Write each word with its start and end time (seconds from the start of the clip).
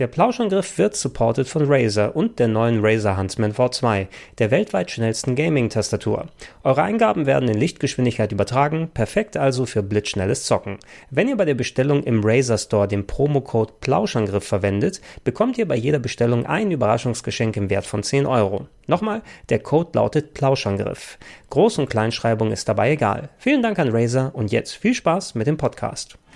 Der 0.00 0.06
Plauschangriff 0.06 0.78
wird 0.78 0.96
supported 0.96 1.46
von 1.46 1.70
Razer 1.70 2.16
und 2.16 2.38
der 2.38 2.48
neuen 2.48 2.82
Razer 2.82 3.18
Huntsman 3.18 3.52
V2, 3.52 4.06
der 4.38 4.50
weltweit 4.50 4.90
schnellsten 4.90 5.34
Gaming-Tastatur. 5.34 6.24
Eure 6.64 6.82
Eingaben 6.82 7.26
werden 7.26 7.50
in 7.50 7.58
Lichtgeschwindigkeit 7.58 8.32
übertragen, 8.32 8.88
perfekt 8.94 9.36
also 9.36 9.66
für 9.66 9.82
blitzschnelles 9.82 10.44
Zocken. 10.44 10.78
Wenn 11.10 11.28
ihr 11.28 11.36
bei 11.36 11.44
der 11.44 11.52
Bestellung 11.52 12.02
im 12.04 12.22
Razer 12.24 12.56
Store 12.56 12.88
den 12.88 13.06
Promocode 13.06 13.74
Plauschangriff 13.82 14.44
verwendet, 14.44 15.02
bekommt 15.22 15.58
ihr 15.58 15.68
bei 15.68 15.76
jeder 15.76 15.98
Bestellung 15.98 16.46
ein 16.46 16.70
Überraschungsgeschenk 16.70 17.58
im 17.58 17.68
Wert 17.68 17.84
von 17.84 18.02
10 18.02 18.24
Euro. 18.24 18.68
Nochmal, 18.86 19.20
der 19.50 19.58
Code 19.58 19.90
lautet 19.92 20.32
Plauschangriff. 20.32 21.18
Groß- 21.50 21.78
und 21.78 21.90
Kleinschreibung 21.90 22.52
ist 22.52 22.66
dabei 22.70 22.92
egal. 22.92 23.28
Vielen 23.36 23.62
Dank 23.62 23.78
an 23.78 23.94
Razer 23.94 24.30
und 24.32 24.50
jetzt 24.50 24.76
viel 24.76 24.94
Spaß 24.94 25.34
mit 25.34 25.46
dem 25.46 25.58
Podcast. 25.58 26.16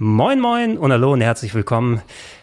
Moin 0.00 0.38
moin 0.38 0.78
und 0.78 0.92
hallo 0.92 1.12
und 1.12 1.22
herzlich 1.22 1.54
willkommen 1.54 2.02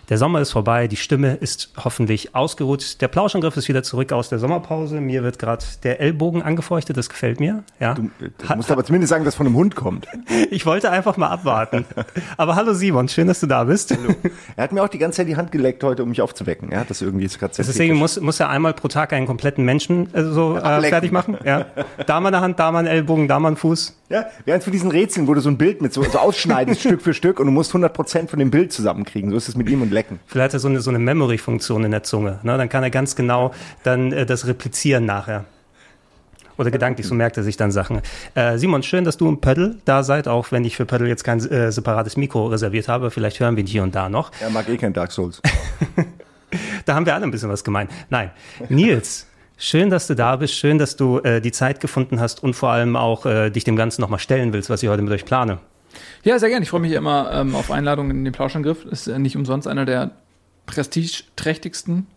der 0.10 0.18
Sommer 0.18 0.42
ist 0.42 0.52
vorbei, 0.52 0.88
die 0.88 0.96
Stimme 0.96 1.36
ist 1.36 1.72
hoffentlich 1.84 2.36
ausgeruht. 2.36 3.02
Der 3.02 3.08
Plauschangriff 3.08 3.58
ist 3.58 3.68
wieder 3.68 3.84
zurück 3.84 4.12
aus 4.12 4.30
der 4.30 4.40
Sommerpause. 4.40 5.02
Mir 5.02 5.24
wird 5.24 5.40
gerade 5.40 5.66
der 5.84 6.00
Ellbogen 6.00 6.42
angefeuchtet, 6.42 6.98
das 6.98 7.10
gefällt 7.10 7.40
mir. 7.40 7.64
Ja. 7.80 7.96
Du, 7.96 8.10
du 8.20 8.56
musst 8.56 8.72
aber 8.72 8.84
zumindest 8.84 9.10
sagen, 9.10 9.26
dass 9.26 9.36
von 9.36 9.48
einem 9.48 9.56
Hund 9.56 9.76
kommt. 9.76 10.08
Ich 10.52 10.66
wollte 10.66 10.92
einfach 10.92 11.18
mal 11.18 11.30
abwarten. 11.30 11.86
Aber 12.38 12.56
hallo 12.56 12.74
Simon, 12.74 13.08
schön, 13.08 13.28
dass 13.28 13.40
du 13.40 13.48
da 13.48 13.64
bist. 13.64 13.92
Hallo. 13.92 14.14
Er 14.56 14.64
hat 14.64 14.72
mir 14.72 14.84
auch 14.84 14.88
die 14.88 14.98
ganze 14.98 15.18
Zeit 15.18 15.28
die 15.28 15.36
Hand 15.36 15.52
geleckt 15.52 15.84
heute, 15.84 16.04
um 16.04 16.10
mich 16.10 16.22
aufzuwecken. 16.22 16.72
Er 16.72 16.82
hat 16.82 16.90
das 16.90 17.02
irgendwie 17.02 17.24
jetzt 17.24 17.40
gerade 17.40 17.54
Deswegen 17.58 17.96
muss, 17.96 18.20
muss 18.20 18.40
er 18.40 18.50
einmal 18.50 18.74
pro 18.74 18.88
Tag 18.88 19.14
einen 19.14 19.26
kompletten 19.26 19.66
Menschen 19.66 20.14
äh, 20.14 20.24
so 20.24 20.58
äh, 20.58 20.82
fertig 20.90 21.12
machen. 21.12 21.38
Ja. 21.44 21.66
Da 22.06 22.20
mal 22.20 22.30
eine 22.30 22.42
Hand, 22.42 22.60
da 22.60 22.72
mal 22.72 22.80
ein 22.80 22.88
Ellbogen, 22.88 23.28
da 23.28 23.40
mal 23.40 23.52
ein 23.52 23.56
Fuß. 23.56 23.96
Ja, 24.10 24.28
während 24.46 24.64
für 24.64 24.70
diesen 24.70 24.92
Rätseln, 24.92 25.28
wo 25.28 25.34
du 25.34 25.42
so 25.42 25.50
ein 25.50 25.58
Bild 25.58 25.82
mit 25.82 25.92
so, 25.92 26.04
so 26.04 26.20
ausschneidest, 26.20 26.80
Stück 26.82 27.02
für 27.02 27.14
Stück, 27.14 27.40
und 27.40 27.48
du 27.48 27.52
musst 27.52 27.72
100 27.72 27.92
Prozent 27.92 28.30
von 28.30 28.38
dem 28.38 28.52
Bild 28.52 28.72
zusammenkriegen. 28.72 29.32
So 29.32 29.38
ist 29.38 29.50
es 29.50 29.56
mit 29.56 29.68
ihm 29.68 29.82
und 29.82 29.92
Lecken. 29.96 30.20
Vielleicht 30.28 30.50
hat 30.50 30.54
er 30.54 30.60
so 30.60 30.68
eine, 30.68 30.82
so 30.82 30.92
eine 30.92 31.00
Memory-Funktion 31.00 31.84
in 31.84 31.92
der 31.92 32.04
Zunge. 32.04 32.40
Ne? 32.44 32.58
Dann 32.58 32.70
kann 32.70 32.84
er 32.84 32.92
ganz 32.92 33.16
genau 33.16 33.52
dann 33.84 34.12
äh, 34.12 34.26
das 34.28 34.46
replizieren 34.46 35.06
nachher. 35.06 35.46
Oder 36.58 36.72
gedanklich, 36.72 37.06
so 37.08 37.16
merkt 37.16 37.36
er 37.38 37.44
sich 37.44 37.58
dann 37.58 37.72
Sachen. 37.72 38.02
Äh, 38.34 38.58
Simon, 38.58 38.82
schön, 38.84 39.04
dass 39.04 39.18
du 39.18 39.28
im 39.28 39.42
Pöddel 39.42 39.78
da 39.84 40.04
seid, 40.04 40.28
auch 40.28 40.52
wenn 40.52 40.64
ich 40.64 40.78
für 40.78 40.86
Pöddel 40.86 41.08
jetzt 41.08 41.24
kein 41.24 41.40
äh, 41.40 41.72
separates 41.72 42.16
Mikro 42.16 42.48
reserviert 42.48 42.88
habe. 42.88 43.12
Vielleicht 43.12 43.40
hören 43.40 43.58
wir 43.58 43.64
ihn 43.64 43.68
hier 43.68 43.84
und 43.84 43.96
da 43.96 44.08
noch. 44.08 44.32
Er 44.40 44.50
mag 44.50 44.70
eh 44.70 44.78
kein 44.78 44.94
Dark 44.94 45.12
Souls. 45.12 45.42
da 46.86 46.96
haben 46.96 47.06
wir 47.06 47.14
alle 47.14 47.26
ein 47.26 47.32
bisschen 47.32 47.50
was 47.50 47.64
gemeint. 47.64 47.92
Nein, 48.10 48.32
Nils. 48.70 49.28
Schön, 49.58 49.90
dass 49.90 50.08
du 50.08 50.16
da 50.16 50.36
bist. 50.36 50.54
Schön, 50.54 50.78
dass 50.78 50.98
du 50.98 51.20
äh, 51.20 51.40
die 51.40 51.52
Zeit 51.52 51.80
gefunden 51.80 52.20
hast 52.20 52.44
und 52.44 52.56
vor 52.56 52.70
allem 52.70 52.96
auch 52.96 53.26
äh, 53.26 53.50
dich 53.50 53.64
dem 53.64 53.78
Ganzen 53.78 54.02
nochmal 54.02 54.20
stellen 54.20 54.52
willst, 54.52 54.70
was 54.70 54.84
ich 54.84 54.90
heute 54.90 55.02
mit 55.02 55.14
euch 55.14 55.26
plane. 55.26 55.60
Ja, 56.24 56.40
sehr 56.40 56.50
gerne. 56.50 56.64
Ich 56.64 56.70
freue 56.70 56.82
mich 56.82 56.92
immer 56.92 57.32
ähm, 57.32 57.56
auf 57.56 57.72
Einladungen 57.72 58.18
in 58.18 58.26
den 58.26 58.34
Plauschangriff. 58.34 58.86
Ist 58.86 59.08
äh, 59.08 59.20
nicht 59.20 59.36
umsonst 59.36 59.68
einer 59.68 59.86
der 59.86 60.12
prestigeträchtigsten 60.66 62.08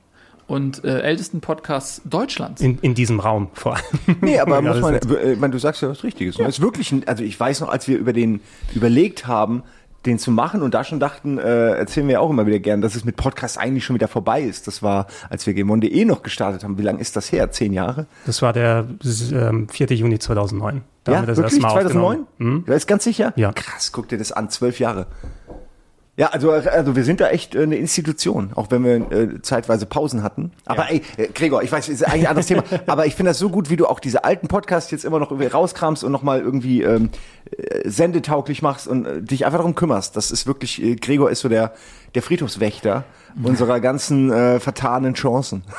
und 0.47 0.83
äh, 0.83 1.01
ältesten 1.01 1.41
Podcasts 1.41 2.01
Deutschlands. 2.05 2.63
In, 2.63 2.79
in 2.79 2.95
diesem 2.95 3.21
Raum 3.21 3.49
vor 3.53 3.77
allem. 3.77 3.85
Nee, 4.23 4.39
aber 4.41 4.61
muss 4.63 4.81
man, 4.81 4.95
äh, 4.95 5.37
man, 5.37 5.53
du 5.53 5.59
sagst 5.59 5.83
ja 5.83 5.89
was 5.89 6.03
Richtiges. 6.03 6.39
Ne? 6.39 6.45
Ja. 6.45 6.49
ist 6.49 6.61
wirklich, 6.61 6.91
ein, 6.91 7.07
also 7.07 7.23
ich 7.23 7.39
weiß 7.39 7.61
noch, 7.61 7.69
als 7.69 7.87
wir 7.87 7.99
über 7.99 8.13
den 8.13 8.41
überlegt 8.75 9.27
haben, 9.27 9.63
den 10.09 10.19
zu 10.19 10.31
machen 10.31 10.63
und 10.63 10.75
da 10.75 10.85
schon 10.85 10.99
dachten, 10.99 11.39
äh, 11.39 11.71
erzählen 11.71 12.07
wir 12.09 12.15
ja 12.15 12.21
auch 12.21 12.31
immer 12.31 12.47
wieder 12.47 12.59
gern, 12.59 12.81
dass 12.81 12.95
es 12.95 13.05
mit 13.05 13.17
Podcast 13.17 13.59
eigentlich 13.59 13.85
schon 13.85 13.95
wieder 13.95 14.09
vorbei 14.09 14.43
ist. 14.43 14.67
Das 14.67 14.83
war, 14.83 15.07
als 15.31 15.47
wir 15.47 15.55
Gemon.de 15.55 16.05
noch 16.05 16.23
gestartet 16.23 16.65
haben. 16.65 16.79
Wie 16.79 16.83
lange 16.83 17.01
ist 17.01 17.17
das 17.17 17.31
her? 17.31 17.51
Zehn 17.51 17.73
Jahre? 17.73 18.07
Das 18.27 18.43
war 18.43 18.53
der 18.53 18.87
ähm, 19.33 19.69
4. 19.69 19.87
Juni 19.89 20.19
2009. 20.19 20.83
Da 21.05 21.13
ja, 21.13 21.19
haben 21.19 21.27
wir 21.27 21.35
das 21.35 21.39
wirklich? 21.39 21.61
2009? 21.61 22.27
Hm? 22.39 22.65
Du 22.67 22.73
bist 22.73 22.89
ganz 22.89 23.05
sicher? 23.05 23.33
Ja. 23.37 23.53
Krass, 23.53 23.93
guck 23.93 24.09
dir 24.09 24.19
das 24.19 24.33
an, 24.33 24.51
zwölf 24.51 24.81
Jahre. 24.81 25.07
Ja, 26.19 26.31
also, 26.31 26.51
also 26.51 26.97
wir 26.97 27.05
sind 27.05 27.21
da 27.21 27.29
echt 27.29 27.55
äh, 27.55 27.63
eine 27.63 27.77
Institution, 27.77 28.51
auch 28.57 28.73
wenn 28.73 28.85
wir 28.85 29.13
äh, 29.13 29.41
zeitweise 29.41 29.87
Pausen 29.87 30.25
hatten. 30.25 30.51
Aber 30.65 30.91
ja. 30.91 30.97
ey, 30.97 31.03
äh, 31.17 31.29
Gregor, 31.29 31.63
ich 31.63 31.71
weiß, 31.71 31.89
ist 31.89 32.05
eigentlich 32.05 32.25
ein 32.25 32.31
anderes 32.31 32.47
Thema, 32.47 32.65
aber 32.89 33.07
ich 33.07 33.15
finde 33.15 33.31
das 33.31 33.39
so 33.39 33.51
gut, 33.51 33.71
wie 33.71 33.77
du 33.77 33.87
auch 33.87 34.01
diese 34.01 34.25
alten 34.25 34.49
Podcasts 34.49 34.91
jetzt 34.91 35.05
immer 35.05 35.21
noch 35.21 35.31
irgendwie 35.31 35.47
rauskramst 35.47 36.03
und 36.03 36.11
nochmal 36.11 36.41
irgendwie 36.41 36.83
ähm, 36.83 37.11
äh, 37.57 37.89
sendetauglich 37.89 38.63
machst 38.63 38.89
und 38.89 39.07
äh, 39.07 39.23
dich 39.23 39.47
einfach 39.47 39.59
darum 39.59 39.77
kümmerst. 39.77 40.17
Das 40.17 40.33
ist 40.33 40.49
wirklich, 40.49 40.83
äh, 40.83 40.97
Gregor 40.97 41.31
ist 41.31 41.39
so 41.39 41.49
der, 41.49 41.73
der 42.17 42.23
Friedhofswächter 42.23 43.05
unserer 43.43 43.81
ganzen 43.81 44.31
äh, 44.33 44.61
vertanen 44.61 45.15
Chancen. 45.15 45.63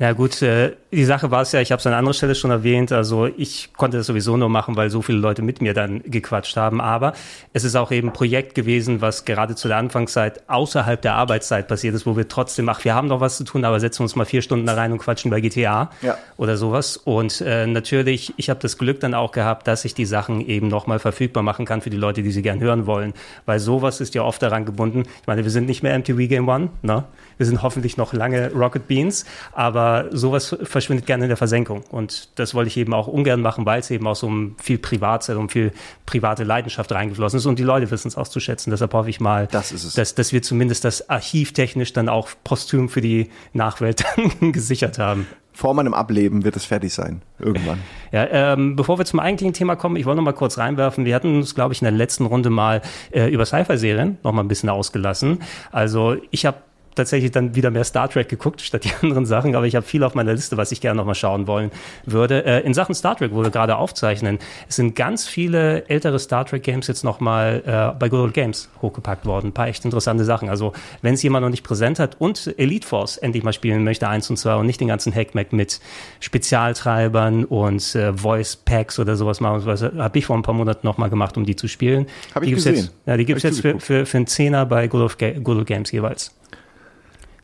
Ja 0.00 0.12
gut, 0.12 0.42
äh, 0.42 0.76
die 0.92 1.04
Sache 1.04 1.32
war 1.32 1.42
es 1.42 1.50
ja, 1.50 1.60
ich 1.60 1.72
habe 1.72 1.80
es 1.80 1.86
an 1.88 1.92
anderer 1.92 2.14
Stelle 2.14 2.36
schon 2.36 2.52
erwähnt, 2.52 2.92
also 2.92 3.26
ich 3.26 3.70
konnte 3.76 3.96
das 3.96 4.06
sowieso 4.06 4.36
nur 4.36 4.48
machen, 4.48 4.76
weil 4.76 4.90
so 4.90 5.02
viele 5.02 5.18
Leute 5.18 5.42
mit 5.42 5.60
mir 5.60 5.74
dann 5.74 6.02
gequatscht 6.04 6.56
haben, 6.56 6.80
aber 6.80 7.14
es 7.52 7.64
ist 7.64 7.74
auch 7.74 7.90
eben 7.90 8.10
ein 8.10 8.12
Projekt 8.12 8.54
gewesen, 8.54 9.00
was 9.00 9.24
gerade 9.24 9.56
zu 9.56 9.66
der 9.66 9.76
Anfangszeit 9.76 10.48
außerhalb 10.48 11.02
der 11.02 11.14
Arbeitszeit 11.14 11.66
passiert 11.66 11.96
ist, 11.96 12.06
wo 12.06 12.16
wir 12.16 12.28
trotzdem, 12.28 12.68
ach, 12.68 12.84
wir 12.84 12.94
haben 12.94 13.08
noch 13.08 13.20
was 13.20 13.38
zu 13.38 13.44
tun, 13.44 13.64
aber 13.64 13.80
setzen 13.80 14.02
uns 14.02 14.14
mal 14.14 14.24
vier 14.24 14.40
Stunden 14.40 14.66
da 14.66 14.74
rein 14.74 14.92
und 14.92 14.98
quatschen 14.98 15.32
bei 15.32 15.40
GTA 15.40 15.90
ja. 16.00 16.16
oder 16.36 16.56
sowas. 16.56 16.96
Und 16.96 17.40
äh, 17.40 17.66
natürlich, 17.66 18.32
ich 18.36 18.48
habe 18.48 18.60
das 18.60 18.78
Glück 18.78 19.00
dann 19.00 19.14
auch 19.14 19.32
gehabt, 19.32 19.66
dass 19.66 19.84
ich 19.84 19.94
die 19.94 20.06
Sachen 20.06 20.40
eben 20.40 20.68
nochmal 20.68 21.00
verfügbar 21.00 21.42
machen 21.42 21.66
kann 21.66 21.80
für 21.80 21.90
die 21.90 21.96
Leute, 21.96 22.22
die 22.22 22.30
sie 22.30 22.42
gern 22.42 22.60
hören 22.60 22.86
wollen, 22.86 23.14
weil 23.46 23.58
sowas 23.58 24.00
ist 24.00 24.14
ja 24.14 24.22
oft 24.22 24.40
daran 24.42 24.64
gebunden. 24.64 25.02
Ich 25.20 25.26
meine, 25.26 25.42
wir 25.42 25.50
sind 25.50 25.66
nicht 25.66 25.82
mehr 25.82 25.98
MTV 25.98 26.28
Game 26.28 26.48
One, 26.48 26.70
ne? 26.82 26.97
Wir 27.36 27.46
sind 27.46 27.62
hoffentlich 27.62 27.96
noch 27.96 28.12
lange 28.12 28.52
Rocket 28.52 28.88
Beans, 28.88 29.24
aber 29.52 30.06
sowas 30.10 30.56
verschwindet 30.62 31.06
gerne 31.06 31.24
in 31.24 31.28
der 31.28 31.36
Versenkung. 31.36 31.84
Und 31.90 32.38
das 32.38 32.54
wollte 32.54 32.68
ich 32.68 32.76
eben 32.76 32.92
auch 32.92 33.06
ungern 33.06 33.40
machen, 33.40 33.64
weil 33.64 33.80
es 33.80 33.90
eben 33.90 34.06
auch 34.06 34.16
so 34.16 34.26
um 34.26 34.56
viel 34.58 34.78
Privatzeit, 34.78 35.36
um 35.36 35.48
viel 35.48 35.72
private 36.04 36.44
Leidenschaft 36.44 36.90
reingeflossen 36.90 37.38
ist. 37.38 37.46
Und 37.46 37.58
die 37.58 37.64
Leute 37.64 37.90
wissen 37.90 38.08
es 38.08 38.16
auszuschätzen. 38.16 38.70
Deshalb 38.70 38.92
hoffe 38.92 39.08
ich 39.08 39.20
mal, 39.20 39.46
das. 39.46 39.94
Dass, 39.94 40.14
dass 40.14 40.32
wir 40.32 40.42
zumindest 40.42 40.84
das 40.84 41.08
archivtechnisch 41.08 41.92
dann 41.92 42.08
auch 42.08 42.28
posthum 42.42 42.88
für 42.88 43.00
die 43.00 43.30
Nachwelt 43.52 44.04
gesichert 44.40 44.98
haben 44.98 45.26
vor 45.58 45.74
meinem 45.74 45.92
Ableben 45.92 46.44
wird 46.44 46.54
es 46.54 46.64
fertig 46.64 46.94
sein. 46.94 47.20
Irgendwann. 47.40 47.80
Ja, 48.10 48.26
ähm, 48.30 48.74
bevor 48.74 48.96
wir 48.98 49.04
zum 49.04 49.20
eigentlichen 49.20 49.52
Thema 49.52 49.76
kommen, 49.76 49.96
ich 49.96 50.06
wollte 50.06 50.16
noch 50.16 50.24
mal 50.24 50.32
kurz 50.32 50.56
reinwerfen. 50.56 51.04
Wir 51.04 51.14
hatten 51.14 51.36
uns, 51.36 51.54
glaube 51.54 51.74
ich, 51.74 51.82
in 51.82 51.84
der 51.84 51.92
letzten 51.92 52.24
Runde 52.24 52.48
mal 52.48 52.80
äh, 53.10 53.28
über 53.28 53.44
Sci-Fi-Serien 53.44 54.16
noch 54.22 54.32
mal 54.32 54.40
ein 54.40 54.48
bisschen 54.48 54.70
ausgelassen. 54.70 55.40
Also 55.70 56.16
ich 56.30 56.46
habe 56.46 56.56
tatsächlich 56.98 57.30
dann 57.30 57.54
wieder 57.54 57.70
mehr 57.70 57.84
Star 57.84 58.08
Trek 58.08 58.28
geguckt, 58.28 58.60
statt 58.60 58.84
die 58.84 58.92
anderen 59.02 59.24
Sachen, 59.24 59.54
aber 59.54 59.66
ich 59.66 59.74
habe 59.74 59.86
viel 59.86 60.04
auf 60.04 60.14
meiner 60.14 60.32
Liste, 60.32 60.56
was 60.56 60.72
ich 60.72 60.80
gerne 60.80 60.98
nochmal 60.98 61.14
schauen 61.14 61.46
wollen 61.46 61.70
würde. 62.04 62.44
Äh, 62.44 62.60
in 62.60 62.74
Sachen 62.74 62.94
Star 62.94 63.16
Trek, 63.16 63.32
wo 63.32 63.42
wir 63.42 63.50
gerade 63.50 63.76
aufzeichnen, 63.76 64.38
es 64.68 64.76
sind 64.76 64.94
ganz 64.94 65.26
viele 65.26 65.88
ältere 65.88 66.18
Star 66.18 66.44
Trek 66.44 66.62
Games 66.62 66.86
jetzt 66.86 67.04
nochmal 67.04 67.62
äh, 67.64 67.98
bei 67.98 68.08
Good 68.08 68.20
Old 68.20 68.34
Games 68.34 68.68
hochgepackt 68.82 69.24
worden. 69.24 69.48
Ein 69.48 69.52
paar 69.52 69.68
echt 69.68 69.84
interessante 69.84 70.24
Sachen. 70.24 70.48
Also, 70.48 70.72
wenn 71.02 71.14
es 71.14 71.22
jemand 71.22 71.44
noch 71.44 71.50
nicht 71.50 71.62
präsent 71.62 71.98
hat 71.98 72.16
und 72.20 72.54
Elite 72.58 72.86
Force 72.86 73.16
endlich 73.16 73.44
mal 73.44 73.52
spielen 73.52 73.84
möchte, 73.84 74.08
eins 74.08 74.28
und 74.28 74.36
zwei, 74.36 74.56
und 74.56 74.66
nicht 74.66 74.80
den 74.80 74.88
ganzen 74.88 75.14
Hackmack 75.14 75.52
mit 75.52 75.80
Spezialtreibern 76.20 77.44
und 77.44 77.94
äh, 77.94 78.12
Voice 78.12 78.56
Packs 78.56 78.98
oder 78.98 79.16
sowas 79.16 79.40
machen, 79.40 79.64
habe 79.98 80.18
ich 80.18 80.26
vor 80.26 80.36
ein 80.36 80.42
paar 80.42 80.54
Monaten 80.54 80.86
nochmal 80.86 81.10
gemacht, 81.10 81.36
um 81.36 81.44
die 81.44 81.56
zu 81.56 81.68
spielen. 81.68 82.06
Habe 82.34 82.46
ich 82.46 82.54
gesehen. 82.54 82.76
Jetzt, 82.76 82.94
ja, 83.06 83.16
die 83.16 83.24
gibt 83.24 83.38
es 83.38 83.42
jetzt 83.42 83.60
für, 83.60 83.78
für, 83.80 84.06
für 84.06 84.16
einen 84.16 84.26
Zehner 84.26 84.66
bei 84.66 84.88
Good 84.88 85.00
Old, 85.00 85.44
Good 85.44 85.56
Old 85.56 85.66
Games 85.66 85.90
jeweils. 85.92 86.34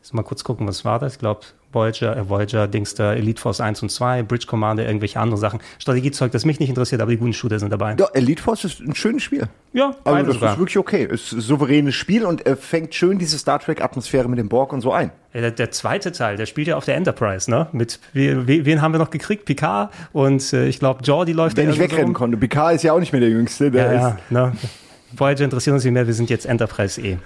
Jetzt 0.05 0.13
mal 0.13 0.21
kurz 0.21 0.43
gucken, 0.43 0.67
was 0.67 0.85
war 0.85 0.99
das? 0.99 1.13
Ich 1.13 1.19
glaube, 1.19 1.39
Voyager, 1.71 2.15
äh, 2.15 2.29
Voyager, 2.29 2.67
Dings 2.67 2.93
da, 2.93 3.15
Elite 3.15 3.41
Force 3.41 3.59
1 3.59 3.81
und 3.81 3.89
2, 3.89 4.21
Bridge 4.21 4.45
Commander, 4.45 4.85
irgendwelche 4.85 5.19
andere 5.19 5.39
Sachen. 5.39 5.59
Strategiezeug, 5.79 6.31
das 6.31 6.45
mich 6.45 6.59
nicht 6.59 6.69
interessiert, 6.69 7.01
aber 7.01 7.09
die 7.09 7.17
guten 7.17 7.33
Shooter 7.33 7.57
sind 7.57 7.71
dabei. 7.71 7.95
Ja, 7.97 8.05
Elite 8.13 8.39
Force 8.39 8.65
ist 8.65 8.81
ein 8.81 8.93
schönes 8.93 9.23
Spiel. 9.23 9.49
Ja, 9.73 9.95
also 10.03 10.25
das 10.27 10.35
sogar. 10.35 10.53
ist 10.53 10.59
wirklich 10.59 10.77
okay. 10.77 11.05
Es 11.11 11.23
ist 11.23 11.31
ein 11.31 11.41
souveränes 11.41 11.95
Spiel 11.95 12.23
und 12.23 12.45
äh, 12.45 12.55
fängt 12.55 12.93
schön 12.93 13.17
diese 13.17 13.39
Star 13.39 13.57
Trek-Atmosphäre 13.57 14.29
mit 14.29 14.37
dem 14.37 14.47
Borg 14.47 14.73
und 14.73 14.81
so 14.81 14.91
ein. 14.93 15.09
Der, 15.33 15.49
der, 15.49 15.71
zweite 15.71 16.11
Teil, 16.11 16.37
der 16.37 16.45
spielt 16.45 16.67
ja 16.67 16.77
auf 16.77 16.85
der 16.85 16.97
Enterprise, 16.97 17.49
ne? 17.49 17.67
Mit 17.71 17.99
wie, 18.13 18.63
wen 18.63 18.83
haben 18.83 18.91
wir 18.91 18.99
noch 18.99 19.09
gekriegt? 19.09 19.45
Picard 19.45 19.91
und 20.13 20.53
äh, 20.53 20.67
ich 20.67 20.77
glaube 20.77 21.03
Jordi 21.03 21.33
läuft 21.33 21.57
Der 21.57 21.65
nicht 21.65 21.79
wegrennen 21.79 22.09
so 22.09 22.13
konnte. 22.13 22.37
Picard 22.37 22.75
ist 22.75 22.83
ja 22.83 22.93
auch 22.93 22.99
nicht 22.99 23.11
mehr 23.11 23.21
der 23.21 23.31
Jüngste. 23.31 23.71
Der 23.71 23.91
ja, 23.91 23.93
ja, 23.93 24.17
ne? 24.29 24.53
Voyager 25.17 25.43
interessiert 25.43 25.73
uns 25.73 25.83
nicht 25.83 25.93
mehr, 25.93 26.07
wir 26.07 26.13
sind 26.13 26.29
jetzt 26.29 26.45
Enterprise 26.45 27.01
E. 27.01 27.17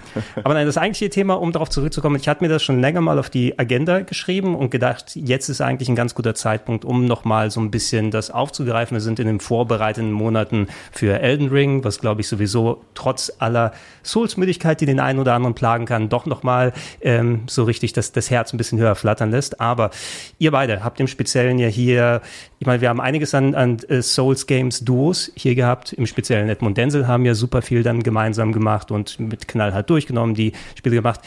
Aber 0.42 0.54
nein, 0.54 0.66
das 0.66 0.76
eigentliche 0.76 1.10
Thema, 1.10 1.34
um 1.34 1.52
darauf 1.52 1.70
zurückzukommen, 1.70 2.16
ich 2.16 2.28
hatte 2.28 2.42
mir 2.42 2.48
das 2.48 2.62
schon 2.62 2.80
länger 2.80 3.00
mal 3.00 3.18
auf 3.18 3.30
die 3.30 3.58
Agenda 3.58 4.00
geschrieben 4.00 4.54
und 4.54 4.70
gedacht, 4.70 5.16
jetzt 5.16 5.48
ist 5.48 5.60
eigentlich 5.60 5.88
ein 5.88 5.96
ganz 5.96 6.14
guter 6.14 6.34
Zeitpunkt, 6.34 6.84
um 6.84 7.04
nochmal 7.04 7.50
so 7.50 7.60
ein 7.60 7.70
bisschen 7.70 8.10
das 8.10 8.30
aufzugreifen. 8.30 8.96
Wir 8.96 9.00
sind 9.00 9.18
in 9.18 9.26
den 9.26 9.40
vorbereitenden 9.40 10.12
Monaten 10.12 10.68
für 10.92 11.20
Elden 11.20 11.48
Ring, 11.48 11.84
was 11.84 12.00
glaube 12.00 12.20
ich 12.20 12.28
sowieso 12.28 12.84
trotz 12.94 13.32
aller 13.38 13.72
Souls-Müdigkeit, 14.04 14.80
die 14.80 14.86
den 14.86 15.00
einen 15.00 15.18
oder 15.18 15.34
anderen 15.34 15.54
plagen 15.54 15.86
kann, 15.86 16.08
doch 16.08 16.26
nochmal 16.26 16.72
ähm, 17.00 17.42
so 17.48 17.64
richtig 17.64 17.92
das, 17.92 18.12
das 18.12 18.30
Herz 18.30 18.52
ein 18.52 18.56
bisschen 18.56 18.78
höher 18.78 18.94
flattern 18.94 19.30
lässt. 19.30 19.60
Aber 19.60 19.90
ihr 20.38 20.50
beide 20.50 20.84
habt 20.84 21.00
im 21.00 21.06
Speziellen 21.06 21.58
ja 21.58 21.68
hier, 21.68 22.22
ich 22.58 22.66
meine, 22.66 22.80
wir 22.80 22.88
haben 22.88 23.00
einiges 23.00 23.34
an, 23.34 23.54
an 23.54 23.78
äh, 23.88 24.02
Souls-Games-Duos 24.02 25.32
hier 25.34 25.54
gehabt. 25.54 25.92
Im 25.92 26.06
Speziellen 26.06 26.48
Edmund 26.48 26.76
Denzel 26.76 27.06
haben 27.08 27.24
ja 27.24 27.34
super 27.34 27.62
viel 27.62 27.79
dann 27.82 28.02
gemeinsam 28.02 28.52
gemacht 28.52 28.90
und 28.90 29.18
mit 29.20 29.48
Knall 29.48 29.74
halt 29.74 29.90
durchgenommen, 29.90 30.34
die 30.34 30.52
Spiele 30.76 30.96
gemacht. 30.96 31.20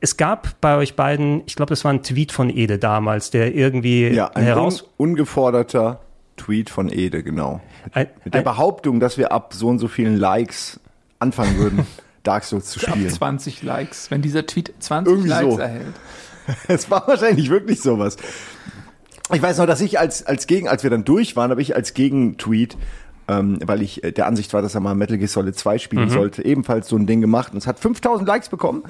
Es 0.00 0.16
gab 0.16 0.60
bei 0.60 0.76
euch 0.76 0.94
beiden, 0.94 1.42
ich 1.46 1.56
glaube, 1.56 1.70
das 1.70 1.84
war 1.84 1.92
ein 1.92 2.02
Tweet 2.02 2.30
von 2.32 2.50
Ede 2.50 2.78
damals, 2.78 3.30
der 3.30 3.54
irgendwie 3.54 4.08
Ja, 4.08 4.28
ein 4.28 4.44
heraus... 4.44 4.82
un 4.82 5.10
ungeforderter 5.10 6.00
Tweet 6.36 6.70
von 6.70 6.88
Ede, 6.88 7.22
genau. 7.22 7.60
Ein, 7.92 8.06
Mit 8.24 8.34
der 8.34 8.42
ein, 8.42 8.44
Behauptung, 8.44 9.00
dass 9.00 9.18
wir 9.18 9.32
ab 9.32 9.54
so 9.54 9.68
und 9.68 9.80
so 9.80 9.88
vielen 9.88 10.16
Likes 10.16 10.80
anfangen 11.18 11.58
würden, 11.58 11.86
Dark 12.22 12.44
Souls 12.44 12.66
zu 12.70 12.80
Ab 12.86 12.92
spielen. 12.94 13.10
20 13.10 13.62
Likes. 13.62 14.10
Wenn 14.10 14.22
dieser 14.22 14.46
Tweet 14.46 14.72
20 14.78 15.10
Irgendwie 15.10 15.28
Likes 15.30 15.54
so. 15.54 15.60
erhält. 15.60 15.94
Es 16.66 16.90
war 16.90 17.06
wahrscheinlich 17.06 17.50
wirklich 17.50 17.82
sowas. 17.82 18.16
Ich 19.34 19.42
weiß 19.42 19.58
noch, 19.58 19.66
dass 19.66 19.82
ich 19.82 19.98
als, 19.98 20.24
als 20.24 20.46
Gegen, 20.46 20.66
als 20.68 20.82
wir 20.82 20.88
dann 20.88 21.04
durch 21.04 21.36
waren, 21.36 21.50
habe 21.50 21.60
ich 21.60 21.76
als 21.76 21.92
Gegentweet, 21.92 22.78
ähm, 23.28 23.58
weil 23.64 23.82
ich 23.82 24.02
äh, 24.02 24.12
der 24.12 24.26
Ansicht 24.26 24.52
war, 24.54 24.62
dass 24.62 24.74
er 24.74 24.80
mal 24.80 24.94
Metal 24.94 25.18
Gear 25.18 25.28
Solid 25.28 25.56
2 25.56 25.78
spielen 25.78 26.04
Mhm. 26.06 26.10
sollte, 26.10 26.44
ebenfalls 26.44 26.88
so 26.88 26.96
ein 26.96 27.06
Ding 27.06 27.20
gemacht 27.20 27.52
und 27.52 27.58
es 27.58 27.66
hat 27.66 27.78
5000 27.78 28.26
Likes 28.26 28.48
bekommen. 28.48 28.82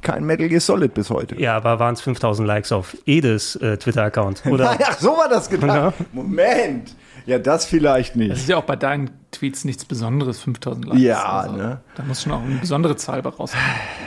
Kein 0.00 0.24
Metal 0.24 0.48
Gear 0.48 0.60
Solid 0.60 0.94
bis 0.94 1.10
heute. 1.10 1.40
ja, 1.40 1.56
aber 1.56 1.80
waren 1.80 1.94
es 1.94 2.00
5000 2.00 2.46
Likes 2.46 2.70
auf 2.70 2.96
Edes 3.04 3.56
äh, 3.56 3.76
Twitter-Account? 3.78 4.44
Oder? 4.46 4.76
Ach, 4.84 4.98
so 4.98 5.08
war 5.10 5.28
das 5.28 5.50
gedacht. 5.50 5.68
Ja. 5.98 6.04
Moment. 6.12 6.94
Ja, 7.26 7.38
das 7.38 7.64
vielleicht 7.66 8.10
Das 8.10 8.16
nicht. 8.16 8.30
ist 8.32 8.48
ja 8.48 8.56
auch 8.56 8.64
bei 8.64 8.76
deinen 8.76 9.10
Tweets 9.30 9.64
nichts 9.64 9.84
Besonderes, 9.84 10.40
5000 10.40 10.86
Likes. 10.86 11.02
Ja, 11.02 11.46
ne? 11.54 11.80
Da 11.96 12.02
muss 12.02 12.22
schon 12.22 12.32
auch 12.32 12.42
eine 12.42 12.54
besondere 12.54 12.96
Zahl 12.96 13.20
bei 13.20 13.28
rauskommen. 13.28 13.64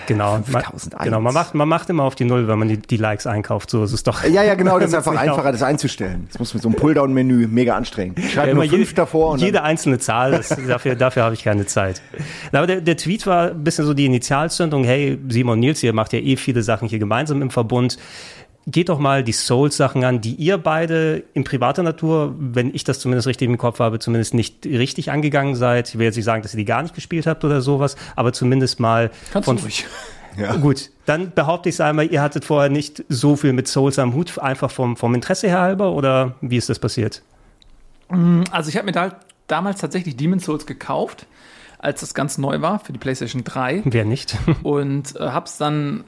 Genau, 0.08 0.34
man, 0.34 0.44
5001. 0.46 1.04
genau 1.04 1.22
man, 1.22 1.34
macht, 1.34 1.54
man 1.54 1.68
macht 1.68 1.90
immer 1.92 2.04
auf 2.04 2.16
die 2.16 2.26
Null, 2.26 2.48
wenn 2.48 2.58
man 2.58 2.68
die, 2.68 2.78
die 2.78 2.98
Likes 2.98 3.28
einkauft. 3.28 3.70
So 3.70 3.84
ist 3.84 3.94
es 3.94 4.02
doch. 4.02 4.24
Ja, 4.24 4.42
ja, 4.42 4.56
genau, 4.56 4.80
das 4.80 4.90
ist 4.90 4.96
einfach 4.96 5.16
einfacher, 5.16 5.52
das 5.52 5.62
einzustellen. 5.62 6.28
Das 6.32 6.40
muss 6.40 6.54
mit 6.56 6.64
so 6.64 6.70
einem 6.70 6.76
Pulldown-Menü 6.76 7.48
mega 7.48 7.76
anstrengend. 7.76 8.18
Ich 8.18 8.34
schreibe 8.34 8.48
Ja, 8.50 8.54
nur 8.56 8.64
immer 8.64 8.72
fünf 8.72 8.90
jede, 8.90 8.96
davor 8.96 9.32
und 9.34 9.42
jede 9.42 9.62
einzelne 9.62 10.00
Zahl, 10.00 10.32
das, 10.32 10.50
dafür, 10.68 10.96
dafür 10.96 11.24
habe 11.24 11.36
ich 11.36 11.44
keine 11.44 11.68
Zeit. 11.68 12.02
Aber 12.52 12.66
der, 12.66 12.82
der 12.82 12.98
Tweet 12.98 13.28
war 13.28 13.52
ein 13.52 13.64
bisschen 13.64 13.86
so 13.86 13.94
die 13.94 14.08
Initialzündung, 14.08 14.84
hey, 14.84 15.20
Simon 15.30 15.60
Nils, 15.60 15.84
ihr 15.84 15.94
macht 15.94 16.14
ja 16.14 16.20
eh 16.20 16.36
viele 16.36 16.64
Sachen 16.64 16.88
hier 16.88 17.00
gemeinsam 17.00 17.44
im 17.44 17.52
Verbund. 17.52 17.98
Geht 18.68 18.90
doch 18.90 19.00
mal 19.00 19.24
die 19.24 19.32
Souls-Sachen 19.32 20.04
an, 20.04 20.22
die 20.22 20.36
ihr 20.36 20.58
beide 20.58 21.24
in 21.34 21.44
privater 21.44 21.82
Natur, 21.82 22.36
wenn 22.38 22.74
ich 22.74 22.84
das 22.84 23.00
zumindest 23.00 23.28
richtig 23.28 23.48
im 23.48 23.58
Kopf 23.58 23.80
habe, 23.80 23.98
zumindest 24.00 24.34
nicht 24.34 24.66
richtig 24.66 25.12
angegangen 25.12 25.56
seid. 25.56 25.90
Ich 25.90 25.98
will 25.98 26.06
jetzt 26.06 26.16
nicht 26.16 26.26
sagen, 26.26 26.44
dass 26.44 26.54
ihr 26.54 26.58
die 26.58 26.66
gar 26.66 26.84
nicht 26.84 26.94
gespielt 26.94 27.26
habt 27.26 27.44
oder 27.44 27.62
sowas, 27.62 27.96
aber 28.16 28.34
zumindest 28.34 28.80
mal 28.80 29.10
Kannst 29.32 29.46
von, 29.46 29.58
du 29.58 29.64
ruhig. 29.64 29.86
ja. 30.38 30.56
Gut, 30.58 30.92
dann 31.06 31.32
behaupte 31.34 31.70
ich 31.70 31.76
es 31.76 31.82
einmal, 31.82 32.12
ihr 32.12 32.22
hattet 32.22 32.46
vorher 32.46 32.70
nicht 32.70 33.04
so 33.10 33.36
viel 33.36 33.54
mit 33.54 33.68
Souls 33.68 33.98
am 33.98 34.14
Hut, 34.14 34.38
einfach 34.38 34.70
vom, 34.70 34.96
vom 34.96 35.16
Interesse 35.16 35.48
her 35.48 35.62
halber 35.62 35.94
oder 35.94 36.36
wie 36.42 36.58
ist 36.58 36.70
das 36.70 36.78
passiert? 36.78 37.24
Also 38.52 38.70
ich 38.70 38.76
habe 38.76 38.86
mir 38.86 38.92
da 38.92 39.16
damals 39.48 39.80
tatsächlich 39.80 40.18
Demon's 40.18 40.46
Souls 40.46 40.66
gekauft, 40.66 41.26
als 41.80 42.02
das 42.02 42.14
ganz 42.14 42.38
neu 42.38 42.62
war 42.62 42.80
für 42.80 42.94
die 42.94 43.00
PlayStation 43.00 43.44
3 43.44 43.82
Wer 43.86 44.06
nicht? 44.06 44.38
und 44.64 45.16
äh, 45.16 45.20
hab's 45.20 45.58
dann, 45.58 46.04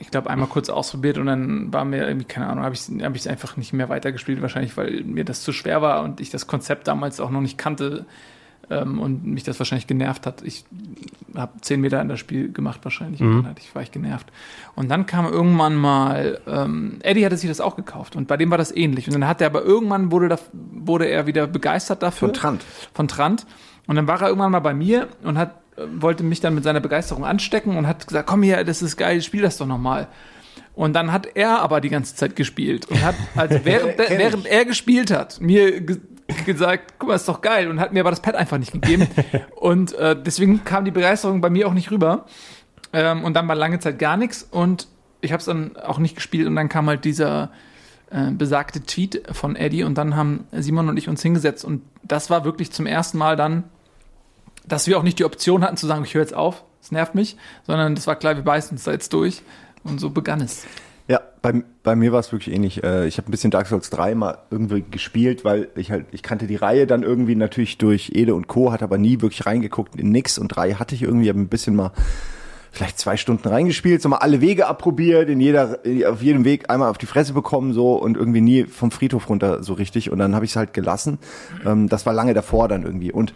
ich 0.00 0.10
glaube, 0.10 0.30
einmal 0.30 0.48
kurz 0.48 0.68
ausprobiert 0.68 1.18
und 1.18 1.26
dann 1.26 1.72
war 1.72 1.84
mir 1.84 2.06
irgendwie, 2.06 2.26
keine 2.26 2.46
Ahnung, 2.46 2.64
habe 2.64 2.74
ich 2.74 2.88
es 2.88 2.90
hab 3.02 3.14
ich's 3.16 3.26
einfach 3.26 3.56
nicht 3.56 3.72
mehr 3.72 3.88
weitergespielt, 3.88 4.40
wahrscheinlich, 4.42 4.76
weil 4.76 5.02
mir 5.02 5.24
das 5.24 5.42
zu 5.42 5.52
schwer 5.52 5.82
war 5.82 6.02
und 6.02 6.20
ich 6.20 6.30
das 6.30 6.46
Konzept 6.46 6.86
damals 6.88 7.20
auch 7.20 7.30
noch 7.30 7.40
nicht 7.40 7.58
kannte 7.58 8.06
ähm, 8.70 9.00
und 9.00 9.24
mich 9.24 9.44
das 9.44 9.58
wahrscheinlich 9.58 9.86
genervt 9.86 10.26
hat. 10.26 10.42
Ich 10.42 10.64
habe 11.34 11.60
zehn 11.60 11.80
Meter 11.80 12.00
in 12.00 12.08
das 12.08 12.20
Spiel 12.20 12.52
gemacht 12.52 12.80
wahrscheinlich 12.84 13.20
und 13.20 13.36
dann 13.36 13.46
hatte 13.46 13.60
ich, 13.60 13.74
war 13.74 13.82
ich 13.82 13.90
genervt. 13.90 14.30
Und 14.74 14.88
dann 14.88 15.06
kam 15.06 15.26
irgendwann 15.26 15.76
mal, 15.76 16.40
ähm, 16.46 16.98
Eddie 17.02 17.24
hatte 17.24 17.36
sich 17.36 17.48
das 17.48 17.60
auch 17.60 17.76
gekauft 17.76 18.16
und 18.16 18.28
bei 18.28 18.36
dem 18.36 18.50
war 18.50 18.58
das 18.58 18.74
ähnlich. 18.74 19.06
Und 19.06 19.14
dann 19.14 19.26
hat 19.26 19.40
er 19.40 19.48
aber 19.48 19.62
irgendwann 19.62 20.12
wurde, 20.12 20.28
da, 20.28 20.38
wurde 20.52 21.06
er 21.06 21.26
wieder 21.26 21.46
begeistert 21.46 22.02
dafür. 22.02 22.28
Von 22.28 22.34
Trant. 22.34 22.64
Von 22.94 23.08
Trant. 23.08 23.46
Und 23.86 23.96
dann 23.96 24.06
war 24.06 24.20
er 24.20 24.28
irgendwann 24.28 24.52
mal 24.52 24.60
bei 24.60 24.74
mir 24.74 25.08
und 25.22 25.38
hat, 25.38 25.54
wollte 25.94 26.22
mich 26.22 26.40
dann 26.40 26.54
mit 26.54 26.64
seiner 26.64 26.80
Begeisterung 26.80 27.24
anstecken 27.24 27.76
und 27.76 27.86
hat 27.86 28.06
gesagt, 28.06 28.28
komm 28.28 28.42
hier, 28.42 28.64
das 28.64 28.82
ist 28.82 28.96
geil, 28.96 29.20
spiel 29.22 29.42
das 29.42 29.56
doch 29.58 29.66
nochmal. 29.66 30.08
Und 30.74 30.92
dann 30.92 31.12
hat 31.12 31.26
er 31.34 31.60
aber 31.60 31.80
die 31.80 31.88
ganze 31.88 32.14
Zeit 32.14 32.36
gespielt 32.36 32.86
und 32.86 33.02
hat, 33.02 33.16
also 33.34 33.58
während, 33.64 33.98
während 33.98 34.46
er 34.46 34.64
gespielt 34.64 35.10
hat, 35.10 35.40
mir 35.40 35.80
ge 35.80 35.98
gesagt, 36.44 36.94
guck 36.98 37.08
mal, 37.08 37.14
ist 37.14 37.26
doch 37.26 37.40
geil 37.40 37.68
und 37.68 37.80
hat 37.80 37.94
mir 37.94 38.00
aber 38.00 38.10
das 38.10 38.20
Pad 38.20 38.34
einfach 38.34 38.58
nicht 38.58 38.72
gegeben. 38.72 39.08
und 39.56 39.94
äh, 39.94 40.14
deswegen 40.14 40.62
kam 40.62 40.84
die 40.84 40.90
Begeisterung 40.90 41.40
bei 41.40 41.48
mir 41.48 41.66
auch 41.66 41.72
nicht 41.72 41.90
rüber. 41.90 42.26
Ähm, 42.92 43.24
und 43.24 43.34
dann 43.34 43.48
war 43.48 43.54
lange 43.54 43.78
Zeit 43.78 43.98
gar 43.98 44.16
nichts 44.16 44.46
und 44.50 44.88
ich 45.20 45.32
habe 45.32 45.40
es 45.40 45.46
dann 45.46 45.76
auch 45.76 45.98
nicht 45.98 46.14
gespielt 46.14 46.46
und 46.46 46.54
dann 46.54 46.68
kam 46.68 46.86
halt 46.86 47.04
dieser 47.04 47.50
äh, 48.10 48.30
besagte 48.30 48.82
Tweet 48.82 49.22
von 49.32 49.56
Eddie 49.56 49.84
und 49.84 49.96
dann 49.96 50.16
haben 50.16 50.46
Simon 50.52 50.88
und 50.88 50.96
ich 50.96 51.08
uns 51.08 51.22
hingesetzt 51.22 51.64
und 51.64 51.82
das 52.02 52.30
war 52.30 52.44
wirklich 52.44 52.70
zum 52.72 52.86
ersten 52.86 53.18
Mal 53.18 53.36
dann, 53.36 53.64
dass 54.68 54.86
wir 54.86 54.98
auch 54.98 55.02
nicht 55.02 55.18
die 55.18 55.24
Option 55.24 55.62
hatten 55.62 55.76
zu 55.76 55.86
sagen, 55.86 56.04
ich 56.04 56.14
höre 56.14 56.22
jetzt 56.22 56.34
auf, 56.34 56.64
es 56.82 56.92
nervt 56.92 57.14
mich, 57.14 57.36
sondern 57.66 57.94
das 57.94 58.06
war 58.06 58.16
klar, 58.16 58.36
wir 58.36 58.44
beißen 58.44 58.72
uns 58.72 58.84
da 58.84 58.92
jetzt 58.92 59.12
durch 59.12 59.42
und 59.84 60.00
so 60.00 60.10
begann 60.10 60.40
es. 60.40 60.64
Ja, 61.08 61.20
bei, 61.40 61.62
bei 61.82 61.96
mir 61.96 62.12
war 62.12 62.20
es 62.20 62.32
wirklich 62.32 62.54
ähnlich. 62.54 62.84
Äh, 62.84 63.06
Ich 63.06 63.16
habe 63.16 63.28
ein 63.28 63.30
bisschen 63.30 63.50
Dark 63.50 63.66
Souls 63.66 63.88
3 63.88 64.14
mal 64.14 64.38
irgendwie 64.50 64.84
gespielt, 64.90 65.42
weil 65.42 65.68
ich 65.74 65.90
halt, 65.90 66.06
ich 66.10 66.22
kannte 66.22 66.46
die 66.46 66.56
Reihe 66.56 66.86
dann 66.86 67.02
irgendwie 67.02 67.34
natürlich 67.34 67.78
durch 67.78 68.10
Ede 68.14 68.34
und 68.34 68.46
Co., 68.46 68.72
hatte 68.72 68.84
aber 68.84 68.98
nie 68.98 69.22
wirklich 69.22 69.46
reingeguckt 69.46 69.96
in 69.96 70.10
nix 70.10 70.38
und 70.38 70.48
drei 70.48 70.74
hatte 70.74 70.94
ich 70.94 71.02
irgendwie, 71.02 71.30
habe 71.30 71.40
ein 71.40 71.48
bisschen 71.48 71.74
mal 71.74 71.92
vielleicht 72.70 72.98
zwei 72.98 73.16
Stunden 73.16 73.48
reingespielt, 73.48 74.02
so 74.02 74.10
mal 74.10 74.18
alle 74.18 74.42
Wege 74.42 74.66
approbiert, 74.66 75.30
in 75.30 75.40
jeder, 75.40 75.78
auf 76.06 76.20
jedem 76.20 76.44
Weg 76.44 76.68
einmal 76.68 76.90
auf 76.90 76.98
die 76.98 77.06
Fresse 77.06 77.32
bekommen 77.32 77.72
so 77.72 77.94
und 77.94 78.16
irgendwie 78.18 78.42
nie 78.42 78.64
vom 78.64 78.90
Friedhof 78.90 79.30
runter 79.30 79.62
so 79.62 79.72
richtig 79.72 80.10
und 80.10 80.18
dann 80.18 80.34
habe 80.34 80.44
ich 80.44 80.52
es 80.52 80.56
halt 80.56 80.74
gelassen. 80.74 81.18
Ähm, 81.64 81.88
das 81.88 82.04
war 82.04 82.12
lange 82.12 82.34
davor 82.34 82.68
dann 82.68 82.82
irgendwie 82.82 83.10
und 83.10 83.32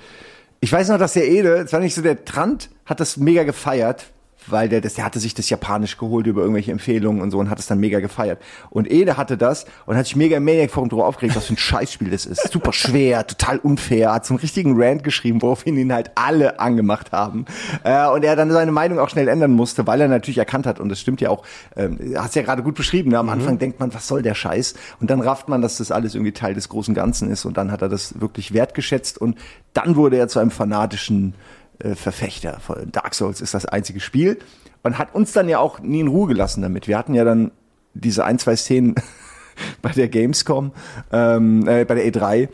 ich 0.62 0.72
weiß 0.72 0.88
noch, 0.90 0.98
dass 0.98 1.14
der 1.14 1.28
Ede, 1.28 1.56
es 1.56 1.72
war 1.72 1.80
nicht 1.80 1.94
so, 1.94 2.02
der 2.02 2.24
Trant 2.24 2.70
hat 2.86 3.00
das 3.00 3.16
mega 3.16 3.42
gefeiert, 3.42 4.06
weil 4.46 4.68
der, 4.68 4.80
das, 4.80 4.94
der 4.94 5.04
hatte 5.04 5.18
sich 5.18 5.34
das 5.34 5.48
Japanisch 5.50 5.98
geholt 5.98 6.26
über 6.26 6.42
irgendwelche 6.42 6.72
Empfehlungen 6.72 7.22
und 7.22 7.30
so 7.30 7.38
und 7.38 7.50
hat 7.50 7.58
es 7.58 7.66
dann 7.66 7.78
mega 7.78 8.00
gefeiert. 8.00 8.40
Und 8.70 8.90
Ede 8.90 9.16
hatte 9.16 9.36
das 9.36 9.66
und 9.86 9.96
hat 9.96 10.06
sich 10.06 10.16
mega 10.16 10.36
im 10.36 10.44
Maniac 10.44 10.70
Forum 10.70 10.88
drüber 10.88 11.06
aufgeregt, 11.06 11.36
was 11.36 11.46
für 11.46 11.54
ein 11.54 11.56
Scheißspiel 11.58 12.10
das 12.10 12.26
ist. 12.26 12.52
Super 12.52 12.72
schwer, 12.72 13.26
total 13.26 13.58
unfair, 13.58 14.12
hat 14.12 14.26
so 14.26 14.34
einen 14.34 14.40
richtigen 14.40 14.80
Rant 14.80 15.04
geschrieben, 15.04 15.42
woraufhin 15.42 15.76
ihn 15.76 15.92
halt 15.92 16.10
alle 16.14 16.60
angemacht 16.60 17.12
haben. 17.12 17.46
Äh, 17.84 18.08
und 18.08 18.24
er 18.24 18.36
dann 18.36 18.50
seine 18.50 18.72
Meinung 18.72 18.98
auch 18.98 19.08
schnell 19.08 19.28
ändern 19.28 19.52
musste, 19.52 19.86
weil 19.86 20.00
er 20.00 20.08
natürlich 20.08 20.38
erkannt 20.38 20.66
hat, 20.66 20.80
und 20.80 20.88
das 20.88 21.00
stimmt 21.00 21.20
ja 21.20 21.30
auch, 21.30 21.44
ähm, 21.76 21.98
hast 22.16 22.34
ja 22.34 22.42
gerade 22.42 22.62
gut 22.62 22.74
beschrieben, 22.74 23.10
ne? 23.10 23.18
am 23.18 23.28
Anfang 23.28 23.58
denkt 23.58 23.80
man, 23.80 23.94
was 23.94 24.08
soll 24.08 24.22
der 24.22 24.34
Scheiß? 24.34 24.74
Und 25.00 25.10
dann 25.10 25.20
rafft 25.20 25.48
man, 25.48 25.62
dass 25.62 25.78
das 25.78 25.90
alles 25.90 26.14
irgendwie 26.14 26.32
Teil 26.32 26.54
des 26.54 26.68
großen 26.68 26.94
Ganzen 26.94 27.30
ist 27.30 27.44
und 27.44 27.56
dann 27.56 27.70
hat 27.70 27.82
er 27.82 27.88
das 27.88 28.20
wirklich 28.20 28.52
wertgeschätzt 28.52 29.18
und 29.18 29.38
dann 29.72 29.96
wurde 29.96 30.16
er 30.16 30.28
zu 30.28 30.38
einem 30.38 30.50
fanatischen 30.50 31.34
äh, 31.82 31.94
Verfechter 31.94 32.60
von 32.60 32.90
Dark 32.92 33.14
Souls 33.14 33.40
ist 33.40 33.54
das 33.54 33.66
einzige 33.66 34.00
Spiel 34.00 34.38
und 34.82 34.98
hat 34.98 35.14
uns 35.14 35.32
dann 35.32 35.48
ja 35.48 35.58
auch 35.58 35.80
nie 35.80 36.00
in 36.00 36.08
Ruhe 36.08 36.28
gelassen 36.28 36.62
damit. 36.62 36.88
Wir 36.88 36.98
hatten 36.98 37.14
ja 37.14 37.24
dann 37.24 37.52
diese 37.94 38.24
ein, 38.24 38.38
zwei 38.38 38.56
Szenen 38.56 38.94
bei 39.82 39.90
der 39.90 40.08
Gamescom, 40.08 40.72
ähm, 41.12 41.66
äh, 41.66 41.84
bei 41.84 41.94
der 41.94 42.06
E3 42.06 42.48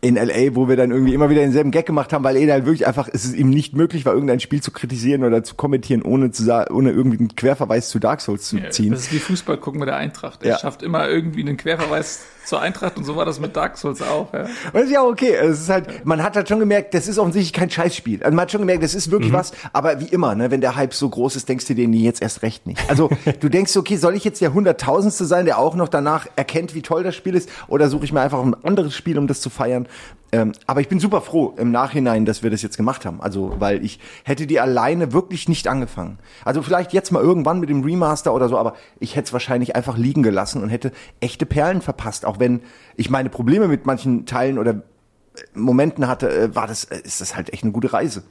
in 0.00 0.16
LA, 0.16 0.54
wo 0.56 0.68
wir 0.68 0.76
dann 0.76 0.90
irgendwie 0.90 1.14
immer 1.14 1.30
wieder 1.30 1.42
denselben 1.42 1.70
Gag 1.70 1.86
gemacht 1.86 2.12
haben, 2.12 2.24
weil 2.24 2.36
er 2.36 2.52
halt 2.52 2.66
wirklich 2.66 2.86
einfach, 2.86 3.08
es 3.12 3.24
ist 3.24 3.36
ihm 3.36 3.50
nicht 3.50 3.74
möglich 3.74 4.04
war, 4.04 4.14
irgendein 4.14 4.40
Spiel 4.40 4.60
zu 4.60 4.72
kritisieren 4.72 5.22
oder 5.22 5.44
zu 5.44 5.54
kommentieren, 5.54 6.02
ohne 6.02 6.30
zu 6.32 6.44
ohne 6.70 6.90
irgendwie 6.90 7.18
einen 7.18 7.36
Querverweis 7.36 7.88
zu 7.88 7.98
Dark 7.98 8.20
Souls 8.20 8.48
zu 8.48 8.58
ziehen. 8.70 8.90
Das 8.90 9.02
ist 9.02 9.12
wie 9.12 9.18
Fußball 9.18 9.58
gucken 9.58 9.78
mit 9.80 9.88
der 9.88 9.96
Eintracht. 9.96 10.42
Er 10.42 10.50
Ja. 10.52 10.58
schafft 10.58 10.82
immer 10.82 11.08
irgendwie 11.08 11.40
einen 11.40 11.56
Querverweis 11.56 12.20
zur 12.44 12.60
Eintracht 12.60 12.96
und 12.96 13.04
so 13.04 13.16
war 13.16 13.24
das 13.24 13.40
mit 13.40 13.56
Dark 13.56 13.76
Souls 13.76 14.02
auch. 14.02 14.32
Ja. 14.32 14.42
Und 14.42 14.74
das 14.74 14.84
ist 14.84 14.92
ja 14.92 15.02
okay. 15.02 15.34
Es 15.34 15.60
ist 15.62 15.68
halt, 15.68 16.04
man 16.04 16.22
hat 16.22 16.36
halt 16.36 16.48
schon 16.48 16.60
gemerkt, 16.60 16.94
das 16.94 17.08
ist 17.08 17.18
offensichtlich 17.18 17.52
kein 17.52 17.70
Scheißspiel. 17.70 18.22
Also 18.22 18.34
man 18.36 18.42
hat 18.42 18.52
schon 18.52 18.60
gemerkt, 18.60 18.82
das 18.84 18.94
ist 18.94 19.10
wirklich 19.10 19.32
was, 19.32 19.52
aber 19.72 20.00
wie 20.00 20.06
immer, 20.06 20.34
ne, 20.34 20.50
wenn 20.50 20.60
der 20.60 20.76
Hype 20.76 20.94
so 20.94 21.08
groß 21.08 21.36
ist, 21.36 21.48
denkst 21.48 21.66
du 21.66 21.74
dir 21.74 21.88
nie 21.88 22.02
jetzt 22.04 22.22
erst 22.22 22.42
recht 22.42 22.66
nicht. 22.66 22.80
Also 22.88 23.10
du 23.40 23.48
denkst, 23.48 23.76
okay, 23.76 23.96
soll 23.96 24.14
ich 24.14 24.24
jetzt 24.24 24.40
der 24.40 24.52
Hunderttausendste 24.54 25.24
sein, 25.24 25.44
der 25.44 25.58
auch 25.58 25.74
noch 25.74 25.88
danach 25.88 26.26
erkennt, 26.36 26.74
wie 26.74 26.82
toll 26.82 27.02
das 27.02 27.14
Spiel 27.16 27.34
ist, 27.34 27.48
oder 27.68 27.88
suche 27.88 28.04
ich 28.04 28.12
mir 28.12 28.20
einfach 28.20 28.42
ein 28.42 28.54
anderes 28.64 28.94
Spiel, 28.94 29.18
um 29.18 29.26
das 29.26 29.40
zu 29.40 29.50
feiern? 29.50 29.75
Ähm, 30.32 30.52
aber 30.66 30.80
ich 30.80 30.88
bin 30.88 30.98
super 30.98 31.20
froh 31.20 31.54
im 31.56 31.70
Nachhinein, 31.70 32.24
dass 32.24 32.42
wir 32.42 32.50
das 32.50 32.62
jetzt 32.62 32.76
gemacht 32.76 33.06
haben. 33.06 33.20
Also, 33.20 33.54
weil 33.58 33.84
ich 33.84 34.00
hätte 34.24 34.46
die 34.46 34.58
alleine 34.58 35.12
wirklich 35.12 35.48
nicht 35.48 35.68
angefangen. 35.68 36.18
Also 36.44 36.62
vielleicht 36.62 36.92
jetzt 36.92 37.12
mal 37.12 37.22
irgendwann 37.22 37.60
mit 37.60 37.70
dem 37.70 37.84
Remaster 37.84 38.34
oder 38.34 38.48
so, 38.48 38.58
aber 38.58 38.74
ich 38.98 39.14
hätte 39.14 39.26
es 39.26 39.32
wahrscheinlich 39.32 39.76
einfach 39.76 39.96
liegen 39.96 40.22
gelassen 40.22 40.62
und 40.62 40.68
hätte 40.68 40.92
echte 41.20 41.46
Perlen 41.46 41.80
verpasst. 41.80 42.24
Auch 42.26 42.38
wenn 42.38 42.62
ich 42.96 43.08
meine 43.08 43.30
Probleme 43.30 43.68
mit 43.68 43.86
manchen 43.86 44.26
Teilen 44.26 44.58
oder 44.58 44.82
Momenten 45.54 46.08
hatte, 46.08 46.28
äh, 46.28 46.54
war 46.54 46.66
das, 46.66 46.84
äh, 46.84 47.00
ist 47.02 47.20
das 47.20 47.36
halt 47.36 47.52
echt 47.52 47.62
eine 47.62 47.72
gute 47.72 47.92
Reise. 47.92 48.22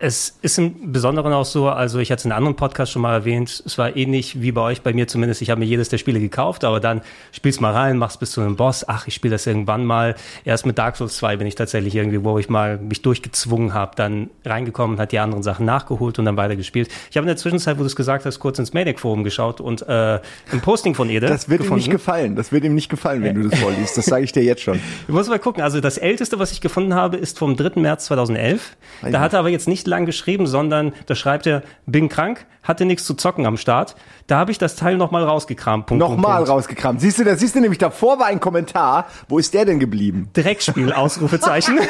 Es 0.00 0.38
ist 0.42 0.58
im 0.58 0.92
Besonderen 0.92 1.32
auch 1.32 1.44
so, 1.44 1.68
also 1.68 1.98
ich 1.98 2.12
hatte 2.12 2.20
es 2.20 2.24
in 2.24 2.30
einem 2.30 2.38
anderen 2.38 2.54
Podcast 2.54 2.92
schon 2.92 3.02
mal 3.02 3.14
erwähnt, 3.14 3.64
es 3.66 3.78
war 3.78 3.96
ähnlich 3.96 4.40
wie 4.40 4.52
bei 4.52 4.60
euch, 4.60 4.82
bei 4.82 4.92
mir 4.92 5.08
zumindest. 5.08 5.42
Ich 5.42 5.50
habe 5.50 5.58
mir 5.58 5.64
jedes 5.66 5.88
der 5.88 5.98
Spiele 5.98 6.20
gekauft, 6.20 6.62
aber 6.62 6.78
dann 6.78 7.00
spielst 7.32 7.60
mal 7.60 7.72
rein, 7.72 7.98
machst 7.98 8.20
bis 8.20 8.30
zu 8.30 8.40
einem 8.40 8.54
Boss. 8.54 8.88
Ach, 8.88 9.08
ich 9.08 9.14
spiele 9.14 9.32
das 9.32 9.44
irgendwann 9.48 9.84
mal. 9.84 10.14
Erst 10.44 10.66
mit 10.66 10.78
Dark 10.78 10.96
Souls 10.96 11.16
2 11.16 11.38
bin 11.38 11.48
ich 11.48 11.56
tatsächlich 11.56 11.96
irgendwie, 11.96 12.22
wo 12.22 12.38
ich 12.38 12.48
mal 12.48 12.78
mich 12.78 13.02
durchgezwungen 13.02 13.74
habe, 13.74 13.96
dann 13.96 14.30
reingekommen, 14.44 15.00
hat 15.00 15.10
die 15.10 15.18
anderen 15.18 15.42
Sachen 15.42 15.66
nachgeholt 15.66 16.16
und 16.20 16.26
dann 16.26 16.36
weitergespielt. 16.36 16.88
Ich 17.10 17.16
habe 17.16 17.24
in 17.24 17.28
der 17.28 17.36
Zwischenzeit, 17.36 17.76
wo 17.76 17.80
du 17.80 17.86
es 17.86 17.96
gesagt 17.96 18.24
hast, 18.24 18.38
kurz 18.38 18.60
ins 18.60 18.72
Maniac 18.72 19.00
Forum 19.00 19.24
geschaut 19.24 19.60
und 19.60 19.82
äh, 19.82 20.20
ein 20.52 20.60
Posting 20.62 20.94
von 20.94 21.10
Ede. 21.10 21.26
Das 21.26 21.48
wird 21.48 21.58
gefunden. 21.58 21.82
ihm 21.82 21.86
nicht 21.86 21.90
gefallen. 21.90 22.36
Das 22.36 22.52
wird 22.52 22.62
ihm 22.62 22.76
nicht 22.76 22.88
gefallen, 22.88 23.24
wenn 23.24 23.34
du 23.34 23.48
das 23.48 23.58
vorliest. 23.58 23.98
Das 23.98 24.04
sage 24.04 24.22
ich 24.22 24.30
dir 24.30 24.44
jetzt 24.44 24.62
schon. 24.62 24.78
Du 25.08 25.14
musst 25.14 25.28
mal 25.28 25.38
gucken. 25.38 25.62
Also 25.62 25.80
das 25.80 25.96
älteste, 25.96 26.38
was 26.38 26.52
ich 26.52 26.60
gefunden 26.60 26.94
habe, 26.94 27.16
ist 27.16 27.38
vom 27.38 27.56
3. 27.56 27.80
März 27.80 28.04
2011. 28.06 28.76
Da 29.10 29.20
hat 29.20 29.32
er 29.32 29.40
aber 29.40 29.48
jetzt 29.48 29.66
nicht 29.66 29.87
lang 29.88 30.06
geschrieben, 30.06 30.46
sondern 30.46 30.92
da 31.06 31.14
schreibt 31.14 31.46
er, 31.46 31.62
bin 31.86 32.08
krank, 32.08 32.46
hatte 32.62 32.84
nichts 32.84 33.04
zu 33.04 33.14
zocken 33.14 33.46
am 33.46 33.56
Start. 33.56 33.96
Da 34.26 34.38
habe 34.38 34.50
ich 34.52 34.58
das 34.58 34.76
Teil 34.76 34.96
nochmal 34.96 35.24
rausgekramt. 35.24 35.86
Punkt, 35.86 36.00
Nochmal 36.00 36.36
Punkt, 36.36 36.50
rausgekramt. 36.50 37.00
Siehst 37.00 37.18
du, 37.18 37.24
da 37.24 37.36
siehst 37.36 37.54
du 37.54 37.60
nämlich, 37.60 37.78
davor 37.78 38.18
war 38.18 38.26
ein 38.26 38.40
Kommentar. 38.40 39.06
Wo 39.28 39.38
ist 39.38 39.54
der 39.54 39.64
denn 39.64 39.80
geblieben? 39.80 40.30
Dreckspiel, 40.34 40.92
Ausrufezeichen. 40.92 41.80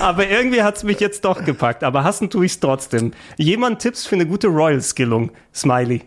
Aber 0.00 0.28
irgendwie 0.28 0.62
hat's 0.62 0.84
mich 0.84 1.00
jetzt 1.00 1.24
doch 1.24 1.44
gepackt. 1.44 1.84
Aber 1.84 2.04
hassen 2.04 2.30
tue 2.30 2.46
ich's 2.46 2.60
trotzdem. 2.60 3.12
Jemand 3.36 3.80
Tipps 3.80 4.06
für 4.06 4.14
eine 4.14 4.26
gute 4.26 4.48
Royal-Skillung? 4.48 5.30
Smiley. 5.54 6.02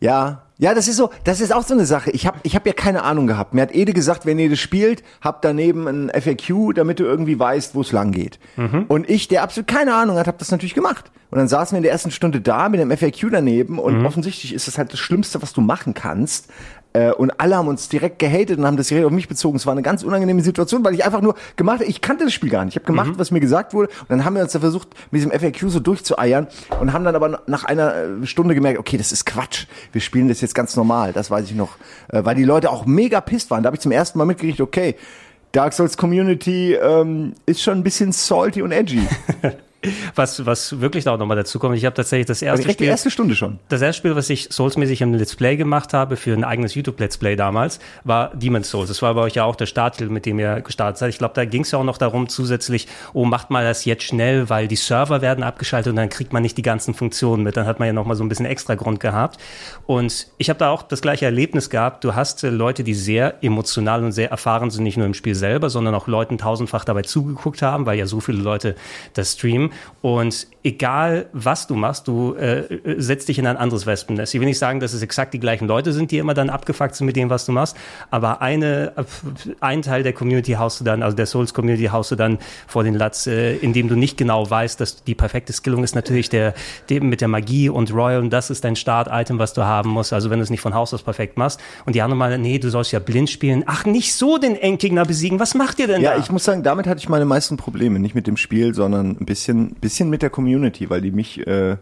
Ja, 0.00 0.42
ja, 0.60 0.74
das 0.74 0.88
ist 0.88 0.96
so, 0.96 1.08
das 1.24 1.40
ist 1.40 1.54
auch 1.54 1.62
so 1.62 1.72
eine 1.72 1.86
Sache. 1.86 2.10
Ich 2.10 2.26
habe 2.26 2.38
ich 2.42 2.54
hab 2.54 2.66
ja 2.66 2.74
keine 2.74 3.02
Ahnung 3.02 3.26
gehabt. 3.26 3.54
Mir 3.54 3.62
hat 3.62 3.74
Ede 3.74 3.94
gesagt, 3.94 4.26
wenn 4.26 4.38
ihr 4.38 4.50
das 4.50 4.58
spielt, 4.58 5.02
habt 5.22 5.42
daneben 5.42 5.88
ein 5.88 6.10
FAQ, 6.10 6.74
damit 6.74 7.00
du 7.00 7.04
irgendwie 7.04 7.38
weißt, 7.38 7.74
wo 7.74 7.80
es 7.80 7.92
lang 7.92 8.12
geht. 8.12 8.38
Und 8.88 9.08
ich, 9.08 9.26
der 9.28 9.42
absolut 9.42 9.66
keine 9.66 9.94
Ahnung 9.94 10.18
hat, 10.18 10.26
habe 10.26 10.36
das 10.38 10.50
natürlich 10.50 10.74
gemacht. 10.74 11.10
Und 11.30 11.38
dann 11.38 11.48
saßen 11.48 11.74
wir 11.74 11.78
in 11.78 11.84
der 11.84 11.92
ersten 11.92 12.10
Stunde 12.10 12.42
da 12.42 12.68
mit 12.68 12.78
dem 12.78 12.90
FAQ 12.90 13.30
daneben 13.30 13.78
und 13.78 14.04
offensichtlich 14.04 14.52
ist 14.52 14.66
das 14.66 14.76
halt 14.76 14.92
das 14.92 15.00
Schlimmste, 15.00 15.40
was 15.40 15.52
du 15.52 15.62
machen 15.62 15.94
kannst. 15.94 16.48
Äh, 16.92 17.12
und 17.12 17.38
alle 17.38 17.56
haben 17.56 17.68
uns 17.68 17.88
direkt 17.88 18.18
gehatet 18.18 18.58
und 18.58 18.66
haben 18.66 18.76
das 18.76 18.88
direkt 18.88 19.06
auf 19.06 19.12
mich 19.12 19.28
bezogen. 19.28 19.56
Es 19.56 19.66
war 19.66 19.72
eine 19.72 19.82
ganz 19.82 20.02
unangenehme 20.02 20.42
Situation, 20.42 20.84
weil 20.84 20.94
ich 20.94 21.04
einfach 21.04 21.20
nur 21.20 21.34
gemacht 21.56 21.80
habe, 21.80 21.84
ich 21.84 22.00
kannte 22.00 22.24
das 22.24 22.32
Spiel 22.32 22.50
gar 22.50 22.64
nicht. 22.64 22.74
Ich 22.74 22.82
habe 22.82 22.86
gemacht, 22.86 23.12
was 23.16 23.30
mir 23.30 23.40
gesagt 23.40 23.74
wurde. 23.74 23.88
Und 23.88 24.10
dann 24.10 24.24
haben 24.24 24.34
wir 24.34 24.42
uns 24.42 24.52
da 24.52 24.60
versucht, 24.60 24.88
mit 25.10 25.22
diesem 25.22 25.30
FAQ 25.30 25.70
so 25.70 25.80
durchzueiern 25.80 26.48
und 26.80 26.92
haben 26.92 27.04
dann 27.04 27.14
aber 27.14 27.42
nach 27.46 27.64
einer 27.64 27.94
äh, 27.94 28.26
Stunde 28.26 28.54
gemerkt, 28.54 28.78
okay, 28.78 28.96
das 28.96 29.12
ist 29.12 29.24
Quatsch. 29.24 29.66
Wir 29.92 30.00
spielen 30.00 30.28
das 30.28 30.40
jetzt 30.40 30.54
ganz 30.54 30.74
normal. 30.76 31.12
Das 31.12 31.30
weiß 31.30 31.44
ich 31.46 31.54
noch. 31.54 31.76
Äh, 32.08 32.24
weil 32.24 32.34
die 32.34 32.44
Leute 32.44 32.70
auch 32.70 32.86
mega 32.86 33.20
pisst 33.20 33.50
waren. 33.50 33.62
Da 33.62 33.68
habe 33.68 33.76
ich 33.76 33.80
zum 33.80 33.92
ersten 33.92 34.18
Mal 34.18 34.24
mitgekriegt, 34.24 34.60
okay, 34.60 34.96
Dark 35.52 35.72
Souls 35.72 35.96
Community 35.96 36.74
ähm, 36.74 37.34
ist 37.46 37.62
schon 37.62 37.78
ein 37.78 37.82
bisschen 37.82 38.12
salty 38.12 38.62
und 38.62 38.72
edgy. 38.72 39.02
Was, 40.14 40.44
was 40.44 40.80
wirklich 40.80 41.08
auch 41.08 41.16
nochmal 41.16 41.38
dazu 41.38 41.58
kommt, 41.58 41.74
ich 41.74 41.86
habe 41.86 41.94
tatsächlich 41.94 42.26
das 42.26 42.42
erste 42.42 42.62
direkt 42.62 42.80
die 42.80 42.84
Spiel, 42.84 42.90
erste 42.90 43.10
Stunde 43.10 43.34
schon. 43.34 43.58
das 43.70 43.80
erste 43.80 43.98
Spiel, 43.98 44.14
was 44.14 44.28
ich 44.28 44.50
Souls-mäßig 44.50 45.00
im 45.00 45.14
Let's 45.14 45.34
Play 45.36 45.56
gemacht 45.56 45.94
habe, 45.94 46.16
für 46.16 46.34
ein 46.34 46.44
eigenes 46.44 46.74
YouTube-Let's 46.74 47.16
Play 47.16 47.34
damals, 47.34 47.80
war 48.04 48.30
Demon's 48.34 48.68
Souls. 48.68 48.88
Das 48.88 49.00
war 49.00 49.14
bei 49.14 49.22
euch 49.22 49.36
ja 49.36 49.44
auch 49.44 49.56
der 49.56 49.64
Starttitel, 49.64 50.10
mit 50.10 50.26
dem 50.26 50.38
ihr 50.38 50.60
gestartet 50.60 50.98
seid. 50.98 51.08
Ich 51.08 51.18
glaube, 51.18 51.32
da 51.34 51.46
ging 51.46 51.62
es 51.62 51.70
ja 51.70 51.78
auch 51.78 51.84
noch 51.84 51.96
darum, 51.96 52.28
zusätzlich, 52.28 52.88
oh, 53.14 53.24
macht 53.24 53.48
mal 53.48 53.64
das 53.64 53.86
jetzt 53.86 54.02
schnell, 54.02 54.50
weil 54.50 54.68
die 54.68 54.76
Server 54.76 55.22
werden 55.22 55.42
abgeschaltet 55.42 55.90
und 55.90 55.96
dann 55.96 56.10
kriegt 56.10 56.34
man 56.34 56.42
nicht 56.42 56.58
die 56.58 56.62
ganzen 56.62 56.92
Funktionen 56.92 57.42
mit. 57.42 57.56
Dann 57.56 57.64
hat 57.64 57.78
man 57.78 57.86
ja 57.86 57.94
nochmal 57.94 58.16
so 58.16 58.24
ein 58.24 58.28
bisschen 58.28 58.46
extra 58.46 58.74
Grund 58.74 59.00
gehabt. 59.00 59.38
Und 59.86 60.26
ich 60.36 60.50
habe 60.50 60.58
da 60.58 60.68
auch 60.68 60.82
das 60.82 61.00
gleiche 61.00 61.24
Erlebnis 61.24 61.70
gehabt. 61.70 62.04
Du 62.04 62.14
hast 62.14 62.44
äh, 62.44 62.50
Leute, 62.50 62.84
die 62.84 62.94
sehr 62.94 63.42
emotional 63.42 64.04
und 64.04 64.12
sehr 64.12 64.30
erfahren 64.30 64.70
sind, 64.70 64.84
nicht 64.84 64.98
nur 64.98 65.06
im 65.06 65.14
Spiel 65.14 65.34
selber, 65.34 65.70
sondern 65.70 65.94
auch 65.94 66.06
Leuten 66.06 66.36
tausendfach 66.36 66.84
dabei 66.84 67.00
zugeguckt 67.00 67.62
haben, 67.62 67.86
weil 67.86 67.98
ja 67.98 68.06
so 68.06 68.20
viele 68.20 68.42
Leute 68.42 68.74
das 69.14 69.32
streamen. 69.32 69.69
Und 70.02 70.46
egal 70.62 71.26
was 71.32 71.66
du 71.66 71.74
machst, 71.74 72.08
du 72.08 72.34
äh, 72.34 72.60
äh, 72.60 73.00
setzt 73.00 73.28
dich 73.28 73.38
in 73.38 73.46
ein 73.46 73.56
anderes 73.56 73.86
Wespennest. 73.86 74.34
Ich 74.34 74.40
will 74.40 74.46
nicht 74.48 74.58
sagen, 74.58 74.80
dass 74.80 74.92
es 74.92 75.02
exakt 75.02 75.34
die 75.34 75.40
gleichen 75.40 75.66
Leute 75.68 75.92
sind, 75.92 76.10
die 76.10 76.18
immer 76.18 76.34
dann 76.34 76.50
abgefuckt 76.50 76.94
sind 76.94 77.06
mit 77.06 77.16
dem, 77.16 77.30
was 77.30 77.46
du 77.46 77.52
machst, 77.52 77.76
aber 78.10 78.42
eine, 78.42 78.92
äh, 78.96 79.04
ein 79.60 79.82
Teil 79.82 80.02
der 80.02 80.12
Community 80.12 80.52
haust 80.52 80.80
du 80.80 80.84
dann, 80.84 81.02
also 81.02 81.16
der 81.16 81.26
Souls-Community 81.26 81.86
haust 81.86 82.10
du 82.10 82.16
dann 82.16 82.38
vor 82.66 82.84
den 82.84 82.94
Latz, 82.94 83.26
äh, 83.26 83.56
indem 83.56 83.88
du 83.88 83.96
nicht 83.96 84.16
genau 84.16 84.48
weißt, 84.48 84.80
dass 84.80 85.02
die 85.04 85.14
perfekte 85.14 85.52
Skillung 85.52 85.84
ist 85.84 85.94
natürlich 85.94 86.28
der, 86.28 86.54
dem 86.88 87.08
mit 87.08 87.20
der 87.20 87.28
Magie 87.28 87.68
und 87.68 87.92
Royal 87.92 88.20
und 88.20 88.30
das 88.30 88.50
ist 88.50 88.64
dein 88.64 88.76
Start-Item, 88.76 89.38
was 89.38 89.52
du 89.52 89.64
haben 89.64 89.90
musst, 89.90 90.12
also 90.12 90.30
wenn 90.30 90.38
du 90.38 90.42
es 90.42 90.50
nicht 90.50 90.60
von 90.60 90.74
Haus 90.74 90.92
aus 90.94 91.02
perfekt 91.02 91.36
machst. 91.36 91.60
Und 91.86 91.94
die 91.94 92.02
anderen 92.02 92.18
mal, 92.18 92.38
nee, 92.38 92.58
du 92.58 92.70
sollst 92.70 92.92
ja 92.92 92.98
blind 92.98 93.30
spielen. 93.30 93.64
Ach, 93.66 93.84
nicht 93.84 94.14
so 94.14 94.38
den 94.38 94.56
Endgegner 94.56 95.04
besiegen. 95.04 95.40
Was 95.40 95.54
macht 95.54 95.78
ihr 95.78 95.86
denn 95.86 96.00
Ja, 96.02 96.14
da? 96.14 96.20
ich 96.20 96.30
muss 96.30 96.44
sagen, 96.44 96.62
damit 96.62 96.86
hatte 96.86 96.98
ich 97.00 97.08
meine 97.08 97.24
meisten 97.24 97.56
Probleme. 97.56 97.98
Nicht 97.98 98.14
mit 98.14 98.26
dem 98.26 98.36
Spiel, 98.36 98.74
sondern 98.74 99.10
ein 99.20 99.26
bisschen, 99.26 99.59
bisschen 99.68 100.10
mit 100.10 100.22
der 100.22 100.30
Community, 100.30 100.90
weil 100.90 101.00
die 101.00 101.10
mich, 101.10 101.46
äh, 101.46 101.76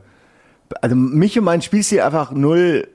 also 0.80 0.97
mich 0.97 1.38
und 1.38 1.44
mein 1.44 1.62
Spielstil 1.62 2.00
einfach 2.00 2.32
null 2.32 2.88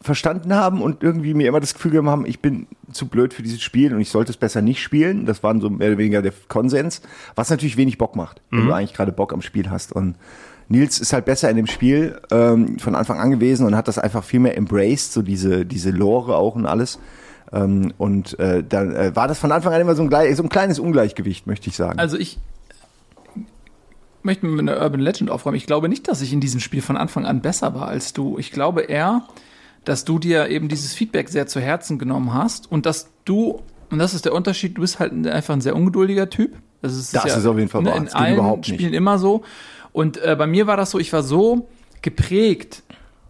verstanden 0.00 0.54
haben 0.54 0.82
und 0.82 1.02
irgendwie 1.02 1.34
mir 1.34 1.48
immer 1.48 1.60
das 1.60 1.74
Gefühl 1.74 1.90
gegeben 1.90 2.10
haben, 2.10 2.26
ich 2.26 2.40
bin 2.40 2.66
zu 2.92 3.08
blöd 3.08 3.34
für 3.34 3.42
dieses 3.42 3.62
Spiel 3.62 3.94
und 3.94 4.00
ich 4.00 4.10
sollte 4.10 4.30
es 4.30 4.36
besser 4.36 4.62
nicht 4.62 4.82
spielen. 4.82 5.26
Das 5.26 5.42
war 5.42 5.58
so 5.60 5.70
mehr 5.70 5.88
oder 5.88 5.98
weniger 5.98 6.22
der 6.22 6.32
Konsens, 6.48 7.02
was 7.34 7.50
natürlich 7.50 7.76
wenig 7.76 7.98
Bock 7.98 8.14
macht, 8.14 8.40
wenn 8.50 8.66
du 8.66 8.72
eigentlich 8.72 8.94
gerade 8.94 9.12
Bock 9.12 9.32
am 9.32 9.42
Spiel 9.42 9.70
hast. 9.70 9.92
Und 9.92 10.16
Nils 10.68 10.98
ist 10.98 11.12
halt 11.12 11.24
besser 11.24 11.50
in 11.50 11.56
dem 11.56 11.66
Spiel 11.66 12.20
ähm, 12.30 12.78
von 12.78 12.94
Anfang 12.94 13.20
an 13.20 13.30
gewesen 13.30 13.66
und 13.66 13.76
hat 13.76 13.88
das 13.88 13.98
einfach 13.98 14.24
viel 14.24 14.40
mehr 14.40 14.56
embraced, 14.56 15.12
so 15.12 15.22
diese, 15.22 15.64
diese 15.64 15.90
Lore 15.90 16.36
auch 16.36 16.54
und 16.54 16.66
alles. 16.66 16.98
Ähm, 17.52 17.92
und 17.98 18.38
äh, 18.38 18.64
dann 18.68 18.94
äh, 18.94 19.14
war 19.14 19.28
das 19.28 19.38
von 19.38 19.52
Anfang 19.52 19.72
an 19.72 19.80
immer 19.80 19.94
so 19.94 20.02
ein, 20.02 20.34
so 20.34 20.42
ein 20.42 20.48
kleines 20.48 20.78
Ungleichgewicht, 20.78 21.46
möchte 21.46 21.68
ich 21.68 21.76
sagen. 21.76 21.98
Also 21.98 22.16
ich 22.16 22.38
möchte 24.26 24.44
mit 24.46 24.60
einer 24.60 24.80
Urban 24.82 25.00
Legend 25.00 25.30
aufräumen. 25.30 25.56
Ich 25.56 25.66
glaube 25.66 25.88
nicht, 25.88 26.06
dass 26.08 26.20
ich 26.20 26.32
in 26.32 26.40
diesem 26.40 26.60
Spiel 26.60 26.82
von 26.82 26.96
Anfang 26.98 27.24
an 27.24 27.40
besser 27.40 27.74
war 27.74 27.88
als 27.88 28.12
du. 28.12 28.38
Ich 28.38 28.52
glaube 28.52 28.82
eher, 28.82 29.26
dass 29.84 30.04
du 30.04 30.18
dir 30.18 30.48
eben 30.48 30.68
dieses 30.68 30.92
Feedback 30.92 31.30
sehr 31.30 31.46
zu 31.46 31.60
Herzen 31.60 31.98
genommen 31.98 32.34
hast 32.34 32.70
und 32.70 32.84
dass 32.84 33.08
du, 33.24 33.62
und 33.90 33.98
das 33.98 34.12
ist 34.12 34.26
der 34.26 34.34
Unterschied, 34.34 34.76
du 34.76 34.82
bist 34.82 34.98
halt 34.98 35.12
einfach 35.26 35.54
ein 35.54 35.60
sehr 35.62 35.74
ungeduldiger 35.74 36.28
Typ. 36.28 36.56
Das 36.82 36.94
ist, 36.94 37.14
Das 37.14 37.36
ist 37.36 37.46
auf 37.46 37.56
jeden 37.56 37.70
Fall 37.70 37.82
ne, 37.82 37.90
wahr. 37.90 37.96
in 37.96 38.08
allen 38.08 38.34
überhaupt 38.34 38.68
nicht. 38.68 38.74
Spielen 38.74 38.92
immer 38.92 39.18
so. 39.18 39.44
Und 39.92 40.18
äh, 40.18 40.36
bei 40.36 40.46
mir 40.46 40.66
war 40.66 40.76
das 40.76 40.90
so, 40.90 40.98
ich 40.98 41.12
war 41.12 41.22
so 41.22 41.68
geprägt 42.02 42.82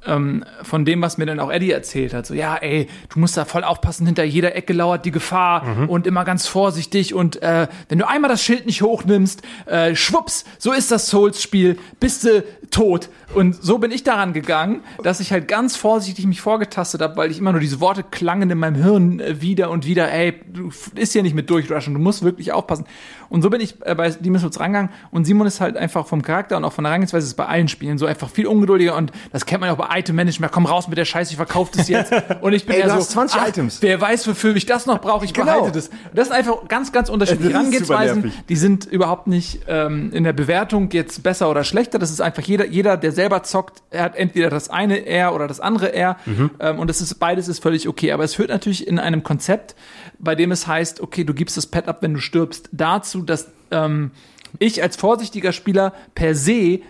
ähm, 0.06 0.44
von 0.62 0.84
dem, 0.84 1.02
was 1.02 1.18
mir 1.18 1.26
dann 1.26 1.40
auch 1.40 1.50
Eddie 1.50 1.70
erzählt 1.72 2.14
hat. 2.14 2.26
So, 2.26 2.34
ja, 2.34 2.56
ey, 2.56 2.88
du 3.12 3.18
musst 3.18 3.36
da 3.36 3.44
voll 3.44 3.64
aufpassen, 3.64 4.06
hinter 4.06 4.25
jeder 4.25 4.54
Ecke 4.54 4.72
lauert 4.72 5.04
die 5.04 5.10
Gefahr 5.10 5.64
Mhm. 5.64 5.88
und 5.88 6.06
immer 6.06 6.25
ganz 6.25 6.46
vorsichtig 6.46 7.14
und 7.14 7.42
äh, 7.42 7.66
wenn 7.88 7.98
du 7.98 8.08
einmal 8.08 8.28
das 8.30 8.42
Schild 8.42 8.66
nicht 8.66 8.82
hochnimmst, 8.82 9.42
äh, 9.66 9.94
schwupps, 9.94 10.44
so 10.58 10.72
ist 10.72 10.90
das 10.90 11.08
Souls-Spiel, 11.08 11.78
bist 12.00 12.25
du 12.25 12.44
tot. 12.70 13.08
Und 13.34 13.62
so 13.62 13.78
bin 13.78 13.90
ich 13.90 14.02
daran 14.04 14.32
gegangen, 14.32 14.80
dass 15.02 15.20
ich 15.20 15.32
halt 15.32 15.48
ganz 15.48 15.76
vorsichtig 15.76 16.26
mich 16.26 16.40
vorgetastet 16.40 17.00
habe, 17.02 17.16
weil 17.16 17.30
ich 17.30 17.38
immer 17.38 17.52
nur 17.52 17.60
diese 17.60 17.80
Worte 17.80 18.02
klangen 18.02 18.50
in 18.50 18.58
meinem 18.58 18.76
Hirn 18.82 19.20
äh, 19.20 19.40
wieder 19.40 19.70
und 19.70 19.86
wieder, 19.86 20.10
ey, 20.12 20.34
du 20.52 20.70
ist 20.94 21.12
hier 21.12 21.22
nicht 21.22 21.34
mit 21.34 21.50
durchrushen, 21.50 21.94
du 21.94 22.00
musst 22.00 22.22
wirklich 22.22 22.52
aufpassen. 22.52 22.84
Und 23.28 23.42
so 23.42 23.50
bin 23.50 23.60
ich 23.60 23.76
äh, 23.84 23.94
bei 23.94 24.08
Demon's 24.10 24.42
Souls 24.42 24.60
rangegangen 24.60 24.90
und 25.10 25.25
Simon 25.25 25.46
ist 25.46 25.60
halt 25.60 25.76
einfach 25.76 26.06
vom 26.06 26.22
Charakter 26.22 26.56
und 26.56 26.64
auch 26.64 26.72
von 26.72 26.84
der 26.84 26.90
Herangehensweise 26.90 27.26
ist 27.26 27.34
bei 27.34 27.46
allen 27.46 27.68
Spielen 27.68 27.98
so 27.98 28.06
einfach 28.06 28.30
viel 28.30 28.46
ungeduldiger 28.46 28.94
und 28.96 29.10
das 29.32 29.46
kennt 29.46 29.60
man 29.60 29.68
ja 29.68 29.75
auch 29.75 29.78
bei 29.78 29.88
Item 29.98 30.16
Management, 30.16 30.52
komm 30.52 30.66
raus 30.66 30.88
mit 30.88 30.98
der 30.98 31.04
Scheiße, 31.04 31.30
ich 31.32 31.36
verkaufe 31.36 31.72
das 31.76 31.88
jetzt. 31.88 32.12
Und 32.40 32.52
ich 32.52 32.66
bin 32.66 32.74
Ey, 32.76 32.80
ja 32.80 32.86
du 32.86 32.92
so, 32.92 32.98
hast 32.98 33.10
20 33.12 33.40
ach, 33.40 33.48
Items. 33.48 33.78
wer 33.80 34.00
weiß, 34.00 34.26
wofür 34.28 34.54
ich 34.56 34.66
das 34.66 34.86
noch 34.86 35.00
brauche, 35.00 35.24
ich 35.24 35.32
Genau. 35.32 35.46
behalte 35.46 35.72
das. 35.72 35.90
Das 36.14 36.28
sind 36.28 36.36
einfach 36.36 36.68
ganz, 36.68 36.92
ganz 36.92 37.08
unterschiedliche 37.08 37.52
Herangehensweisen. 37.52 38.32
Die 38.48 38.56
sind 38.56 38.84
überhaupt 38.86 39.26
nicht 39.26 39.60
ähm, 39.68 40.12
in 40.12 40.24
der 40.24 40.32
Bewertung 40.32 40.90
jetzt 40.92 41.22
besser 41.22 41.50
oder 41.50 41.64
schlechter. 41.64 41.98
Das 41.98 42.10
ist 42.10 42.20
einfach 42.20 42.42
jeder, 42.42 42.66
jeder, 42.66 42.96
der 42.96 43.12
selber 43.12 43.42
zockt, 43.42 43.82
er 43.90 44.02
hat 44.04 44.16
entweder 44.16 44.50
das 44.50 44.68
eine 44.70 45.06
R 45.06 45.34
oder 45.34 45.48
das 45.48 45.60
andere 45.60 45.92
R. 45.92 46.16
Ähm, 46.60 46.78
und 46.78 46.88
das 46.88 47.00
ist 47.00 47.14
beides 47.14 47.48
ist 47.48 47.62
völlig 47.62 47.88
okay. 47.88 48.12
Aber 48.12 48.24
es 48.24 48.34
führt 48.34 48.50
natürlich 48.50 48.86
in 48.86 48.98
einem 48.98 49.22
Konzept, 49.22 49.74
bei 50.18 50.34
dem 50.34 50.50
es 50.52 50.66
heißt, 50.66 51.00
okay, 51.00 51.24
du 51.24 51.34
gibst 51.34 51.56
das 51.56 51.66
Pad 51.66 51.88
ab, 51.88 51.98
wenn 52.02 52.14
du 52.14 52.20
stirbst, 52.20 52.68
dazu, 52.72 53.22
dass 53.22 53.48
ähm, 53.70 54.10
ich 54.58 54.82
als 54.82 54.96
vorsichtiger 54.96 55.52
Spieler 55.52 55.92
per 56.14 56.34
se 56.34 56.80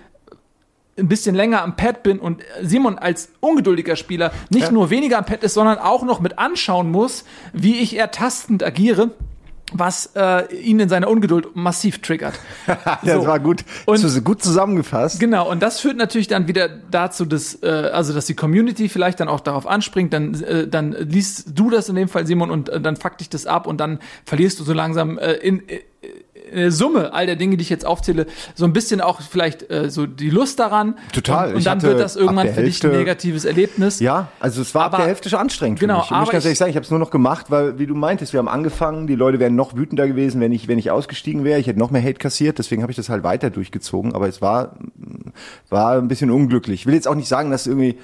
ein 0.99 1.09
bisschen 1.09 1.35
länger 1.35 1.63
am 1.63 1.77
Pad 1.77 2.03
bin 2.03 2.19
und 2.19 2.43
Simon 2.63 2.99
als 2.99 3.29
ungeduldiger 3.41 3.97
Spieler 3.97 4.33
nicht 4.49 4.73
nur 4.73 4.91
weniger 4.91 5.19
am 5.19 5.27
Pad 5.27 5.43
ist, 5.43 5.55
sondern 5.55 5.79
auch 5.79 6.03
noch 6.05 6.21
mit 6.21 6.39
anschauen 6.39 6.91
muss, 6.91 7.25
wie 7.53 7.77
ich 7.77 7.97
eher 7.97 8.11
tastend 8.11 8.63
agiere, 8.63 9.11
was 9.73 10.13
äh, 10.15 10.55
ihn 10.55 10.79
in 10.79 10.89
seiner 10.89 11.09
Ungeduld 11.09 11.57
massiv 11.57 12.01
triggert. 12.01 12.39
das 12.67 13.15
so. 13.15 13.27
war 13.27 13.41
gut, 13.41 13.65
Und- 13.85 13.99
zu, 13.99 14.23
gut 14.23 14.43
zusammengefasst. 14.43 15.19
Genau, 15.21 15.51
und 15.51 15.61
das 15.63 15.81
führt 15.81 15.97
natürlich 15.97 16.29
dann 16.29 16.47
wieder 16.49 16.69
dazu, 16.69 17.25
dass, 17.25 17.63
äh, 17.63 17.67
also, 17.67 18.15
dass 18.15 18.27
die 18.27 18.35
Community 18.35 18.89
vielleicht 18.89 19.21
dann 19.21 19.29
auch 19.29 19.41
darauf 19.41 19.67
anspringt, 19.67 20.13
dann, 20.13 20.35
äh, 20.43 20.69
dann 20.69 20.93
liest 20.93 21.59
du 21.59 21.69
das 21.69 21.89
in 21.89 21.97
dem 21.97 22.09
Fall, 22.09 22.27
Simon, 22.27 22.51
und 22.51 22.69
äh, 22.69 22.81
dann 22.81 22.97
fuck 22.97 23.19
dich 23.19 23.29
das 23.29 23.47
ab 23.47 23.67
und 23.67 23.79
dann 23.79 23.99
verlierst 24.25 24.61
du 24.61 24.65
so 24.65 24.73
langsam 24.73 25.19
äh, 25.19 25.33
in, 25.33 25.69
äh, 25.69 25.81
Summe 26.69 27.13
all 27.13 27.27
der 27.27 27.37
Dinge, 27.37 27.57
die 27.57 27.63
ich 27.63 27.71
jetzt 27.71 27.85
aufzähle, 27.85 28.27
so 28.55 28.65
ein 28.65 28.73
bisschen 28.73 29.01
auch 29.01 29.21
vielleicht 29.21 29.71
äh, 29.71 29.91
so 29.91 30.07
die 30.07 30.31
Lust 30.31 30.59
daran. 30.59 30.97
Total. 31.13 31.51
Und, 31.51 31.57
und 31.57 31.67
dann 31.67 31.83
wird 31.83 31.99
das 32.01 32.17
irgendwann 32.17 32.49
ab 32.49 32.55
für 32.55 32.63
dich 32.63 32.83
ein 32.85 32.93
negatives 32.93 33.45
Erlebnis. 33.45 34.01
Ja, 34.01 34.29
also 34.41 34.63
es 34.63 34.75
war 34.75 34.85
ab 34.85 34.95
Aber- 34.95 34.99
der 35.03 35.07
Hälfte 35.09 35.29
schon 35.29 35.39
anstrengend 35.41 35.81
Genau, 35.81 35.95
für 35.95 36.01
mich. 36.01 36.11
Ich 36.13 36.19
muss 36.21 36.31
ganz 36.31 36.45
ehrlich 36.45 36.53
ich- 36.53 36.59
sagen, 36.59 36.71
ich 36.71 36.77
habe 36.77 36.85
es 36.85 36.91
nur 36.91 37.01
noch 37.01 37.11
gemacht, 37.11 37.47
weil, 37.51 37.79
wie 37.79 37.87
du 37.87 37.95
meintest, 37.95 38.33
wir 38.33 38.39
haben 38.39 38.49
angefangen, 38.49 39.07
die 39.07 39.15
Leute 39.17 39.39
wären 39.41 39.57
noch 39.57 39.77
wütender 39.77 40.07
gewesen, 40.07 40.41
wenn 40.41 40.53
ich, 40.53 40.69
wenn 40.69 40.79
ich 40.79 40.91
ausgestiegen 40.91 41.45
wäre. 41.45 41.59
Ich 41.59 41.67
hätte 41.67 41.79
noch 41.79 41.91
mehr 41.91 42.03
Hate 42.03 42.15
kassiert, 42.15 42.59
deswegen 42.59 42.83
habe 42.83 42.93
ich 42.93 42.97
das 42.97 43.09
halt 43.09 43.23
weiter 43.25 43.51
durchgezogen. 43.51 44.15
Aber 44.15 44.29
es 44.29 44.41
war, 44.41 44.77
war 45.69 45.97
ein 45.99 46.09
bisschen 46.09 46.31
unglücklich. 46.31 46.81
Ich 46.81 46.87
will 46.87 46.95
jetzt 46.95 47.09
auch 47.09 47.15
nicht 47.15 47.29
sagen, 47.29 47.51
dass 47.51 47.67
irgendwie, 47.67 47.99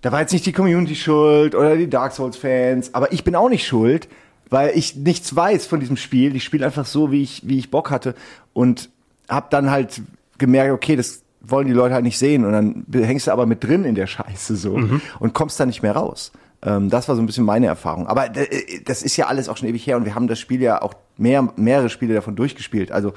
da 0.00 0.10
war 0.10 0.20
jetzt 0.20 0.32
nicht 0.32 0.44
die 0.46 0.52
Community 0.52 0.96
schuld 0.96 1.54
oder 1.54 1.76
die 1.76 1.88
Dark 1.88 2.12
Souls 2.12 2.36
Fans, 2.36 2.94
aber 2.94 3.12
ich 3.12 3.22
bin 3.24 3.36
auch 3.36 3.48
nicht 3.48 3.66
schuld, 3.66 4.08
weil 4.52 4.76
ich 4.76 4.96
nichts 4.96 5.34
weiß 5.34 5.66
von 5.66 5.80
diesem 5.80 5.96
Spiel. 5.96 6.36
Ich 6.36 6.44
spiele 6.44 6.66
einfach 6.66 6.84
so, 6.84 7.10
wie 7.10 7.22
ich, 7.22 7.42
wie 7.48 7.58
ich 7.58 7.70
Bock 7.70 7.90
hatte 7.90 8.14
und 8.52 8.90
habe 9.28 9.46
dann 9.50 9.70
halt 9.70 10.02
gemerkt, 10.36 10.72
okay, 10.72 10.94
das 10.94 11.22
wollen 11.40 11.66
die 11.66 11.72
Leute 11.72 11.94
halt 11.94 12.04
nicht 12.04 12.18
sehen 12.18 12.44
und 12.44 12.52
dann 12.52 12.84
hängst 12.92 13.26
du 13.26 13.32
aber 13.32 13.46
mit 13.46 13.64
drin 13.64 13.84
in 13.84 13.94
der 13.94 14.06
Scheiße 14.06 14.56
so 14.56 14.78
und 15.18 15.32
kommst 15.32 15.58
da 15.58 15.66
nicht 15.66 15.82
mehr 15.82 15.92
raus. 15.92 16.32
Ähm, 16.62 16.90
das 16.90 17.08
war 17.08 17.16
so 17.16 17.22
ein 17.22 17.26
bisschen 17.26 17.44
meine 17.44 17.66
Erfahrung. 17.66 18.06
Aber 18.06 18.36
äh, 18.36 18.80
das 18.84 19.02
ist 19.02 19.16
ja 19.16 19.26
alles 19.26 19.48
auch 19.48 19.56
schon 19.56 19.68
ewig 19.68 19.86
her 19.86 19.96
und 19.96 20.04
wir 20.04 20.14
haben 20.14 20.28
das 20.28 20.38
Spiel 20.38 20.60
ja 20.60 20.82
auch 20.82 20.94
mehr, 21.16 21.48
mehrere 21.56 21.88
Spiele 21.88 22.14
davon 22.14 22.36
durchgespielt. 22.36 22.92
Also 22.92 23.14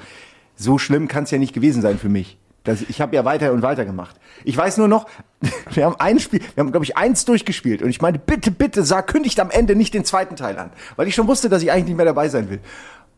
so 0.56 0.78
schlimm 0.78 1.06
kann 1.06 1.24
es 1.24 1.30
ja 1.30 1.38
nicht 1.38 1.52
gewesen 1.52 1.82
sein 1.82 1.98
für 1.98 2.08
mich. 2.08 2.38
Das, 2.66 2.82
ich 2.82 3.00
habe 3.00 3.16
ja 3.16 3.24
weiter 3.24 3.52
und 3.52 3.62
weiter 3.62 3.84
gemacht. 3.84 4.16
Ich 4.44 4.56
weiß 4.56 4.76
nur 4.76 4.88
noch, 4.88 5.06
wir 5.72 5.86
haben 5.86 5.96
ein 5.98 6.18
Spiel, 6.20 6.40
wir 6.54 6.62
haben 6.62 6.70
glaube 6.70 6.84
ich 6.84 6.96
eins 6.96 7.24
durchgespielt 7.24 7.82
und 7.82 7.88
ich 7.88 8.00
meinte, 8.02 8.20
bitte, 8.24 8.50
bitte, 8.50 8.84
sag, 8.84 9.06
kündigt 9.06 9.40
am 9.40 9.50
Ende 9.50 9.74
nicht 9.74 9.94
den 9.94 10.04
zweiten 10.04 10.36
Teil 10.36 10.58
an, 10.58 10.70
weil 10.96 11.08
ich 11.08 11.14
schon 11.14 11.26
wusste, 11.26 11.48
dass 11.48 11.62
ich 11.62 11.72
eigentlich 11.72 11.86
nicht 11.86 11.96
mehr 11.96 12.06
dabei 12.06 12.28
sein 12.28 12.50
will. 12.50 12.60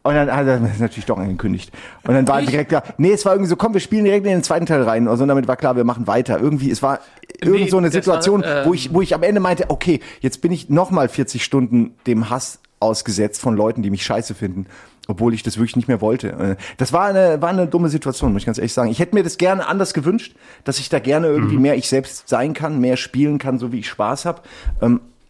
Und 0.02 0.14
dann 0.14 0.34
hat 0.34 0.46
er 0.46 0.60
natürlich 0.78 1.06
doch 1.06 1.18
angekündigt. 1.18 1.72
Und 2.06 2.14
dann 2.14 2.26
war 2.28 2.40
Ich? 2.40 2.48
direkt 2.48 2.70
klar, 2.70 2.82
nee, 2.96 3.12
es 3.12 3.24
war 3.24 3.32
irgendwie 3.32 3.50
so, 3.50 3.56
komm, 3.56 3.74
wir 3.74 3.80
spielen 3.80 4.04
direkt 4.04 4.24
in 4.26 4.32
den 4.32 4.42
zweiten 4.42 4.66
Teil 4.66 4.82
rein. 4.82 5.08
Also 5.08 5.26
damit 5.26 5.48
war 5.48 5.56
klar, 5.56 5.76
wir 5.76 5.84
machen 5.84 6.06
weiter. 6.06 6.40
Irgendwie, 6.40 6.70
es 6.70 6.82
war 6.82 7.00
irgend 7.40 7.70
so 7.70 7.78
eine 7.78 7.90
das 7.90 8.06
war, 8.06 8.22
Situation, 8.22 8.42
wo 8.42 8.68
ähm, 8.68 8.74
ich, 8.74 8.94
wo 8.94 9.02
ich 9.02 9.14
am 9.14 9.22
Ende 9.22 9.40
meinte, 9.40 9.66
okay, 9.68 10.00
jetzt 10.20 10.40
bin 10.40 10.52
ich 10.52 10.70
nochmal 10.70 11.08
40 11.08 11.44
Stunden 11.44 11.94
dem 12.06 12.30
Hass 12.30 12.60
ausgesetzt 12.80 13.40
von 13.40 13.56
Leuten, 13.56 13.82
die 13.82 13.90
mich 13.90 14.04
scheiße 14.04 14.34
finden. 14.34 14.66
Obwohl 15.10 15.32
ich 15.32 15.42
das 15.42 15.56
wirklich 15.56 15.74
nicht 15.74 15.88
mehr 15.88 16.00
wollte. 16.02 16.28
Äh, 16.28 16.56
Das 16.76 16.92
war 16.92 17.06
eine, 17.06 17.40
war 17.40 17.48
eine 17.48 17.66
dumme 17.66 17.88
Situation, 17.88 18.32
muss 18.32 18.42
ich 18.42 18.46
ganz 18.46 18.58
ehrlich 18.58 18.74
sagen. 18.74 18.90
Ich 18.90 18.98
hätte 19.00 19.14
mir 19.14 19.24
das 19.24 19.38
gerne 19.38 19.66
anders 19.66 19.94
gewünscht, 19.94 20.36
dass 20.64 20.78
ich 20.78 20.90
da 20.90 20.98
gerne 20.98 21.28
irgendwie 21.28 21.56
mehr 21.56 21.76
ich 21.76 21.88
selbst 21.88 22.28
sein 22.28 22.52
kann, 22.52 22.78
mehr 22.78 22.96
spielen 22.98 23.38
kann, 23.38 23.58
so 23.58 23.72
wie 23.72 23.80
ich 23.80 23.88
Spaß 23.88 24.26
habe. 24.26 24.42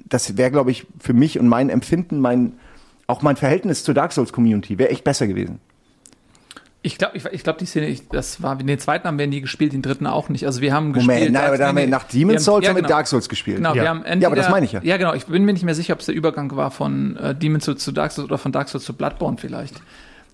Das 0.08 0.36
wäre, 0.36 0.50
glaube 0.50 0.72
ich, 0.72 0.86
für 0.98 1.12
mich 1.12 1.38
und 1.38 1.46
mein 1.46 1.70
Empfinden, 1.70 2.18
mein, 2.18 2.54
auch 3.06 3.22
mein 3.22 3.36
Verhältnis 3.36 3.84
zur 3.84 3.94
Dark 3.94 4.12
Souls 4.12 4.32
Community 4.32 4.78
wäre 4.78 4.90
echt 4.90 5.04
besser 5.04 5.28
gewesen. 5.28 5.60
Ich 6.80 6.96
glaube, 6.96 7.16
ich, 7.16 7.24
ich 7.26 7.42
glaub, 7.42 7.58
die 7.58 7.66
Szene, 7.66 7.88
ich, 7.88 8.08
das 8.08 8.40
war, 8.40 8.54
den 8.54 8.78
zweiten 8.78 9.08
haben 9.08 9.18
wir 9.18 9.26
nie 9.26 9.40
gespielt, 9.40 9.72
den 9.72 9.82
dritten 9.82 10.06
auch 10.06 10.28
nicht. 10.28 10.46
Also 10.46 10.60
wir 10.60 10.72
haben 10.72 10.90
Moment, 10.92 11.08
gespielt. 11.08 11.32
nein, 11.32 11.46
aber 11.46 11.58
da 11.58 11.68
haben 11.68 11.76
wir 11.76 11.86
nach 11.88 12.04
Demon's 12.04 12.44
Souls 12.44 12.68
haben 12.68 12.76
wir 12.76 12.82
Dark 12.84 13.08
Souls 13.08 13.28
gespielt. 13.28 13.56
Genau, 13.56 13.74
Ja. 13.74 13.82
wir 13.82 13.88
haben 13.88 14.00
Ja, 14.02 14.06
entweder, 14.06 14.26
aber 14.28 14.36
das 14.36 14.48
meine 14.48 14.64
ich 14.64 14.72
ja. 14.72 14.80
Ja, 14.84 14.96
genau. 14.96 15.12
Ich 15.14 15.26
bin 15.26 15.44
mir 15.44 15.52
nicht 15.52 15.64
mehr 15.64 15.74
sicher, 15.74 15.94
ob 15.94 16.00
es 16.00 16.06
der 16.06 16.14
Übergang 16.14 16.54
war 16.54 16.70
von 16.70 17.16
äh, 17.16 17.34
Demon's 17.34 17.64
Souls 17.64 17.82
zu 17.82 17.90
Dark 17.90 18.12
Souls 18.12 18.26
oder 18.26 18.38
von 18.38 18.52
Dark 18.52 18.68
Souls 18.68 18.84
zu 18.84 18.92
Bloodborne 18.94 19.38
vielleicht. 19.38 19.74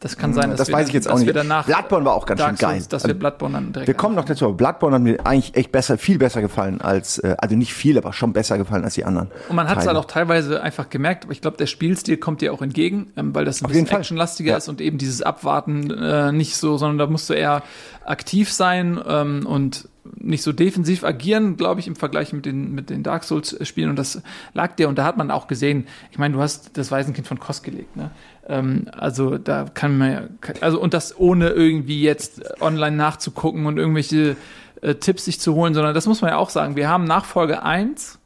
Das 0.00 0.18
kann 0.18 0.34
sein, 0.34 0.50
dass 0.50 0.58
das 0.58 0.68
wir 0.68 0.74
weiß 0.74 0.88
ich 0.88 0.94
jetzt 0.94 1.08
auch 1.08 1.18
nicht. 1.18 1.34
Danach 1.34 1.64
Bloodborne 1.64 2.04
war 2.04 2.12
auch 2.14 2.26
ganz 2.26 2.38
Dark 2.38 2.58
schön 2.58 2.68
geil. 2.68 2.70
Souls, 2.76 2.88
dass 2.88 3.02
Also, 3.04 3.14
wir 3.14 3.18
Bloodborne 3.18 3.54
dann 3.54 3.72
direkt 3.72 3.86
Wir 3.86 3.94
kommen 3.94 4.14
noch 4.14 4.26
dazu, 4.26 4.44
aber 4.44 4.54
Bloodborne 4.54 4.96
hat 4.96 5.02
mir 5.02 5.26
eigentlich 5.26 5.54
echt 5.56 5.72
besser, 5.72 5.96
viel 5.96 6.18
besser 6.18 6.42
gefallen 6.42 6.80
als, 6.82 7.18
äh, 7.20 7.34
also 7.38 7.56
nicht 7.56 7.72
viel, 7.72 7.96
aber 7.96 8.12
schon 8.12 8.32
besser 8.34 8.58
gefallen 8.58 8.84
als 8.84 8.94
die 8.94 9.04
anderen. 9.04 9.30
Und 9.48 9.56
man 9.56 9.68
hat 9.68 9.78
es 9.78 9.86
halt 9.86 9.96
auch 9.96 10.04
teilweise 10.04 10.62
einfach 10.62 10.90
gemerkt, 10.90 11.24
aber 11.24 11.32
ich 11.32 11.40
glaube, 11.40 11.56
der 11.56 11.66
Spielstil 11.66 12.18
kommt 12.18 12.42
dir 12.42 12.52
auch 12.52 12.60
entgegen, 12.60 13.12
ähm, 13.16 13.34
weil 13.34 13.46
das 13.46 13.62
ein 13.62 13.64
Auf 13.64 13.72
bisschen 13.72 13.88
actionlastiger 13.88 14.52
Ja. 14.52 14.56
ist 14.58 14.68
und 14.68 14.80
eben 14.82 14.98
dieses 14.98 15.22
Abwarten 15.22 15.90
äh, 15.90 16.32
nicht 16.32 16.56
so, 16.56 16.76
sondern 16.76 16.98
da 16.98 17.06
musst 17.06 17.30
du 17.30 17.34
eher 17.34 17.62
aktiv 18.04 18.52
sein 18.52 19.00
ähm, 19.06 19.46
und 19.46 19.88
nicht 20.16 20.42
so 20.42 20.52
defensiv 20.52 21.02
agieren, 21.02 21.56
glaube 21.56 21.80
ich, 21.80 21.86
im 21.86 21.96
Vergleich 21.96 22.34
mit 22.34 22.44
den, 22.44 22.74
mit 22.74 22.90
den 22.90 23.02
Dark 23.02 23.24
Souls-Spielen. 23.24 23.88
Und 23.88 23.96
das 23.98 24.20
lag 24.52 24.76
dir. 24.76 24.88
Und 24.90 24.98
da 24.98 25.04
hat 25.04 25.16
man 25.16 25.30
auch 25.30 25.46
gesehen, 25.46 25.86
ich 26.10 26.18
meine, 26.18 26.34
du 26.34 26.40
hast 26.42 26.76
das 26.76 26.90
Waisenkind 26.90 27.26
von 27.26 27.40
Kost 27.40 27.64
gelegt, 27.64 27.96
ne? 27.96 28.10
Ähm, 28.48 28.86
also 28.96 29.38
da 29.38 29.66
kann 29.72 29.98
man 29.98 30.12
ja, 30.12 30.22
also 30.60 30.80
und 30.80 30.94
das 30.94 31.18
ohne 31.18 31.50
irgendwie 31.50 32.02
jetzt 32.02 32.60
online 32.60 32.96
nachzugucken 32.96 33.66
und 33.66 33.78
irgendwelche 33.78 34.36
äh, 34.82 34.94
Tipps 34.96 35.24
sich 35.24 35.40
zu 35.40 35.54
holen, 35.54 35.74
sondern 35.74 35.94
das 35.94 36.06
muss 36.06 36.20
man 36.20 36.30
ja 36.30 36.36
auch 36.36 36.50
sagen. 36.50 36.76
Wir 36.76 36.88
haben 36.88 37.04
nach 37.04 37.24
Folge 37.24 37.62
1 37.62 38.18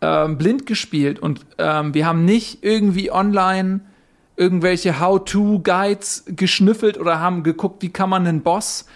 ähm, 0.00 0.38
blind 0.38 0.66
gespielt 0.66 1.18
und 1.18 1.40
ähm, 1.58 1.94
wir 1.94 2.06
haben 2.06 2.24
nicht 2.24 2.62
irgendwie 2.62 3.10
online 3.10 3.80
irgendwelche 4.36 5.00
How-to-Guides 5.00 6.24
geschnüffelt 6.28 6.98
oder 6.98 7.20
haben 7.20 7.42
geguckt, 7.42 7.82
wie 7.82 7.90
kann 7.90 8.10
man 8.10 8.26
einen 8.26 8.42
Boss 8.42 8.86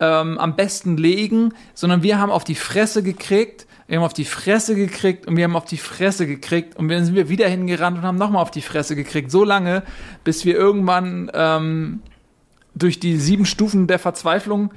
ähm, 0.00 0.38
am 0.38 0.56
besten 0.56 0.96
legen, 0.96 1.54
sondern 1.74 2.02
wir 2.02 2.18
haben 2.18 2.30
auf 2.30 2.44
die 2.44 2.54
Fresse 2.54 3.02
gekriegt, 3.02 3.66
wir 3.90 3.96
haben 3.96 4.04
auf 4.04 4.14
die 4.14 4.24
Fresse 4.24 4.76
gekriegt 4.76 5.26
und 5.26 5.36
wir 5.36 5.42
haben 5.42 5.56
auf 5.56 5.64
die 5.64 5.76
Fresse 5.76 6.24
gekriegt 6.24 6.76
und 6.76 6.88
dann 6.88 7.04
sind 7.04 7.16
wir 7.16 7.28
wieder 7.28 7.48
hingerannt 7.48 7.98
und 7.98 8.04
haben 8.04 8.18
nochmal 8.18 8.40
auf 8.40 8.52
die 8.52 8.62
Fresse 8.62 8.94
gekriegt. 8.94 9.32
So 9.32 9.42
lange, 9.42 9.82
bis 10.22 10.44
wir 10.44 10.54
irgendwann 10.54 11.28
ähm, 11.34 12.00
durch 12.72 13.00
die 13.00 13.16
sieben 13.16 13.46
Stufen 13.46 13.88
der 13.88 13.98
Verzweiflung 13.98 14.72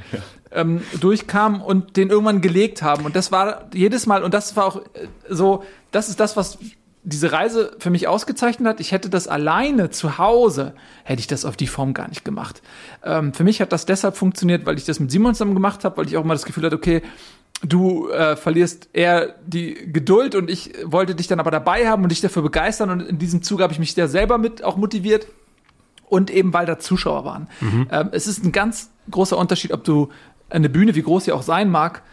ähm, 0.52 0.82
durchkamen 1.00 1.62
und 1.62 1.96
den 1.96 2.10
irgendwann 2.10 2.42
gelegt 2.42 2.82
haben. 2.82 3.06
Und 3.06 3.16
das 3.16 3.32
war 3.32 3.70
jedes 3.76 4.08
Mal, 4.08 4.24
und 4.24 4.34
das 4.34 4.56
war 4.56 4.66
auch 4.66 4.78
äh, 4.78 5.08
so, 5.30 5.64
das 5.92 6.10
ist 6.10 6.20
das, 6.20 6.36
was 6.36 6.58
diese 7.04 7.32
Reise 7.32 7.76
für 7.80 7.90
mich 7.92 8.08
ausgezeichnet 8.08 8.68
hat. 8.68 8.80
Ich 8.80 8.94
hätte 8.94 9.10
das 9.10 9.28
alleine 9.28 9.90
zu 9.92 10.18
Hause, 10.18 10.74
hätte 11.04 11.20
ich 11.20 11.28
das 11.28 11.46
auf 11.46 11.56
die 11.56 11.68
Form 11.68 11.94
gar 11.94 12.08
nicht 12.08 12.26
gemacht. 12.26 12.64
Ähm, 13.04 13.34
für 13.34 13.44
mich 13.44 13.62
hat 13.62 13.74
das 13.74 13.86
deshalb 13.86 14.16
funktioniert, 14.16 14.66
weil 14.66 14.78
ich 14.78 14.86
das 14.86 15.00
mit 15.00 15.12
Simon 15.12 15.36
zusammen 15.36 15.54
gemacht 15.54 15.84
habe, 15.84 15.98
weil 15.98 16.08
ich 16.08 16.18
auch 16.18 16.24
mal 16.24 16.34
das 16.34 16.46
Gefühl 16.46 16.64
hatte, 16.64 16.78
okay, 16.78 17.04
du 17.64 18.10
äh, 18.10 18.36
verlierst 18.36 18.90
eher 18.94 19.36
die 19.46 19.74
Geduld 19.92 20.36
und 20.36 20.50
ich 20.50 20.74
wollte 20.84 21.16
dich 21.16 21.28
dann 21.28 21.40
aber 21.40 21.52
dabei 21.52 21.88
haben 21.88 22.04
und 22.04 22.10
dich 22.10 22.22
dafür 22.22 22.42
begeistern 22.42 22.90
und 22.90 23.02
in 23.02 23.18
diesem 23.18 23.42
Zug 23.42 23.62
habe 23.62 23.74
ich 23.74 23.80
mich 23.80 23.96
da 23.96 24.08
selber 24.08 24.38
mit 24.38 24.64
auch 24.64 24.78
motiviert 24.78 25.28
und 26.08 26.30
eben 26.30 26.54
weil 26.54 26.66
da 26.66 26.78
Zuschauer 26.78 27.26
waren. 27.26 27.48
Ähm, 27.90 28.10
es 28.12 28.28
ist 28.28 28.44
ein 28.44 28.52
ganz 28.52 28.90
großer 29.10 29.38
Unterschied, 29.38 29.72
ob 29.72 29.84
du 29.84 30.10
eine 30.50 30.70
Bühne, 30.70 30.96
wie 30.96 31.02
groß 31.02 31.26
sie 31.26 31.32
auch 31.32 31.42
sein 31.42 31.72
mag, 31.72 32.04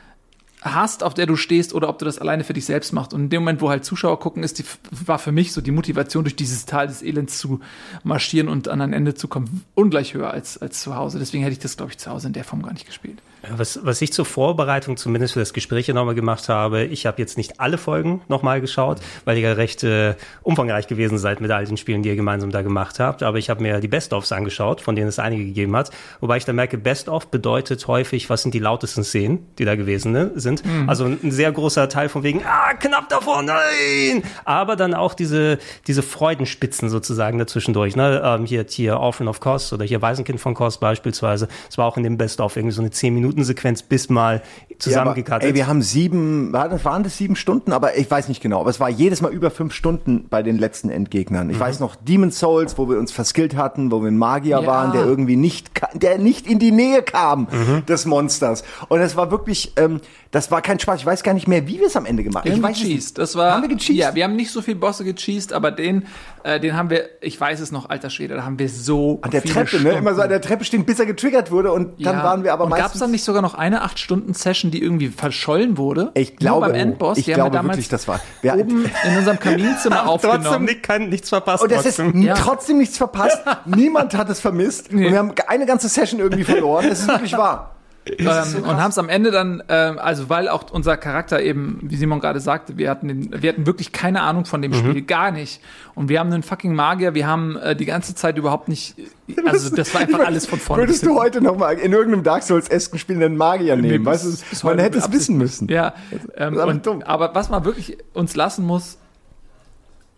hast, 0.62 1.02
auf 1.02 1.14
der 1.14 1.26
du 1.26 1.36
stehst, 1.36 1.74
oder 1.74 1.88
ob 1.88 1.98
du 1.98 2.04
das 2.04 2.18
alleine 2.18 2.44
für 2.44 2.52
dich 2.52 2.66
selbst 2.66 2.92
machst. 2.92 3.14
Und 3.14 3.22
in 3.22 3.30
dem 3.30 3.42
Moment, 3.42 3.60
wo 3.60 3.70
halt 3.70 3.84
Zuschauer 3.84 4.20
gucken, 4.20 4.42
ist 4.42 4.58
die, 4.58 4.64
war 4.90 5.18
für 5.18 5.32
mich 5.32 5.52
so 5.52 5.60
die 5.60 5.70
Motivation, 5.70 6.24
durch 6.24 6.36
dieses 6.36 6.66
Tal 6.66 6.86
des 6.86 7.02
Elends 7.02 7.38
zu 7.38 7.60
marschieren 8.02 8.48
und 8.48 8.68
an 8.68 8.80
ein 8.80 8.92
Ende 8.92 9.14
zu 9.14 9.28
kommen, 9.28 9.64
ungleich 9.74 10.14
höher 10.14 10.30
als, 10.30 10.58
als 10.58 10.82
zu 10.82 10.96
Hause. 10.96 11.18
Deswegen 11.18 11.42
hätte 11.42 11.54
ich 11.54 11.58
das, 11.58 11.76
glaube 11.76 11.92
ich, 11.92 11.98
zu 11.98 12.10
Hause 12.10 12.26
in 12.26 12.34
der 12.34 12.44
Form 12.44 12.62
gar 12.62 12.72
nicht 12.72 12.86
gespielt. 12.86 13.18
Was, 13.48 13.80
was 13.82 14.02
ich 14.02 14.12
zur 14.12 14.26
Vorbereitung 14.26 14.96
zumindest 14.96 15.34
für 15.34 15.40
das 15.40 15.52
Gespräch 15.52 15.86
hier 15.86 15.94
nochmal 15.94 16.14
gemacht 16.14 16.48
habe, 16.48 16.84
ich 16.84 17.06
habe 17.06 17.20
jetzt 17.20 17.38
nicht 17.38 17.58
alle 17.58 17.78
Folgen 17.78 18.20
nochmal 18.28 18.60
geschaut, 18.60 18.98
weil 19.24 19.38
ihr 19.38 19.48
ja 19.48 19.52
recht 19.54 19.82
äh, 19.82 20.14
umfangreich 20.42 20.86
gewesen 20.86 21.18
seid 21.18 21.40
mit 21.40 21.50
all 21.50 21.64
den 21.64 21.76
Spielen, 21.78 22.02
die 22.02 22.10
ihr 22.10 22.16
gemeinsam 22.16 22.50
da 22.50 22.60
gemacht 22.62 23.00
habt. 23.00 23.22
Aber 23.22 23.38
ich 23.38 23.48
habe 23.48 23.62
mir 23.62 23.80
die 23.80 23.88
Best-ofs 23.88 24.32
angeschaut, 24.32 24.82
von 24.82 24.94
denen 24.94 25.08
es 25.08 25.18
einige 25.18 25.44
gegeben 25.44 25.74
hat. 25.74 25.90
Wobei 26.20 26.36
ich 26.36 26.44
da 26.44 26.52
merke, 26.52 26.76
Best-of 26.76 27.28
bedeutet 27.28 27.86
häufig, 27.86 28.28
was 28.28 28.42
sind 28.42 28.52
die 28.52 28.58
lautesten 28.58 29.04
Szenen, 29.04 29.46
die 29.58 29.64
da 29.64 29.74
gewesen 29.74 30.12
ne, 30.12 30.32
sind. 30.34 30.62
Also 30.86 31.04
ein 31.04 31.30
sehr 31.30 31.50
großer 31.50 31.88
Teil 31.88 32.08
von 32.08 32.22
wegen, 32.22 32.42
ah, 32.44 32.74
knapp 32.74 33.08
davor, 33.08 33.42
nein! 33.42 34.22
Aber 34.44 34.76
dann 34.76 34.94
auch 34.94 35.14
diese, 35.14 35.58
diese 35.86 36.02
Freudenspitzen 36.02 36.90
sozusagen 36.90 37.38
dazwischendurch. 37.38 37.96
Ne? 37.96 38.20
Ähm, 38.24 38.44
hier 38.44 38.66
Tier 38.66 38.98
Orphan 38.98 39.28
of 39.28 39.40
Kos 39.40 39.72
oder 39.72 39.84
hier 39.84 40.02
Waisenkind 40.02 40.40
von 40.40 40.54
Kos 40.54 40.78
beispielsweise. 40.78 41.48
Es 41.68 41.78
war 41.78 41.86
auch 41.86 41.96
in 41.96 42.02
dem 42.02 42.18
Best-of 42.18 42.56
irgendwie 42.56 42.74
so 42.74 42.82
eine 42.82 42.90
10 42.90 43.14
Minuten 43.14 43.29
Sequenz 43.38 43.82
bis 43.82 44.08
mal 44.08 44.42
zusammengekattet. 44.78 45.48
ey, 45.48 45.54
wir 45.54 45.66
haben 45.66 45.82
sieben, 45.82 46.52
waren 46.52 46.70
das, 46.70 46.84
waren 46.84 47.02
das 47.02 47.16
sieben 47.16 47.36
Stunden? 47.36 47.72
Aber 47.72 47.96
ich 47.98 48.10
weiß 48.10 48.28
nicht 48.28 48.40
genau. 48.42 48.60
Aber 48.60 48.70
es 48.70 48.80
war 48.80 48.88
jedes 48.88 49.20
Mal 49.20 49.30
über 49.32 49.50
fünf 49.50 49.74
Stunden 49.74 50.26
bei 50.30 50.42
den 50.42 50.58
letzten 50.58 50.90
Endgegnern. 50.90 51.50
Ich 51.50 51.60
weiß 51.60 51.80
noch 51.80 51.96
Demon's 51.96 52.38
Souls, 52.38 52.78
wo 52.78 52.88
wir 52.88 52.98
uns 52.98 53.12
verskillt 53.12 53.56
hatten, 53.56 53.90
wo 53.92 54.00
wir 54.00 54.08
ein 54.10 54.16
Magier 54.18 54.60
Ja. 54.62 54.66
waren, 54.66 54.92
der 54.92 55.04
irgendwie 55.04 55.36
nicht, 55.36 55.70
der 55.94 56.18
nicht 56.18 56.46
in 56.46 56.58
die 56.58 56.72
Nähe 56.72 57.02
kam 57.02 57.46
des 57.88 58.06
Monsters. 58.06 58.64
Und 58.88 59.00
es 59.00 59.16
war 59.16 59.30
wirklich, 59.30 59.72
ähm, 59.76 60.00
das 60.32 60.50
war 60.52 60.62
kein 60.62 60.78
Spaß. 60.78 61.00
Ich 61.00 61.06
weiß 61.06 61.24
gar 61.24 61.34
nicht 61.34 61.48
mehr, 61.48 61.66
wie 61.66 61.80
wir 61.80 61.88
es 61.88 61.96
am 61.96 62.06
Ende 62.06 62.22
gemacht 62.22 62.44
Wir 62.44 62.52
haben. 62.52 62.62
haben 62.62 62.70
weiß 62.70 62.76
es 62.78 62.82
gecheased. 62.84 63.18
Das 63.18 63.34
war, 63.34 63.52
Haben 63.54 63.62
wir 63.62 63.68
gecheased? 63.68 63.96
Ja, 63.96 64.14
wir 64.14 64.22
haben 64.22 64.36
nicht 64.36 64.52
so 64.52 64.62
viel 64.62 64.76
Bosse 64.76 65.02
gecheased, 65.04 65.52
aber 65.52 65.72
den, 65.72 66.06
äh, 66.44 66.60
den 66.60 66.76
haben 66.76 66.88
wir, 66.88 67.08
ich 67.20 67.40
weiß 67.40 67.58
es 67.58 67.72
noch, 67.72 67.90
alter 67.90 68.10
Schwede, 68.10 68.34
da 68.36 68.44
haben 68.44 68.56
wir 68.58 68.68
so 68.68 69.18
An 69.22 69.32
der 69.32 69.42
Treppe, 69.42 69.58
ne? 69.76 69.80
Stunden. 69.80 69.86
Immer 69.98 70.14
so 70.14 70.22
an 70.22 70.28
der 70.28 70.40
Treppe 70.40 70.64
stehen, 70.64 70.84
bis 70.84 71.00
er 71.00 71.06
getriggert 71.06 71.50
wurde 71.50 71.72
und 71.72 72.04
dann 72.06 72.18
Ja. 72.18 72.22
waren 72.22 72.44
wir 72.44 72.52
aber 72.52 72.64
Und 72.64 72.70
gab 72.70 72.78
es 72.78 72.82
meistens. 72.84 73.00
dann 73.00 73.10
nicht 73.10 73.24
sogar 73.24 73.42
noch 73.42 73.54
eine 73.54 73.82
8-Stunden-Session, 73.84 74.70
die 74.70 74.80
irgendwie 74.80 75.08
verschollen 75.08 75.76
wurde? 75.78 76.12
ich 76.14 76.36
glaube, 76.36 76.66
Nur 76.66 76.68
beim 76.74 76.80
Endboss. 76.80 77.18
ich 77.18 77.24
die 77.24 77.32
glaube 77.32 77.46
haben 77.46 77.52
wir 77.52 77.58
damals 77.58 77.76
wirklich, 77.78 77.88
das 77.88 78.06
war. 78.06 78.20
Wir, 78.42 78.54
oben 78.54 78.84
in 79.04 79.16
unserem 79.18 79.38
Kaminzimmer 79.40 79.96
Trotzdem 80.04 80.30
aufgenommen. 80.30 80.64
nicht, 80.66 80.82
kein, 80.84 81.08
nichts 81.08 81.28
verpasst. 81.28 81.64
Und 81.64 81.72
es 81.72 81.84
ist 81.86 81.96
trotzdem. 81.96 82.22
Ja. 82.22 82.34
trotzdem 82.34 82.78
nichts 82.78 82.96
verpasst. 82.98 83.38
Niemand 83.66 84.14
hat 84.14 84.30
es 84.30 84.38
vermisst. 84.38 84.92
Und 84.92 85.00
wir 85.00 85.18
haben 85.18 85.32
eine 85.48 85.66
ganze 85.66 85.88
Session 85.88 86.20
irgendwie 86.20 86.44
verloren. 86.44 86.86
Es 86.88 87.00
ist 87.00 87.08
wirklich 87.08 87.32
wahr. 87.32 87.74
Ähm, 88.18 88.64
und 88.64 88.76
haben 88.82 88.90
es 88.90 88.98
am 88.98 89.08
Ende 89.08 89.30
dann, 89.30 89.62
ähm, 89.68 89.98
also 89.98 90.28
weil 90.28 90.48
auch 90.48 90.70
unser 90.70 90.96
Charakter 90.96 91.40
eben, 91.42 91.78
wie 91.82 91.96
Simon 91.96 92.20
gerade 92.20 92.40
sagte, 92.40 92.76
wir 92.78 92.88
hatten, 92.90 93.08
den, 93.08 93.42
wir 93.42 93.50
hatten 93.52 93.66
wirklich 93.66 93.92
keine 93.92 94.22
Ahnung 94.22 94.44
von 94.44 94.62
dem 94.62 94.72
Spiel, 94.74 95.02
gar 95.02 95.30
nicht. 95.30 95.60
Und 95.94 96.08
wir 96.08 96.20
haben 96.20 96.32
einen 96.32 96.42
fucking 96.42 96.74
Magier, 96.74 97.14
wir 97.14 97.26
haben 97.26 97.56
äh, 97.56 97.76
die 97.76 97.84
ganze 97.84 98.14
Zeit 98.14 98.38
überhaupt 98.38 98.68
nicht, 98.68 98.94
also 99.44 99.74
das 99.74 99.92
war 99.94 100.00
einfach 100.02 100.20
alles 100.24 100.46
von 100.46 100.58
vorne. 100.58 100.82
Würdest 100.82 101.04
du 101.04 101.18
heute 101.18 101.40
noch 101.40 101.56
mal 101.56 101.72
in 101.78 101.92
irgendeinem 101.92 102.22
Dark 102.22 102.42
Souls-esken 102.42 102.98
Spiel 102.98 103.16
einen 103.16 103.36
Magier 103.36 103.76
nehmen? 103.76 104.04
bis- 104.04 104.24
weißt 104.52 104.62
du, 104.62 104.66
man 104.66 104.78
hätte 104.78 104.98
es 104.98 105.12
wissen 105.12 105.36
müssen. 105.36 105.68
Ja, 105.68 105.94
ähm, 106.36 106.58
aber 106.58 106.70
und, 106.70 106.86
aber 107.06 107.34
was 107.34 107.50
man 107.50 107.64
wirklich 107.64 107.98
uns 108.14 108.34
lassen 108.36 108.64
muss, 108.64 108.98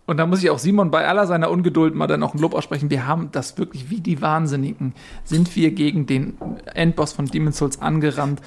und 0.06 0.16
da 0.16 0.26
muss 0.26 0.42
ich 0.42 0.50
auch 0.50 0.58
Simon 0.58 0.90
bei 0.90 1.06
aller 1.06 1.26
seiner 1.26 1.50
Ungeduld 1.50 1.94
mal 1.94 2.06
dann 2.08 2.22
auch 2.22 2.34
ein 2.34 2.38
Lob 2.38 2.54
aussprechen, 2.54 2.90
wir 2.90 3.06
haben 3.06 3.30
das 3.30 3.56
wirklich 3.56 3.88
wie 3.88 4.00
die 4.00 4.20
Wahnsinnigen, 4.20 4.94
sind 5.24 5.54
wir 5.54 5.70
gegen 5.70 6.06
den 6.06 6.36
Endboss 6.74 7.12
von 7.12 7.26
Demon's 7.26 7.58
Souls 7.58 7.80
angerannt. 7.80 8.40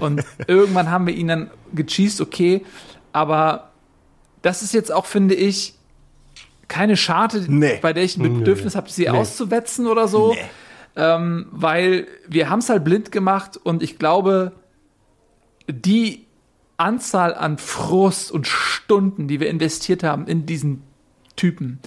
Und 0.00 0.24
irgendwann 0.48 0.90
haben 0.90 1.06
wir 1.06 1.14
ihn 1.14 1.28
dann 1.28 1.50
gecheased, 1.72 2.20
okay, 2.20 2.64
aber 3.12 3.70
das 4.42 4.62
ist 4.62 4.74
jetzt 4.74 4.92
auch, 4.92 5.06
finde 5.06 5.34
ich, 5.34 5.74
keine 6.66 6.96
Scharte, 6.96 7.44
Nee. 7.48 7.78
bei 7.80 7.92
der 7.92 8.02
ich 8.02 8.16
ein 8.16 8.38
Bedürfnis 8.40 8.74
habe, 8.74 8.90
sie 8.90 9.08
auszuwetzen 9.08 9.86
oder 9.86 10.06
so, 10.08 10.36
ähm, 10.96 11.46
weil 11.52 12.06
wir 12.28 12.50
haben 12.50 12.58
es 12.58 12.68
halt 12.68 12.84
blind 12.84 13.12
gemacht 13.12 13.56
und 13.56 13.82
ich 13.82 13.98
glaube, 13.98 14.52
die 15.68 16.26
Anzahl 16.76 17.34
an 17.34 17.58
Frust 17.58 18.30
und 18.30 18.46
Stunden, 18.46 19.28
die 19.28 19.40
wir 19.40 19.48
investiert 19.48 20.02
haben 20.02 20.26
in 20.26 20.44
diesen 20.44 20.82
Typen, 21.38 21.78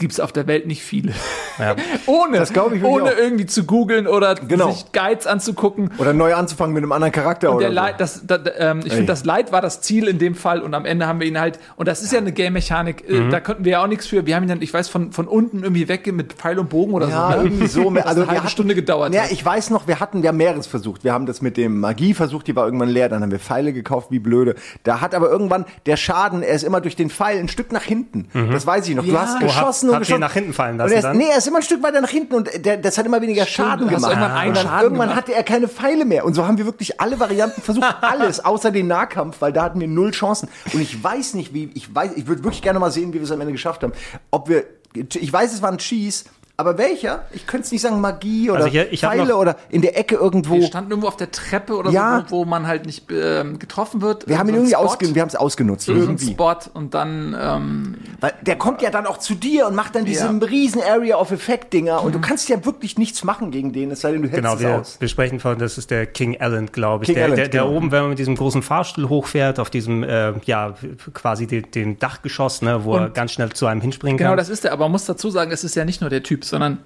gibt 0.00 0.12
es 0.14 0.18
auf 0.20 0.32
der 0.32 0.48
Welt 0.48 0.66
nicht 0.66 0.82
viele. 0.82 1.12
Ja. 1.58 1.76
ohne 2.06 2.38
Das 2.38 2.50
ich 2.50 2.82
ohne 2.82 3.12
irgendwie 3.12 3.46
zu 3.46 3.64
googeln 3.64 4.06
oder 4.08 4.34
Genau. 4.34 4.72
sich 4.72 4.90
Guides 4.92 5.26
anzugucken. 5.28 5.90
Oder 5.98 6.12
neu 6.12 6.34
anzufangen 6.34 6.74
mit 6.74 6.82
einem 6.82 6.90
anderen 6.92 7.12
Charakter 7.12 7.50
Und 7.50 7.56
oder 7.56 7.66
der 7.66 7.70
so. 7.70 7.74
Leid, 7.74 8.00
das, 8.00 8.26
da, 8.26 8.38
da, 8.38 8.50
ähm, 8.58 8.80
ich 8.84 8.92
finde, 8.92 9.06
das 9.06 9.24
Leid 9.24 9.52
war 9.52 9.60
das 9.60 9.80
Ziel 9.82 10.08
in 10.08 10.18
dem 10.18 10.34
Fall 10.34 10.60
und 10.62 10.74
am 10.74 10.84
Ende 10.86 11.06
haben 11.06 11.20
wir 11.20 11.26
ihn 11.28 11.38
halt, 11.38 11.60
und 11.76 11.86
das 11.86 12.02
ist 12.02 12.12
ja 12.12 12.18
eine 12.18 12.32
Game-Mechanik, 12.32 13.08
äh, 13.08 13.20
Mhm. 13.20 13.30
da 13.30 13.40
könnten 13.40 13.64
wir 13.64 13.72
ja 13.72 13.82
auch 13.82 13.86
nichts 13.86 14.06
für. 14.06 14.26
Wir 14.26 14.34
haben 14.34 14.42
ihn 14.44 14.48
dann, 14.48 14.62
ich 14.62 14.72
weiß, 14.74 14.88
von, 14.88 15.12
von 15.12 15.28
unten 15.28 15.62
irgendwie 15.62 15.86
weg 15.88 16.10
mit 16.12 16.32
Pfeil 16.32 16.58
und 16.58 16.70
Bogen 16.70 16.94
oder 16.94 17.08
Ja, 17.08 17.32
so. 17.32 17.36
ne? 17.38 17.44
irgendwie 17.44 17.66
so. 17.66 17.90
Das 17.94 18.06
Also 18.06 18.22
eine 18.22 18.30
halbe 18.30 18.40
hatten- 18.42 18.50
Stunde 18.50 18.74
gedauert. 18.74 19.12
Ja, 19.14 19.22
hat. 19.24 19.30
ich 19.32 19.44
weiß 19.44 19.70
noch, 19.70 19.86
wir 19.86 20.00
hatten, 20.00 20.26
haben 20.26 20.36
mehreres 20.38 20.66
versucht. 20.66 21.04
Wir 21.04 21.12
haben 21.12 21.26
das 21.26 21.42
mit 21.42 21.56
dem 21.58 21.78
Magie 21.78 22.14
versucht, 22.14 22.46
die 22.46 22.56
war 22.56 22.64
irgendwann 22.64 22.88
leer. 22.88 23.08
Dann 23.10 23.22
haben 23.22 23.30
wir 23.30 23.38
Pfeile 23.38 23.72
gekauft, 23.74 24.08
wie 24.10 24.18
blöde. 24.18 24.54
Da 24.84 25.00
hat 25.02 25.14
aber 25.14 25.28
irgendwann 25.30 25.66
der 25.86 25.96
Schaden, 25.96 26.42
er 26.42 26.54
ist 26.54 26.62
immer 26.62 26.80
durch 26.80 26.96
den 26.96 27.10
Pfeil 27.10 27.38
ein 27.38 27.48
Stück 27.48 27.70
nach 27.72 27.82
hinten. 27.82 28.28
Das 28.50 28.66
weiß 28.66 28.88
ich 28.88 28.94
noch. 28.94 29.04
Du 29.04 29.12
Ja. 29.12 29.22
hast 29.22 29.40
geschossen 29.40 29.89
und 29.90 29.96
habt 29.96 30.06
geschossen. 30.06 30.20
nach 30.20 30.32
hinten 30.32 30.52
fallen 30.52 30.76
lassen 30.78 30.92
er 30.92 30.98
ist, 30.98 31.04
dann? 31.04 31.16
Nee, 31.16 31.28
er 31.30 31.38
ist 31.38 31.46
immer 31.46 31.58
ein 31.58 31.62
Stück 31.62 31.82
weiter 31.82 32.00
nach 32.00 32.08
hinten 32.10 32.34
und 32.34 32.64
der, 32.64 32.76
das 32.76 32.98
hat 32.98 33.06
immer 33.06 33.20
weniger 33.20 33.46
Schaden 33.46 33.88
du 33.88 33.94
hast 33.94 34.02
gemacht. 34.02 34.12
irgendwann 34.12 34.32
einen 34.32 34.48
und 34.50 34.56
dann 34.56 34.64
Schaden 34.64 34.82
irgendwann 34.84 35.08
gemacht. 35.08 35.22
hatte 35.22 35.34
er 35.34 35.42
keine 35.42 35.68
Pfeile 35.68 36.04
mehr. 36.04 36.24
Und 36.24 36.34
so 36.34 36.46
haben 36.46 36.58
wir 36.58 36.66
wirklich 36.66 37.00
alle 37.00 37.18
Varianten 37.20 37.60
versucht. 37.62 37.86
Alles, 38.00 38.44
außer 38.44 38.70
den 38.70 38.86
Nahkampf, 38.86 39.40
weil 39.40 39.52
da 39.52 39.62
hatten 39.64 39.80
wir 39.80 39.88
null 39.88 40.10
Chancen. 40.12 40.48
Und 40.72 40.80
ich 40.80 41.02
weiß 41.02 41.34
nicht, 41.34 41.52
wie, 41.54 41.70
ich 41.74 41.94
weiß, 41.94 42.12
ich 42.16 42.26
würde 42.26 42.42
wirklich 42.44 42.62
gerne 42.62 42.78
mal 42.78 42.90
sehen, 42.90 43.12
wie 43.12 43.18
wir 43.18 43.22
es 43.22 43.30
am 43.30 43.40
Ende 43.40 43.52
geschafft 43.52 43.82
haben. 43.82 43.92
Ob 44.30 44.48
wir, 44.48 44.64
ich 44.94 45.32
weiß, 45.32 45.52
es 45.52 45.62
war 45.62 45.70
ein 45.70 45.78
Cheese, 45.78 46.24
aber 46.60 46.78
welcher? 46.78 47.24
Ich 47.32 47.46
könnte 47.46 47.64
es 47.66 47.72
nicht 47.72 47.80
sagen, 47.80 48.00
Magie 48.00 48.50
oder 48.50 48.64
Also 48.64 48.76
ich- 48.78 48.92
ich 48.92 49.04
hab 49.04 49.12
Pfeile 49.12 49.30
noch- 49.30 49.38
oder 49.38 49.56
in 49.70 49.82
der 49.82 49.98
Ecke 49.98 50.14
irgendwo. 50.14 50.54
wir 50.54 50.66
standen 50.66 50.90
irgendwo 50.90 51.08
auf 51.08 51.16
der 51.16 51.30
Treppe 51.30 51.76
oder 51.76 51.90
Ja. 51.90 52.24
so, 52.28 52.36
wo, 52.36 52.44
man 52.44 52.66
halt 52.66 52.86
nicht 52.86 53.04
ähm, 53.10 53.58
getroffen 53.58 54.00
wird. 54.02 54.28
Wir 54.28 54.38
haben 54.38 54.48
ihn 54.48 54.54
irgendwie 54.54 54.74
Spot. 54.74 54.82
ausge 54.84 55.14
wir 55.14 55.22
haben 55.22 55.28
es 55.28 55.36
ausgenutzt. 55.36 55.86
so 55.86 55.92
irgendwie. 55.94 56.32
Spot 56.32 56.54
und 56.74 56.94
dann 56.94 57.36
ähm, 57.40 57.94
Weil 58.20 58.32
der 58.42 58.56
kommt 58.56 58.82
ja 58.82 58.90
dann 58.90 59.06
auch 59.06 59.18
zu 59.18 59.34
dir 59.34 59.66
und 59.66 59.74
macht 59.74 59.94
dann 59.94 60.04
diese 60.04 60.24
Ja. 60.26 60.30
riesen 60.30 60.82
Area 60.82 61.16
of 61.16 61.30
Effect 61.32 61.72
Dinger 61.72 62.02
und 62.02 62.14
du 62.14 62.20
kannst 62.20 62.48
ja 62.48 62.64
wirklich 62.64 62.98
nichts 62.98 63.24
machen 63.24 63.50
gegen 63.50 63.72
den, 63.72 63.90
es 63.90 64.00
sei 64.02 64.12
denn, 64.12 64.22
du 64.22 64.28
hältst 64.28 64.42
Genau, 64.42 64.54
es 64.54 64.60
wir, 64.60 64.74
aus. 64.80 64.96
wir 65.00 65.08
sprechen 65.08 65.40
von, 65.40 65.58
das 65.58 65.78
ist 65.78 65.90
der 65.90 66.06
King 66.06 66.40
Allen, 66.40 66.66
glaube 66.72 67.04
ich. 67.04 67.06
King 67.08 67.14
der, 67.16 67.24
Allen, 67.24 67.36
der, 67.36 67.48
der 67.48 67.62
genau. 67.62 67.74
oben, 67.76 67.90
wenn 67.92 68.00
man 68.02 68.10
mit 68.10 68.18
diesem 68.18 68.36
großen 68.36 68.62
Fahrstuhl 68.62 69.08
hochfährt, 69.08 69.58
auf 69.58 69.70
diesem, 69.70 70.02
äh, 70.04 70.32
ja, 70.44 70.74
quasi 71.14 71.46
den, 71.46 71.70
den 71.70 71.98
Dachgeschoss, 71.98 72.62
ne, 72.62 72.84
wo 72.84 72.96
er 72.96 73.06
Und- 73.06 73.14
ganz 73.14 73.32
schnell 73.32 73.50
zu 73.50 73.66
einem 73.66 73.80
hinspringen 73.80 74.18
Genau, 74.18 74.30
kann. 74.30 74.36
das 74.38 74.48
ist 74.48 74.64
der, 74.64 74.72
aber 74.72 74.84
man 74.84 74.92
muss 74.92 75.04
dazu 75.06 75.30
sagen, 75.30 75.50
es 75.52 75.64
ist 75.64 75.74
ja 75.76 75.84
nicht 75.84 76.00
nur 76.00 76.10
der 76.10 76.22
Typ, 76.22 76.44
sondern 76.50 76.78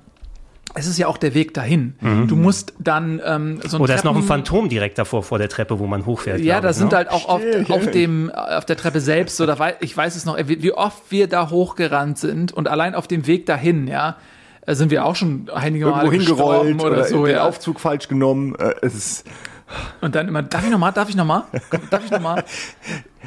es 0.76 0.86
ist 0.86 0.98
ja 0.98 1.06
auch 1.06 1.18
der 1.18 1.34
Weg 1.34 1.54
dahin. 1.54 1.94
Du 2.26 2.34
musst 2.34 2.72
dann 2.80 3.20
ähm, 3.24 3.60
so 3.64 3.76
ein 3.76 3.82
Oder 3.82 3.94
ist 3.94 4.04
noch 4.04 4.12
ein 4.16 4.22
Treppen- 4.22 4.26
Phantom 4.26 4.68
direkt 4.68 4.98
davor 4.98 5.22
vor 5.22 5.38
der 5.38 5.48
Treppe, 5.48 5.78
wo 5.78 5.86
man 5.86 6.04
hochfährt. 6.04 6.40
Ja, 6.40 6.60
da 6.60 6.72
sind 6.72 6.90
ne? 6.90 6.96
halt 6.98 7.10
auch 7.10 7.28
auf, 7.28 7.42
auf 7.68 7.90
dem 7.90 8.30
auf 8.30 8.64
der 8.64 8.76
Treppe 8.76 9.00
selbst 9.00 9.40
oder 9.40 9.58
wei- 9.60 9.76
ich 9.80 9.96
weiß 9.96 10.16
es 10.16 10.24
noch, 10.24 10.36
wie 10.48 10.62
wie 10.62 10.72
oft 10.72 11.02
wir 11.10 11.28
da 11.28 11.50
hochgerannt 11.50 12.18
sind 12.18 12.52
und 12.52 12.66
allein 12.68 12.94
auf 12.96 13.06
dem 13.06 13.26
Weg 13.28 13.46
dahin, 13.46 13.86
ja, 13.86 14.16
äh, 14.66 14.74
sind 14.74 14.90
wir 14.90 15.04
auch 15.04 15.14
schon 15.14 15.48
einige 15.54 15.86
Mal 15.86 16.04
Irgendwo 16.04 16.12
hingerollt 16.12 16.62
gestorben 16.76 16.80
oder, 16.80 17.04
so, 17.04 17.24
den 17.26 17.36
ja. 17.36 17.46
Aufzug 17.46 17.78
falsch 17.78 18.08
genommen. 18.08 18.56
Äh, 18.56 18.74
es 18.82 18.94
ist, 18.94 19.26
Und 20.00 20.14
dann 20.14 20.28
immer, 20.28 20.42
darf 20.42 20.64
ich 20.64 20.70
noch 20.70 20.78
mal, 20.78 20.92
darf 20.92 21.08
ich 21.08 21.16
noch 21.16 21.24
mal, 21.24 21.44
darf 21.90 22.04
ich 22.04 22.10
noch 22.10 22.20
mal? 22.20 22.44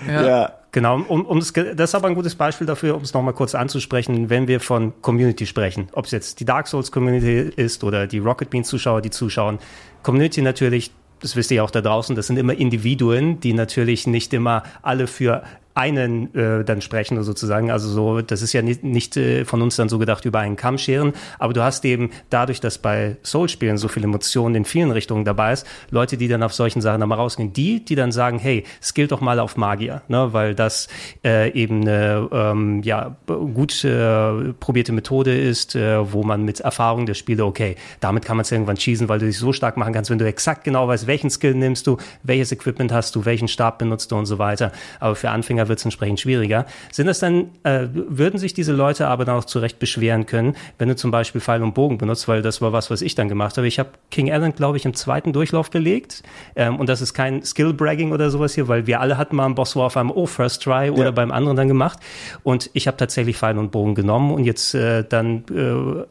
Ja. 0.08 0.28
ja. 0.28 0.54
Genau, 0.72 1.00
um, 1.08 1.26
um 1.26 1.40
das, 1.40 1.50
ist 1.50 1.96
aber 1.96 2.08
ein 2.08 2.14
gutes 2.14 2.36
Beispiel 2.36 2.68
dafür, 2.68 2.96
um 2.96 3.02
es 3.02 3.12
nochmal 3.12 3.34
kurz 3.34 3.56
anzusprechen, 3.56 4.30
wenn 4.30 4.48
wir 4.48 4.60
von 4.60 4.94
Community 5.02 5.48
sprechen. 5.48 5.88
Ob 5.94 6.06
es 6.06 6.12
jetzt 6.12 6.40
die 6.40 6.46
Dark 6.46 6.68
Souls 6.68 6.92
Community 6.92 7.52
ist 7.56 7.84
oder 7.84 8.06
die 8.06 8.20
Rocket 8.20 8.52
Beans 8.52 8.68
Zuschauer, 8.68 9.02
die 9.02 9.10
zuschauen. 9.10 9.58
Community 10.04 10.44
natürlich, 10.44 10.92
das 11.20 11.36
wisst 11.36 11.50
ihr 11.50 11.64
auch 11.64 11.72
da 11.72 11.82
draußen, 11.82 12.16
das 12.16 12.28
sind 12.28 12.38
immer 12.38 12.54
Individuen, 12.54 13.40
die 13.40 13.54
natürlich 13.54 14.06
nicht 14.06 14.34
immer 14.36 14.62
alle 14.84 15.08
für 15.08 15.42
einen 15.78 16.34
äh, 16.34 16.64
dann 16.64 16.82
sprechen 16.82 17.22
sozusagen. 17.22 17.70
Also 17.70 17.88
so, 17.88 18.22
das 18.22 18.42
ist 18.42 18.52
ja 18.54 18.62
nicht, 18.62 18.84
nicht 18.84 19.16
äh, 19.16 19.46
von 19.46 19.62
uns 19.62 19.76
dann 19.76 19.90
so 19.90 20.00
gedacht 20.00 20.26
über 20.26 20.40
einen 20.40 20.56
Kamm 20.56 20.78
scheren, 20.78 21.14
aber 21.38 21.54
du 21.54 21.64
hast 21.64 21.86
eben 21.86 22.10
dadurch, 22.32 22.60
dass 22.60 22.80
bei 22.80 23.18
Soul-Spielen 23.24 23.78
so 23.78 23.88
viel 23.88 24.04
Emotionen 24.04 24.56
in 24.56 24.66
vielen 24.66 24.90
Richtungen 24.92 25.24
dabei 25.24 25.54
ist, 25.54 25.68
Leute, 25.92 26.18
die 26.18 26.28
dann 26.28 26.42
auf 26.42 26.54
solchen 26.54 26.82
Sachen 26.82 27.00
dann 27.00 27.10
mal 27.10 27.16
rausgehen, 27.16 27.54
die, 27.54 27.86
die 27.86 27.96
dann 27.96 28.12
sagen, 28.12 28.40
hey, 28.40 28.64
skill 28.82 29.08
doch 29.08 29.22
mal 29.22 29.40
auf 29.40 29.56
Magier, 29.56 30.02
ne, 30.08 30.34
weil 30.34 30.56
das 30.56 30.88
äh, 31.24 31.52
eben 31.52 31.82
eine 31.82 32.28
ähm, 32.32 32.82
ja, 32.82 33.16
gut 33.28 33.84
äh, 33.84 34.54
probierte 34.60 34.94
Methode 34.94 35.38
ist, 35.38 35.76
äh, 35.76 36.12
wo 36.12 36.24
man 36.24 36.44
mit 36.44 36.60
Erfahrung 36.60 37.06
der 37.06 37.14
Spiele, 37.14 37.46
okay, 37.46 37.76
damit 38.00 38.26
kann 38.26 38.38
man 38.38 38.42
es 38.42 38.52
irgendwann 38.52 38.78
cheesen, 38.78 39.10
weil 39.10 39.20
du 39.20 39.28
dich 39.28 39.38
so 39.38 39.54
stark 39.54 39.78
machen 39.78 39.94
kannst, 39.94 40.10
wenn 40.10 40.18
du 40.18 40.26
exakt 40.26 40.64
genau 40.64 40.88
weißt, 40.88 41.06
welchen 41.06 41.30
Skill 41.30 41.54
nimmst 41.54 41.86
du, 41.86 41.98
welches 42.24 42.52
Equipment 42.52 42.92
hast 42.92 43.16
du, 43.16 43.26
welchen 43.26 43.48
Stab 43.48 43.78
benutzt 43.78 44.12
du 44.12 44.16
und 44.16 44.26
so 44.26 44.40
weiter. 44.40 44.72
Aber 45.00 45.16
für 45.16 45.30
Anfänger 45.30 45.67
wird 45.70 45.80
es 45.80 45.86
entsprechend 45.86 46.20
schwieriger. 46.20 46.66
Sind 46.92 47.08
das 47.08 47.20
dann, 47.20 47.50
äh, 47.64 47.88
würden 47.92 48.40
sich 48.40 48.54
diese 48.54 48.74
Leute 48.74 49.08
aber 49.08 49.26
dann 49.26 49.38
auch 49.38 49.46
zu 49.46 49.60
Recht 49.60 49.80
beschweren 49.80 50.26
können, 50.26 50.56
wenn 50.78 50.90
du 50.90 50.96
zum 50.96 51.12
Beispiel 51.12 51.42
Pfeil 51.42 51.64
und 51.64 51.74
Bogen 51.74 51.98
benutzt, 51.98 52.28
weil 52.28 52.42
das 52.42 52.62
war 52.62 52.74
was, 52.74 52.90
was 52.92 53.02
ich 53.02 53.16
dann 53.16 53.30
gemacht 53.30 53.58
habe. 53.58 53.68
Ich 53.68 53.80
habe 53.80 53.90
King 54.12 54.32
Allen, 54.32 54.54
glaube 54.56 54.78
ich, 54.78 54.86
im 54.86 54.94
zweiten 54.94 55.34
Durchlauf 55.34 55.70
gelegt. 55.70 56.24
Ähm, 56.56 56.78
und 56.78 56.88
das 56.90 57.02
ist 57.02 57.14
kein 57.14 57.44
Skill-Bragging 57.44 58.12
oder 58.12 58.30
sowas 58.30 58.54
hier, 58.56 58.68
weil 58.68 58.88
wir 58.88 59.00
alle 59.02 59.18
hatten 59.18 59.36
mal 59.36 59.46
einen 59.46 59.56
Boss 59.56 59.76
War 59.76 59.86
auf 59.88 59.98
einem 59.98 60.12
Oh, 60.12 60.26
First 60.26 60.64
Try 60.64 60.90
oder 60.92 61.06
Ja. 61.06 61.12
beim 61.12 61.32
anderen 61.32 61.58
dann 61.58 61.68
gemacht. 61.68 62.00
Und 62.44 62.70
ich 62.74 62.88
habe 62.88 62.98
tatsächlich 62.98 63.38
Pfeil 63.38 63.58
und 63.58 63.72
Bogen 63.72 63.96
genommen 63.96 64.32
und 64.32 64.44
jetzt 64.46 64.74
äh, 64.76 65.04
dann 65.08 65.44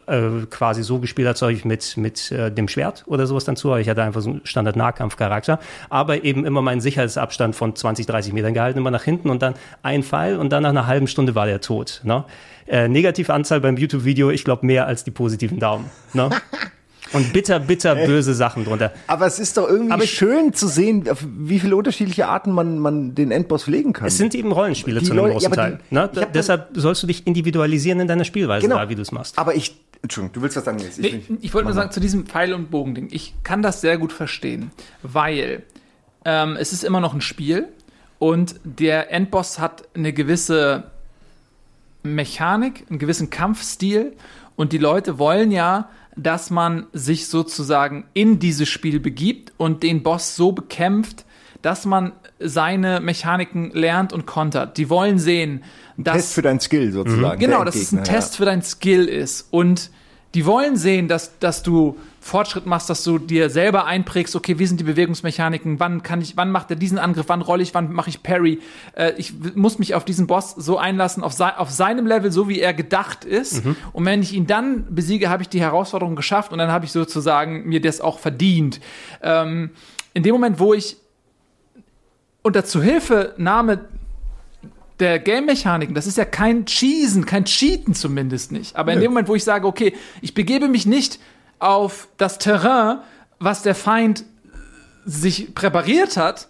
äh, 0.08 0.12
äh, 0.14 0.46
quasi 0.50 0.82
so 0.82 0.98
gespielt, 0.98 1.28
als 1.28 1.42
ob 1.42 1.50
ich 1.50 1.64
mit, 1.64 1.96
mit 1.96 2.30
äh, 2.32 2.50
dem 2.50 2.68
Schwert 2.68 3.04
oder 3.06 3.26
sowas 3.26 3.44
dann 3.44 3.56
zu. 3.56 3.74
Ich 3.76 3.88
hatte 3.88 4.02
einfach 4.02 4.20
so 4.20 4.30
einen 4.30 4.40
Standard-Nahkampf-Charakter, 4.44 5.58
aber 5.90 6.24
eben 6.24 6.44
immer 6.44 6.62
meinen 6.62 6.80
Sicherheitsabstand 6.80 7.56
von 7.56 7.74
20, 7.74 8.06
30 8.06 8.32
Metern 8.32 8.54
gehalten, 8.54 8.78
immer 8.78 8.90
nach 8.90 9.02
hinten 9.02 9.30
und 9.30 9.42
dann 9.52 9.54
ein 9.82 10.02
Pfeil 10.02 10.36
und 10.36 10.50
dann 10.50 10.62
nach 10.62 10.70
einer 10.70 10.86
halben 10.86 11.06
Stunde 11.06 11.34
war 11.34 11.46
der 11.46 11.60
tot. 11.60 12.00
Ne? 12.04 12.24
Äh, 12.66 12.88
negative 12.88 13.32
Anzahl 13.32 13.60
beim 13.60 13.76
YouTube-Video, 13.76 14.30
ich 14.30 14.44
glaube 14.44 14.66
mehr 14.66 14.86
als 14.86 15.04
die 15.04 15.10
positiven 15.10 15.58
Daumen. 15.58 15.86
Ne? 16.12 16.30
Und 17.12 17.32
bitter, 17.32 17.60
bitter 17.60 17.94
böse 17.94 18.34
Sachen 18.34 18.64
drunter. 18.64 18.92
Aber 19.06 19.26
es 19.26 19.38
ist 19.38 19.56
doch 19.56 19.68
irgendwie 19.68 19.92
Aber 19.92 20.02
ich- 20.02 20.10
schön 20.10 20.52
zu 20.52 20.66
sehen, 20.66 21.08
auf 21.08 21.24
wie 21.24 21.60
viele 21.60 21.76
unterschiedliche 21.76 22.26
Arten 22.26 22.50
man, 22.50 22.80
man 22.80 23.14
den 23.14 23.30
Endboss 23.30 23.68
legen 23.68 23.92
kann. 23.92 24.08
Es 24.08 24.18
sind 24.18 24.34
eben 24.34 24.50
Rollenspiele 24.50 24.98
Die 24.98 25.06
zu 25.06 25.12
einem 25.12 25.20
Leute- 25.20 25.32
großen 25.34 25.50
ja, 25.50 25.54
Teil. 25.56 25.78
die- 25.88 25.94
Ne? 25.94 26.10
ich 26.12 26.24
Deshalb 26.34 26.70
sollst 26.74 27.04
du 27.04 27.06
dich 27.06 27.24
individualisieren 27.24 28.00
in 28.00 28.08
deiner 28.08 28.24
Spielweise, 28.24 28.66
Genau. 28.66 28.80
da, 28.80 28.88
wie 28.88 28.96
du 28.96 29.02
es 29.02 29.12
machst. 29.12 29.38
Aber 29.38 29.54
ich, 29.54 29.76
Entschuldigung, 30.02 30.32
du 30.34 30.42
willst 30.42 30.56
was 30.56 30.64
sagen 30.64 30.80
jetzt? 30.80 30.98
Nee, 30.98 31.22
ich 31.40 31.54
wollte 31.54 31.66
nur 31.66 31.74
sagen, 31.74 31.92
zu 31.92 32.00
diesem 32.00 32.26
Pfeil- 32.26 32.52
und 32.52 32.72
Bogending, 32.72 33.06
ich 33.12 33.34
kann 33.44 33.62
das 33.62 33.80
sehr 33.80 33.98
gut 33.98 34.12
verstehen, 34.12 34.72
weil 35.04 35.62
ähm, 36.24 36.56
es 36.58 36.72
ist 36.72 36.82
immer 36.82 37.00
noch 37.00 37.14
ein 37.14 37.20
Spiel 37.20 37.68
und 38.18 38.56
der 38.64 39.12
Endboss 39.12 39.58
hat 39.58 39.84
eine 39.94 40.12
gewisse 40.12 40.90
Mechanik, 42.02 42.84
einen 42.88 42.98
gewissen 42.98 43.30
Kampfstil 43.30 44.14
und 44.56 44.72
die 44.72 44.78
Leute 44.78 45.18
wollen 45.18 45.50
ja, 45.50 45.88
dass 46.16 46.50
man 46.50 46.86
sich 46.92 47.28
sozusagen 47.28 48.04
in 48.14 48.38
dieses 48.38 48.68
Spiel 48.68 49.00
begibt 49.00 49.52
und 49.58 49.82
den 49.82 50.02
Boss 50.02 50.34
so 50.34 50.52
bekämpft, 50.52 51.26
dass 51.60 51.84
man 51.84 52.12
seine 52.38 53.00
Mechaniken 53.00 53.70
lernt 53.72 54.12
und 54.12 54.26
kontert. 54.26 54.78
Die 54.78 54.88
wollen 54.88 55.18
sehen, 55.18 55.62
dass 55.96 56.16
Test 56.16 56.34
für 56.34 56.42
deinen 56.42 56.60
Skill 56.60 56.92
sozusagen. 56.92 57.38
Genau, 57.38 57.64
dass 57.64 57.76
es 57.76 57.92
ein 57.92 58.04
Test 58.04 58.36
für 58.36 58.44
dein 58.44 58.62
Skill 58.62 59.06
ist. 59.06 59.48
Und 59.50 59.90
Die 60.36 60.44
wollen 60.44 60.76
sehen, 60.76 61.08
dass, 61.08 61.38
dass 61.38 61.62
du 61.62 61.96
Fortschritt 62.20 62.66
machst, 62.66 62.90
dass 62.90 63.02
du 63.02 63.18
dir 63.18 63.48
selber 63.48 63.86
einprägst, 63.86 64.36
okay, 64.36 64.58
wie 64.58 64.66
sind 64.66 64.78
die 64.78 64.84
Bewegungsmechaniken, 64.84 65.80
wann 65.80 66.02
kann 66.02 66.20
ich, 66.20 66.36
wann 66.36 66.50
macht 66.50 66.68
er 66.68 66.76
diesen 66.76 66.98
Angriff, 66.98 67.24
wann 67.28 67.40
rolle 67.40 67.62
ich, 67.62 67.72
wann 67.72 67.90
mache 67.90 68.10
ich 68.10 68.22
Parry. 68.22 68.60
Äh, 68.92 69.14
ich 69.16 69.32
muss 69.54 69.78
mich 69.78 69.94
auf 69.94 70.04
diesen 70.04 70.26
Boss 70.26 70.50
so 70.50 70.76
einlassen, 70.76 71.22
auf, 71.22 71.32
sei, 71.32 71.56
auf 71.56 71.70
seinem 71.70 72.06
Level, 72.06 72.30
so 72.30 72.50
wie 72.50 72.60
er 72.60 72.74
gedacht 72.74 73.24
ist. 73.24 73.64
Mhm. 73.64 73.76
Und 73.94 74.04
wenn 74.04 74.20
ich 74.20 74.34
ihn 74.34 74.46
dann 74.46 74.94
besiege, 74.94 75.30
habe 75.30 75.42
ich 75.42 75.48
die 75.48 75.62
Herausforderung 75.62 76.16
geschafft 76.16 76.52
und 76.52 76.58
dann 76.58 76.70
habe 76.70 76.84
ich 76.84 76.92
sozusagen 76.92 77.66
mir 77.66 77.80
das 77.80 78.02
auch 78.02 78.18
verdient. 78.18 78.78
Ähm, 79.22 79.70
in 80.12 80.22
dem 80.22 80.32
Moment, 80.32 80.58
wo 80.58 80.74
ich 80.74 80.98
unter 82.42 82.62
Zuhilfenahme 82.62 83.86
der 85.00 85.18
Game-Mechaniken, 85.18 85.94
das 85.94 86.06
ist 86.06 86.16
ja 86.16 86.24
kein 86.24 86.64
Cheesen, 86.66 87.26
kein 87.26 87.44
Cheaten 87.44 87.94
zumindest 87.94 88.52
nicht. 88.52 88.76
Aber 88.76 88.92
in 88.92 88.98
Nö. 88.98 89.04
dem 89.04 89.10
Moment, 89.12 89.28
wo 89.28 89.34
ich 89.34 89.44
sage, 89.44 89.66
okay, 89.66 89.92
ich 90.22 90.34
begebe 90.34 90.68
mich 90.68 90.86
nicht 90.86 91.18
auf 91.58 92.08
das 92.16 92.38
Terrain, 92.38 92.98
was 93.38 93.62
der 93.62 93.74
Feind 93.74 94.24
sich 95.04 95.54
präpariert 95.54 96.16
hat 96.16 96.48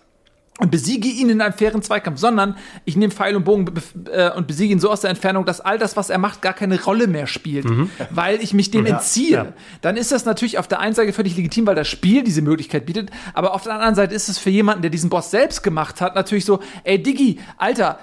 und 0.59 0.71
besiege 0.71 1.09
ihn 1.09 1.29
in 1.29 1.41
einem 1.43 1.53
fairen 1.53 1.83
Zweikampf, 1.83 2.19
sondern 2.19 2.57
ich 2.87 2.97
nehme 2.97 3.13
Pfeil 3.13 3.37
und 3.37 3.45
Bogen 3.45 3.71
äh, 4.11 4.31
und 4.31 4.47
besiege 4.47 4.73
ihn 4.73 4.81
so 4.81 4.91
aus 4.91 5.03
der 5.03 5.11
Entfernung, 5.11 5.45
dass 5.45 5.61
all 5.61 5.79
das, 5.79 5.97
was 5.97 6.09
er 6.09 6.19
macht, 6.19 6.41
gar 6.41 6.55
keine 6.55 6.83
Rolle 6.83 7.07
mehr 7.09 7.27
spielt, 7.27 7.67
weil 8.11 8.43
ich 8.43 8.55
mich 8.55 8.71
dem 8.71 8.87
entziehe. 8.87 9.37
Ja. 9.37 9.53
Dann 9.83 9.97
ist 9.97 10.13
das 10.13 10.25
natürlich 10.25 10.59
auf 10.59 10.67
der 10.67 10.81
einen 10.81 10.95
Seite 10.95 11.13
völlig 11.13 11.37
legitim, 11.37 11.67
weil 11.67 11.75
das 11.75 11.89
Spiel 11.89 12.25
diese 12.25 12.41
Möglichkeit 12.41 12.87
bietet, 12.87 13.11
aber 13.35 13.53
auf 13.53 13.65
der 13.65 13.75
anderen 13.75 13.95
Seite 13.95 14.15
ist 14.15 14.29
es 14.29 14.39
für 14.39 14.51
jemanden, 14.51 14.81
der 14.83 14.91
diesen 14.91 15.11
Boss 15.11 15.31
selbst 15.31 15.63
gemacht 15.63 16.01
hat, 16.01 16.15
natürlich 16.15 16.47
so, 16.47 16.61
ey 16.85 17.03
Diggi, 17.03 17.39
Alter, 17.59 17.99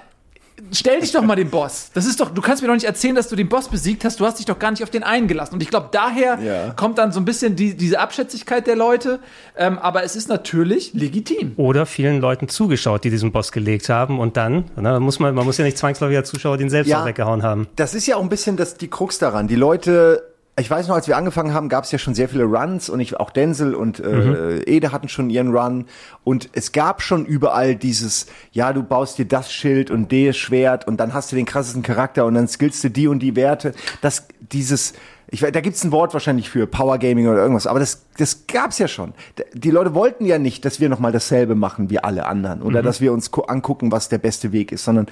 stell 0.72 1.02
dich 1.02 1.12
doch 1.12 1.22
mal 1.24 1.36
den 1.36 1.50
Boss. 1.50 1.90
Das 1.94 2.06
ist 2.06 2.20
doch, 2.20 2.30
du 2.32 2.42
kannst 2.42 2.62
mir 2.62 2.68
doch 2.68 2.74
nicht 2.76 2.86
erzählen, 2.86 3.16
dass 3.16 3.28
du 3.28 3.36
den 3.36 3.50
Boss 3.50 3.68
besiegt 3.70 4.06
hast. 4.06 4.20
Du 4.20 4.26
hast 4.26 4.40
dich 4.40 4.46
doch 4.46 4.60
gar 4.60 4.72
nicht 4.72 4.84
auf 4.84 4.90
den 4.90 5.04
eingelassen. 5.04 5.56
Und 5.56 5.64
ich 5.64 5.70
glaube, 5.70 5.90
daher 5.92 6.40
Ja. 6.40 6.70
kommt 6.72 6.98
dann 6.98 7.12
so 7.12 7.20
ein 7.20 7.26
bisschen 7.26 7.56
die, 7.56 7.76
diese 7.76 8.00
Abschätzigkeit 8.00 8.68
der 8.68 8.76
Leute. 8.76 9.20
Ähm, 9.58 9.78
aber 9.80 10.04
es 10.04 10.16
ist 10.16 10.30
natürlich 10.30 10.94
legitim. 10.94 11.54
Oder 11.58 11.86
vielen 11.86 12.22
Leuten 12.22 12.48
zugeschaut, 12.48 13.04
die 13.04 13.10
diesen 13.10 13.32
Boss 13.32 13.52
gelegt 13.52 13.90
haben 13.90 14.20
und 14.20 14.38
dann, 14.38 14.66
na, 14.76 15.00
muss 15.00 15.20
man, 15.20 15.36
man 15.36 15.46
muss 15.46 15.58
ja 15.58 15.66
nicht 15.66 15.78
zwangsläufig 15.78 16.18
als 16.18 16.30
Zuschauer 16.30 16.58
den 16.58 16.70
selbst 16.70 16.90
Ja. 16.90 17.02
auch 17.02 17.06
weggehauen 17.06 17.44
haben. 17.44 17.68
Das 17.76 17.94
ist 17.94 18.08
ja 18.08 18.16
auch 18.16 18.22
ein 18.24 18.30
bisschen 18.30 18.58
das, 18.58 18.76
die 18.78 18.90
Krux 18.90 19.20
daran. 19.20 19.48
Die 19.48 19.56
Leute, 19.56 20.33
ich 20.56 20.70
weiß 20.70 20.88
noch, 20.88 20.96
als 20.96 21.08
wir 21.08 21.18
angefangen 21.18 21.54
haben, 21.54 21.68
gab 21.68 21.84
es 21.84 21.92
ja 21.92 21.98
schon 21.98 22.14
sehr 22.14 22.30
viele 22.30 22.44
Runs 22.44 22.88
und 22.88 23.00
ich, 23.00 23.20
auch 23.20 23.32
Denzel 23.32 23.74
und 23.74 24.00
äh, 24.00 24.60
Ede 24.64 24.92
hatten 24.92 25.10
schon 25.10 25.32
ihren 25.32 25.56
Run 25.56 25.86
und 26.24 26.50
es 26.54 26.72
gab 26.72 27.02
schon 27.02 27.26
überall 27.26 27.76
dieses, 27.76 28.28
ja, 28.52 28.72
du 28.72 28.84
baust 28.84 29.18
dir 29.18 29.26
das 29.26 29.52
Schild 29.52 29.90
und 29.90 30.12
das 30.12 30.38
Schwert 30.38 30.88
und 30.88 30.98
dann 30.98 31.16
hast 31.16 31.32
du 31.32 31.36
den 31.36 31.48
krassesten 31.48 31.82
Charakter 31.82 32.26
und 32.26 32.36
dann 32.36 32.48
skillst 32.48 32.84
du 32.84 32.90
die 32.90 33.08
und 33.08 33.20
die 33.20 33.36
Werte. 33.36 33.74
Das, 34.02 34.28
dieses, 34.40 34.94
ich, 35.34 35.42
da 35.42 35.62
gibt's 35.62 35.84
ein 35.84 35.92
Wort 35.92 36.14
wahrscheinlich 36.14 36.48
für 36.48 36.68
Power 36.68 37.00
Gaming 37.00 37.28
oder 37.28 37.40
irgendwas, 37.40 37.66
aber 37.66 37.80
das, 37.80 38.06
das 38.18 38.46
gab's 38.46 38.78
ja 38.78 38.88
schon. 38.88 39.14
Die 39.56 39.72
Leute 39.72 39.96
wollten 39.96 40.26
ja 40.26 40.38
nicht, 40.38 40.64
dass 40.64 40.80
wir 40.80 40.90
nochmal 40.90 41.12
dasselbe 41.12 41.56
machen 41.56 41.90
wie 41.90 41.98
alle 41.98 42.28
anderen 42.28 42.62
oder 42.62 42.84
dass 42.84 43.02
wir 43.02 43.12
uns 43.12 43.32
gu- 43.32 43.42
angucken, 43.42 43.92
was 43.92 44.10
der 44.10 44.20
beste 44.20 44.52
Weg 44.52 44.72
ist, 44.72 44.84
sondern 44.84 45.08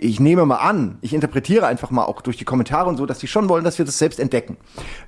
ich 0.00 0.20
nehme 0.20 0.46
mal 0.46 0.58
an, 0.58 0.98
ich 1.00 1.12
interpretiere 1.12 1.66
einfach 1.66 1.90
mal 1.90 2.04
auch 2.04 2.22
durch 2.22 2.36
die 2.36 2.44
Kommentare 2.44 2.88
und 2.88 2.96
so, 2.96 3.06
dass 3.06 3.18
die 3.18 3.26
schon 3.26 3.48
wollen, 3.48 3.64
dass 3.64 3.76
wir 3.78 3.84
das 3.84 3.98
selbst 3.98 4.20
entdecken. 4.20 4.56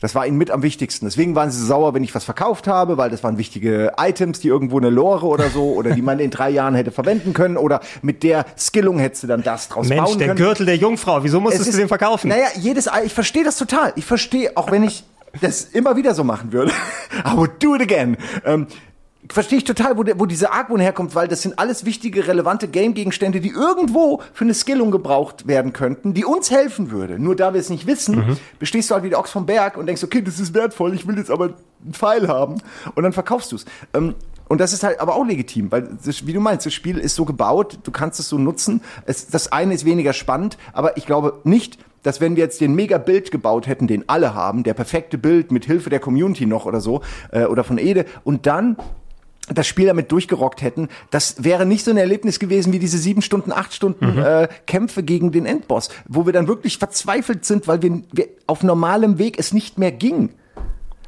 Das 0.01 0.17
war 0.17 0.27
ihnen 0.27 0.39
mit 0.39 0.51
am 0.51 0.63
wichtigsten. 0.63 1.07
Deswegen 1.07 1.37
waren 1.37 1.53
sie 1.53 1.65
sauer, 1.65 1.95
wenn 1.95 2.03
ich 2.03 2.13
was 2.15 2.25
verkauft 2.25 2.67
habe, 2.67 2.97
weil 2.99 3.11
das 3.11 3.23
waren 3.23 3.39
wichtige 3.39 3.93
Items, 3.97 4.41
die 4.41 4.49
irgendwo 4.49 4.79
eine 4.79 4.91
Lore 4.91 5.27
oder 5.27 5.51
so 5.51 5.73
oder 5.75 5.93
die 5.93 6.03
man 6.03 6.19
in 6.19 6.31
drei 6.33 6.51
Jahren 6.51 6.75
hätte 6.75 6.91
verwenden 6.91 7.33
können 7.33 7.57
oder 7.57 7.81
mit 8.03 8.25
der 8.25 8.45
Skillung 8.59 8.99
hättest 8.99 9.23
du 9.23 9.27
dann 9.29 9.45
das 9.45 9.69
draus 9.69 9.89
Mensch, 9.89 10.03
bauen 10.03 10.19
der 10.19 10.27
können. 10.29 10.39
Gürtel 10.39 10.67
der 10.67 10.77
Jungfrau, 10.77 11.23
wieso 11.23 11.39
musstest 11.41 11.69
Es 11.69 11.75
du 11.77 11.81
den 11.81 11.87
verkaufen? 11.89 12.27
Naja, 12.29 12.47
jedes 12.59 12.89
ich 13.05 13.15
verstehe 13.15 13.45
das 13.45 13.57
total. 13.57 13.93
Ich 13.95 14.05
verstehe, 14.05 14.32
auch 14.55 14.71
wenn 14.71 14.85
ich 14.85 15.05
das 15.41 15.65
immer 15.65 15.97
wieder 15.97 16.15
so 16.15 16.25
machen 16.25 16.53
würde. 16.53 16.73
I 17.27 17.37
would 17.37 17.63
do 17.63 17.75
it 17.75 17.83
again. 17.83 18.17
Ähm, 18.45 18.67
verstehe 19.31 19.59
ich 19.59 19.65
total, 19.65 19.97
wo, 19.97 20.03
der, 20.03 20.19
wo 20.19 20.27
diese 20.27 20.53
Argwohn 20.53 20.81
herkommt, 20.81 21.15
weil 21.15 21.29
das 21.29 21.43
sind 21.43 21.59
alles 21.59 21.85
wichtige, 21.85 22.27
relevante 22.27 22.69
Game-Gegenstände, 22.69 23.41
die 23.41 23.51
irgendwo 23.51 24.21
für 24.33 24.45
eine 24.45 24.55
Skillung 24.55 24.91
gebraucht 24.91 25.47
werden 25.47 25.73
könnten, 25.73 26.15
die 26.15 26.25
uns 26.25 26.51
helfen 26.51 26.91
würde. 26.91 27.19
Nur 27.19 27.37
da 27.37 27.55
wir 27.55 27.61
es 27.61 27.71
nicht 27.71 27.87
wissen, 27.87 28.39
bestehst 28.59 28.91
du 28.91 28.95
halt 28.95 29.05
wie 29.05 29.11
der 29.11 29.19
Ochs 29.19 29.31
vom 29.31 29.47
Berg 29.47 29.77
und 29.77 29.87
denkst, 29.87 30.03
okay, 30.05 30.23
das 30.23 30.39
ist 30.39 30.55
wertvoll, 30.55 30.95
ich 30.95 31.07
will 31.07 31.17
jetzt 31.17 31.31
aber 31.31 31.55
einen 31.85 31.95
Pfeil 31.95 32.29
haben. 32.29 32.59
Und 32.95 33.05
dann 33.05 33.13
verkaufst 33.13 33.53
du 33.53 33.57
es. 33.57 33.65
Ähm, 33.95 34.15
und 34.49 34.61
das 34.61 34.75
ist 34.75 34.83
halt 34.83 35.01
aber 35.01 35.15
auch 35.15 35.25
legitim, 35.25 35.73
weil, 35.73 35.97
das, 36.05 36.27
wie 36.27 36.33
du 36.33 36.41
meinst, 36.41 36.67
das 36.67 36.75
Spiel 36.75 36.99
ist 36.99 37.15
so 37.15 37.25
gebaut, 37.25 37.79
du 37.85 37.91
kannst 37.91 38.21
es 38.21 38.29
so 38.29 38.37
nutzen. 38.37 38.83
Es, 39.07 39.29
das 39.29 39.51
eine 39.51 39.73
ist 39.73 39.85
weniger 39.85 40.13
spannend, 40.13 40.59
aber 40.75 40.97
ich 40.99 41.07
glaube 41.07 41.41
nicht, 41.45 41.79
dass 42.03 42.21
wenn 42.21 42.37
wir 42.37 42.45
jetzt 42.45 42.61
den 42.61 42.75
Mega-Bild 42.75 43.31
gebaut 43.31 43.67
hätten, 43.67 43.87
den 43.87 44.09
alle 44.09 44.35
haben, 44.35 44.63
der 44.63 44.75
perfekte 44.75 45.19
Bild 45.19 45.53
mit 45.53 45.65
Hilfe 45.65 45.91
der 45.91 46.01
Community 46.01 46.47
noch 46.47 46.67
oder 46.67 46.81
so, 46.81 47.03
äh, 47.31 47.45
oder 47.45 47.65
von 47.65 47.79
Ede, 47.79 48.05
und 48.25 48.47
dann 48.47 48.77
das 49.49 49.67
Spiel 49.67 49.87
damit 49.87 50.13
durchgerockt 50.13 50.63
hätten, 50.63 50.89
das 51.11 51.43
wäre 51.43 51.67
nicht 51.67 51.85
so 51.85 51.91
ein 51.91 51.97
Erlebnis 51.97 52.39
gewesen 52.39 52.73
wie 52.73 52.79
diese 52.79 52.99
sieben 52.99 53.23
Stunden, 53.23 53.53
acht 53.53 53.75
Stunden 53.75 54.19
äh, 54.19 54.49
Kämpfe 54.67 55.03
gegen 55.03 55.33
den 55.33 55.47
Endboss, 55.47 55.91
wo 56.09 56.27
wir 56.27 56.33
dann 56.33 56.47
wirklich 56.47 56.79
verzweifelt 56.79 57.45
sind, 57.45 57.67
weil 57.67 57.83
wir, 57.83 58.03
wir 58.13 58.29
auf 58.47 58.63
normalem 58.63 59.19
Weg 59.19 59.39
es 59.39 59.53
nicht 59.53 59.79
mehr 59.79 59.93
ging. 59.93 60.31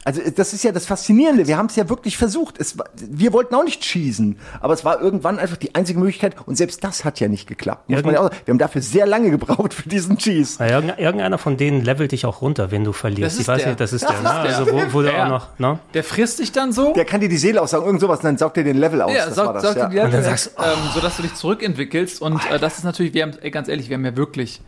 Also 0.07 0.21
das 0.37 0.53
ist 0.53 0.63
ja 0.65 0.71
das 0.73 0.85
Faszinierende. 0.85 1.47
Wir 1.47 1.57
haben 1.57 1.67
es 1.67 1.77
ja 1.77 1.89
wirklich 1.89 2.19
versucht. 2.19 2.61
Es, 2.61 2.77
wir 2.95 3.33
wollten 3.33 3.55
auch 3.55 3.65
nicht 3.65 3.85
schießen, 3.85 4.39
aber 4.61 4.75
es 4.75 4.85
war 4.85 5.01
irgendwann 5.01 5.39
einfach 5.39 5.57
die 5.57 5.75
einzige 5.75 5.99
Möglichkeit. 5.99 6.37
Und 6.47 6.57
selbst 6.57 6.85
das 6.85 7.05
hat 7.07 7.21
ja 7.21 7.29
nicht 7.29 7.47
geklappt. 7.49 7.89
Muss 7.89 8.03
man 8.05 8.13
ja 8.15 8.21
auch, 8.21 8.31
wir 8.45 8.53
haben 8.53 8.59
dafür 8.59 8.83
sehr 8.83 9.07
lange 9.07 9.31
gebraucht 9.31 9.73
für 9.73 9.89
diesen 9.89 10.19
Cheese. 10.19 10.63
Ja, 10.63 10.79
irgende- 10.81 10.97
irgendeiner 10.99 11.39
von 11.39 11.57
denen 11.57 11.83
levelt 11.83 12.13
dich 12.13 12.27
auch 12.27 12.43
runter, 12.43 12.71
wenn 12.71 12.85
du 12.85 12.93
verlierst. 12.93 13.23
Das 13.25 13.35
ist 13.35 13.41
ich 13.41 13.49
weiß 13.49 13.59
der. 13.63 13.67
nicht, 13.69 13.81
das 13.81 13.93
ist 13.95 14.03
der. 14.09 14.11
Das 14.11 14.23
Ne? 14.23 14.29
ist 14.51 14.59
der. 14.69 14.77
Also 14.77 14.93
wo, 14.93 14.93
wo 14.93 15.03
Ja. 15.03 15.25
auch 15.25 15.29
noch, 15.29 15.59
ne? 15.59 15.79
Der 15.95 16.05
frisst 16.05 16.39
dich 16.39 16.53
dann 16.53 16.73
so. 16.73 16.93
Der 16.93 17.07
kann 17.07 17.21
dir 17.23 17.31
die 17.31 17.39
Seele 17.39 17.63
aussaugen, 17.63 17.87
irgend 17.87 18.01
sowas, 18.03 18.19
und 18.19 18.25
dann 18.27 18.37
saugt 18.37 18.59
er 18.59 18.65
den 18.65 18.77
Level 18.77 19.01
aus. 19.01 19.13
Ja, 19.15 19.25
das 19.27 19.35
saugt, 19.37 19.47
war 19.47 19.55
das, 19.55 19.63
saugt 19.63 19.77
ja. 19.77 19.89
die 19.89 19.95
Level 19.97 20.07
Und 20.07 20.13
dann 20.13 20.21
weg, 20.25 20.39
sagst 20.39 20.59
du, 20.59 20.63
ähm, 20.63 20.79
sodass 20.95 21.17
du 21.17 21.23
dich 21.23 21.35
zurückentwickelst. 21.35 22.21
Und 22.21 22.41
äh, 22.51 22.59
das 22.59 22.77
ist 22.77 22.85
natürlich, 22.85 23.15
wir 23.15 23.23
haben, 23.23 23.33
ey, 23.41 23.51
ganz 23.51 23.69
ehrlich, 23.69 23.89
wir 23.89 23.97
haben 23.97 24.05
ja 24.05 24.17
wirklich, 24.19 24.61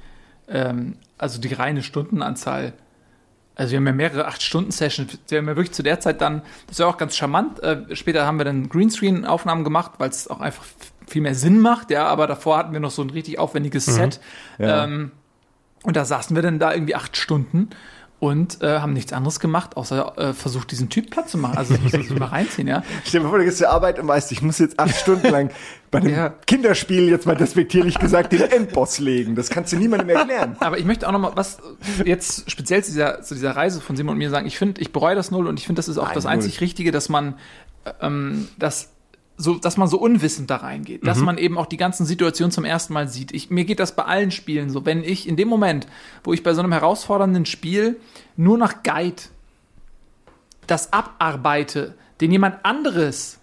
ähm, 0.49 0.97
also 1.19 1.41
die 1.41 1.53
reine 1.53 1.83
Stundenanzahl. 1.83 2.73
Also 3.57 3.73
wir 3.73 3.79
haben 3.79 3.87
ja 3.87 3.93
mehrere 3.93 4.29
8-Stunden-Sessions. 4.29 5.19
Wir 5.29 5.39
haben 5.39 5.49
ja 5.49 5.57
wirklich 5.57 5.73
zu 5.73 5.83
der 5.83 5.99
Zeit 5.99 6.21
dann, 6.21 6.43
das 6.69 6.79
war 6.79 6.89
auch 6.89 6.99
ganz 6.99 7.17
charmant, 7.17 7.63
äh, 7.63 7.97
später 7.97 8.27
haben 8.27 8.39
wir 8.39 8.45
dann 8.45 8.69
Greenscreen-Aufnahmen 8.69 9.65
gemacht, 9.65 9.93
weil 9.99 10.11
es 10.11 10.29
auch 10.29 10.41
einfach 10.41 10.65
viel 11.07 11.23
mehr 11.23 11.35
Sinn 11.35 11.61
macht, 11.61 11.91
ja, 11.91 12.07
aber 12.07 12.27
davor 12.27 12.59
hatten 12.59 12.73
wir 12.73 12.81
noch 12.81 12.91
so 12.91 13.03
ein 13.03 13.11
richtig 13.11 13.39
aufwendiges 13.39 13.87
Set. 13.87 14.21
Ja. 14.59 14.85
Ähm, 14.85 15.13
und 15.85 15.97
da 15.97 16.05
saßen 16.05 16.35
wir 16.35 16.43
dann 16.43 16.59
da 16.59 16.73
irgendwie 16.73 16.95
acht 16.95 17.17
Stunden 17.17 17.71
und 18.27 18.63
äh, 18.63 18.81
haben 18.81 18.93
nichts 18.93 19.13
anderes 19.13 19.41
gemacht, 19.41 19.77
außer 19.77 20.19
äh, 20.19 20.33
versucht, 20.33 20.71
diesen 20.71 20.89
Typ 20.89 21.11
platt 21.11 21.29
zu 21.29 21.39
machen. 21.39 21.57
Also 21.57 21.75
das 21.75 21.83
muss 21.83 21.93
sich 21.93 22.11
mal 22.19 22.27
reinziehen, 22.27 22.67
ja. 22.69 22.83
Stell 23.05 23.21
dir 23.23 23.29
vor, 23.29 23.39
du 23.39 23.45
gehst 23.45 23.59
zur 23.59 23.71
Arbeit 23.71 23.99
und 23.99 24.09
weißt, 24.09 24.33
ich 24.33 24.43
muss 24.43 24.59
jetzt 24.59 24.79
acht 24.79 24.95
Stunden 24.97 25.29
lang 25.29 25.51
bei 25.91 25.99
einem 26.01 26.11
Ja. 26.13 26.29
Kinderspiel 26.47 27.09
jetzt 27.09 27.27
mal 27.27 27.37
despektierlich 27.37 27.99
gesagt 27.99 28.33
den 28.33 28.43
Endboss 28.43 28.99
legen. 28.99 29.37
Das 29.37 29.49
kannst 29.49 29.73
du 29.73 29.77
niemandem 29.77 30.09
erklären. 30.11 30.57
Aber 30.61 30.79
ich 30.79 30.85
möchte 30.85 31.07
auch 31.09 31.13
noch 31.13 31.21
mal 31.21 31.33
was 31.35 31.59
jetzt 32.05 32.51
speziell 32.51 32.83
zu 32.83 32.91
dieser, 32.91 33.23
zu 33.23 33.35
dieser 33.35 33.55
Reise 33.55 33.81
von 33.81 33.97
Simon 33.97 34.13
und 34.13 34.19
mir 34.19 34.31
sagen. 34.31 34.47
Ich 34.47 34.59
finde, 34.59 34.81
ich 34.81 34.93
bereue 34.93 35.15
das 35.15 35.31
null 35.31 35.47
und 35.47 35.59
ich 35.59 35.67
finde, 35.67 35.79
das 35.79 35.89
ist 35.89 35.99
auch 35.99 36.07
Nein, 36.07 36.15
das 36.15 36.25
null. 36.25 36.33
einzig 36.33 36.61
Richtige, 36.61 36.91
dass 36.91 37.09
man 37.09 37.35
ähm, 38.01 38.49
das 38.59 38.91
so, 39.37 39.57
dass 39.57 39.77
man 39.77 39.89
so 39.89 39.99
unwissend 39.99 40.51
da 40.51 40.57
reingeht, 40.57 41.07
dass 41.07 41.21
man 41.21 41.37
eben 41.37 41.59
auch 41.59 41.67
die 41.67 41.77
ganzen 41.77 42.07
Situationen 42.07 42.51
zum 42.51 42.65
ersten 42.65 42.95
Mal 42.95 43.09
sieht. 43.09 43.33
Ich, 43.33 43.51
mir 43.51 43.65
geht 43.65 43.81
das 43.81 43.95
bei 43.95 44.05
allen 44.05 44.31
Spielen 44.31 44.71
so. 44.71 44.87
Wenn 44.87 45.05
ich 45.05 45.29
in 45.29 45.37
dem 45.37 45.49
Moment, 45.49 45.87
wo 46.25 46.33
ich 46.33 46.43
bei 46.43 46.55
so 46.55 46.63
einem 46.63 46.73
herausfordernden 46.73 47.45
Spiel 47.45 48.01
nur 48.37 48.57
nach 48.57 48.83
Guide 48.83 49.23
das 50.67 50.93
abarbeite, 50.93 51.95
den 52.21 52.33
jemand 52.33 52.65
anderes 52.65 53.36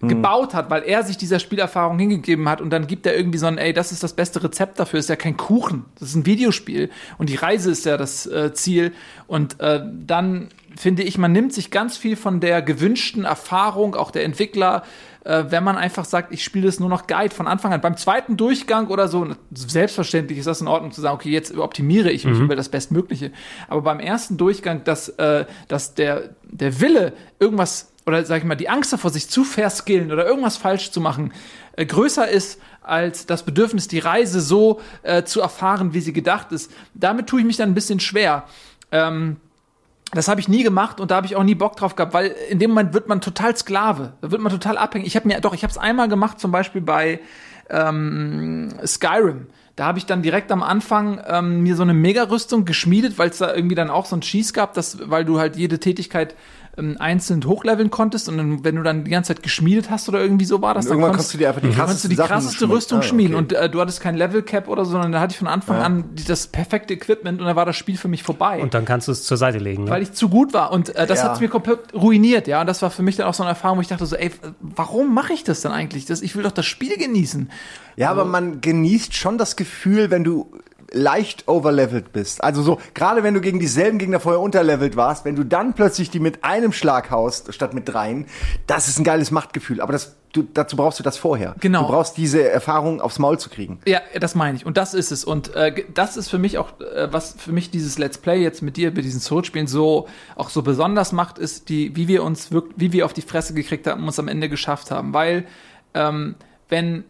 gebaut 0.00 0.54
hat, 0.54 0.70
weil 0.70 0.82
er 0.84 1.02
sich 1.02 1.16
dieser 1.16 1.40
Spielerfahrung 1.40 1.98
hingegeben 1.98 2.48
hat 2.48 2.60
und 2.60 2.70
dann 2.70 2.86
gibt 2.86 3.04
er 3.06 3.16
irgendwie 3.16 3.38
so 3.38 3.46
ein, 3.46 3.58
ey, 3.58 3.72
das 3.72 3.90
ist 3.90 4.02
das 4.02 4.12
beste 4.12 4.42
Rezept 4.42 4.78
dafür, 4.78 5.00
ist 5.00 5.08
ja 5.08 5.16
kein 5.16 5.36
Kuchen, 5.36 5.86
das 5.98 6.10
ist 6.10 6.14
ein 6.14 6.26
Videospiel 6.26 6.90
und 7.18 7.28
die 7.28 7.34
Reise 7.34 7.70
ist 7.72 7.84
ja 7.84 7.96
das 7.96 8.26
äh, 8.26 8.52
Ziel 8.54 8.92
und 9.26 9.58
äh, 9.60 9.82
dann 10.06 10.48
finde 10.76 11.02
ich, 11.02 11.18
man 11.18 11.32
nimmt 11.32 11.52
sich 11.52 11.72
ganz 11.72 11.96
viel 11.96 12.14
von 12.14 12.38
der 12.38 12.62
gewünschten 12.62 13.24
Erfahrung, 13.24 13.96
auch 13.96 14.12
der 14.12 14.24
Entwickler, 14.24 14.84
äh, 15.24 15.44
wenn 15.48 15.64
man 15.64 15.76
einfach 15.76 16.04
sagt, 16.04 16.32
ich 16.32 16.44
spiele 16.44 16.66
das 16.66 16.78
nur 16.78 16.88
noch 16.88 17.08
Guide 17.08 17.34
von 17.34 17.48
Anfang 17.48 17.72
an. 17.72 17.80
Beim 17.80 17.96
zweiten 17.96 18.36
Durchgang 18.36 18.86
oder 18.86 19.08
so, 19.08 19.26
selbstverständlich 19.52 20.38
ist 20.38 20.46
das 20.46 20.60
in 20.60 20.68
Ordnung 20.68 20.92
zu 20.92 21.00
sagen, 21.00 21.16
okay, 21.16 21.30
jetzt 21.30 21.56
optimiere 21.56 22.10
ich 22.10 22.24
mich 22.24 22.38
über 22.38 22.54
das 22.54 22.68
Bestmögliche. 22.68 23.32
Aber 23.66 23.82
beim 23.82 23.98
ersten 23.98 24.36
Durchgang, 24.36 24.84
dass, 24.84 25.08
äh, 25.10 25.46
dass 25.66 25.94
der, 25.94 26.30
der 26.44 26.80
Wille, 26.80 27.12
irgendwas 27.40 27.92
oder 28.08 28.24
sag 28.24 28.38
ich 28.38 28.44
mal, 28.44 28.54
die 28.54 28.70
Angst 28.70 28.92
davor, 28.92 29.10
sich 29.10 29.28
zu 29.28 29.44
verskillen 29.44 30.10
oder 30.10 30.26
irgendwas 30.26 30.56
falsch 30.56 30.90
zu 30.90 31.00
machen, 31.00 31.32
äh, 31.76 31.84
größer 31.84 32.26
ist 32.26 32.58
als 32.82 33.26
das 33.26 33.44
Bedürfnis, 33.44 33.86
die 33.86 33.98
Reise 33.98 34.40
so 34.40 34.80
äh, 35.02 35.24
zu 35.24 35.42
erfahren, 35.42 35.92
wie 35.92 36.00
sie 36.00 36.14
gedacht 36.14 36.50
ist. 36.52 36.72
Damit 36.94 37.26
tue 37.26 37.40
ich 37.40 37.46
mich 37.46 37.58
dann 37.58 37.70
ein 37.70 37.74
bisschen 37.74 38.00
schwer. 38.00 38.44
Ähm, 38.90 39.36
das 40.12 40.26
habe 40.26 40.40
ich 40.40 40.48
nie 40.48 40.62
gemacht 40.62 41.00
und 41.00 41.10
da 41.10 41.16
habe 41.16 41.26
ich 41.26 41.36
auch 41.36 41.44
nie 41.44 41.54
Bock 41.54 41.76
drauf 41.76 41.96
gehabt, 41.96 42.14
weil 42.14 42.34
in 42.48 42.58
dem 42.58 42.70
Moment 42.70 42.94
wird 42.94 43.08
man 43.08 43.20
total 43.20 43.54
Sklave, 43.54 44.14
da 44.22 44.30
wird 44.30 44.40
man 44.40 44.50
total 44.50 44.78
abhängig. 44.78 45.06
Ich 45.06 45.16
habe 45.16 45.28
mir 45.28 45.38
doch, 45.42 45.52
ich 45.52 45.62
habe 45.62 45.70
es 45.70 45.76
einmal 45.76 46.08
gemacht, 46.08 46.40
zum 46.40 46.50
Beispiel 46.50 46.80
bei 46.80 47.20
ähm, 47.68 48.72
Skyrim. 48.86 49.48
Da 49.76 49.84
habe 49.84 49.98
ich 49.98 50.06
dann 50.06 50.22
direkt 50.22 50.50
am 50.50 50.62
Anfang 50.62 51.20
ähm, 51.28 51.62
mir 51.62 51.76
so 51.76 51.82
eine 51.82 51.94
Mega-Rüstung 51.94 52.64
geschmiedet, 52.64 53.18
weil 53.18 53.28
es 53.28 53.38
da 53.38 53.54
irgendwie 53.54 53.76
dann 53.76 53.90
auch 53.90 54.06
so 54.06 54.16
ein 54.16 54.22
Schieß 54.22 54.54
gab, 54.54 54.72
dass, 54.72 55.08
weil 55.10 55.26
du 55.26 55.38
halt 55.38 55.56
jede 55.56 55.78
Tätigkeit 55.78 56.34
ähm, 56.78 56.96
einzeln 56.98 57.44
hochleveln 57.44 57.90
konntest 57.90 58.28
und 58.28 58.36
dann, 58.38 58.64
wenn 58.64 58.76
du 58.76 58.82
dann 58.82 59.04
die 59.04 59.10
ganze 59.10 59.34
Zeit 59.34 59.42
geschmiedet 59.42 59.90
hast 59.90 60.08
oder 60.08 60.20
irgendwie 60.20 60.44
so 60.44 60.62
war 60.62 60.74
das, 60.74 60.86
Und 60.86 60.92
dann 60.92 61.00
konntest, 61.00 61.16
kannst 61.18 61.34
du 61.34 61.38
dir 61.38 61.48
einfach 61.48 61.60
die 61.60 61.68
konntest 61.68 62.04
du 62.04 62.08
krassesten 62.08 62.10
die 62.10 62.16
krasseste 62.16 62.56
schmieden. 62.58 62.74
Rüstung 62.76 62.98
Ah, 62.98 63.02
schmieden 63.02 63.34
okay. 63.34 63.42
und 63.44 63.52
äh, 63.52 63.68
du 63.70 63.80
hattest 63.80 64.00
kein 64.00 64.14
Level 64.16 64.42
Cap 64.42 64.68
oder 64.68 64.84
so, 64.84 64.92
sondern 64.92 65.12
da 65.12 65.20
hatte 65.20 65.32
ich 65.32 65.38
von 65.38 65.48
Anfang 65.48 65.76
Ja. 65.78 65.82
an 65.84 66.04
das 66.26 66.46
perfekte 66.46 66.94
Equipment 66.94 67.40
und 67.40 67.46
dann 67.46 67.56
war 67.56 67.66
das 67.66 67.76
Spiel 67.76 67.96
für 67.96 68.08
mich 68.08 68.22
vorbei 68.22 68.60
Und 68.60 68.74
dann 68.74 68.84
kannst 68.84 69.08
du 69.08 69.12
es 69.12 69.24
zur 69.24 69.36
Seite 69.36 69.58
legen. 69.58 69.84
Ne? 69.84 69.90
weil 69.90 70.02
ich 70.02 70.12
zu 70.12 70.28
gut 70.28 70.52
war 70.54 70.72
und 70.72 70.94
äh, 70.96 71.06
das 71.06 71.18
Ja. 71.18 71.24
hat's 71.30 71.40
mir 71.40 71.48
komplett 71.48 71.92
ruiniert, 71.94 72.46
ja. 72.46 72.60
Und 72.60 72.66
das 72.66 72.80
war 72.82 72.90
für 72.90 73.02
mich 73.02 73.16
dann 73.16 73.26
auch 73.26 73.34
so 73.34 73.42
eine 73.42 73.50
Erfahrung, 73.50 73.78
wo 73.78 73.82
ich 73.82 73.88
dachte 73.88 74.06
so, 74.06 74.16
ey, 74.16 74.30
warum 74.60 75.12
mache 75.14 75.32
ich 75.32 75.44
das 75.44 75.60
dann 75.60 75.72
eigentlich? 75.72 76.06
Das, 76.06 76.22
ich 76.22 76.36
will 76.36 76.42
doch 76.42 76.52
das 76.52 76.66
Spiel 76.66 76.96
genießen. 76.96 77.50
Ja, 77.96 78.10
aber 78.10 78.24
man 78.24 78.60
genießt 78.60 79.14
schon 79.14 79.38
das 79.38 79.56
Gefühl, 79.56 80.10
wenn 80.10 80.22
du 80.24 80.52
leicht 80.92 81.48
overlevelt 81.48 82.12
bist. 82.12 82.42
Also 82.42 82.62
so, 82.62 82.80
gerade 82.94 83.22
wenn 83.22 83.34
du 83.34 83.40
gegen 83.40 83.58
dieselben 83.58 83.98
Gegner 83.98 84.20
vorher 84.20 84.40
unterlevelt 84.40 84.96
warst, 84.96 85.24
wenn 85.24 85.36
du 85.36 85.44
dann 85.44 85.74
plötzlich 85.74 86.10
die 86.10 86.20
mit 86.20 86.44
einem 86.44 86.72
Schlag 86.72 87.10
haust, 87.10 87.52
statt 87.52 87.74
mit 87.74 87.88
dreien, 87.88 88.26
das 88.66 88.88
ist 88.88 88.98
ein 88.98 89.04
geiles 89.04 89.30
Machtgefühl. 89.30 89.80
Aber 89.80 89.92
das, 89.92 90.16
du, 90.32 90.42
dazu 90.42 90.76
brauchst 90.76 90.98
du 90.98 91.02
das 91.02 91.18
vorher. 91.18 91.54
Genau. 91.60 91.82
Du 91.82 91.88
brauchst 91.88 92.16
diese 92.16 92.48
Erfahrung 92.48 93.00
aufs 93.00 93.18
Maul 93.18 93.38
zu 93.38 93.50
kriegen. 93.50 93.80
Ja, 93.86 94.00
das 94.18 94.34
meine 94.34 94.56
ich. 94.56 94.64
Und 94.64 94.76
das 94.76 94.94
ist 94.94 95.12
es. 95.12 95.24
Und 95.24 95.54
äh, 95.54 95.84
das 95.92 96.16
ist 96.16 96.28
für 96.28 96.38
mich 96.38 96.58
auch, 96.58 96.80
äh, 96.80 97.12
was 97.12 97.34
für 97.38 97.52
mich 97.52 97.70
dieses 97.70 97.98
Let's 97.98 98.18
Play 98.18 98.42
jetzt 98.42 98.62
mit 98.62 98.76
dir, 98.76 98.90
mit 98.90 99.04
diesen 99.04 99.20
Sword-Spielen 99.20 99.66
so 99.66 100.08
auch 100.36 100.48
so 100.48 100.62
besonders 100.62 101.12
macht, 101.12 101.38
ist 101.38 101.68
die, 101.68 101.94
wie 101.96 102.08
wir 102.08 102.24
uns 102.24 102.50
wirklich, 102.50 102.74
wie 102.76 102.92
wir 102.92 103.04
auf 103.04 103.12
die 103.12 103.22
Fresse 103.22 103.52
gekriegt 103.52 103.86
haben 103.86 104.00
und 104.00 104.06
uns 104.06 104.18
am 104.18 104.28
Ende 104.28 104.48
geschafft 104.48 104.90
haben. 104.90 105.12
Weil 105.12 105.44
ähm, 105.94 106.34
wenn 106.68 107.04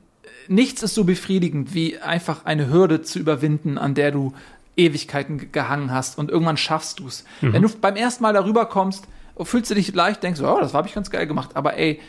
nichts 0.49 0.83
ist 0.83 0.95
so 0.95 1.05
befriedigend, 1.05 1.75
wie 1.75 1.99
einfach 1.99 2.45
eine 2.45 2.69
Hürde 2.71 3.03
zu 3.03 3.19
überwinden, 3.19 3.79
an 3.79 3.95
der 3.95 4.11
du 4.11 4.33
Ewigkeiten 4.77 5.39
ge- 5.39 5.49
gehangen 5.51 5.91
hast 5.93 6.19
und 6.19 6.31
irgendwann 6.31 6.57
schaffst 6.57 7.01
du 7.01 7.07
es. 7.09 7.25
Wenn 7.41 7.63
du 7.63 7.69
beim 7.69 7.97
ersten 7.97 8.23
Mal 8.23 8.33
darüber 8.33 8.67
kommst, 8.67 9.05
fühlst 9.43 9.71
du 9.71 9.75
dich 9.75 9.95
leicht, 9.95 10.23
denkst, 10.23 10.41
oh, 10.41 10.59
das 10.61 10.75
habe 10.75 10.89
ich 10.89 10.95
ganz 10.95 11.11
geil 11.11 11.27
gemacht. 11.27 11.51
Aber 11.55 11.77
ey, 11.77 12.01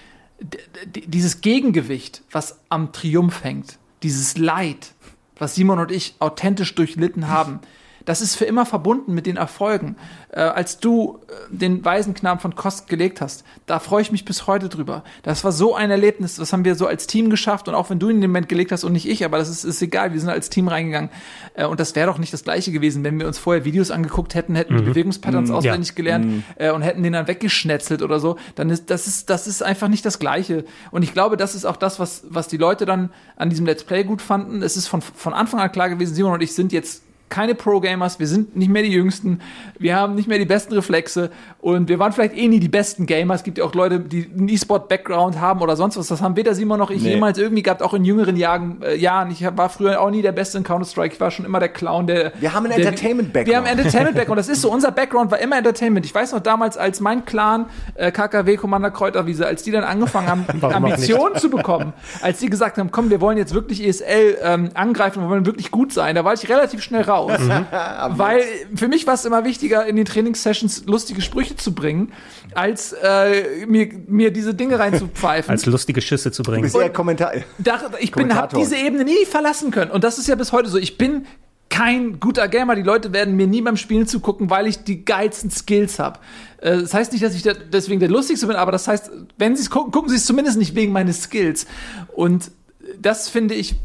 dieses 0.86 1.42
Gegengewicht, 1.42 2.22
was 2.32 2.60
am 2.70 2.92
Triumph 2.92 3.44
hängt, 3.44 3.78
dieses 4.04 4.38
Leid, 4.38 4.94
was 5.38 5.56
Simon 5.56 5.80
und 5.80 5.92
ich 5.92 6.16
authentisch 6.20 6.74
durchlitten 6.76 7.28
haben, 7.28 7.60
das 8.10 8.22
ist 8.22 8.36
für 8.36 8.46
immer 8.46 8.66
verbunden 8.66 9.14
mit 9.14 9.28
den 9.28 9.38
Erfolgen. 9.38 9.96
Äh, 10.32 10.40
als 10.40 10.80
du 10.80 11.20
äh, 11.28 11.56
den 11.56 11.86
Waisenknaben 11.86 12.42
von 12.42 12.56
Kost 12.56 12.88
gelegt 12.88 13.22
hast, 13.22 13.44
da 13.68 13.78
freue 13.78 14.02
ich 14.02 14.12
mich 14.12 14.26
bis 14.26 14.48
heute 14.48 14.68
drüber. 14.68 15.04
Das 15.22 15.44
war 15.44 15.52
so 15.52 15.76
ein 15.76 15.92
Erlebnis, 15.92 16.38
das 16.38 16.52
haben 16.52 16.66
wir 16.66 16.74
so 16.74 16.88
als 16.88 17.06
Team 17.06 17.30
geschafft. 17.30 17.68
Und 17.68 17.76
auch 17.76 17.92
wenn 17.92 18.00
du 18.00 18.10
in 18.10 18.20
den 18.20 18.32
Moment 18.32 18.50
gelegt 18.50 18.72
hast 18.72 18.84
und 18.84 18.94
nicht 18.94 19.08
ich, 19.08 19.24
aber 19.26 19.38
das 19.38 19.48
ist, 19.48 19.64
ist 19.64 19.80
egal, 19.84 20.12
wir 20.12 20.20
sind 20.20 20.30
als 20.30 20.50
Team 20.50 20.68
reingegangen. 20.68 21.12
Äh, 21.54 21.68
und 21.68 21.80
das 21.80 21.96
wäre 21.96 22.08
doch 22.08 22.18
nicht 22.18 22.34
das 22.34 22.44
gleiche 22.44 22.72
gewesen, 22.72 23.04
wenn 23.04 23.20
wir 23.20 23.28
uns 23.28 23.38
vorher 23.38 23.64
Videos 23.64 23.92
angeguckt 23.92 24.34
hätten, 24.34 24.56
hätten 24.56 24.76
die 24.76 24.84
Bewegungspatterns 24.84 25.52
auswendig 25.52 25.94
gelernt 25.94 26.44
äh, 26.56 26.72
und 26.72 26.82
hätten 26.82 27.04
den 27.04 27.14
dann 27.14 27.28
weggeschnetzelt 27.28 28.02
oder 28.02 28.20
so, 28.20 28.38
dann 28.56 28.72
ist 28.72 28.90
das 28.90 29.06
ist 29.06 29.30
das 29.30 29.46
ist 29.46 29.62
einfach 29.62 29.88
nicht 29.88 30.04
das 30.04 30.18
gleiche. 30.18 30.66
Und 30.90 31.04
ich 31.04 31.14
glaube, 31.14 31.38
das 31.38 31.54
ist 31.54 31.66
auch 31.66 31.78
das, 31.78 32.00
was 32.00 32.24
was 32.28 32.48
die 32.48 32.58
Leute 32.58 32.88
dann 32.88 33.12
an 33.36 33.52
diesem 33.52 33.68
Let's 33.68 33.84
Play 33.84 34.04
gut 34.04 34.24
fanden. 34.24 34.64
Es 34.64 34.78
ist 34.78 34.88
von 34.88 35.02
von 35.02 35.36
Anfang 35.36 35.60
an 35.60 35.72
klar 35.72 35.90
gewesen, 35.90 36.16
Simon 36.16 36.34
und 36.34 36.42
ich 36.42 36.56
sind 36.56 36.72
jetzt 36.72 37.04
keine 37.30 37.56
Pro-Gamers, 37.56 38.20
wir 38.20 38.28
sind 38.28 38.56
nicht 38.56 38.70
mehr 38.70 38.84
die 38.84 38.92
Jüngsten, 38.92 39.40
wir 39.78 39.96
haben 39.96 40.16
nicht 40.16 40.28
mehr 40.28 40.40
die 40.40 40.46
besten 40.46 40.74
Reflexe 40.74 41.30
und 41.62 41.90
wir 41.90 42.00
waren 42.00 42.12
vielleicht 42.12 42.36
eh 42.36 42.48
nie 42.48 42.60
die 42.60 42.70
besten 42.70 43.06
Gamer. 43.06 43.34
Es 43.36 43.44
gibt 43.44 43.58
ja 43.58 43.64
auch 43.64 43.74
Leute, 43.74 44.00
die 44.00 44.30
einen 44.36 44.50
E-Sport-Background 44.50 45.40
haben 45.40 45.62
oder 45.62 45.76
sonst 45.76 45.98
was. 45.98 46.08
Das 46.08 46.22
haben 46.22 46.36
weder 46.36 46.56
Simon 46.56 46.80
noch 46.80 46.90
ich 46.90 47.02
Nee. 47.02 47.14
jemals 47.14 47.38
irgendwie 47.38 47.64
gehabt, 47.64 47.82
auch 47.84 47.94
in 47.94 48.06
jüngeren 48.06 48.36
Jahren. 48.36 48.82
Äh, 48.82 48.96
Jahren. 48.96 49.32
Ich 49.32 49.46
war 49.56 49.70
früher 49.70 50.02
auch 50.02 50.10
nie 50.10 50.22
der 50.22 50.32
Beste 50.32 50.58
in 50.58 50.64
Counter-Strike. 50.64 51.14
Ich 51.14 51.20
war 51.20 51.32
schon 51.32 51.46
immer 51.46 51.60
der 51.60 51.70
Clown, 51.70 52.08
der. 52.08 52.34
Wir 52.40 52.54
haben 52.54 52.66
einen 52.66 52.76
Entertainment-Background. 52.80 53.48
Wir 53.48 53.58
haben 53.58 53.66
Entertainment-Background. 53.66 54.40
Das 54.40 54.48
ist 54.48 54.62
so. 54.62 54.72
Unser 54.72 54.92
Background 54.92 55.32
war 55.32 55.40
immer 55.40 55.58
Entertainment. 55.58 56.06
Ich 56.06 56.16
weiß 56.16 56.32
noch 56.32 56.40
damals, 56.40 56.78
als 56.78 57.02
mein 57.02 57.26
Clan, 57.26 57.66
äh, 57.96 58.12
KKW, 58.12 58.56
Commander 58.56 58.90
Kräuterwiese, 58.90 59.46
als 59.46 59.64
die 59.64 59.72
dann 59.72 59.84
angefangen 59.84 60.28
haben, 60.30 60.46
Ambitionen 60.62 61.36
zu 61.36 61.50
bekommen, 61.50 61.94
als 62.22 62.40
die 62.40 62.50
gesagt 62.50 62.78
haben, 62.78 62.90
komm, 62.92 63.10
wir 63.10 63.20
wollen 63.20 63.38
jetzt 63.38 63.54
wirklich 63.54 63.86
ESL 63.86 64.38
ähm, 64.42 64.70
angreifen, 64.76 65.22
wir 65.24 65.30
wollen 65.30 65.46
wirklich 65.46 65.72
gut 65.72 65.92
sein, 65.92 66.16
da 66.16 66.24
war 66.24 66.34
ich 66.34 66.48
relativ 66.48 66.82
schnell 66.82 67.02
raus. 67.02 67.19
Weil 68.10 68.44
für 68.76 68.88
mich 68.88 69.06
war 69.08 69.16
es 69.16 69.26
immer 69.26 69.44
wichtiger, 69.44 69.86
in 69.86 69.96
den 69.96 70.06
Trainingssessions 70.06 70.86
lustige 70.86 71.22
Sprüche 71.22 71.56
zu 71.56 71.74
bringen, 71.74 72.14
als 72.54 72.94
äh, 72.94 73.66
mir, 73.68 73.90
mir 74.08 74.32
diese 74.32 74.54
Dinge 74.54 74.80
reinzupfeifen. 74.80 75.52
als 75.52 75.66
lustige 75.66 76.02
Schüsse 76.02 76.32
zu 76.32 76.44
Du 76.44 76.52
bringen. 76.52 76.64
bist 76.64 76.76
eher 76.76 76.90
Kommentar. 76.90 77.32
Da, 77.58 77.80
ich 78.00 78.12
bin, 78.12 78.34
habe 78.36 78.56
diese 78.58 78.78
Ebene 78.78 79.04
nie 79.04 79.26
verlassen 79.26 79.72
können. 79.72 79.92
Und 79.92 80.04
das 80.04 80.18
ist 80.18 80.28
ja 80.28 80.36
bis 80.36 80.52
heute 80.52 80.70
so. 80.70 80.78
Ich 80.78 80.98
bin 80.98 81.26
kein 81.70 82.20
guter 82.20 82.48
Gamer. 82.48 82.76
Die 82.76 82.82
Leute 82.82 83.14
werden 83.14 83.36
mir 83.36 83.48
nie 83.48 83.62
beim 83.62 83.78
Spielen 83.78 84.08
zugucken, 84.08 84.50
weil 84.50 84.68
ich 84.68 84.84
die 84.84 85.06
geilsten 85.06 85.52
Skills 85.52 86.00
habe. 86.00 86.20
Äh, 86.62 86.78
das 86.80 86.94
heißt 86.94 87.12
nicht, 87.14 87.24
dass 87.24 87.36
ich 87.36 87.44
deswegen 87.72 88.00
der 88.00 88.10
Lustigste 88.10 88.48
bin, 88.48 88.56
aber 88.56 88.72
das 88.72 88.88
heißt, 88.88 89.12
wenn 89.38 89.56
sie 89.56 89.62
es 89.62 89.70
gucken, 89.70 89.92
gucken 89.92 90.10
sie 90.10 90.16
es 90.16 90.26
zumindest 90.26 90.58
nicht 90.58 90.76
wegen 90.76 90.92
meines 90.92 91.24
Skills. 91.24 91.68
Und 92.16 92.52
das 93.00 93.30
finde 93.30 93.56
ich, 93.56 93.76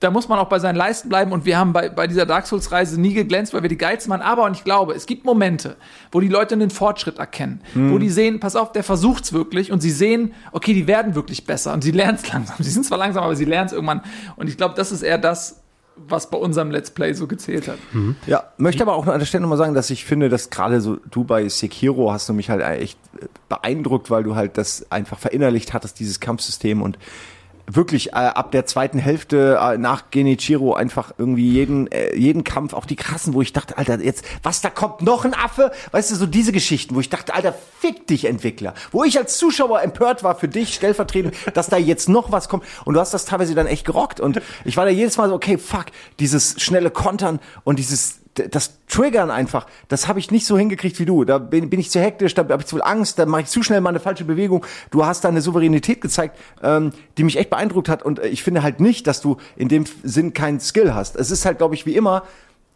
da 0.00 0.10
muss 0.10 0.28
man 0.28 0.38
auch 0.38 0.48
bei 0.48 0.58
seinen 0.58 0.76
Leisten 0.76 1.10
bleiben. 1.10 1.30
Und 1.32 1.44
wir 1.44 1.58
haben 1.58 1.72
bei, 1.72 1.90
bei 1.90 2.06
dieser 2.06 2.24
Dark 2.24 2.46
Souls-Reise 2.46 2.98
nie 2.98 3.12
geglänzt, 3.12 3.52
weil 3.52 3.62
wir 3.62 3.68
die 3.68 3.76
geilsten 3.76 4.10
waren. 4.10 4.22
Aber, 4.22 4.44
und 4.44 4.56
ich 4.56 4.64
glaube, 4.64 4.94
es 4.94 5.06
gibt 5.06 5.24
Momente, 5.24 5.76
wo 6.10 6.20
die 6.20 6.28
Leute 6.28 6.54
einen 6.54 6.70
Fortschritt 6.70 7.18
erkennen. 7.18 7.60
Wo 7.74 7.98
die 7.98 8.08
sehen, 8.08 8.40
pass 8.40 8.56
auf, 8.56 8.72
der 8.72 8.82
versucht's 8.82 9.32
wirklich. 9.32 9.70
Und 9.70 9.80
sie 9.80 9.90
sehen, 9.90 10.32
okay, 10.52 10.72
die 10.72 10.86
werden 10.86 11.14
wirklich 11.14 11.44
besser. 11.44 11.74
Und 11.74 11.84
sie 11.84 11.90
lernen 11.90 12.18
es 12.20 12.26
langsam. 12.32 12.56
Sie 12.58 12.70
sind 12.70 12.84
zwar 12.84 12.98
langsam, 12.98 13.24
aber 13.24 13.36
sie 13.36 13.44
lernen 13.44 13.66
es 13.66 13.72
irgendwann. 13.72 14.00
Und 14.36 14.48
ich 14.48 14.56
glaube, 14.56 14.74
das 14.74 14.90
ist 14.90 15.02
eher 15.02 15.18
das, 15.18 15.60
was 16.08 16.30
bei 16.30 16.38
unserem 16.38 16.70
Let's 16.70 16.90
Play 16.90 17.12
so 17.12 17.26
gezählt 17.26 17.68
hat. 17.68 17.78
Ja, 18.26 18.44
möchte 18.56 18.82
aber 18.82 18.94
auch 18.94 19.06
an 19.06 19.18
der 19.18 19.26
Stelle 19.26 19.42
nochmal 19.42 19.58
sagen, 19.58 19.74
dass 19.74 19.90
ich 19.90 20.06
finde, 20.06 20.30
dass 20.30 20.48
gerade 20.48 20.80
so 20.80 20.96
du 21.10 21.24
bei 21.24 21.46
Sekiro 21.48 22.10
hast 22.10 22.26
du 22.28 22.32
mich 22.32 22.48
halt 22.48 22.62
echt 22.62 22.98
beeindruckt, 23.50 24.10
weil 24.10 24.22
du 24.22 24.34
halt 24.34 24.56
das 24.56 24.90
einfach 24.90 25.18
verinnerlicht 25.18 25.74
hattest, 25.74 26.00
dieses 26.00 26.18
Kampfsystem 26.20 26.80
und 26.80 26.98
wirklich 27.66 28.10
äh, 28.10 28.16
ab 28.16 28.52
der 28.52 28.66
zweiten 28.66 28.98
Hälfte 28.98 29.58
äh, 29.60 29.78
nach 29.78 30.10
Genichiro 30.10 30.74
einfach 30.74 31.12
irgendwie 31.18 31.50
jeden 31.50 31.90
äh, 31.92 32.16
jeden 32.16 32.44
Kampf, 32.44 32.74
auch 32.74 32.86
die 32.86 32.96
krassen, 32.96 33.34
wo 33.34 33.42
ich 33.42 33.52
dachte, 33.52 33.78
Alter, 33.78 34.00
jetzt 34.00 34.24
was 34.42 34.60
da 34.60 34.70
kommt 34.70 35.02
noch 35.02 35.24
ein 35.24 35.34
Affe, 35.34 35.72
weißt 35.92 36.10
du, 36.10 36.16
so 36.16 36.26
diese 36.26 36.52
Geschichten, 36.52 36.94
wo 36.94 37.00
ich 37.00 37.08
dachte, 37.08 37.34
Alter, 37.34 37.54
fick 37.78 38.06
dich 38.06 38.24
Entwickler, 38.24 38.74
wo 38.92 39.04
ich 39.04 39.18
als 39.18 39.38
Zuschauer 39.38 39.82
empört 39.82 40.22
war 40.22 40.34
für 40.34 40.48
dich 40.48 40.74
stellvertretend, 40.74 41.34
dass 41.54 41.68
da 41.68 41.76
jetzt 41.76 42.08
noch 42.08 42.32
was 42.32 42.48
kommt. 42.48 42.64
Und 42.84 42.94
du 42.94 43.00
hast 43.00 43.14
das 43.14 43.24
teilweise 43.24 43.54
dann 43.54 43.66
echt 43.66 43.86
gerockt. 43.86 44.20
Und 44.20 44.40
ich 44.64 44.76
war 44.76 44.84
da 44.84 44.90
jedes 44.90 45.16
Mal 45.16 45.28
so, 45.28 45.34
okay, 45.34 45.58
fuck, 45.58 45.86
dieses 46.18 46.60
schnelle 46.60 46.90
Kontern 46.90 47.40
und 47.64 47.78
dieses 47.78 48.20
das 48.48 48.78
Triggern 48.88 49.30
einfach, 49.30 49.66
das 49.88 50.08
habe 50.08 50.18
ich 50.18 50.30
nicht 50.30 50.46
so 50.46 50.56
hingekriegt 50.58 50.98
wie 50.98 51.04
du. 51.04 51.24
Da 51.24 51.38
bin, 51.38 51.70
bin 51.70 51.80
ich 51.80 51.90
zu 51.90 52.00
hektisch, 52.00 52.34
da 52.34 52.42
habe 52.42 52.58
ich 52.60 52.66
zu 52.66 52.76
viel 52.76 52.82
Angst, 52.82 53.18
da 53.18 53.26
mache 53.26 53.42
ich 53.42 53.48
zu 53.48 53.62
schnell 53.62 53.80
mal 53.80 53.90
eine 53.90 54.00
falsche 54.00 54.24
Bewegung. 54.24 54.64
Du 54.90 55.04
hast 55.04 55.24
da 55.24 55.28
eine 55.28 55.40
Souveränität 55.40 56.00
gezeigt, 56.00 56.38
ähm, 56.62 56.92
die 57.18 57.24
mich 57.24 57.36
echt 57.36 57.50
beeindruckt 57.50 57.88
hat. 57.88 58.02
Und 58.02 58.18
äh, 58.18 58.28
ich 58.28 58.42
finde 58.42 58.62
halt 58.62 58.80
nicht, 58.80 59.06
dass 59.06 59.20
du 59.20 59.36
in 59.56 59.68
dem 59.68 59.84
Sinn 60.02 60.32
keinen 60.32 60.60
Skill 60.60 60.94
hast. 60.94 61.16
Es 61.16 61.30
ist 61.30 61.44
halt, 61.44 61.58
glaube 61.58 61.74
ich, 61.74 61.86
wie 61.86 61.94
immer, 61.94 62.24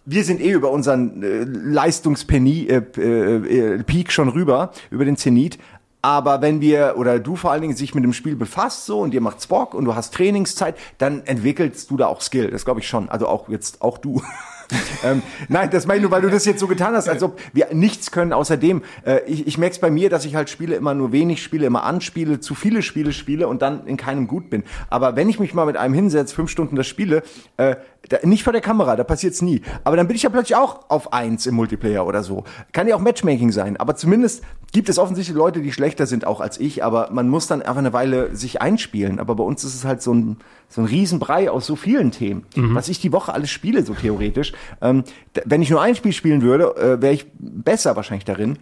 wir 0.06 0.24
sind 0.24 0.40
eh 0.40 0.50
über 0.50 0.70
unseren 0.70 1.22
äh, 1.22 1.44
Leistungspeak 1.44 2.70
äh, 2.70 2.76
äh, 2.76 3.82
Peak 3.82 4.12
schon 4.12 4.28
rüber, 4.28 4.72
über 4.90 5.04
den 5.04 5.16
Zenit. 5.16 5.58
Aber 6.02 6.42
wenn 6.42 6.60
wir, 6.60 6.96
oder 6.98 7.18
du 7.18 7.34
vor 7.34 7.50
allen 7.50 7.62
Dingen 7.62 7.76
sich 7.76 7.94
mit 7.94 8.04
dem 8.04 8.12
Spiel 8.12 8.36
befasst 8.36 8.84
so 8.84 9.00
und 9.00 9.12
dir 9.12 9.22
macht's 9.22 9.46
Bock 9.46 9.72
und 9.72 9.86
du 9.86 9.94
hast 9.94 10.12
Trainingszeit, 10.12 10.76
dann 10.98 11.24
entwickelst 11.24 11.90
du 11.90 11.96
da 11.96 12.08
auch 12.08 12.20
Skill. 12.20 12.50
Das 12.50 12.66
glaube 12.66 12.80
ich 12.80 12.88
schon. 12.88 13.08
Also 13.08 13.26
auch 13.26 13.48
jetzt, 13.48 13.80
auch 13.80 13.96
du. 13.96 14.22
ähm, 15.04 15.22
nein, 15.48 15.70
das 15.70 15.86
meine 15.86 15.98
ich 15.98 16.02
nur, 16.02 16.10
weil 16.10 16.22
du 16.22 16.30
das 16.30 16.44
jetzt 16.44 16.60
so 16.60 16.66
getan 16.66 16.94
hast, 16.94 17.08
als 17.08 17.22
ob 17.22 17.40
wir 17.52 17.68
nichts 17.72 18.10
können 18.10 18.32
außerdem. 18.32 18.82
Äh, 19.04 19.20
ich 19.26 19.46
ich 19.46 19.58
merke 19.58 19.74
es 19.74 19.78
bei 19.78 19.90
mir, 19.90 20.10
dass 20.10 20.24
ich 20.24 20.34
halt 20.34 20.50
Spiele 20.50 20.76
immer 20.76 20.94
nur 20.94 21.12
wenig 21.12 21.42
spiele, 21.42 21.66
immer 21.66 21.84
anspiele, 21.84 22.40
zu 22.40 22.54
viele 22.54 22.82
Spiele 22.82 23.12
spiele 23.12 23.48
und 23.48 23.62
dann 23.62 23.86
in 23.86 23.96
keinem 23.96 24.26
gut 24.26 24.50
bin. 24.50 24.64
Aber 24.88 25.16
wenn 25.16 25.28
ich 25.28 25.38
mich 25.38 25.54
mal 25.54 25.66
mit 25.66 25.76
einem 25.76 25.94
hinsetze, 25.94 26.34
fünf 26.34 26.50
Stunden 26.50 26.76
das 26.76 26.86
spiele, 26.86 27.22
äh, 27.56 27.76
da, 28.08 28.18
nicht 28.22 28.44
vor 28.44 28.52
der 28.52 28.62
Kamera, 28.62 28.96
da 28.96 29.04
passiert's 29.04 29.42
nie. 29.42 29.62
Aber 29.82 29.96
dann 29.96 30.06
bin 30.06 30.16
ich 30.16 30.22
ja 30.22 30.30
plötzlich 30.30 30.56
auch 30.56 30.88
auf 30.88 31.12
eins 31.12 31.46
im 31.46 31.54
Multiplayer 31.54 32.06
oder 32.06 32.22
so. 32.22 32.44
Kann 32.72 32.88
ja 32.88 32.96
auch 32.96 33.00
Matchmaking 33.00 33.52
sein, 33.52 33.76
aber 33.76 33.96
zumindest 33.96 34.42
gibt 34.72 34.88
es 34.88 34.98
offensichtlich 34.98 35.36
Leute, 35.36 35.60
die 35.60 35.72
schlechter 35.72 36.06
sind 36.06 36.26
auch 36.26 36.40
als 36.40 36.58
ich, 36.58 36.82
aber 36.84 37.08
man 37.12 37.28
muss 37.28 37.46
dann 37.46 37.62
einfach 37.62 37.78
eine 37.78 37.92
Weile 37.92 38.34
sich 38.34 38.60
einspielen. 38.60 39.20
Aber 39.20 39.36
bei 39.36 39.44
uns 39.44 39.64
ist 39.64 39.74
es 39.74 39.84
halt 39.84 40.02
so 40.02 40.12
ein, 40.12 40.38
so 40.68 40.82
ein 40.82 40.86
Riesenbrei 40.86 41.50
aus 41.50 41.66
so 41.66 41.76
vielen 41.76 42.10
Themen, 42.10 42.44
was 42.74 42.88
ich 42.88 43.00
die 43.00 43.12
Woche 43.12 43.32
alles 43.32 43.50
spiele, 43.50 43.84
so 43.84 43.94
theoretisch. 43.94 44.52
Ähm, 44.80 45.04
wenn 45.44 45.62
ich 45.62 45.70
nur 45.70 45.80
ein 45.80 45.94
Spiel 45.94 46.12
spielen 46.12 46.42
würde, 46.42 46.76
äh, 46.76 47.00
wäre 47.00 47.14
ich 47.14 47.26
besser 47.38 47.96
wahrscheinlich 47.96 48.24
darin. 48.24 48.58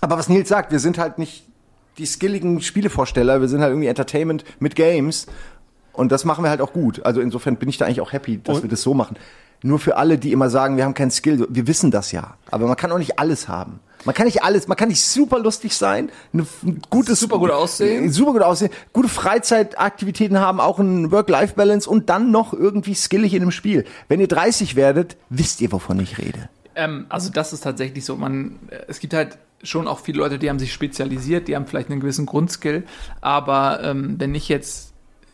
Aber 0.00 0.18
was 0.18 0.28
Nils 0.28 0.48
sagt, 0.48 0.70
wir 0.70 0.78
sind 0.78 0.98
halt 0.98 1.18
nicht 1.18 1.44
die 1.98 2.06
skilligen 2.06 2.60
Spielevorsteller, 2.60 3.40
wir 3.40 3.48
sind 3.48 3.60
halt 3.60 3.70
irgendwie 3.72 3.88
Entertainment 3.88 4.44
mit 4.60 4.76
Games 4.76 5.26
und 5.98 6.10
das 6.12 6.24
machen 6.24 6.44
wir 6.44 6.50
halt 6.50 6.60
auch 6.60 6.72
gut. 6.72 7.04
Also 7.04 7.20
insofern 7.20 7.56
bin 7.56 7.68
ich 7.68 7.76
da 7.78 7.84
eigentlich 7.86 8.00
auch 8.00 8.12
happy, 8.12 8.40
dass 8.42 8.56
Und- 8.56 8.62
wir 8.64 8.70
das 8.70 8.82
so 8.82 8.94
machen. 8.94 9.16
Nur 9.60 9.80
für 9.80 9.96
alle, 9.96 10.18
die 10.18 10.30
immer 10.30 10.50
sagen, 10.50 10.76
wir 10.76 10.84
haben 10.84 10.94
keinen 10.94 11.10
Skill, 11.10 11.44
wir 11.50 11.66
wissen 11.66 11.90
das 11.90 12.12
ja. 12.12 12.36
Aber 12.50 12.68
man 12.68 12.76
kann 12.76 12.92
auch 12.92 12.98
nicht 12.98 13.18
alles 13.18 13.48
haben. 13.48 13.80
Man 14.04 14.14
kann 14.14 14.26
nicht 14.26 14.44
alles, 14.44 14.68
man 14.68 14.76
kann 14.76 14.88
nicht 14.88 15.02
super 15.04 15.40
lustig 15.40 15.74
sein, 15.74 16.10
eine, 16.32 16.46
ein 16.64 16.80
gutes, 16.88 17.18
Super 17.18 17.38
gut 17.38 17.50
aussehen. 17.50 18.12
super 18.12 18.32
gut 18.32 18.42
aussehen, 18.42 18.70
gute 18.92 19.08
Freizeitaktivitäten 19.08 20.38
haben, 20.38 20.60
auch 20.60 20.78
ein 20.78 21.10
Work-Life-Balance 21.10 21.90
und 21.90 22.08
dann 22.08 22.30
noch 22.30 22.52
irgendwie 22.52 22.94
skillig 22.94 23.34
in 23.34 23.40
dem 23.40 23.50
Spiel. 23.50 23.84
Wenn 24.08 24.20
ihr 24.20 24.28
30 24.28 24.76
werdet, 24.76 25.16
wisst 25.28 25.60
ihr, 25.60 25.72
wovon 25.72 25.98
ich 26.00 26.18
rede. 26.18 26.48
Ähm, 26.76 27.06
also 27.08 27.30
das 27.30 27.52
ist 27.52 27.62
tatsächlich 27.64 28.04
so. 28.04 28.14
Man, 28.16 28.56
äh, 28.70 28.76
es 28.86 29.00
gibt 29.00 29.14
halt 29.14 29.38
schon 29.64 29.88
auch 29.88 29.98
viele 29.98 30.18
Leute, 30.18 30.38
die 30.38 30.48
haben 30.48 30.60
sich 30.60 30.72
spezialisiert, 30.72 31.48
die 31.48 31.56
haben 31.56 31.66
vielleicht 31.66 31.90
einen 31.90 31.98
gewissen 32.00 32.26
Grundskill. 32.26 32.84
Aber 33.20 33.80
ähm, 33.82 34.14
wenn 34.18 34.34
ich 34.36 34.48
jetzt 34.48 34.87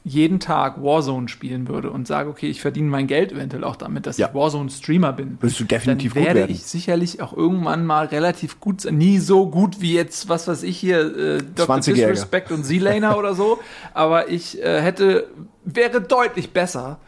jeden 0.06 0.38
Tag 0.38 0.82
Warzone 0.82 1.28
spielen 1.28 1.66
würde 1.66 1.90
und 1.90 2.06
sage, 2.06 2.28
okay, 2.28 2.46
ich 2.48 2.60
verdiene 2.60 2.88
mein 2.90 3.06
Geld 3.06 3.32
eventuell 3.32 3.64
auch 3.64 3.76
damit, 3.76 4.04
dass 4.06 4.18
Ja. 4.18 4.28
ich 4.28 4.34
Warzone-Streamer 4.34 5.14
bin, 5.14 5.38
Wirst 5.40 5.58
du 5.58 5.64
definitiv 5.64 6.12
dann 6.12 6.20
gut 6.22 6.26
werde 6.26 6.40
werden. 6.40 6.52
ich 6.54 6.62
sicherlich 6.64 7.22
auch 7.22 7.34
irgendwann 7.34 7.86
mal 7.86 8.04
relativ 8.06 8.60
gut 8.60 8.82
sein. 8.82 8.98
Nie 8.98 9.18
so 9.18 9.48
gut 9.48 9.80
wie 9.80 9.94
jetzt, 9.94 10.28
was 10.28 10.46
weiß 10.46 10.62
ich 10.62 10.76
hier, 10.76 10.98
äh, 11.00 11.38
Dr. 11.38 11.76
20-Jähriger. 11.76 11.94
Disrespect 12.10 12.52
und 12.52 12.64
Z-Laner 12.64 13.16
oder 13.16 13.34
so. 13.34 13.58
Aber 13.94 14.28
ich 14.28 14.62
äh, 14.62 14.82
hätte, 14.82 15.28
wäre 15.64 16.02
deutlich 16.02 16.50
besser 16.52 16.98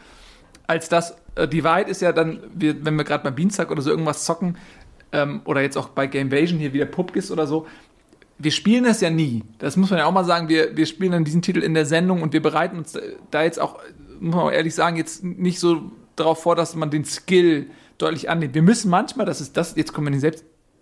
als 0.66 0.88
das. 0.88 1.16
Äh, 1.34 1.46
die 1.48 1.64
Wahrheit 1.64 1.88
ist 1.90 2.00
ja 2.00 2.12
dann, 2.12 2.40
wir, 2.54 2.82
wenn 2.82 2.96
wir 2.96 3.04
gerade 3.04 3.24
beim 3.24 3.36
Dienstag 3.36 3.70
oder 3.70 3.82
so 3.82 3.90
irgendwas 3.90 4.24
zocken, 4.24 4.56
ähm, 5.12 5.42
oder 5.44 5.60
jetzt 5.60 5.76
auch 5.76 5.88
bei 5.90 6.06
Gamevasion 6.06 6.58
hier 6.58 6.72
wieder 6.72 6.86
Pupkis 6.86 7.30
oder 7.30 7.46
so, 7.46 7.66
wir 8.38 8.50
spielen 8.50 8.84
das 8.84 9.00
ja 9.00 9.10
nie. 9.10 9.42
Das 9.58 9.76
muss 9.76 9.90
man 9.90 9.98
ja 9.98 10.06
auch 10.06 10.12
mal 10.12 10.24
sagen. 10.24 10.48
Wir, 10.48 10.76
wir 10.76 10.86
spielen 10.86 11.12
dann 11.12 11.24
diesen 11.24 11.42
Titel 11.42 11.62
in 11.62 11.74
der 11.74 11.86
Sendung 11.86 12.22
und 12.22 12.32
wir 12.32 12.42
bereiten 12.42 12.78
uns 12.78 12.98
da 13.30 13.42
jetzt 13.42 13.58
auch, 13.60 13.78
muss 14.20 14.34
man 14.34 14.44
auch 14.44 14.52
ehrlich 14.52 14.74
sagen, 14.74 14.96
jetzt 14.96 15.24
nicht 15.24 15.58
so 15.58 15.90
darauf 16.16 16.42
vor, 16.42 16.56
dass 16.56 16.74
man 16.74 16.90
den 16.90 17.04
Skill 17.04 17.70
deutlich 17.98 18.28
annimmt. 18.28 18.54
Wir 18.54 18.62
müssen 18.62 18.90
manchmal, 18.90 19.26
das 19.26 19.40
ist 19.40 19.56
das, 19.56 19.74
jetzt 19.76 19.92
kommen 19.92 20.06
wir 20.06 20.14
in 20.14 20.20
den 20.20 20.32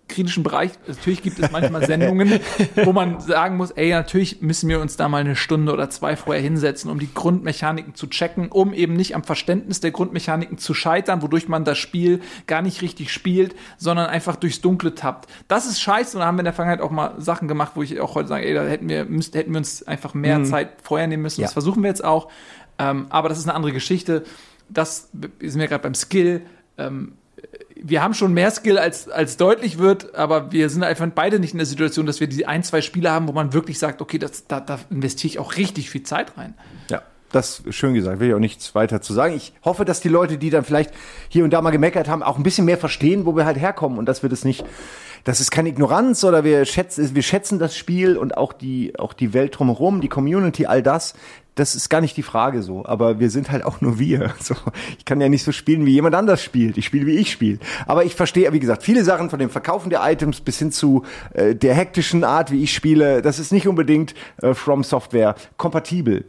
selbstkritischen 0.05 0.43
Bereich, 0.43 0.71
natürlich 0.87 1.21
gibt 1.21 1.39
es 1.39 1.51
manchmal 1.51 1.85
Sendungen, 1.85 2.39
wo 2.83 2.93
man 2.93 3.19
sagen 3.19 3.57
muss, 3.57 3.71
ey, 3.71 3.91
natürlich 3.91 4.41
müssen 4.41 4.69
wir 4.69 4.79
uns 4.79 4.97
da 4.97 5.09
mal 5.09 5.19
eine 5.19 5.35
Stunde 5.35 5.73
oder 5.73 5.89
zwei 5.89 6.15
vorher 6.15 6.41
hinsetzen, 6.41 6.89
um 6.91 6.99
die 6.99 7.13
Grundmechaniken 7.13 7.95
zu 7.95 8.07
checken, 8.07 8.49
um 8.49 8.73
eben 8.73 8.95
nicht 8.95 9.15
am 9.15 9.23
Verständnis 9.23 9.79
der 9.79 9.91
Grundmechaniken 9.91 10.57
zu 10.57 10.73
scheitern, 10.73 11.21
wodurch 11.21 11.47
man 11.47 11.65
das 11.65 11.77
Spiel 11.77 12.21
gar 12.47 12.61
nicht 12.61 12.81
richtig 12.81 13.11
spielt, 13.11 13.55
sondern 13.77 14.07
einfach 14.07 14.35
durchs 14.35 14.61
Dunkle 14.61 14.95
tappt. 14.95 15.29
Das 15.47 15.65
ist 15.65 15.81
scheiße 15.81 16.17
und 16.17 16.21
da 16.21 16.27
haben 16.27 16.37
wir 16.37 16.41
in 16.41 16.45
der 16.45 16.53
Vergangenheit 16.53 16.85
auch 16.85 16.91
mal 16.91 17.15
Sachen 17.17 17.47
gemacht, 17.47 17.73
wo 17.75 17.81
ich 17.81 17.99
auch 17.99 18.15
heute 18.15 18.29
sage, 18.29 18.45
ey, 18.45 18.53
da 18.53 18.63
hätten 18.65 18.87
wir, 18.87 19.05
müsst, 19.05 19.35
hätten 19.35 19.51
wir 19.51 19.57
uns 19.57 19.83
einfach 19.83 20.13
mehr 20.13 20.43
Zeit 20.43 20.69
vorher 20.83 21.07
nehmen 21.07 21.23
müssen. 21.23 21.41
Ja. 21.41 21.47
Das 21.47 21.53
versuchen 21.53 21.83
wir 21.83 21.89
jetzt 21.89 22.03
auch. 22.03 22.29
Ähm, 22.77 23.07
aber 23.09 23.29
das 23.29 23.37
ist 23.37 23.45
eine 23.45 23.53
andere 23.53 23.71
Geschichte. 23.71 24.23
Das 24.69 25.09
sind 25.13 25.59
wir 25.59 25.67
gerade 25.67 25.83
beim 25.83 25.93
Skill. 25.95 26.41
Ähm, 26.77 27.13
wir 27.75 28.01
haben 28.01 28.13
schon 28.13 28.33
mehr 28.33 28.51
Skill, 28.51 28.77
als, 28.77 29.09
als 29.09 29.37
deutlich 29.37 29.77
wird, 29.77 30.15
aber 30.15 30.51
wir 30.51 30.69
sind 30.69 30.83
einfach 30.83 31.07
beide 31.13 31.39
nicht 31.39 31.53
in 31.53 31.57
der 31.57 31.65
Situation, 31.65 32.05
dass 32.05 32.19
wir 32.19 32.27
die 32.27 32.45
ein, 32.45 32.63
zwei 32.63 32.81
Spiele 32.81 33.11
haben, 33.11 33.27
wo 33.27 33.33
man 33.33 33.53
wirklich 33.53 33.79
sagt, 33.79 34.01
okay, 34.01 34.17
das, 34.17 34.47
da, 34.47 34.59
da 34.59 34.79
investiere 34.89 35.29
ich 35.29 35.39
auch 35.39 35.57
richtig 35.57 35.89
viel 35.89 36.03
Zeit 36.03 36.37
rein. 36.37 36.53
Ja, 36.89 37.01
das 37.31 37.63
schön 37.69 37.93
gesagt, 37.93 38.19
will 38.19 38.29
ich 38.29 38.33
auch 38.33 38.39
nichts 38.39 38.75
weiter 38.75 39.01
zu 39.01 39.13
sagen. 39.13 39.35
Ich 39.35 39.53
hoffe, 39.63 39.83
dass 39.83 39.99
die 39.99 40.09
Leute, 40.09 40.37
die 40.37 40.49
dann 40.49 40.63
vielleicht 40.63 40.91
hier 41.27 41.43
und 41.43 41.51
da 41.51 41.61
mal 41.61 41.71
gemeckert 41.71 42.07
haben, 42.07 42.23
auch 42.23 42.37
ein 42.37 42.43
bisschen 42.43 42.65
mehr 42.65 42.77
verstehen, 42.77 43.25
wo 43.25 43.35
wir 43.35 43.45
halt 43.45 43.59
herkommen 43.59 43.99
und 43.99 44.05
dass 44.05 44.23
wir 44.23 44.29
das 44.29 44.45
nicht, 44.45 44.63
das 45.25 45.41
ist 45.41 45.51
keine 45.51 45.69
Ignoranz 45.69 46.23
oder 46.23 46.43
wir 46.43 46.63
schätzen, 46.65 47.13
wir 47.13 47.23
schätzen 47.23 47.59
das 47.59 47.75
Spiel 47.75 48.15
und 48.15 48.37
auch 48.37 48.53
die, 48.53 48.97
auch 48.97 49.13
die 49.13 49.33
Welt 49.33 49.57
drumherum, 49.57 49.99
die 49.99 50.07
Community, 50.07 50.65
all 50.65 50.81
das. 50.81 51.13
Das 51.55 51.73
ist 51.73 51.89
gar 51.89 52.01
nicht 52.01 52.17
die 52.17 52.23
Frage 52.23 52.61
so, 52.61 52.85
aber 52.85 53.19
wir 53.19 53.29
sind 53.29 53.49
halt 53.49 53.63
auch 53.63 53.81
nur 53.81 53.97
wir. 53.97 54.33
So, 54.45 54.55
ich 54.99 55.05
kann 55.05 55.19
ja 55.21 55.29
nicht 55.29 55.43
so 55.43 55.51
spielen, 55.51 55.85
wie 55.85 55.93
jemand 55.93 56.13
anders 56.13 56.43
spielt. 56.43 56.77
Ich 56.77 56.85
spiele, 56.85 57.07
wie 57.07 57.15
ich 57.15 57.31
spiele. 57.31 57.57
Aber 57.87 58.03
ich 58.03 58.13
verstehe, 58.13 58.51
wie 58.53 58.59
gesagt, 58.59 58.83
viele 58.83 59.03
Sachen 59.03 59.29
von 59.31 59.39
dem 59.39 59.49
Verkaufen 59.49 59.89
der 59.89 60.01
Items 60.03 60.41
bis 60.41 60.59
hin 60.59 60.71
zu 60.71 61.03
äh, 61.33 61.55
der 61.55 61.73
hektischen 61.73 62.23
Art, 62.23 62.51
wie 62.51 62.61
ich 62.61 62.73
spiele, 62.73 63.23
das 63.23 63.39
ist 63.39 63.51
nicht 63.51 63.67
unbedingt 63.67 64.13
äh, 64.41 64.53
From 64.53 64.83
Software 64.83 65.35
kompatibel. 65.57 66.25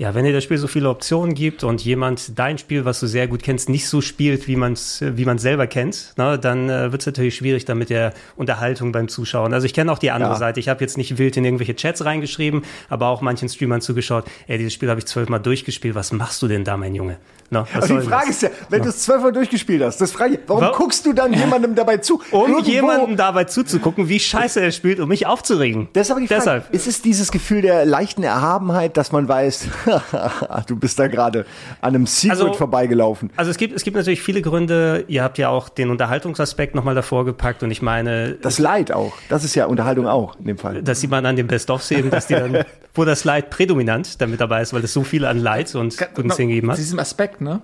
Ja, 0.00 0.14
wenn 0.14 0.24
dir 0.24 0.32
das 0.32 0.44
Spiel 0.44 0.58
so 0.58 0.68
viele 0.68 0.88
Optionen 0.90 1.34
gibt 1.34 1.64
und 1.64 1.84
jemand 1.84 2.38
dein 2.38 2.56
Spiel, 2.56 2.84
was 2.84 3.00
du 3.00 3.08
sehr 3.08 3.26
gut 3.26 3.42
kennst, 3.42 3.68
nicht 3.68 3.88
so 3.88 4.00
spielt, 4.00 4.46
wie 4.46 4.54
man 4.54 4.74
es 4.74 5.00
wie 5.04 5.24
man 5.24 5.38
selber 5.38 5.66
kennt, 5.66 6.12
ne, 6.16 6.38
dann 6.38 6.70
äh, 6.70 6.92
wird 6.92 7.02
es 7.02 7.06
natürlich 7.06 7.34
schwierig 7.34 7.64
dann 7.64 7.78
mit 7.78 7.90
der 7.90 8.14
Unterhaltung 8.36 8.92
beim 8.92 9.08
Zuschauen. 9.08 9.52
Also 9.52 9.66
ich 9.66 9.74
kenne 9.74 9.90
auch 9.90 9.98
die 9.98 10.12
andere 10.12 10.30
Ja. 10.34 10.36
Seite. 10.38 10.60
Ich 10.60 10.68
habe 10.68 10.82
jetzt 10.82 10.98
nicht 10.98 11.18
wild 11.18 11.36
in 11.36 11.44
irgendwelche 11.44 11.74
Chats 11.74 12.04
reingeschrieben, 12.04 12.62
aber 12.88 13.08
auch 13.08 13.22
manchen 13.22 13.48
Streamern 13.48 13.80
zugeschaut. 13.80 14.24
Ey, 14.46 14.56
dieses 14.58 14.72
Spiel 14.72 14.88
habe 14.88 15.00
ich 15.00 15.06
zwölfmal 15.06 15.40
durchgespielt. 15.40 15.96
Was 15.96 16.12
machst 16.12 16.40
du 16.42 16.46
denn 16.46 16.62
da, 16.62 16.76
mein 16.76 16.94
Junge? 16.94 17.16
Ne, 17.50 17.66
was 17.74 17.88
soll 17.88 18.00
die 18.02 18.06
Frage 18.06 18.26
das? 18.28 18.36
ist 18.36 18.42
ja, 18.42 18.50
wenn 18.68 18.82
du 18.82 18.90
es 18.90 19.00
zwölfmal 19.00 19.32
durchgespielt 19.32 19.82
hast, 19.82 20.00
das 20.02 20.12
frage 20.12 20.34
ich, 20.34 20.40
warum 20.46 20.62
Warum? 20.62 20.76
guckst 20.76 21.06
du 21.06 21.12
dann 21.14 21.32
jemandem 21.32 21.74
dabei 21.74 21.96
zu? 21.96 22.20
um 22.30 22.50
Irgendwo- 22.52 22.70
jemanden 22.70 23.16
dabei 23.16 23.44
zuzugucken, 23.44 24.08
wie 24.08 24.20
scheiße 24.20 24.60
er 24.60 24.70
spielt, 24.70 25.00
um 25.00 25.08
mich 25.08 25.26
aufzuregen. 25.26 25.88
Aber 25.88 26.20
die 26.20 26.28
Frage. 26.28 26.28
Deshalb. 26.28 26.72
Ist 26.74 26.86
es 26.86 27.02
dieses 27.02 27.32
Gefühl 27.32 27.62
der 27.62 27.84
leichten 27.84 28.22
Erhabenheit, 28.22 28.96
dass 28.98 29.10
man 29.12 29.26
weiß, 29.28 29.66
du 30.66 30.76
bist 30.76 30.98
da 30.98 31.08
gerade 31.08 31.46
an 31.80 31.94
einem 31.94 32.06
Secret 32.06 32.32
Also- 32.40 32.52
vorbeigelaufen? 32.54 33.30
Also 33.36 33.50
es 33.50 33.56
gibt, 33.56 33.74
es 33.74 33.82
gibt 33.84 33.96
natürlich 33.96 34.22
viele 34.22 34.42
Gründe. 34.42 35.04
Ihr 35.08 35.22
habt 35.22 35.38
ja 35.38 35.48
auch 35.48 35.68
den 35.68 35.90
Unterhaltungsaspekt 35.90 36.74
nochmal 36.74 36.94
davor 36.94 37.24
gepackt 37.24 37.62
und 37.62 37.70
ich 37.70 37.82
meine, 37.82 38.32
Das 38.34 38.58
Leid 38.58 38.92
auch. 38.92 39.12
Das 39.28 39.44
ist 39.44 39.54
ja 39.54 39.66
Unterhaltung 39.66 40.06
auch 40.06 40.36
in 40.38 40.46
dem 40.46 40.58
Fall. 40.58 40.82
das 40.82 41.00
sieht 41.00 41.10
man 41.10 41.24
an 41.26 41.36
den 41.36 41.46
Best-ofs 41.46 41.90
eben, 41.90 42.10
dass 42.10 42.26
die 42.26 42.34
dann, 42.34 42.64
wo 42.94 43.04
das 43.04 43.24
Leid 43.24 43.50
prädominant 43.50 44.20
damit 44.20 44.40
dabei 44.40 44.62
ist, 44.62 44.72
weil 44.72 44.84
es 44.84 44.92
so 44.92 45.04
viel 45.04 45.24
an 45.24 45.38
Leid 45.38 45.74
und 45.74 45.96
guten 46.14 46.30
Szenen 46.30 46.48
gegeben 46.50 46.66
Zu 46.68 46.72
hat. 46.72 46.78
diesem 46.78 46.98
Aspekt, 46.98 47.40
ne? 47.40 47.62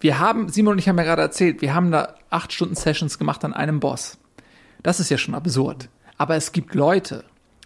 Wir 0.00 0.20
haben, 0.20 0.48
Simon 0.48 0.72
und 0.72 0.78
ich 0.78 0.88
haben 0.88 0.96
ja 0.98 1.04
gerade 1.04 1.22
erzählt, 1.22 1.60
wir 1.60 1.74
haben 1.74 1.90
da 1.90 2.14
acht 2.30 2.52
Stunden 2.52 2.76
Sessions 2.76 3.18
gemacht 3.18 3.44
an 3.44 3.52
einem 3.52 3.80
Boss. 3.80 4.18
Das 4.82 5.00
ist 5.00 5.10
ja 5.10 5.18
schon 5.18 5.34
absurd. 5.34 5.88
Aber 6.18 6.36
es 6.36 6.52
gibt 6.52 6.74
Leute, 6.76 7.24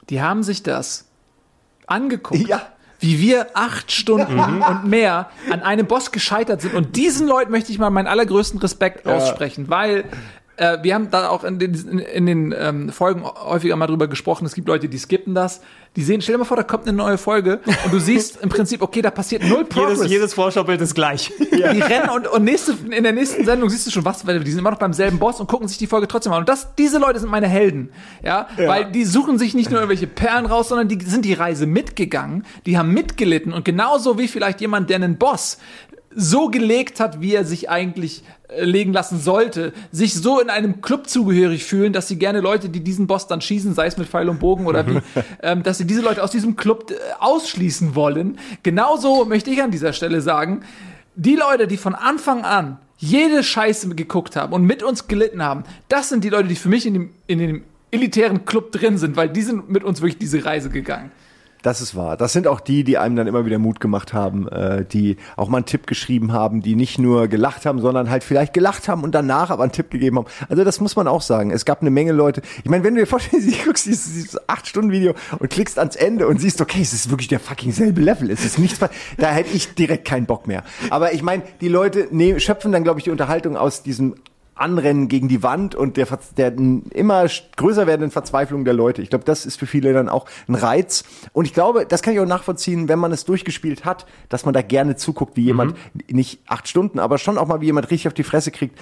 die 0.09 0.23
haben 0.23 0.43
sich 0.43 0.63
das 0.63 1.09
angeguckt. 1.87 2.49
Ja. 2.49 2.63
Wie 3.03 3.21
wir 3.21 3.49
acht 3.55 3.91
Stunden 3.91 4.39
und 4.63 4.85
mehr 4.85 5.29
an 5.51 5.61
einem 5.63 5.87
Boss 5.87 6.13
gescheitert 6.13 6.63
sind. 6.63 6.75
Und 6.75 6.97
diesen 6.97 7.27
Leuten 7.27 7.51
möchte 7.51 7.73
ich 7.73 7.79
mal 7.79 7.91
meinen 7.91 8.07
allergrößten 8.07 8.61
Respekt 8.61 9.07
aussprechen, 9.07 9.69
weil 9.69 10.05
äh, 10.57 10.79
wir 10.83 10.95
haben 10.95 11.11
da 11.11 11.29
auch 11.29 11.45
in 11.45 11.59
den, 11.59 11.75
in, 11.75 11.99
in 11.99 12.27
den 12.27 12.55
ähm, 12.57 12.89
Folgen 12.91 13.25
häufiger 13.25 13.77
mal 13.77 13.87
drüber 13.87 14.07
gesprochen. 14.07 14.45
Es 14.45 14.55
gibt 14.55 14.69
Leute, 14.69 14.89
die 14.89 14.99
skippen 14.99 15.35
das. 15.35 15.61
Die 15.95 16.03
sehen, 16.03 16.23
stell 16.23 16.35
dir 16.35 16.39
mal 16.39 16.45
vor, 16.47 16.57
da 16.57 16.63
kommt 16.63 16.87
eine 16.89 16.97
neue 16.97 17.19
Folge 17.19 17.61
und 17.85 17.93
du 17.93 17.99
siehst 17.99 18.41
im 18.43 18.49
Prinzip, 18.49 18.81
okay, 18.81 19.03
da 19.03 19.11
passiert 19.11 19.45
null 19.45 19.67
Progress. 19.67 19.99
Jedes, 19.99 20.11
jedes 20.11 20.35
Vorschaubild 20.35 20.81
ist 20.81 20.95
gleich. 20.95 21.31
Die 21.53 21.63
rennen 21.63 22.09
und, 22.09 22.27
und 22.29 22.45
nächste, 22.45 22.73
in 22.91 23.03
der 23.03 23.13
nächsten 23.13 23.45
Sendung 23.45 23.69
siehst 23.69 23.87
du 23.87 23.91
schon 23.91 24.05
was, 24.05 24.27
weil 24.27 24.41
die 24.41 24.51
sind 24.51 24.61
immer 24.61 24.71
noch 24.71 24.79
beim 24.79 24.95
selben 24.95 25.19
Boss 25.19 25.39
und 25.39 25.49
gucken 25.49 25.69
sich 25.69 25.77
die 25.77 25.87
Folge 25.87 26.09
trotzdem 26.09 26.33
an. 26.33 26.41
Und 26.41 26.49
das, 26.49 26.75
diese 26.77 26.99
Leute 26.99 27.21
sind 27.21 27.31
meine 27.31 27.47
Helden. 27.47 27.91
Ja, 28.25 28.49
weil 28.57 28.91
die 28.91 29.05
suchen 29.05 29.39
sich 29.39 29.53
nicht 29.53 29.71
nur 29.71 29.81
irgendwelche 29.81 30.07
Perlen 30.07 30.47
raus, 30.47 30.71
sondern 30.71 30.89
die 30.89 30.99
sind 31.05 31.27
die 31.27 31.35
Reise 31.35 31.67
mitgegangen, 31.67 32.47
die 32.65 32.79
haben 32.79 32.93
mitgelitten 32.95 33.53
und 33.53 33.67
genauso 33.67 34.19
wie 34.19 34.29
vielleicht 34.29 34.63
jemand, 34.63 34.89
der 34.89 34.97
einen 34.97 35.19
Boss 35.19 35.59
so 36.15 36.49
gelegt 36.49 37.01
hat, 37.01 37.21
wie 37.21 37.35
er 37.35 37.45
sich 37.45 37.71
eigentlich 37.71 38.23
äh, 38.49 38.65
legen 38.65 38.93
lassen 38.93 39.21
sollte, 39.21 39.73
sich 39.91 40.15
so 40.15 40.41
in 40.41 40.51
einem 40.51 40.81
Club 40.81 41.09
zugehörig 41.09 41.65
fühlen, 41.65 41.93
dass 41.93 42.09
sie 42.09 42.17
gerne 42.17 42.41
Leute, 42.41 42.69
die 42.69 42.81
diesen 42.81 43.07
Boss 43.07 43.27
dann 43.27 43.41
schießen, 43.41 43.75
sei 43.75 43.87
es 43.87 43.97
mit 43.97 44.09
Pfeil 44.09 44.29
und 44.29 44.41
Bogen 44.41 44.67
oder 44.67 44.87
wie, 44.87 44.99
ähm, 45.43 45.63
dass 45.63 45.79
sie 45.79 45.87
diese 45.87 46.03
Leute 46.03 46.23
aus 46.23 46.31
diesem 46.31 46.57
Club 46.57 46.91
äh, 46.91 46.95
ausschließen 47.21 47.95
wollen. 47.95 48.39
Genauso 48.63 49.25
möchte 49.25 49.51
ich 49.51 49.63
an 49.63 49.71
dieser 49.71 49.93
Stelle 49.93 50.21
sagen, 50.21 50.63
die 51.15 51.37
Leute, 51.37 51.67
die 51.67 51.77
von 51.77 51.95
Anfang 51.95 52.45
an 52.45 52.79
jede 52.97 53.43
Scheiße 53.43 53.89
geguckt 53.95 54.37
haben 54.37 54.53
und 54.53 54.65
mit 54.65 54.83
uns 54.83 55.09
gelitten 55.09 55.43
haben, 55.43 55.65
das 55.89 56.09
sind 56.09 56.25
die 56.25 56.29
Leute, 56.29 56.49
die 56.49 56.55
für 56.55 56.69
mich 56.69 56.87
in 56.87 56.95
dem, 56.95 57.11
in 57.27 57.39
dem 57.39 57.65
elitären 57.91 58.45
Club 58.45 58.73
drin 58.73 58.97
sind, 58.97 59.17
weil 59.17 59.29
die 59.29 59.43
sind 59.43 59.69
mit 59.69 59.85
uns 59.85 60.01
wirklich 60.01 60.19
diese 60.19 60.45
Reise 60.45 60.71
gegangen. 60.71 61.11
Das 61.63 61.81
ist 61.81 61.95
wahr. 61.95 62.17
Das 62.17 62.33
sind 62.33 62.49
auch 62.49 62.59
die, 62.59 62.83
die 62.83 62.99
einem 62.99 63.15
dann 63.15 63.29
immer 63.29 63.47
wieder 63.47 63.61
Mut 63.61 63.79
gemacht 63.79 64.13
haben, 64.13 64.49
äh, 64.49 64.85
die 64.85 65.17
auch 65.37 65.49
mal 65.49 65.59
einen 65.59 65.67
Tipp 65.67 65.87
geschrieben 65.87 66.33
haben, 66.33 66.61
die 66.61 66.75
nicht 66.75 66.99
nur 66.99 67.29
gelacht 67.29 67.67
haben, 67.67 67.81
sondern 67.81 68.11
halt 68.11 68.25
vielleicht 68.25 68.53
gelacht 68.53 68.89
haben 68.89 69.05
und 69.05 69.15
danach 69.15 69.51
aber 69.51 69.63
einen 69.63 69.71
Tipp 69.71 69.91
gegeben 69.91 70.19
haben. 70.19 70.27
Also 70.49 70.65
das 70.65 70.81
muss 70.81 70.97
man 70.97 71.07
auch 71.07 71.23
sagen. 71.23 71.53
Es 71.53 71.65
gab 71.65 71.81
eine 71.81 71.91
Menge 71.91 72.11
Leute. 72.11 72.43
Ich 72.65 72.71
meine, 72.71 72.83
wenn 72.83 72.97
du 72.97 73.01
dir 73.01 73.07
vorstellst, 73.07 73.49
du 73.61 73.65
guckst 73.65 73.87
dieses, 73.87 74.13
dieses 74.13 74.49
acht 74.49 74.67
Stunden 74.67 74.91
Video 74.91 75.15
und 75.39 75.51
klickst 75.51 75.79
ans 75.79 75.95
Ende 75.95 76.27
und 76.27 76.41
siehst, 76.41 76.61
okay, 76.61 76.83
es 76.83 76.93
ist 76.93 77.11
wirklich 77.11 77.29
der 77.29 77.39
fucking 77.39 77.71
selbe 77.71 78.01
Level. 78.01 78.31
Es 78.31 78.45
ist 78.45 78.59
nichts, 78.59 78.81
da 79.19 79.29
hätte 79.29 79.55
ich 79.55 79.75
direkt 79.75 80.05
keinen 80.05 80.27
Bock 80.27 80.49
mehr. 80.49 80.65
Aber 80.91 81.13
ich 81.13 81.23
meine, 81.23 81.45
die 81.61 81.69
Leute 81.69 82.09
ne, 82.11 82.41
schöpfen 82.41 82.73
dann, 82.73 82.83
glaube 82.83 82.99
ich, 82.99 83.05
die 83.05 83.11
Unterhaltung 83.11 83.57
aus 83.57 83.85
diesem 83.85 84.17
Anrennen 84.55 85.09
gegen 85.09 85.29
die 85.29 85.43
Wand 85.43 85.75
und 85.75 85.97
der, 85.97 86.07
der 86.37 86.53
immer 86.57 87.27
größer 87.57 87.87
werdenden 87.87 88.11
Verzweiflung 88.11 88.65
der 88.65 88.75
Leute. 88.75 89.01
Ich 89.03 89.11
glaube, 89.11 89.25
das 89.25 89.47
ist 89.47 89.59
für 89.59 89.67
viele 89.67 89.93
dann 89.93 90.09
auch 90.09 90.27
ein 90.47 90.55
Reiz. 90.55 91.05
Und 91.33 91.47
ich 91.47 91.55
glaube, 91.55 91.87
das 91.87 92.03
kann 92.03 92.15
ich 92.15 92.21
auch 92.21 92.27
nachvollziehen, 92.27 92.89
wenn 92.89 92.99
man 92.99 93.13
es 93.13 93.25
durchgespielt 93.25 93.85
hat, 93.85 94.07
dass 94.29 94.45
man 94.45 94.53
da 94.53 94.63
gerne 94.63 94.97
zuguckt, 94.97 95.37
wie 95.37 95.43
jemand 95.43 95.77
nicht 96.11 96.41
acht 96.47 96.69
Stunden, 96.69 96.99
aber 96.99 97.19
schon 97.19 97.39
auch 97.39 97.47
mal 97.47 97.61
wie 97.61 97.67
jemand 97.67 97.91
richtig 97.91 98.09
auf 98.09 98.15
die 98.15 98.25
Fresse 98.25 98.51
kriegt. 98.51 98.79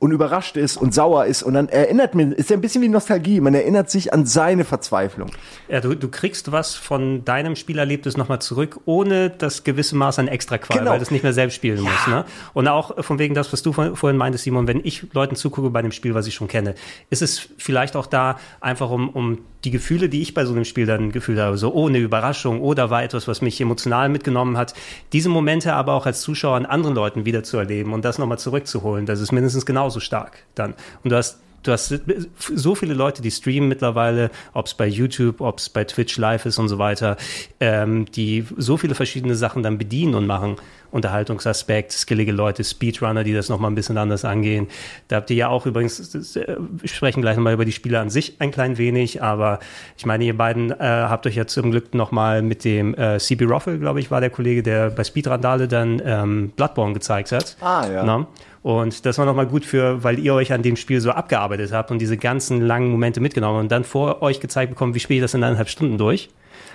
Und 0.00 0.10
überrascht 0.12 0.56
ist 0.56 0.76
und 0.78 0.92
sauer 0.94 1.26
ist 1.26 1.42
und 1.44 1.52
dann 1.54 1.68
erinnert 1.68 2.14
man, 2.14 2.32
ist 2.32 2.48
ja 2.50 2.56
ein 2.56 2.62
bisschen 2.62 2.80
wie 2.82 2.88
Nostalgie, 2.88 3.38
man 3.40 3.54
erinnert 3.54 3.90
sich 3.90 4.12
an 4.14 4.24
seine 4.26 4.64
Verzweiflung. 4.64 5.30
Ja, 5.68 5.80
du, 5.82 5.94
du 5.94 6.08
kriegst 6.08 6.50
was 6.50 6.74
von 6.74 7.22
deinem 7.24 7.54
Spielerlebnis 7.54 8.16
nochmal 8.16 8.40
zurück, 8.40 8.80
ohne 8.86 9.28
das 9.28 9.62
gewisse 9.62 9.94
Maß 9.96 10.18
an 10.18 10.26
Extraqual, 10.26 10.78
Genau. 10.78 10.90
weil 10.92 10.98
du 10.98 11.02
es 11.02 11.10
nicht 11.10 11.22
mehr 11.22 11.34
selbst 11.34 11.54
spielen 11.54 11.82
musst. 11.82 12.08
Ne? 12.08 12.24
Und 12.54 12.66
auch 12.66 13.04
von 13.04 13.18
wegen 13.18 13.34
das, 13.34 13.52
was 13.52 13.62
du 13.62 13.72
vor- 13.74 13.94
vorhin 13.94 14.16
meintest, 14.16 14.44
Simon, 14.44 14.66
wenn 14.66 14.80
ich 14.82 15.06
Leuten 15.12 15.36
zugucke 15.36 15.68
bei 15.68 15.82
dem 15.82 15.92
Spiel, 15.92 16.14
was 16.14 16.26
ich 16.26 16.34
schon 16.34 16.48
kenne, 16.48 16.74
ist 17.10 17.20
es 17.20 17.48
vielleicht 17.58 17.94
auch 17.94 18.06
da 18.06 18.38
einfach 18.60 18.90
um, 18.90 19.10
um 19.10 19.38
die 19.64 19.70
Gefühle, 19.70 20.08
die 20.08 20.22
ich 20.22 20.34
bei 20.34 20.44
so 20.44 20.52
einem 20.52 20.64
Spiel 20.64 20.86
dann 20.86 21.12
gefühlt 21.12 21.38
habe, 21.38 21.58
so 21.58 21.72
ohne 21.72 21.98
Überraschung 21.98 22.60
oder 22.60 22.90
war 22.90 23.02
etwas, 23.02 23.28
was 23.28 23.42
mich 23.42 23.60
emotional 23.60 24.08
mitgenommen 24.08 24.56
hat, 24.56 24.74
diese 25.12 25.28
Momente 25.28 25.74
aber 25.74 25.94
auch 25.94 26.06
als 26.06 26.22
Zuschauer 26.22 26.56
an 26.56 26.66
anderen 26.66 26.94
Leuten 26.94 27.24
wieder 27.24 27.42
zu 27.42 27.58
erleben 27.58 27.92
und 27.92 28.04
das 28.04 28.18
nochmal 28.18 28.38
zurückzuholen, 28.38 29.06
das 29.06 29.20
ist 29.20 29.32
mindestens 29.32 29.66
genauso 29.66 30.00
stark 30.00 30.44
dann. 30.54 30.74
Und 31.02 31.10
du 31.10 31.16
hast 31.16 31.38
du 31.62 31.72
hast 31.72 32.00
so 32.36 32.74
viele 32.74 32.94
Leute, 32.94 33.22
die 33.22 33.30
streamen 33.30 33.68
mittlerweile, 33.68 34.30
ob 34.52 34.66
es 34.66 34.74
bei 34.74 34.86
YouTube, 34.86 35.40
ob 35.40 35.58
es 35.58 35.68
bei 35.68 35.84
Twitch 35.84 36.16
live 36.16 36.46
ist 36.46 36.58
und 36.58 36.68
so 36.68 36.78
weiter, 36.78 37.16
ähm, 37.60 38.06
die 38.06 38.44
so 38.56 38.76
viele 38.76 38.94
verschiedene 38.94 39.34
Sachen 39.34 39.62
dann 39.62 39.78
bedienen 39.78 40.14
und 40.14 40.26
machen. 40.26 40.56
Unterhaltungsaspekt, 40.90 41.92
skillige 41.92 42.32
Leute, 42.32 42.64
Speedrunner, 42.64 43.22
die 43.22 43.32
das 43.32 43.48
nochmal 43.48 43.70
ein 43.70 43.76
bisschen 43.76 43.96
anders 43.96 44.24
angehen. 44.24 44.66
Da 45.06 45.16
habt 45.16 45.30
ihr 45.30 45.36
ja 45.36 45.48
auch 45.48 45.64
übrigens, 45.66 46.10
das, 46.10 46.34
äh, 46.34 46.56
wir 46.58 46.88
sprechen 46.88 47.20
gleich 47.22 47.36
nochmal 47.36 47.54
über 47.54 47.64
die 47.64 47.72
Spiele 47.72 48.00
an 48.00 48.10
sich 48.10 48.40
ein 48.40 48.50
klein 48.50 48.76
wenig, 48.78 49.22
aber 49.22 49.60
ich 49.96 50.06
meine, 50.06 50.24
ihr 50.24 50.36
beiden 50.36 50.72
äh, 50.72 50.76
habt 50.80 51.26
euch 51.26 51.36
ja 51.36 51.46
zum 51.46 51.70
Glück 51.70 51.94
nochmal 51.94 52.42
mit 52.42 52.64
dem 52.64 52.94
äh, 52.94 53.18
CB 53.18 53.44
Roffel, 53.44 53.78
glaube 53.78 54.00
ich, 54.00 54.10
war 54.10 54.20
der 54.20 54.30
Kollege, 54.30 54.62
der 54.62 54.90
bei 54.90 55.04
Speedrandale 55.04 55.68
dann 55.68 56.02
ähm, 56.04 56.52
Bloodborne 56.56 56.94
gezeigt 56.94 57.32
hat. 57.32 57.56
Ah, 57.60 57.86
ja. 57.86 58.02
Na? 58.02 58.26
Und 58.62 59.06
das 59.06 59.16
war 59.16 59.24
nochmal 59.24 59.46
gut 59.46 59.64
für, 59.64 60.04
weil 60.04 60.18
ihr 60.18 60.34
euch 60.34 60.52
an 60.52 60.60
dem 60.62 60.76
Spiel 60.76 61.00
so 61.00 61.12
abgearbeitet 61.12 61.72
habt 61.72 61.90
und 61.90 61.98
diese 61.98 62.18
ganzen 62.18 62.60
langen 62.60 62.90
Momente 62.90 63.20
mitgenommen 63.20 63.60
und 63.60 63.72
dann 63.72 63.84
vor 63.84 64.20
euch 64.22 64.40
gezeigt 64.40 64.68
bekommen, 64.70 64.94
wie 64.94 65.00
spiele 65.00 65.16
ich 65.18 65.22
das 65.22 65.32
in 65.34 65.42
eineinhalb 65.42 65.70
Stunden 65.70 65.96
durch. 65.96 66.28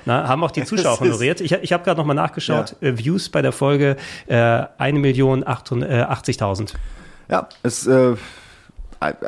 Na, 0.05 0.27
haben 0.27 0.43
auch 0.43 0.49
die 0.51 0.63
Zuschauer 0.65 0.99
honoriert. 0.99 1.41
Ich, 1.41 1.51
ich 1.51 1.73
habe 1.73 1.83
gerade 1.83 1.99
nochmal 1.99 2.15
nachgeschaut. 2.15 2.75
Äh, 2.81 2.97
Views 2.97 3.29
bei 3.29 3.43
der 3.43 3.51
Folge 3.51 3.97
äh, 4.27 4.35
1.880.000. 4.35 6.73
Ja, 7.29 7.49
es, 7.63 7.85
äh, 7.85 7.93
äh, 7.93 8.15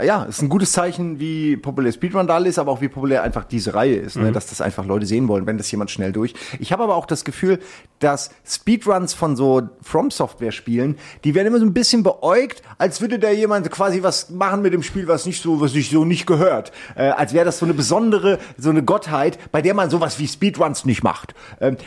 ja, 0.03 0.23
ist 0.23 0.41
ein 0.41 0.49
gutes 0.49 0.71
Zeichen, 0.71 1.19
wie 1.19 1.57
populär 1.57 1.91
Speedrun-Dal 1.91 2.45
ist, 2.45 2.59
aber 2.59 2.71
auch 2.71 2.81
wie 2.81 2.87
populär 2.87 3.23
einfach 3.23 3.43
diese 3.43 3.73
Reihe 3.73 3.95
ist, 3.95 4.15
ne? 4.15 4.31
dass 4.31 4.47
das 4.47 4.61
einfach 4.61 4.85
Leute 4.85 5.05
sehen 5.05 5.27
wollen, 5.27 5.45
wenn 5.45 5.57
das 5.57 5.69
jemand 5.71 5.91
schnell 5.91 6.11
durch. 6.11 6.33
Ich 6.59 6.71
habe 6.71 6.83
aber 6.83 6.95
auch 6.95 7.05
das 7.05 7.25
Gefühl, 7.25 7.59
dass 7.99 8.29
Speedruns 8.45 9.13
von 9.13 9.35
so 9.35 9.63
From-Software-Spielen, 9.81 10.97
die 11.23 11.35
werden 11.35 11.47
immer 11.47 11.59
so 11.59 11.65
ein 11.65 11.73
bisschen 11.73 12.03
beäugt, 12.03 12.61
als 12.77 13.01
würde 13.01 13.19
da 13.19 13.31
jemand 13.31 13.69
quasi 13.71 14.03
was 14.03 14.29
machen 14.29 14.61
mit 14.61 14.73
dem 14.73 14.83
Spiel, 14.83 15.07
was 15.07 15.25
nicht 15.25 15.41
so, 15.41 15.59
was 15.61 15.71
sich 15.71 15.89
so 15.89 16.05
nicht 16.05 16.25
gehört. 16.27 16.71
Äh, 16.95 17.09
als 17.09 17.33
wäre 17.33 17.45
das 17.45 17.59
so 17.59 17.65
eine 17.65 17.73
besondere, 17.73 18.39
so 18.57 18.69
eine 18.69 18.83
Gottheit, 18.83 19.39
bei 19.51 19.61
der 19.61 19.73
man 19.73 19.89
sowas 19.89 20.19
wie 20.19 20.27
Speedruns 20.27 20.85
nicht 20.85 21.03
macht. 21.03 21.33
Ähm, 21.59 21.77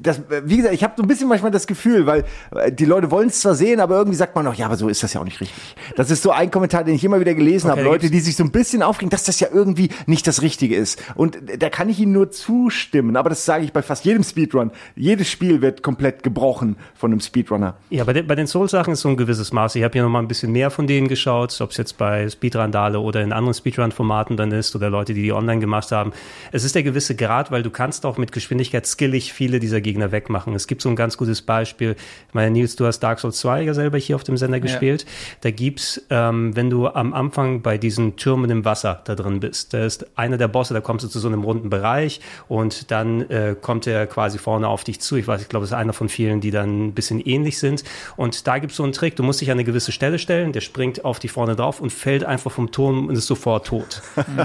das, 0.00 0.18
äh, 0.18 0.42
wie 0.44 0.56
gesagt, 0.56 0.74
ich 0.74 0.84
habe 0.84 0.94
so 0.96 1.02
ein 1.02 1.08
bisschen 1.08 1.28
manchmal 1.28 1.50
das 1.50 1.66
Gefühl, 1.66 2.06
weil 2.06 2.24
äh, 2.54 2.72
die 2.72 2.84
Leute 2.84 3.10
wollen 3.10 3.28
es 3.28 3.40
zwar 3.40 3.54
sehen, 3.54 3.80
aber 3.80 3.96
irgendwie 3.96 4.16
sagt 4.16 4.34
man 4.34 4.44
noch, 4.44 4.54
ja, 4.54 4.66
aber 4.66 4.76
so 4.76 4.88
ist 4.88 5.02
das 5.02 5.12
ja 5.12 5.20
auch 5.20 5.24
nicht 5.24 5.40
richtig. 5.40 5.76
Das 5.96 6.10
ist 6.10 6.22
so 6.22 6.30
ein 6.30 6.50
Kommentar, 6.50 6.84
den 6.84 6.94
ich 6.94 7.04
immer 7.04 7.20
wieder 7.20 7.27
gelesen 7.34 7.70
habe. 7.70 7.82
da 7.82 7.86
Leute, 7.86 8.10
die 8.10 8.20
sich 8.20 8.36
so 8.36 8.44
ein 8.44 8.50
bisschen 8.50 8.82
aufregen, 8.82 9.10
dass 9.10 9.24
das 9.24 9.40
ja 9.40 9.48
irgendwie 9.52 9.90
nicht 10.06 10.26
das 10.26 10.42
Richtige 10.42 10.76
ist. 10.76 11.02
Und 11.14 11.38
da 11.58 11.70
kann 11.70 11.88
ich 11.88 11.98
ihnen 12.00 12.12
nur 12.12 12.30
zustimmen. 12.30 13.16
Aber 13.16 13.30
das 13.30 13.44
sage 13.44 13.64
ich 13.64 13.72
bei 13.72 13.82
fast 13.82 14.04
jedem 14.04 14.22
Speedrun. 14.22 14.70
Jedes 14.96 15.30
Spiel 15.30 15.62
wird 15.62 15.82
komplett 15.82 16.22
gebrochen 16.22 16.76
von 16.94 17.12
einem 17.12 17.20
Speedrunner. 17.20 17.76
Ja, 17.90 18.04
bei 18.04 18.12
den, 18.12 18.26
bei 18.26 18.34
den 18.34 18.46
Souls-Sachen 18.46 18.92
ist 18.92 19.00
so 19.00 19.08
ein 19.08 19.16
gewisses 19.16 19.52
Maß. 19.52 19.74
Ich 19.76 19.82
habe 19.82 19.92
hier 19.92 20.02
nochmal 20.02 20.22
ein 20.22 20.28
bisschen 20.28 20.52
mehr 20.52 20.70
von 20.70 20.86
denen 20.86 21.08
geschaut, 21.08 21.58
ob 21.60 21.70
es 21.70 21.76
jetzt 21.76 21.98
bei 21.98 22.28
Speedrandale 22.28 23.00
oder 23.00 23.22
in 23.22 23.32
anderen 23.32 23.54
Speedrun-Formaten 23.54 24.36
dann 24.36 24.52
ist 24.52 24.74
oder 24.74 24.90
Leute, 24.90 25.14
die 25.14 25.22
die 25.22 25.32
online 25.32 25.60
gemacht 25.60 25.92
haben. 25.92 26.12
Es 26.52 26.64
ist 26.64 26.74
der 26.74 26.82
gewisse 26.82 27.14
Grad, 27.14 27.50
weil 27.50 27.62
du 27.62 27.70
kannst 27.70 28.06
auch 28.06 28.18
mit 28.18 28.32
Geschwindigkeit 28.32 28.86
skillig 28.86 29.32
viele 29.32 29.60
dieser 29.60 29.80
Gegner 29.80 30.12
wegmachen. 30.12 30.54
Es 30.54 30.66
gibt 30.66 30.82
so 30.82 30.88
ein 30.88 30.96
ganz 30.96 31.16
gutes 31.16 31.42
Beispiel. 31.42 31.96
Ich 32.28 32.34
meine, 32.34 32.50
Nils, 32.50 32.76
du 32.76 32.86
hast 32.86 33.00
Dark 33.00 33.20
Souls 33.20 33.38
2 33.38 33.62
ja 33.62 33.74
selber 33.74 33.98
hier 33.98 34.16
auf 34.16 34.24
dem 34.24 34.36
Sender 34.36 34.60
gespielt. 34.60 35.06
Da 35.40 35.50
gibt's, 35.50 36.02
ähm, 36.10 36.54
wenn 36.56 36.70
du 36.70 36.88
am 36.88 37.14
Anfang 37.18 37.62
bei 37.62 37.78
diesen 37.78 38.16
Türmen 38.16 38.50
im 38.50 38.64
Wasser 38.64 39.02
da 39.04 39.14
drin 39.14 39.40
bist, 39.40 39.74
da 39.74 39.84
ist 39.84 40.06
einer 40.16 40.38
der 40.38 40.48
Bosse, 40.48 40.72
da 40.72 40.80
kommst 40.80 41.04
du 41.04 41.08
zu 41.08 41.18
so 41.18 41.28
einem 41.28 41.42
runden 41.42 41.68
Bereich 41.68 42.20
und 42.46 42.90
dann 42.90 43.28
äh, 43.28 43.56
kommt 43.60 43.86
er 43.86 44.06
quasi 44.06 44.38
vorne 44.38 44.68
auf 44.68 44.84
dich 44.84 45.00
zu. 45.00 45.16
Ich 45.16 45.26
weiß, 45.26 45.42
ich 45.42 45.48
glaube, 45.48 45.64
es 45.64 45.70
ist 45.70 45.76
einer 45.76 45.92
von 45.92 46.08
vielen, 46.08 46.40
die 46.40 46.50
dann 46.50 46.86
ein 46.86 46.92
bisschen 46.94 47.20
ähnlich 47.20 47.58
sind. 47.58 47.82
Und 48.16 48.46
da 48.46 48.58
gibt's 48.58 48.76
so 48.76 48.84
einen 48.84 48.92
Trick, 48.92 49.16
du 49.16 49.22
musst 49.22 49.40
dich 49.40 49.50
an 49.50 49.56
eine 49.56 49.64
gewisse 49.64 49.92
Stelle 49.92 50.18
stellen, 50.18 50.52
der 50.52 50.60
springt 50.60 51.04
auf 51.04 51.18
dich 51.18 51.32
vorne 51.32 51.56
drauf 51.56 51.80
und 51.80 51.90
fällt 51.90 52.24
einfach 52.24 52.52
vom 52.52 52.70
Turm 52.70 53.08
und 53.08 53.16
ist 53.16 53.26
sofort 53.26 53.66
tot. 53.66 54.00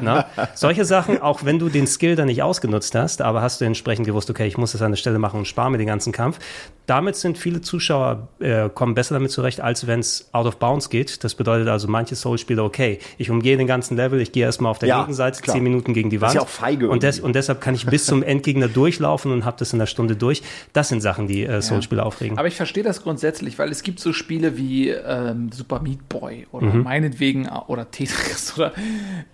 Solche 0.55 0.85
Sachen, 0.85 1.21
auch 1.21 1.45
wenn 1.45 1.59
du 1.59 1.69
den 1.69 1.85
Skill 1.87 2.15
dann 2.15 2.27
nicht 2.27 2.41
ausgenutzt 2.41 2.95
hast, 2.95 3.21
aber 3.21 3.41
hast 3.41 3.61
du 3.61 3.65
entsprechend 3.65 4.07
gewusst, 4.07 4.29
okay, 4.29 4.47
ich 4.47 4.57
muss 4.57 4.71
das 4.71 4.81
an 4.81 4.91
der 4.91 4.97
Stelle 4.97 5.19
machen 5.19 5.37
und 5.37 5.45
spare 5.45 5.69
mir 5.69 5.77
den 5.77 5.87
ganzen 5.87 6.11
Kampf. 6.11 6.39
Damit 6.85 7.15
sind 7.15 7.37
viele 7.37 7.61
Zuschauer, 7.61 8.27
äh, 8.39 8.69
kommen 8.69 8.93
besser 8.93 9.15
damit 9.15 9.31
zurecht, 9.31 9.61
als 9.61 9.87
wenn 9.87 9.99
es 9.99 10.29
out 10.33 10.45
of 10.45 10.57
bounds 10.57 10.89
geht. 10.89 11.23
Das 11.23 11.35
bedeutet 11.35 11.69
also, 11.69 11.87
manche 11.87 12.15
Soul-Spieler, 12.15 12.62
okay, 12.63 12.99
ich 13.17 13.29
umgehe 13.29 13.57
den 13.57 13.67
ganzen 13.67 13.97
Level, 13.97 14.19
ich 14.21 14.31
gehe 14.31 14.43
erstmal 14.45 14.71
auf 14.71 14.79
der 14.79 14.89
Ja, 14.89 15.01
Gegenseite, 15.01 15.41
klar. 15.41 15.55
zehn 15.55 15.63
Minuten 15.63 15.93
gegen 15.93 16.09
die 16.09 16.17
Das 16.17 16.21
Wand. 16.21 16.29
ist 16.31 16.35
ja 16.35 16.41
auch 16.41 16.47
feige 16.49 16.89
und, 16.89 17.03
des, 17.03 17.19
und 17.19 17.35
deshalb 17.35 17.61
kann 17.61 17.75
ich 17.75 17.85
bis 17.85 18.05
zum 18.05 18.23
Endgegner 18.23 18.67
durchlaufen 18.67 19.31
und 19.31 19.45
habe 19.45 19.57
das 19.59 19.73
in 19.73 19.79
einer 19.79 19.87
Stunde 19.87 20.15
durch. 20.15 20.41
Das 20.73 20.89
sind 20.89 21.01
Sachen, 21.01 21.27
die 21.27 21.43
äh, 21.43 21.61
Soul-Spieler 21.61 22.05
aufregen. 22.05 22.37
Aber 22.37 22.47
ich 22.47 22.55
verstehe 22.55 22.83
das 22.83 23.03
grundsätzlich, 23.03 23.59
weil 23.59 23.69
es 23.69 23.83
gibt 23.83 23.99
so 23.99 24.13
Spiele 24.13 24.57
wie 24.57 24.89
ähm, 24.89 25.51
Super 25.51 25.79
Meat 25.81 26.07
Boy 26.09 26.47
oder 26.51 26.67
meinetwegen 26.67 27.45
äh, 27.45 27.49
oder 27.67 27.89
Tetris 27.91 28.53
oder 28.57 28.73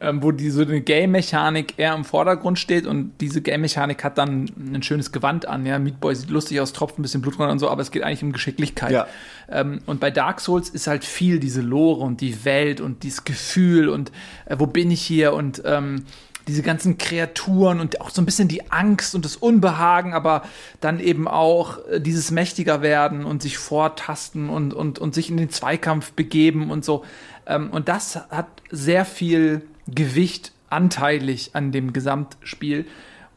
ähm, 0.01 0.21
wo 0.23 0.32
die 0.32 0.49
so 0.49 0.61
eine 0.61 0.82
Game-Mechanik 0.82 1.73
eher 1.77 1.93
im 1.95 2.03
Vordergrund 2.05 2.59
steht 2.59 2.86
und 2.88 3.11
diese 3.21 3.41
Game-Mechanik 3.41 4.03
hat 4.03 4.17
dann 4.17 4.49
ein 4.73 4.84
schönes 4.84 5.11
Gewand 5.11 5.47
an. 5.47 5.65
Ja, 5.65 5.80
Meat 5.80 5.99
Boy 5.99 6.15
sieht 6.15 6.30
lustig 6.30 6.59
aus, 6.61 6.73
tropft 6.73 6.99
ein 6.99 7.01
bisschen 7.01 7.21
Blut 7.21 7.38
runter 7.39 7.51
und 7.51 7.59
so, 7.59 7.69
aber 7.69 7.82
es 7.82 7.91
geht 7.91 8.03
eigentlich 8.03 8.23
um 8.23 8.32
Geschicklichkeit. 8.32 8.91
Ja. 8.91 9.07
Ähm, 9.51 9.79
und 9.85 9.99
bei 9.99 10.11
Dark 10.11 10.39
Souls 10.41 10.69
ist 10.69 10.87
halt 10.87 11.03
viel 11.03 11.39
diese 11.39 11.61
Lore 11.61 12.01
und 12.01 12.21
die 12.21 12.45
Welt 12.45 12.81
und 12.81 13.03
dieses 13.03 13.23
Gefühl 13.23 13.89
und 13.89 14.11
äh, 14.45 14.55
wo 14.59 14.67
bin 14.67 14.91
ich 14.91 15.01
hier 15.01 15.33
und 15.33 15.61
ähm, 15.65 16.05
diese 16.49 16.63
ganzen 16.63 16.97
Kreaturen 16.97 17.79
und 17.79 18.01
auch 18.01 18.09
so 18.09 18.21
ein 18.21 18.25
bisschen 18.25 18.47
die 18.47 18.71
Angst 18.71 19.13
und 19.13 19.23
das 19.23 19.35
Unbehagen, 19.35 20.13
aber 20.13 20.43
dann 20.81 20.99
eben 20.99 21.27
auch 21.27 21.77
äh, 21.87 22.01
dieses 22.01 22.31
mächtiger 22.31 22.81
werden 22.81 23.23
und 23.23 23.41
sich 23.41 23.57
vortasten 23.57 24.49
und, 24.49 24.73
und, 24.73 24.99
und 24.99 25.13
sich 25.13 25.29
in 25.29 25.37
den 25.37 25.49
Zweikampf 25.49 26.11
begeben 26.13 26.71
und 26.71 26.83
so. 26.83 27.05
Ähm, 27.45 27.69
und 27.69 27.87
das 27.87 28.15
hat 28.29 28.47
sehr 28.71 29.05
viel 29.05 29.61
Gewicht 29.87 30.51
anteilig 30.69 31.51
an 31.53 31.71
dem 31.71 31.93
Gesamtspiel. 31.93 32.85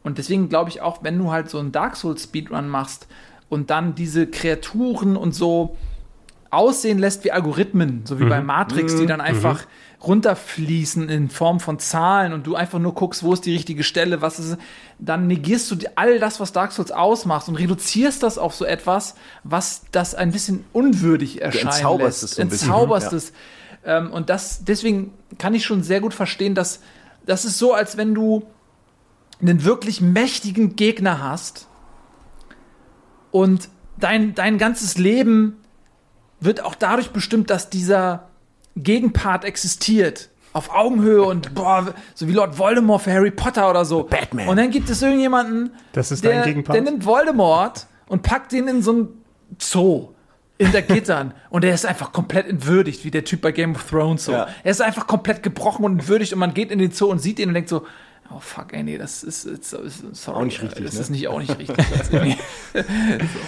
Und 0.03 0.17
deswegen 0.17 0.49
glaube 0.49 0.69
ich 0.69 0.81
auch, 0.81 1.03
wenn 1.03 1.17
du 1.17 1.31
halt 1.31 1.49
so 1.49 1.59
einen 1.59 1.71
Dark 1.71 1.95
Souls 1.95 2.23
Speedrun 2.23 2.67
machst 2.67 3.07
und 3.47 3.69
dann 3.69 3.95
diese 3.95 4.27
Kreaturen 4.27 5.15
und 5.15 5.33
so 5.33 5.77
aussehen 6.53 6.99
lässt 6.99 7.23
wie 7.23 7.31
Algorithmen, 7.31 8.05
so 8.05 8.19
wie 8.19 8.25
bei 8.25 8.41
Matrix, 8.41 8.95
die 8.95 9.05
dann 9.05 9.21
einfach 9.21 9.65
runterfließen 10.05 11.07
in 11.09 11.29
Form 11.29 11.59
von 11.59 11.79
Zahlen 11.79 12.33
und 12.33 12.45
du 12.45 12.55
einfach 12.55 12.79
nur 12.79 12.93
guckst, 12.93 13.23
wo 13.23 13.33
ist 13.33 13.45
die 13.45 13.53
richtige 13.53 13.83
Stelle, 13.83 14.21
was 14.21 14.37
ist, 14.37 14.57
dann 14.99 15.27
negierst 15.27 15.71
du 15.71 15.77
all 15.95 16.19
das, 16.19 16.39
was 16.39 16.51
Dark 16.51 16.73
Souls 16.73 16.91
ausmacht 16.91 17.47
und 17.47 17.55
reduzierst 17.55 18.21
das 18.21 18.37
auf 18.37 18.53
so 18.53 18.65
etwas, 18.65 19.15
was 19.43 19.83
das 19.91 20.13
ein 20.13 20.31
bisschen 20.31 20.65
unwürdig 20.73 21.41
erscheinen 21.41 21.67
entzauberst 21.67 22.21
lässt. 22.21 22.23
es 22.23 22.35
so 22.35 22.41
ein 22.41 22.49
bisschen, 22.49 22.69
Entzauberst 22.69 23.11
ja. 23.11 23.17
es. 23.17 23.33
Ähm, 23.85 24.11
und 24.11 24.29
das, 24.29 24.65
deswegen 24.65 25.13
kann 25.37 25.53
ich 25.53 25.65
schon 25.65 25.83
sehr 25.83 26.01
gut 26.01 26.13
verstehen, 26.13 26.53
dass 26.53 26.81
das 27.25 27.45
ist 27.45 27.57
so, 27.57 27.73
als 27.73 27.95
wenn 27.95 28.13
du 28.13 28.43
einen 29.41 29.63
wirklich 29.63 30.01
mächtigen 30.01 30.75
Gegner 30.75 31.23
hast 31.23 31.67
und 33.31 33.69
dein, 33.97 34.35
dein 34.35 34.57
ganzes 34.57 34.97
Leben 34.97 35.62
wird 36.43 36.63
auch 36.63 36.75
dadurch 36.75 37.11
bestimmt, 37.11 37.49
dass 37.49 37.69
dieser 37.69 38.27
Gegenpart 38.75 39.45
existiert. 39.45 40.29
Auf 40.53 40.69
Augenhöhe 40.73 41.23
und 41.23 41.55
boah, 41.55 41.93
so 42.13 42.27
wie 42.27 42.31
Lord 42.31 42.59
Voldemort 42.59 43.01
für 43.01 43.11
Harry 43.11 43.31
Potter 43.31 43.69
oder 43.69 43.85
so. 43.85 44.03
Batman. 44.03 44.47
Und 44.47 44.57
dann 44.57 44.69
gibt 44.69 44.87
es 44.89 45.01
irgendjemanden, 45.01 45.71
Das 45.93 46.11
ist 46.11 46.23
dein 46.23 46.31
der, 46.33 46.43
Gegenpart? 46.43 46.75
der 46.75 46.83
nimmt 46.83 47.05
Voldemort 47.05 47.87
und 48.07 48.21
packt 48.21 48.51
den 48.51 48.67
in 48.67 48.83
so 48.83 48.93
ein 48.93 49.07
Zoo 49.57 50.09
hinter 50.59 50.83
Gittern 50.83 51.33
und 51.49 51.63
er 51.65 51.73
ist 51.73 51.87
einfach 51.87 52.11
komplett 52.11 52.47
entwürdigt, 52.47 53.03
wie 53.03 53.09
der 53.09 53.23
Typ 53.25 53.41
bei 53.41 53.51
Game 53.51 53.73
of 53.73 53.89
Thrones 53.89 54.25
so. 54.25 54.33
Ja. 54.33 54.47
Er 54.63 54.71
ist 54.71 54.81
einfach 54.81 55.07
komplett 55.07 55.41
gebrochen 55.41 55.83
und 55.85 55.93
entwürdigt 55.93 56.33
und 56.33 56.39
man 56.39 56.53
geht 56.53 56.69
in 56.69 56.77
den 56.77 56.91
Zoo 56.91 57.07
und 57.07 57.17
sieht 57.17 57.39
ihn 57.39 57.47
und 57.47 57.55
denkt 57.55 57.69
so, 57.69 57.87
oh 58.31 58.39
fuck, 58.39 58.73
ey, 58.73 58.83
nee, 58.83 58.97
das 58.97 59.23
ist, 59.23 59.45
ist, 59.45 59.73
ist 59.73 60.03
sorry, 60.13 60.37
Auch 60.37 60.43
nicht 60.45 60.61
richtig, 60.61 60.85
Das 60.85 60.95
ne? 60.95 61.01
ist 61.01 61.09
nicht 61.09 61.27
auch 61.27 61.39
nicht 61.39 61.57
richtig. 61.57 61.77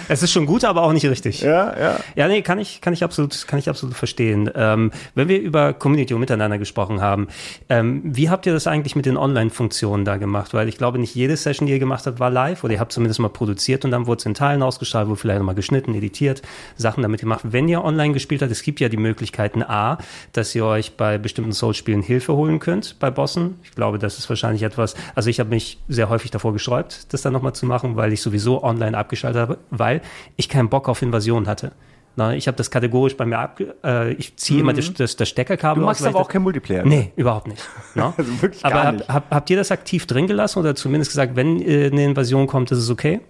Es 0.08 0.22
ist 0.22 0.30
schon 0.30 0.46
gut, 0.46 0.64
aber 0.64 0.82
auch 0.82 0.92
nicht 0.92 1.06
richtig. 1.06 1.40
Ja, 1.40 1.76
ja. 1.78 2.00
Ja, 2.14 2.28
nee, 2.28 2.42
kann 2.42 2.58
ich, 2.58 2.80
kann 2.80 2.92
ich 2.92 3.02
absolut, 3.02 3.46
kann 3.48 3.58
ich 3.58 3.68
absolut 3.68 3.96
verstehen. 3.96 4.50
Ähm, 4.54 4.92
wenn 5.14 5.28
wir 5.28 5.40
über 5.40 5.72
Community 5.72 6.14
und 6.14 6.20
miteinander 6.20 6.58
gesprochen 6.58 7.00
haben, 7.00 7.26
ähm, 7.68 8.02
wie 8.04 8.30
habt 8.30 8.46
ihr 8.46 8.52
das 8.52 8.66
eigentlich 8.66 8.94
mit 8.94 9.06
den 9.06 9.16
Online-Funktionen 9.16 10.04
da 10.04 10.16
gemacht? 10.16 10.54
Weil 10.54 10.68
ich 10.68 10.78
glaube, 10.78 10.98
nicht 10.98 11.14
jede 11.14 11.36
Session, 11.36 11.66
die 11.66 11.72
ihr 11.72 11.78
gemacht 11.78 12.06
habt, 12.06 12.20
war 12.20 12.30
live 12.30 12.62
oder 12.62 12.74
ihr 12.74 12.80
habt 12.80 12.92
zumindest 12.92 13.18
mal 13.20 13.28
produziert 13.28 13.84
und 13.84 13.90
dann 13.90 14.06
wurde 14.06 14.20
es 14.20 14.26
in 14.26 14.34
Teilen 14.34 14.62
ausgestrahlt, 14.62 15.08
wurde 15.08 15.20
vielleicht 15.20 15.38
nochmal 15.38 15.54
geschnitten, 15.56 15.94
editiert, 15.94 16.42
Sachen 16.76 17.02
damit 17.02 17.20
gemacht. 17.20 17.40
Wenn 17.44 17.68
ihr 17.68 17.82
online 17.84 18.12
gespielt 18.14 18.42
habt, 18.42 18.52
es 18.52 18.62
gibt 18.62 18.80
ja 18.80 18.88
die 18.88 18.96
Möglichkeiten 18.96 19.62
A, 19.62 19.98
dass 20.32 20.54
ihr 20.54 20.64
euch 20.64 20.96
bei 20.96 21.18
bestimmten 21.18 21.52
Souls-Spielen 21.52 22.02
Hilfe 22.02 22.34
holen 22.34 22.60
könnt 22.60 22.98
bei 23.00 23.10
Bossen. 23.10 23.58
Ich 23.64 23.72
glaube, 23.72 23.98
das 23.98 24.18
ist 24.18 24.28
wahrscheinlich 24.28 24.62
etwas, 24.66 24.94
also 25.14 25.30
ich 25.30 25.40
habe 25.40 25.50
mich 25.50 25.78
sehr 25.88 26.08
häufig 26.08 26.30
davor 26.30 26.52
gesträubt, 26.52 27.12
das 27.12 27.22
dann 27.22 27.32
nochmal 27.32 27.54
zu 27.54 27.66
machen, 27.66 27.96
weil 27.96 28.12
ich 28.12 28.20
sowieso 28.20 28.62
online 28.62 28.96
abgeschaltet 28.96 29.40
habe, 29.40 29.58
weil 29.70 30.02
ich 30.36 30.48
keinen 30.48 30.68
Bock 30.68 30.88
auf 30.88 31.02
Invasion 31.02 31.46
hatte. 31.46 31.72
Na, 32.18 32.34
ich 32.34 32.48
habe 32.48 32.56
das 32.56 32.70
kategorisch 32.70 33.14
bei 33.14 33.26
mir 33.26 33.38
abge... 33.38 33.74
Äh, 33.84 34.14
ich 34.14 34.36
ziehe 34.36 34.60
immer 34.60 34.72
das, 34.72 34.92
das, 34.94 35.16
das 35.16 35.28
Steckerkabel 35.28 35.82
Du 35.82 35.86
magst 35.86 36.00
aus, 36.00 36.08
aber 36.08 36.20
auch 36.20 36.28
kein 36.28 36.40
Multiplayer. 36.40 36.82
Nee, 36.82 37.12
überhaupt 37.14 37.46
nicht. 37.46 37.62
No? 37.94 38.14
Also 38.18 38.40
wirklich 38.40 38.64
Aber 38.64 38.74
gar 38.74 38.84
hab, 38.86 38.94
nicht. 38.94 39.08
hab, 39.08 39.30
habt 39.30 39.50
ihr 39.50 39.56
das 39.58 39.70
aktiv 39.70 40.06
drin 40.06 40.26
gelassen 40.26 40.58
oder 40.58 40.74
zumindest 40.74 41.10
gesagt, 41.10 41.36
wenn 41.36 41.60
äh, 41.60 41.90
eine 41.92 42.04
Invasion 42.04 42.46
kommt, 42.46 42.72
ist 42.72 42.78
es 42.78 42.88
okay? 42.88 43.20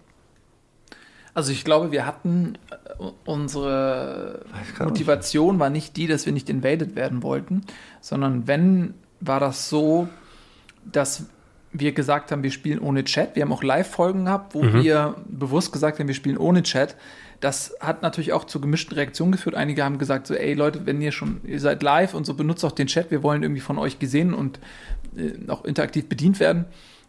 Also 1.34 1.50
ich 1.50 1.64
glaube, 1.64 1.90
wir 1.90 2.06
hatten 2.06 2.58
äh, 2.70 3.04
unsere 3.24 4.44
Motivation 4.78 5.58
war 5.58 5.68
nicht 5.68 5.96
die, 5.96 6.06
dass 6.06 6.24
wir 6.24 6.32
nicht 6.32 6.48
invaded 6.48 6.94
werden 6.94 7.24
wollten, 7.24 7.62
sondern 8.00 8.46
wenn 8.46 8.94
war 9.20 9.40
das 9.40 9.68
so, 9.68 10.08
dass 10.92 11.26
wir 11.72 11.92
gesagt 11.92 12.32
haben, 12.32 12.42
wir 12.42 12.50
spielen 12.50 12.78
ohne 12.78 13.04
Chat. 13.04 13.34
Wir 13.36 13.42
haben 13.42 13.52
auch 13.52 13.62
Live-Folgen 13.62 14.24
gehabt, 14.26 14.54
wo 14.54 14.62
wir 14.62 15.16
bewusst 15.26 15.72
gesagt 15.72 15.98
haben, 15.98 16.08
wir 16.08 16.14
spielen 16.14 16.38
ohne 16.38 16.62
Chat. 16.62 16.96
Das 17.40 17.74
hat 17.80 18.00
natürlich 18.00 18.32
auch 18.32 18.44
zu 18.44 18.60
gemischten 18.62 18.94
Reaktionen 18.94 19.32
geführt. 19.32 19.54
Einige 19.56 19.84
haben 19.84 19.98
gesagt 19.98 20.26
so, 20.26 20.34
ey 20.34 20.54
Leute, 20.54 20.86
wenn 20.86 21.02
ihr 21.02 21.12
schon, 21.12 21.40
ihr 21.44 21.60
seid 21.60 21.82
live 21.82 22.14
und 22.14 22.24
so 22.24 22.32
benutzt 22.32 22.64
auch 22.64 22.72
den 22.72 22.86
Chat, 22.86 23.10
wir 23.10 23.22
wollen 23.22 23.42
irgendwie 23.42 23.60
von 23.60 23.76
euch 23.78 23.98
gesehen 23.98 24.32
und 24.32 24.58
äh, 25.18 25.50
auch 25.50 25.64
interaktiv 25.66 26.08
bedient 26.08 26.40
werden. 26.40 26.64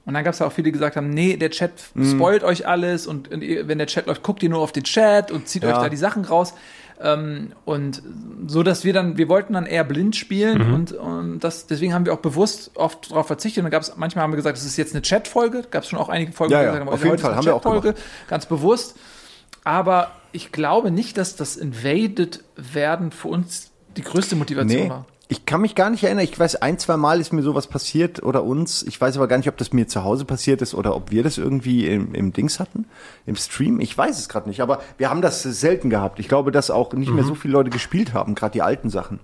Und 0.05 0.13
dann 0.13 0.23
gab 0.23 0.33
es 0.33 0.41
auch 0.41 0.51
viele, 0.51 0.65
die 0.65 0.71
gesagt 0.73 0.95
haben, 0.97 1.09
nee, 1.09 1.37
der 1.37 1.49
Chat 1.49 1.71
Mhm. 1.93 2.11
spoilt 2.11 2.43
euch 2.43 2.67
alles 2.67 3.07
und, 3.07 3.29
und 3.31 3.41
wenn 3.41 3.77
der 3.77 3.87
Chat 3.87 4.07
läuft, 4.07 4.23
guckt 4.23 4.43
ihr 4.43 4.49
nur 4.49 4.59
auf 4.59 4.71
den 4.73 4.83
Chat 4.83 5.31
und 5.31 5.47
zieht 5.47 5.63
Ja. 5.63 5.69
euch 5.77 5.83
da 5.83 5.89
die 5.89 5.97
Sachen 5.97 6.25
raus. 6.25 6.53
Ähm, 6.99 7.51
und 7.65 8.01
so, 8.47 8.63
dass 8.63 8.83
wir 8.83 8.91
dann, 8.93 9.17
wir 9.17 9.29
wollten 9.29 9.53
dann 9.53 9.65
eher 9.65 9.83
blind 9.83 10.15
spielen 10.15 10.67
Mhm. 10.67 10.73
und, 10.73 10.91
und 10.93 11.39
das, 11.39 11.67
deswegen 11.67 11.93
haben 11.93 12.05
wir 12.05 12.13
auch 12.13 12.19
bewusst 12.19 12.71
oft 12.75 13.11
darauf 13.11 13.27
verzichtet. 13.27 13.59
Und 13.61 13.65
dann 13.65 13.71
gab's, 13.71 13.93
manchmal 13.97 14.23
haben 14.23 14.31
wir 14.31 14.37
gesagt, 14.37 14.57
das 14.57 14.65
ist 14.65 14.77
jetzt 14.77 14.93
eine 14.95 15.01
Chat-Folge. 15.03 15.63
Gab 15.69 15.83
es 15.83 15.89
schon 15.89 15.99
auch 15.99 16.09
einige 16.09 16.31
Folgen, 16.31 16.53
Ja, 16.53 16.63
ja, 16.63 16.71
gesagt 16.73 16.91
auf 16.91 17.03
jeden 17.03 17.17
Fall, 17.19 17.35
haben 17.35 17.45
wir 17.45 17.55
auch 17.55 17.61
Chat-Folge, 17.61 17.93
ganz 18.27 18.45
bewusst. 18.47 18.95
Aber 19.63 20.11
ich 20.31 20.51
glaube 20.51 20.91
nicht, 20.91 21.17
dass 21.17 21.35
das 21.35 21.55
Invaded 21.55 22.43
werden 22.55 23.11
für 23.11 23.27
uns 23.27 23.71
die 23.95 24.01
größte 24.01 24.35
Motivation 24.35 24.83
Nee. 24.83 24.89
war. 24.89 25.05
Ich 25.29 25.45
kann 25.45 25.59
mich 25.59 25.75
gar 25.75 25.89
nicht 25.89 26.05
erinnern. 26.05 26.23
Ich 26.23 26.39
weiß, 26.39 26.55
ein, 26.61 26.79
zwei 26.79 26.95
Mal 26.95 27.19
ist 27.19 27.33
mir 27.33 27.41
sowas 27.43 27.67
passiert 27.67 28.23
oder 28.23 28.45
uns. 28.45 28.81
Ich 28.83 28.99
weiß 28.99 29.17
aber 29.17 29.27
gar 29.27 29.37
nicht, 29.37 29.49
ob 29.49 29.57
das 29.57 29.73
mir 29.73 29.85
zu 29.85 30.05
Hause 30.05 30.23
passiert 30.23 30.61
ist 30.61 30.73
oder 30.73 30.95
ob 30.95 31.11
wir 31.11 31.21
das 31.21 31.37
irgendwie 31.37 31.85
im, 31.85 32.15
im 32.15 32.31
Dings 32.31 32.61
hatten, 32.61 32.85
im 33.25 33.35
Stream. 33.35 33.81
Ich 33.81 33.97
weiß 33.97 34.17
es 34.19 34.29
gerade 34.29 34.47
nicht. 34.47 34.61
Aber 34.61 34.79
wir 34.97 35.09
haben 35.09 35.21
das 35.21 35.43
selten 35.43 35.89
gehabt. 35.89 36.19
Ich 36.19 36.29
glaube, 36.29 36.51
dass 36.53 36.71
auch 36.71 36.93
nicht 36.93 37.11
mehr 37.11 37.25
Mhm. 37.25 37.27
so 37.27 37.35
viele 37.35 37.51
Leute 37.53 37.71
gespielt 37.71 38.13
haben, 38.13 38.35
gerade 38.35 38.53
die 38.53 38.61
alten 38.61 38.89
Sachen. 38.89 39.19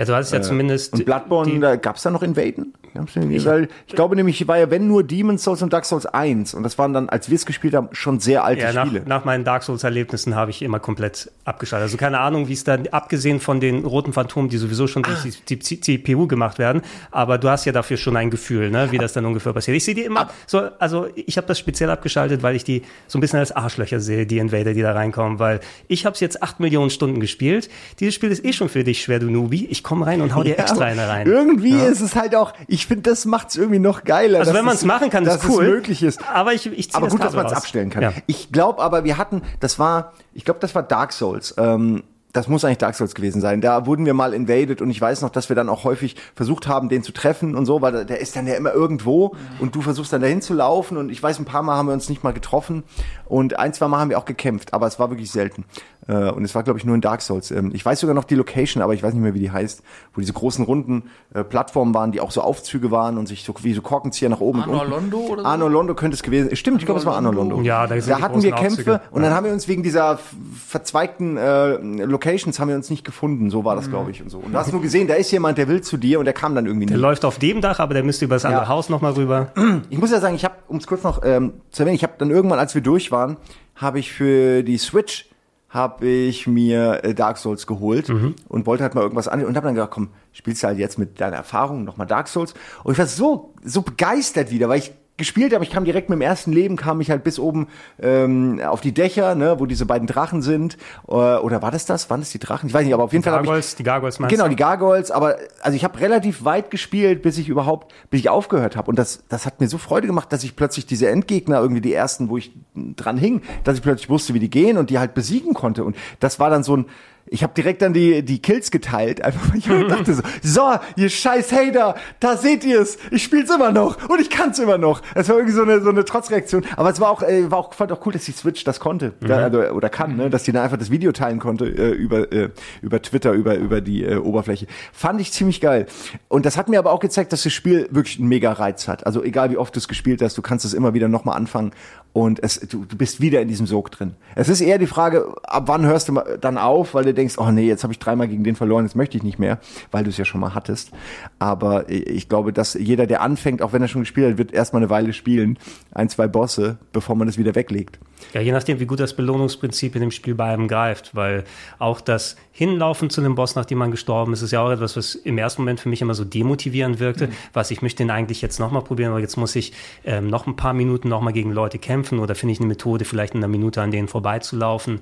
Ja, 0.00 0.06
du 0.06 0.14
hast 0.14 0.32
ja 0.32 0.40
zumindest. 0.40 0.94
Äh, 0.94 0.96
Und 0.96 1.04
Bloodborne, 1.04 1.52
die- 1.52 1.60
da 1.60 1.76
gab's 1.76 2.02
da 2.02 2.10
noch 2.10 2.22
Invaden? 2.22 2.72
Irgendwie- 2.94 3.44
Weil 3.44 3.68
ich 3.86 3.94
glaube 3.94 4.16
nämlich, 4.16 4.48
war 4.48 4.58
ja 4.58 4.68
wenn 4.70 4.88
nur 4.88 5.04
Demon's 5.04 5.44
Souls 5.44 5.62
und 5.62 5.72
Dark 5.72 5.84
Souls 5.84 6.06
1. 6.06 6.54
Und 6.54 6.64
das 6.64 6.76
waren 6.76 6.92
dann, 6.92 7.08
als 7.08 7.28
wir 7.28 7.36
es 7.36 7.46
gespielt 7.46 7.72
haben, 7.74 7.88
schon 7.92 8.18
sehr 8.18 8.42
alte 8.44 8.62
Ja, 8.62 8.72
nach, 8.72 8.86
Spiele. 8.86 9.02
nach 9.06 9.24
meinen 9.24 9.44
Dark 9.44 9.62
Souls-Erlebnissen 9.62 10.34
habe 10.34 10.50
ich 10.50 10.60
immer 10.62 10.80
komplett 10.80 11.30
abgeschaltet. 11.44 11.84
Also 11.84 11.96
keine 11.98 12.18
Ahnung, 12.18 12.48
wie 12.48 12.52
es 12.54 12.64
dann, 12.64 12.88
abgesehen 12.88 13.38
von 13.38 13.60
den 13.60 13.84
roten 13.84 14.12
Phantomen, 14.12 14.48
die 14.50 14.56
sowieso 14.56 14.88
schon 14.88 15.04
durch 15.04 15.18
die, 15.48 15.58
die 15.58 15.80
CPU 15.80 16.26
gemacht 16.26 16.58
werden, 16.58 16.82
aber 17.12 17.38
du 17.38 17.48
hast 17.48 17.64
ja 17.64 17.70
dafür 17.72 17.96
schon 17.96 18.16
ein 18.16 18.28
Gefühl, 18.30 18.70
ne, 18.70 18.88
wie 18.90 18.98
das 18.98 19.12
dann 19.12 19.24
ungefähr 19.24 19.52
passiert. 19.52 19.76
Ich 19.76 19.84
sehe 19.84 19.94
die 19.94 20.02
immer 20.02 20.28
so, 20.48 20.62
also 20.80 21.06
ich 21.14 21.36
habe 21.36 21.46
das 21.46 21.60
speziell 21.60 21.90
abgeschaltet, 21.90 22.42
weil 22.42 22.56
ich 22.56 22.64
die 22.64 22.82
so 23.06 23.18
ein 23.18 23.20
bisschen 23.20 23.38
als 23.38 23.52
Arschlöcher 23.52 24.00
sehe, 24.00 24.26
die 24.26 24.38
Invader, 24.38 24.74
die 24.74 24.82
da 24.82 24.92
reinkommen, 24.94 25.38
weil 25.38 25.60
ich 25.86 26.06
habe 26.06 26.14
es 26.14 26.20
jetzt 26.20 26.42
acht 26.42 26.58
Millionen 26.58 26.90
Stunden 26.90 27.20
gespielt. 27.20 27.68
Dieses 28.00 28.14
Spiel 28.16 28.30
ist 28.32 28.44
eh 28.44 28.52
schon 28.52 28.68
für 28.68 28.82
dich 28.82 29.00
schwer, 29.02 29.20
du 29.20 29.30
Newbie. 29.30 29.66
Ich 29.70 29.84
komme 29.90 30.06
rein 30.06 30.22
und 30.22 30.34
hau 30.34 30.42
dir 30.42 30.58
extra 30.58 30.84
eine 30.84 31.06
rein. 31.08 31.26
Irgendwie 31.26 31.74
ist 31.74 32.00
es 32.00 32.14
halt 32.16 32.34
auch, 32.34 32.52
ich 32.68 32.86
finde, 32.86 33.10
das 33.10 33.24
macht's 33.26 33.56
irgendwie 33.56 33.80
noch 33.80 34.04
geiler. 34.04 34.38
Also 34.38 34.54
wenn 34.54 34.64
man 34.64 34.74
es 34.76 34.84
machen 34.84 35.10
kann, 35.10 35.24
dass 35.24 35.36
ist 35.44 35.48
cool. 35.50 35.64
es 35.64 35.70
möglich 35.70 36.02
ist. 36.02 36.20
Aber 36.32 36.54
ich, 36.54 36.64
ich 36.66 36.90
ziehe 36.90 36.94
Aber 36.96 37.06
das 37.06 37.12
gut, 37.12 37.24
dass 37.24 37.34
man 37.34 37.46
es 37.46 37.52
abstellen 37.52 37.90
kann. 37.90 38.02
Ja. 38.02 38.12
Ich 38.26 38.52
glaube 38.52 38.80
aber, 38.82 39.04
wir 39.04 39.18
hatten, 39.18 39.42
das 39.60 39.78
war, 39.78 40.12
ich 40.32 40.44
glaube, 40.44 40.60
das 40.60 40.74
war 40.74 40.82
Dark 40.82 41.12
Souls. 41.12 41.54
Ähm, 41.58 42.04
das 42.32 42.46
muss 42.46 42.64
eigentlich 42.64 42.78
Dark 42.78 42.94
Souls 42.94 43.16
gewesen 43.16 43.40
sein. 43.40 43.60
Da 43.60 43.86
wurden 43.86 44.06
wir 44.06 44.14
mal 44.14 44.32
invaded 44.34 44.80
und 44.82 44.88
ich 44.90 45.00
weiß 45.00 45.20
noch, 45.22 45.30
dass 45.30 45.48
wir 45.48 45.56
dann 45.56 45.68
auch 45.68 45.82
häufig 45.82 46.14
versucht 46.36 46.68
haben, 46.68 46.88
den 46.88 47.02
zu 47.02 47.10
treffen 47.10 47.56
und 47.56 47.66
so, 47.66 47.82
weil 47.82 47.90
der- 47.90 48.04
der 48.04 48.20
ist 48.20 48.36
dann 48.36 48.46
ja 48.46 48.54
immer 48.54 48.72
irgendwo 48.72 49.34
und 49.58 49.74
du 49.74 49.82
versuchst 49.82 50.12
dann 50.12 50.20
dahin 50.20 50.40
zu 50.40 50.54
laufen 50.54 50.96
und 50.96 51.10
ich 51.10 51.20
weiß, 51.20 51.40
ein 51.40 51.44
paar 51.44 51.64
Mal 51.64 51.76
haben 51.76 51.86
wir 51.88 51.92
uns 51.92 52.08
nicht 52.08 52.22
mal 52.22 52.32
getroffen 52.32 52.84
und 53.24 53.58
ein, 53.58 53.74
zwei 53.74 53.88
Mal 53.88 53.98
haben 53.98 54.10
wir 54.10 54.18
auch 54.18 54.26
gekämpft, 54.26 54.72
aber 54.74 54.86
es 54.86 55.00
war 55.00 55.10
wirklich 55.10 55.32
selten. 55.32 55.64
Äh, 56.08 56.30
Und 56.30 56.44
es 56.44 56.54
war, 56.54 56.62
glaube 56.62 56.78
ich, 56.78 56.84
nur 56.84 56.94
in 56.94 57.00
Dark 57.00 57.20
Souls. 57.22 57.50
Ähm, 57.50 57.70
Ich 57.74 57.84
weiß 57.84 58.00
sogar 58.00 58.14
noch 58.14 58.24
die 58.24 58.34
Location, 58.34 58.82
aber 58.82 58.94
ich 58.94 59.02
weiß 59.02 59.12
nicht 59.14 59.22
mehr, 59.22 59.34
wie 59.34 59.38
die 59.40 59.50
heißt, 59.50 59.82
wo 60.14 60.20
diese 60.20 60.32
großen 60.32 60.64
runden 60.64 61.04
äh, 61.34 61.44
Plattformen 61.44 61.94
waren, 61.94 62.10
die 62.12 62.20
auch 62.20 62.30
so 62.30 62.40
Aufzüge 62.40 62.90
waren 62.90 63.18
und 63.18 63.26
sich 63.28 63.44
so 63.44 63.54
wie 63.62 63.72
so 63.74 63.82
Korkenzieher 63.82 64.28
nach 64.30 64.40
oben 64.40 64.60
Arno 64.62 64.72
und 64.72 64.78
unten. 64.80 65.10
Londo 65.10 65.18
oder 65.32 65.42
so? 65.42 65.48
Arno 65.48 65.68
Londo 65.68 65.94
könnte 65.94 66.14
es 66.14 66.22
gewesen. 66.22 66.54
Stimmt, 66.56 66.78
ich 66.80 66.86
glaube, 66.86 67.00
es 67.00 67.06
war 67.06 67.14
Arno 67.16 67.30
Londo. 67.32 67.60
Ja, 67.62 67.86
da 67.86 67.96
da 67.96 68.20
hatten 68.20 68.42
wir 68.42 68.50
Kämpfe 68.52 68.66
Aufzüge. 68.94 69.00
und 69.10 69.22
dann 69.22 69.34
haben 69.34 69.44
wir 69.46 69.52
uns 69.52 69.68
wegen 69.68 69.82
dieser 69.82 70.18
verzweigten 70.66 71.36
äh, 71.36 71.76
Locations 72.04 72.58
haben 72.58 72.68
wir 72.68 72.76
uns 72.76 72.90
nicht 72.90 73.04
gefunden. 73.04 73.50
So 73.50 73.64
war 73.64 73.76
das, 73.76 73.88
glaube 73.90 74.10
ich, 74.10 74.22
und 74.22 74.30
so. 74.30 74.38
Und 74.38 74.52
du 74.52 74.58
hast 74.58 74.72
nur 74.72 74.80
gesehen, 74.82 75.08
da 75.08 75.14
ist 75.14 75.30
jemand, 75.30 75.58
der 75.58 75.68
will 75.68 75.80
zu 75.80 75.96
dir 75.96 76.18
und 76.18 76.24
der 76.24 76.34
kam 76.34 76.54
dann 76.54 76.66
irgendwie 76.66 76.86
Der 76.86 76.96
nicht. 76.96 77.02
läuft 77.02 77.24
auf 77.24 77.38
dem 77.38 77.60
Dach, 77.60 77.78
aber 77.80 77.94
der 77.94 78.02
müsste 78.04 78.24
über 78.24 78.36
das 78.36 78.44
andere 78.44 78.62
Ja. 78.62 78.68
Haus 78.68 78.88
nochmal 78.88 79.12
rüber. 79.12 79.48
Ich 79.90 79.98
muss 79.98 80.10
ja 80.10 80.20
sagen, 80.20 80.34
ich 80.34 80.44
habe, 80.44 80.54
um 80.68 80.76
es 80.78 80.86
kurz 80.86 81.02
noch 81.02 81.22
ähm, 81.24 81.54
zu 81.70 81.82
erwähnen, 81.82 81.96
ich 81.96 82.02
habe 82.02 82.14
dann 82.18 82.30
irgendwann, 82.30 82.58
als 82.58 82.74
wir 82.74 82.82
durch 82.82 83.10
waren, 83.10 83.36
habe 83.76 83.98
ich 83.98 84.12
für 84.12 84.62
die 84.62 84.78
Switch 84.78 85.29
habe 85.70 86.06
ich 86.06 86.46
mir 86.46 87.00
äh, 87.04 87.14
Dark 87.14 87.38
Souls 87.38 87.66
geholt 87.66 88.08
Mhm. 88.08 88.34
und 88.48 88.66
wollte 88.66 88.82
halt 88.82 88.94
mal 88.94 89.02
irgendwas 89.02 89.28
an 89.28 89.44
und 89.44 89.56
habe 89.56 89.66
dann 89.66 89.74
gedacht, 89.74 89.90
komm, 89.92 90.10
spielst 90.32 90.62
du 90.62 90.66
halt 90.66 90.78
jetzt 90.78 90.98
mit 90.98 91.20
deiner 91.20 91.36
Erfahrung 91.36 91.84
nochmal 91.84 92.06
Dark 92.06 92.28
Souls 92.28 92.54
und 92.84 92.92
ich 92.92 92.98
war 92.98 93.06
so 93.06 93.54
so 93.64 93.82
begeistert 93.82 94.50
wieder, 94.50 94.68
weil 94.68 94.80
ich 94.80 94.92
gespielt 95.20 95.54
habe, 95.54 95.62
ich 95.62 95.70
kam 95.70 95.84
direkt 95.84 96.10
mit 96.10 96.16
dem 96.16 96.22
ersten 96.22 96.52
Leben, 96.52 96.74
kam 96.74 97.00
ich 97.00 97.10
halt 97.10 97.22
bis 97.22 97.38
oben 97.38 97.68
ähm, 98.02 98.60
auf 98.66 98.80
die 98.80 98.92
Dächer, 98.92 99.36
ne, 99.36 99.60
wo 99.60 99.66
diese 99.66 99.86
beiden 99.86 100.08
Drachen 100.08 100.42
sind 100.42 100.76
äh, 101.06 101.12
oder 101.12 101.62
war 101.62 101.70
das 101.70 101.86
das? 101.86 102.10
Waren 102.10 102.20
das 102.20 102.30
die 102.30 102.40
Drachen? 102.40 102.68
Ich 102.68 102.74
weiß 102.74 102.84
nicht, 102.84 102.94
aber 102.94 103.04
auf 103.04 103.12
jeden 103.12 103.22
Fall 103.22 103.34
habe 103.34 103.44
ich 103.44 103.48
Gargoyles, 103.48 103.76
die 103.76 103.82
Gargoyles 103.84 104.18
meinst 104.18 104.34
Genau, 104.34 104.48
die 104.48 104.56
Gargoyles, 104.56 105.12
aber 105.12 105.36
also 105.60 105.76
ich 105.76 105.84
habe 105.84 106.00
relativ 106.00 106.44
weit 106.44 106.70
gespielt, 106.70 107.22
bis 107.22 107.38
ich 107.38 107.48
überhaupt, 107.48 107.94
bis 108.10 108.20
ich 108.20 108.28
aufgehört 108.28 108.74
habe. 108.74 108.90
Und 108.90 108.98
das, 108.98 109.22
das 109.28 109.46
hat 109.46 109.60
mir 109.60 109.68
so 109.68 109.78
Freude 109.78 110.06
gemacht, 110.06 110.32
dass 110.32 110.42
ich 110.42 110.56
plötzlich 110.56 110.86
diese 110.86 111.08
Endgegner, 111.08 111.60
irgendwie 111.60 111.82
die 111.82 111.92
ersten, 111.92 112.28
wo 112.28 112.38
ich 112.38 112.52
dran 112.74 113.18
hing, 113.18 113.42
dass 113.62 113.76
ich 113.76 113.82
plötzlich 113.82 114.08
wusste, 114.08 114.34
wie 114.34 114.40
die 114.40 114.50
gehen 114.50 114.78
und 114.78 114.90
die 114.90 114.98
halt 114.98 115.14
besiegen 115.14 115.54
konnte. 115.54 115.84
Und 115.84 115.96
das 116.18 116.40
war 116.40 116.50
dann 116.50 116.64
so 116.64 116.76
ein, 116.76 116.86
ich 117.30 117.44
habe 117.44 117.54
direkt 117.54 117.80
dann 117.80 117.92
die, 117.92 118.24
die 118.24 118.42
Kills 118.42 118.70
geteilt, 118.70 119.22
einfach 119.22 119.50
weil 119.50 119.58
ich 119.58 119.66
dachte 119.88 120.14
so, 120.14 120.22
so, 120.42 120.72
ihr 120.96 121.08
scheiß 121.08 121.52
Hater, 121.52 121.94
da 122.18 122.36
seht 122.36 122.64
ihr 122.64 122.80
es, 122.80 122.98
ich 123.10 123.22
spiel's 123.22 123.50
immer 123.54 123.70
noch 123.70 124.08
und 124.08 124.20
ich 124.20 124.30
kann's 124.30 124.58
immer 124.58 124.78
noch. 124.78 125.00
Das 125.14 125.28
war 125.28 125.36
irgendwie 125.36 125.54
so 125.54 125.62
eine, 125.62 125.80
so 125.80 125.90
eine 125.90 126.04
Trotzreaktion. 126.04 126.64
Aber 126.76 126.90
es 126.90 127.00
war 127.00 127.10
auch, 127.10 127.22
äh, 127.22 127.48
war 127.50 127.58
auch, 127.58 127.72
fand 127.72 127.92
auch 127.92 128.04
cool, 128.04 128.12
dass 128.12 128.24
die 128.24 128.32
Switch 128.32 128.64
das 128.64 128.80
konnte, 128.80 129.14
da, 129.20 129.44
also, 129.44 129.60
oder 129.70 129.88
kann, 129.88 130.16
ne, 130.16 130.28
dass 130.28 130.42
die 130.42 130.52
dann 130.52 130.64
einfach 130.64 130.76
das 130.76 130.90
Video 130.90 131.12
teilen 131.12 131.38
konnte 131.38 131.66
äh, 131.66 131.90
über, 131.90 132.32
äh, 132.32 132.50
über 132.82 133.00
Twitter, 133.00 133.32
über, 133.32 133.54
über 133.54 133.80
die 133.80 134.04
äh, 134.04 134.16
Oberfläche. 134.16 134.66
Fand 134.92 135.20
ich 135.20 135.32
ziemlich 135.32 135.60
geil. 135.60 135.86
Und 136.28 136.46
das 136.46 136.56
hat 136.56 136.68
mir 136.68 136.80
aber 136.80 136.92
auch 136.92 137.00
gezeigt, 137.00 137.32
dass 137.32 137.44
das 137.44 137.52
Spiel 137.52 137.86
wirklich 137.92 138.18
einen 138.18 138.28
mega 138.28 138.52
Reiz 138.52 138.88
hat. 138.88 139.06
Also 139.06 139.22
egal 139.22 139.50
wie 139.50 139.56
oft 139.56 139.74
du 139.74 139.78
es 139.78 139.86
gespielt 139.86 140.20
hast, 140.20 140.36
du 140.36 140.42
kannst 140.42 140.64
es 140.64 140.74
immer 140.74 140.94
wieder 140.94 141.06
nochmal 141.06 141.36
anfangen 141.36 141.72
und 142.12 142.42
es, 142.42 142.58
du, 142.60 142.84
du 142.84 142.96
bist 142.96 143.20
wieder 143.20 143.40
in 143.40 143.48
diesem 143.48 143.66
Sog 143.66 143.92
drin. 143.92 144.14
Es 144.34 144.48
ist 144.48 144.60
eher 144.60 144.78
die 144.78 144.88
Frage, 144.88 145.32
ab 145.44 145.64
wann 145.66 145.86
hörst 145.86 146.08
du 146.08 146.12
mal 146.12 146.38
dann 146.40 146.58
auf, 146.58 146.94
weil 146.94 147.04
du 147.04 147.14
denkst, 147.20 147.38
oh 147.38 147.50
nee, 147.50 147.66
jetzt 147.66 147.82
habe 147.82 147.92
ich 147.92 147.98
dreimal 147.98 148.28
gegen 148.28 148.44
den 148.44 148.56
verloren, 148.56 148.84
jetzt 148.84 148.96
möchte 148.96 149.16
ich 149.16 149.22
nicht 149.22 149.38
mehr, 149.38 149.58
weil 149.90 150.04
du 150.04 150.10
es 150.10 150.16
ja 150.16 150.24
schon 150.24 150.40
mal 150.40 150.54
hattest. 150.54 150.90
Aber 151.38 151.88
ich 151.88 152.28
glaube, 152.28 152.52
dass 152.52 152.74
jeder, 152.74 153.06
der 153.06 153.22
anfängt, 153.22 153.62
auch 153.62 153.72
wenn 153.72 153.82
er 153.82 153.88
schon 153.88 154.02
gespielt 154.02 154.32
hat, 154.32 154.38
wird 154.38 154.52
erstmal 154.52 154.82
eine 154.82 154.90
Weile 154.90 155.12
spielen, 155.12 155.58
ein, 155.92 156.08
zwei 156.08 156.26
Bosse, 156.26 156.78
bevor 156.92 157.16
man 157.16 157.26
das 157.26 157.38
wieder 157.38 157.54
weglegt. 157.54 157.98
Ja, 158.32 158.40
je 158.40 158.52
nachdem, 158.52 158.80
wie 158.80 158.86
gut 158.86 159.00
das 159.00 159.14
Belohnungsprinzip 159.14 159.94
in 159.94 160.00
dem 160.02 160.10
Spiel 160.10 160.34
bei 160.34 160.52
einem 160.52 160.68
greift, 160.68 161.14
weil 161.14 161.44
auch 161.78 162.00
das 162.00 162.36
Hinlaufen 162.52 163.08
zu 163.08 163.22
einem 163.22 163.36
Boss, 163.36 163.54
nachdem 163.54 163.78
man 163.78 163.90
gestorben 163.90 164.34
ist, 164.34 164.42
ist 164.42 164.50
ja 164.50 164.60
auch 164.60 164.70
etwas, 164.70 164.94
was 164.94 165.14
im 165.14 165.38
ersten 165.38 165.62
Moment 165.62 165.80
für 165.80 165.88
mich 165.88 166.02
immer 166.02 166.12
so 166.12 166.24
demotivierend 166.24 167.00
wirkte, 167.00 167.28
mhm. 167.28 167.32
was 167.54 167.70
ich 167.70 167.80
möchte 167.80 168.02
den 168.02 168.10
eigentlich 168.10 168.42
jetzt 168.42 168.60
nochmal 168.60 168.82
probieren, 168.82 169.12
aber 169.12 169.20
jetzt 169.20 169.36
muss 169.36 169.56
ich 169.56 169.72
ähm, 170.04 170.26
noch 170.26 170.46
ein 170.46 170.56
paar 170.56 170.74
Minuten 170.74 171.08
nochmal 171.08 171.32
gegen 171.32 171.52
Leute 171.52 171.78
kämpfen 171.78 172.18
oder 172.18 172.34
finde 172.34 172.52
ich 172.52 172.60
eine 172.60 172.66
Methode, 172.66 173.06
vielleicht 173.06 173.34
in 173.34 173.38
einer 173.38 173.48
Minute 173.48 173.80
an 173.80 173.90
denen 173.90 174.08
vorbeizulaufen. 174.08 175.00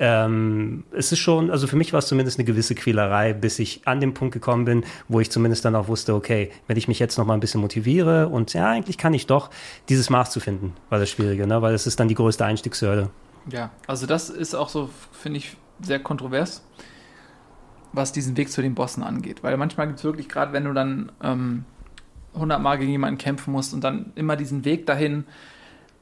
Ähm, 0.00 0.82
es 0.90 1.12
ist 1.12 1.20
schon, 1.20 1.50
also 1.52 1.68
für 1.68 1.76
mich 1.76 1.92
war 1.92 1.98
es 2.00 2.08
zumindest 2.08 2.40
eine 2.40 2.44
gewisse 2.44 2.74
Quälerei, 2.74 3.34
bis 3.34 3.60
ich 3.60 3.82
an 3.84 4.00
den 4.00 4.12
Punkt 4.12 4.32
gekommen 4.34 4.64
bin, 4.64 4.84
wo 5.08 5.20
ich 5.20 5.30
zumindest 5.30 5.64
dann 5.64 5.76
auch 5.76 5.86
wusste, 5.86 6.12
okay, 6.12 6.50
wenn 6.66 6.76
ich 6.76 6.88
mich 6.88 6.98
jetzt 6.98 7.18
nochmal 7.18 7.36
ein 7.36 7.40
bisschen 7.40 7.60
motiviere 7.60 8.28
und 8.28 8.52
ja, 8.52 8.68
eigentlich 8.68 8.98
kann 8.98 9.14
ich 9.14 9.26
doch 9.26 9.50
dieses 9.88 10.10
Maß 10.10 10.32
zu 10.32 10.40
finden, 10.40 10.72
war 10.90 10.98
das 10.98 11.10
Schwierige, 11.10 11.46
ne? 11.46 11.62
weil 11.62 11.72
es 11.72 11.86
ist 11.86 12.00
dann 12.00 12.08
die 12.08 12.16
größte 12.16 12.44
Einstiegshürde. 12.56 13.10
Ja, 13.50 13.70
also 13.86 14.06
das 14.06 14.28
ist 14.30 14.54
auch 14.54 14.68
so, 14.68 14.90
finde 15.12 15.38
ich, 15.38 15.56
sehr 15.80 16.00
kontrovers 16.00 16.62
was 17.96 18.12
diesen 18.12 18.36
Weg 18.36 18.52
zu 18.52 18.62
den 18.62 18.74
Bossen 18.74 19.02
angeht. 19.02 19.42
Weil 19.42 19.56
manchmal 19.56 19.86
gibt 19.86 19.98
es 19.98 20.04
wirklich, 20.04 20.28
gerade 20.28 20.52
wenn 20.52 20.64
du 20.64 20.72
dann 20.72 21.10
ähm, 21.22 21.64
100 22.34 22.60
Mal 22.60 22.76
gegen 22.76 22.92
jemanden 22.92 23.18
kämpfen 23.18 23.52
musst 23.52 23.74
und 23.74 23.82
dann 23.82 24.12
immer 24.14 24.36
diesen 24.36 24.64
Weg 24.64 24.86
dahin. 24.86 25.24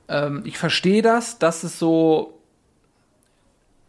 Ähm, 0.08 0.42
ich 0.44 0.58
verstehe 0.58 1.00
das, 1.00 1.38
dass 1.38 1.62
es 1.62 1.78
so, 1.78 2.38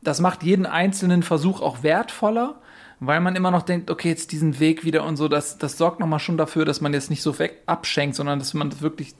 das 0.02 0.22
macht 0.22 0.44
jeden 0.44 0.66
einzelnen 0.66 1.24
Versuch 1.24 1.62
auch 1.62 1.84
wertvoller, 1.84 2.56
weil 3.00 3.20
man 3.20 3.36
immer 3.36 3.52
noch 3.52 3.64
denkt, 3.64 3.90
okay, 3.90 4.10
jetzt 4.10 4.32
diesen 4.32 4.60
Weg 4.60 4.86
wieder 4.86 5.04
und 5.04 5.18
so, 5.18 5.28
das, 5.28 5.58
das 5.58 5.78
sorgt 5.78 6.00
nochmal 6.00 6.20
schon 6.20 6.38
dafür, 6.38 6.64
dass 6.64 6.82
man 6.82 6.94
jetzt 6.94 7.10
nicht 7.10 7.24
so 7.24 7.38
weg 7.40 7.64
abschenkt, 7.66 8.16
sondern 8.16 8.40
dass 8.40 8.54
man 8.54 8.70
das 8.70 8.82
wirklich, 8.82 9.16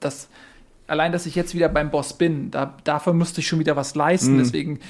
das, 0.00 0.28
allein, 0.86 1.12
dass 1.12 1.26
ich 1.26 1.34
jetzt 1.34 1.54
wieder 1.54 1.68
beim 1.68 1.90
Boss 1.90 2.14
bin, 2.14 2.50
da, 2.50 2.76
dafür 2.84 3.12
müsste 3.12 3.40
ich 3.40 3.48
schon 3.48 3.58
wieder 3.58 3.76
was 3.76 3.94
leisten, 3.94 4.34
mhm. 4.34 4.38
deswegen 4.38 4.80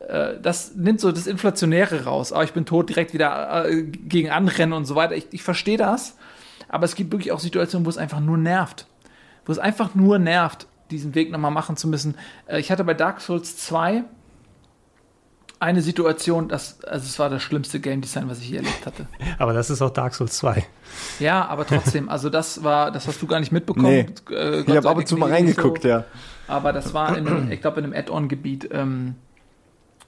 äh, 0.00 0.34
das 0.40 0.74
nimmt 0.74 1.00
so 1.00 1.12
das 1.12 1.26
Inflationäre 1.26 2.04
raus. 2.04 2.32
Aber 2.32 2.44
ich 2.44 2.52
bin 2.52 2.64
tot, 2.64 2.88
direkt 2.88 3.12
wieder 3.14 3.66
äh, 3.66 3.82
gegen 3.82 4.30
anrennen 4.30 4.72
und 4.72 4.84
so 4.84 4.94
weiter. 4.94 5.14
Ich, 5.14 5.28
ich 5.30 5.42
verstehe 5.42 5.76
das. 5.76 6.16
Aber 6.68 6.84
es 6.84 6.94
gibt 6.94 7.12
wirklich 7.12 7.32
auch 7.32 7.40
Situationen, 7.40 7.84
wo 7.84 7.90
es 7.90 7.98
einfach 7.98 8.20
nur 8.20 8.38
nervt. 8.38 8.86
Wo 9.44 9.52
es 9.52 9.58
einfach 9.58 9.94
nur 9.94 10.18
nervt, 10.18 10.66
diesen 10.90 11.14
Weg 11.14 11.30
nochmal 11.30 11.50
machen 11.50 11.76
zu 11.76 11.88
müssen. 11.88 12.14
Äh, 12.46 12.60
ich 12.60 12.70
hatte 12.70 12.84
bei 12.84 12.94
Dark 12.94 13.20
Souls 13.20 13.56
2 13.56 14.04
eine 15.60 15.82
Situation, 15.82 16.48
das, 16.48 16.82
also 16.84 17.04
es 17.04 17.18
war 17.18 17.30
das 17.30 17.42
schlimmste 17.42 17.80
Game 17.80 18.00
Design, 18.00 18.28
was 18.28 18.40
ich 18.40 18.50
je 18.50 18.56
erlebt 18.56 18.86
hatte. 18.86 19.06
Aber 19.38 19.52
das 19.52 19.70
ist 19.70 19.82
auch 19.82 19.90
Dark 19.90 20.14
Souls 20.14 20.36
2. 20.38 20.66
Ja, 21.20 21.46
aber 21.46 21.66
trotzdem, 21.66 22.08
also 22.08 22.30
das 22.30 22.64
war, 22.64 22.90
das 22.90 23.06
hast 23.06 23.22
du 23.22 23.28
gar 23.28 23.38
nicht 23.38 23.52
mitbekommen. 23.52 23.86
Nee. 23.86 24.34
Äh, 24.34 24.62
ich 24.62 24.76
habe 24.76 24.88
ab 24.88 24.96
und 24.96 25.06
zu 25.06 25.16
mal 25.16 25.30
reingeguckt, 25.30 25.82
so. 25.82 25.88
ja. 25.88 26.04
Aber 26.48 26.72
das 26.72 26.94
war 26.94 27.16
in, 27.16 27.52
ich 27.52 27.60
glaube, 27.60 27.78
in 27.78 27.84
einem 27.84 27.94
Add-on-Gebiet. 27.94 28.70
Ähm, 28.72 29.14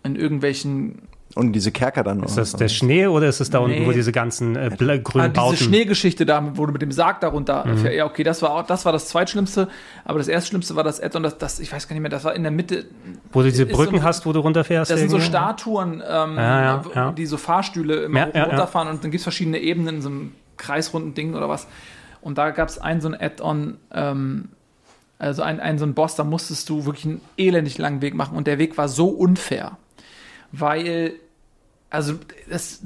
in 0.05 0.16
irgendwelchen 0.16 1.09
und 1.34 1.52
diese 1.52 1.72
Kerker 1.72 2.02
dann. 2.02 2.22
Ist 2.22 2.36
das 2.36 2.52
der 2.52 2.68
Schnee 2.68 3.06
oder 3.06 3.26
ist 3.26 3.40
es 3.40 3.48
da 3.48 3.60
nee. 3.60 3.76
unten, 3.76 3.86
wo 3.86 3.92
diese 3.92 4.12
ganzen 4.12 4.56
äh, 4.56 4.70
grünen 4.76 5.26
ah, 5.26 5.28
Bauten? 5.28 5.56
Diese 5.56 5.64
Schneegeschichte 5.64 6.26
da, 6.26 6.56
wo 6.56 6.66
du 6.66 6.72
mit 6.72 6.82
dem 6.82 6.92
Sarg 6.92 7.20
darunter. 7.20 7.64
Mhm. 7.66 7.86
Ja, 7.86 8.04
okay, 8.04 8.22
das 8.22 8.42
war 8.42 8.50
auch, 8.50 8.66
das 8.66 8.84
war 8.84 8.92
das 8.92 9.08
zweitschlimmste. 9.08 9.68
Aber 10.04 10.18
das 10.18 10.28
erstschlimmste 10.28 10.76
war 10.76 10.84
das 10.84 11.00
Add-on, 11.00 11.22
das, 11.22 11.38
das, 11.38 11.60
ich 11.60 11.72
weiß 11.72 11.88
gar 11.88 11.94
nicht 11.94 12.02
mehr, 12.02 12.10
das 12.10 12.24
war 12.24 12.34
in 12.34 12.42
der 12.42 12.52
Mitte. 12.52 12.84
Wo 13.32 13.40
du 13.40 13.48
diese 13.48 13.66
Brücken 13.66 13.98
so, 13.98 14.02
hast, 14.02 14.26
wo 14.26 14.32
du 14.32 14.40
runterfährst. 14.40 14.90
Das 14.90 15.00
sind 15.00 15.10
so 15.10 15.20
Statuen, 15.20 16.02
ähm, 16.06 16.36
ja, 16.36 16.82
ja, 16.94 17.12
die 17.12 17.26
so 17.26 17.36
Fahrstühle 17.38 18.04
immer 18.04 18.26
hoch 18.26 18.34
und 18.34 18.42
runterfahren 18.42 18.88
und 18.88 19.04
dann 19.04 19.10
gibt 19.10 19.20
es 19.20 19.24
verschiedene 19.24 19.58
Ebenen 19.58 19.96
in 19.96 20.02
so 20.02 20.08
einem 20.08 20.32
kreisrunden 20.58 21.14
Ding 21.14 21.34
oder 21.34 21.48
was. 21.48 21.66
Und 22.20 22.38
da 22.38 22.50
gab 22.50 22.68
es 22.68 22.78
ein 22.78 23.00
so 23.00 23.08
ein 23.08 23.18
Add-on, 23.18 23.78
ähm, 23.92 24.50
also 25.18 25.42
ein, 25.42 25.60
ein 25.60 25.78
so 25.78 25.86
ein 25.86 25.94
Boss, 25.94 26.14
da 26.14 26.24
musstest 26.24 26.68
du 26.68 26.84
wirklich 26.84 27.06
einen 27.06 27.20
elendig 27.36 27.78
langen 27.78 28.02
Weg 28.02 28.14
machen 28.14 28.36
und 28.36 28.46
der 28.46 28.58
Weg 28.58 28.76
war 28.76 28.88
so 28.88 29.08
unfair 29.08 29.78
weil, 30.53 31.14
also, 31.90 32.14
das, 32.48 32.80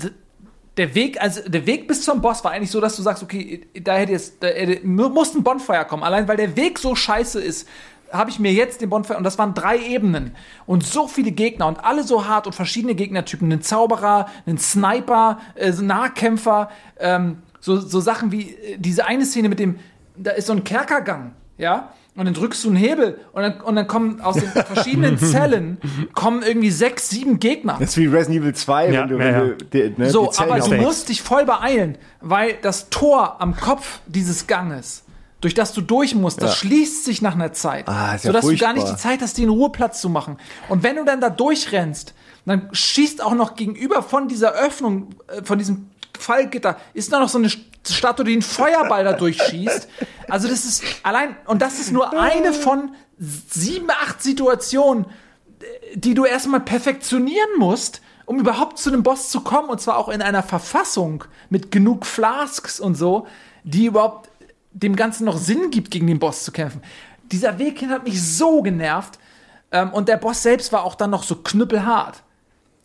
der 0.77 0.95
Weg, 0.95 1.21
also 1.21 1.41
der 1.49 1.67
Weg 1.67 1.89
bis 1.89 2.03
zum 2.03 2.21
Boss 2.21 2.45
war 2.45 2.53
eigentlich 2.53 2.71
so, 2.71 2.81
dass 2.81 2.97
du 2.97 3.03
sagst, 3.03 3.23
okay, 3.23 3.67
da 3.75 3.95
hätte 3.95 4.13
jetzt, 4.13 4.43
da 4.43 4.49
hätte, 4.49 4.87
muss 4.87 5.35
ein 5.35 5.43
Bonfire 5.43 5.87
kommen. 5.87 6.03
Allein 6.03 6.29
weil 6.29 6.37
der 6.37 6.57
Weg 6.57 6.79
so 6.79 6.95
scheiße 6.95 7.41
ist, 7.41 7.67
habe 8.13 8.31
ich 8.31 8.39
mir 8.39 8.53
jetzt 8.53 8.81
den 8.81 8.91
Bonfire, 8.91 9.19
und 9.19 9.25
das 9.25 9.39
waren 9.39 9.55
drei 9.55 9.79
Ebenen. 9.79 10.37
Und 10.67 10.85
so 10.85 11.09
viele 11.09 11.33
Gegner 11.33 11.67
und 11.67 11.83
alle 11.85 12.03
so 12.03 12.27
hart 12.27 12.47
und 12.47 12.53
verschiedene 12.53 12.95
Gegnertypen, 12.95 13.51
einen 13.51 13.63
Zauberer, 13.63 14.29
einen 14.47 14.59
Sniper, 14.59 15.41
äh, 15.55 15.73
Nahkämpfer, 15.73 16.71
ähm, 16.99 17.39
so, 17.61 17.81
so 17.81 18.01
Sachen 18.01 18.31
wie 18.31 18.51
äh, 18.51 18.77
diese 18.79 19.07
eine 19.07 19.25
Szene 19.25 19.49
mit 19.49 19.59
dem, 19.59 19.79
da 20.17 20.33
ist 20.33 20.47
so 20.47 20.53
ein 20.53 20.63
Kerkergang, 20.63 21.33
ja, 21.59 21.93
und 22.17 22.25
dann 22.25 22.35
drückst 22.35 22.65
du 22.65 22.69
einen 22.69 22.77
Hebel 22.77 23.21
und 23.33 23.43
dann, 23.43 23.61
und 23.61 23.77
dann 23.77 23.87
kommen 23.87 24.21
aus 24.21 24.37
den 24.37 24.49
verschiedenen 24.49 25.19
Zellen 25.19 25.79
kommen 26.15 26.43
irgendwie 26.43 26.71
sechs, 26.71 27.11
sieben 27.11 27.39
Gegner. 27.39 27.77
Das 27.79 27.91
ist 27.91 27.97
wie 27.99 28.07
Resident 28.07 28.43
Evil 28.43 28.55
2, 28.55 28.91
ja, 28.91 29.01
wenn 29.01 29.09
du, 29.09 29.19
wenn 29.19 29.35
ja, 29.35 29.41
du 29.41 29.57
die, 29.57 29.95
ne, 29.97 30.11
so, 30.11 30.33
aber 30.37 30.59
du 30.61 30.75
musst 30.75 31.11
dich 31.11 31.23
voll 31.23 31.45
beeilen, 31.45 31.99
weil 32.21 32.55
das 32.63 32.89
Tor 32.89 33.41
am 33.41 33.55
Kopf 33.57 34.01
dieses 34.07 34.47
Ganges, 34.47 35.05
durch 35.41 35.55
das 35.55 35.73
du 35.75 35.83
durch 35.83 36.15
musst, 36.15 36.41
das 36.41 36.57
schließt 36.57 37.05
sich 37.05 37.21
nach 37.21 37.35
einer 37.35 37.53
Zeit, 37.53 37.89
ah, 37.89 38.17
sodass 38.19 38.47
du 38.47 38.57
gar 38.57 38.73
nicht 38.73 38.89
die 38.89 38.97
Zeit 38.97 39.21
hast, 39.21 39.37
den 39.37 39.51
Ruheplatz 39.51 40.01
zu 40.01 40.09
machen. 40.09 40.39
Und 40.69 40.83
wenn 40.83 40.97
du 40.97 41.05
dann 41.05 41.21
da 41.21 41.29
durchrennst, 41.29 42.15
dann 42.47 42.69
schießt 42.73 43.23
auch 43.23 43.35
noch 43.35 43.57
gegenüber 43.57 44.03
von 44.03 44.29
dieser 44.29 44.53
Öffnung, 44.53 45.11
äh, 45.29 45.43
von 45.45 45.59
diesem 45.59 45.91
Fallgitter, 46.19 46.79
ist 46.95 47.13
da 47.13 47.21
noch 47.21 47.29
so 47.29 47.39
eine 47.39 47.51
Statue, 47.95 48.25
die 48.25 48.33
einen 48.33 48.43
Feuerball 48.43 49.05
da 49.05 49.13
durchschießt. 49.13 49.89
Also 50.29 50.49
das 50.49 50.65
ist 50.65 50.83
allein, 51.03 51.37
und 51.47 51.63
das 51.63 51.79
ist 51.79 51.93
nur 51.93 52.19
eine 52.19 52.53
von 52.53 52.95
sieben, 53.19 53.91
acht 53.91 54.23
Situationen, 54.23 55.07
die 55.95 56.15
du 56.15 56.25
erstmal 56.25 56.61
perfektionieren 56.61 57.59
musst, 57.59 58.03
um 58.25 58.41
überhaupt 58.41 58.79
zu 58.79 58.91
einem 58.91 59.03
Boss 59.03 59.31
zu 59.31 59.41
kommen. 59.41 59.69
Und 59.69 59.81
zwar 59.81 59.97
auch 59.99 60.09
in 60.09 60.23
einer 60.23 60.43
Verfassung 60.43 61.25
mit 61.49 61.71
genug 61.71 62.07
Flasks 62.07 62.81
und 62.81 62.95
so, 62.97 63.27
die 63.65 63.87
überhaupt 63.87 64.31
dem 64.73 64.97
Ganzen 64.97 65.25
noch 65.25 65.39
Sinn 65.39 65.71
gibt, 65.71 65.91
gegen 65.91 66.07
den 66.07 66.19
Boss 66.19 66.45
zu 66.45 66.53
kämpfen. 66.53 66.83
Dieser 67.33 67.59
Weg 67.59 67.79
hin 67.79 67.91
hat 67.91 68.05
mich 68.05 68.23
so 68.23 68.63
genervt. 68.63 69.19
Ähm, 69.73 69.93
und 69.93 70.09
der 70.09 70.17
Boss 70.17 70.43
selbst 70.43 70.73
war 70.73 70.85
auch 70.85 70.95
dann 70.95 71.11
noch 71.11 71.23
so 71.23 71.37
knüppelhart. 71.37 72.23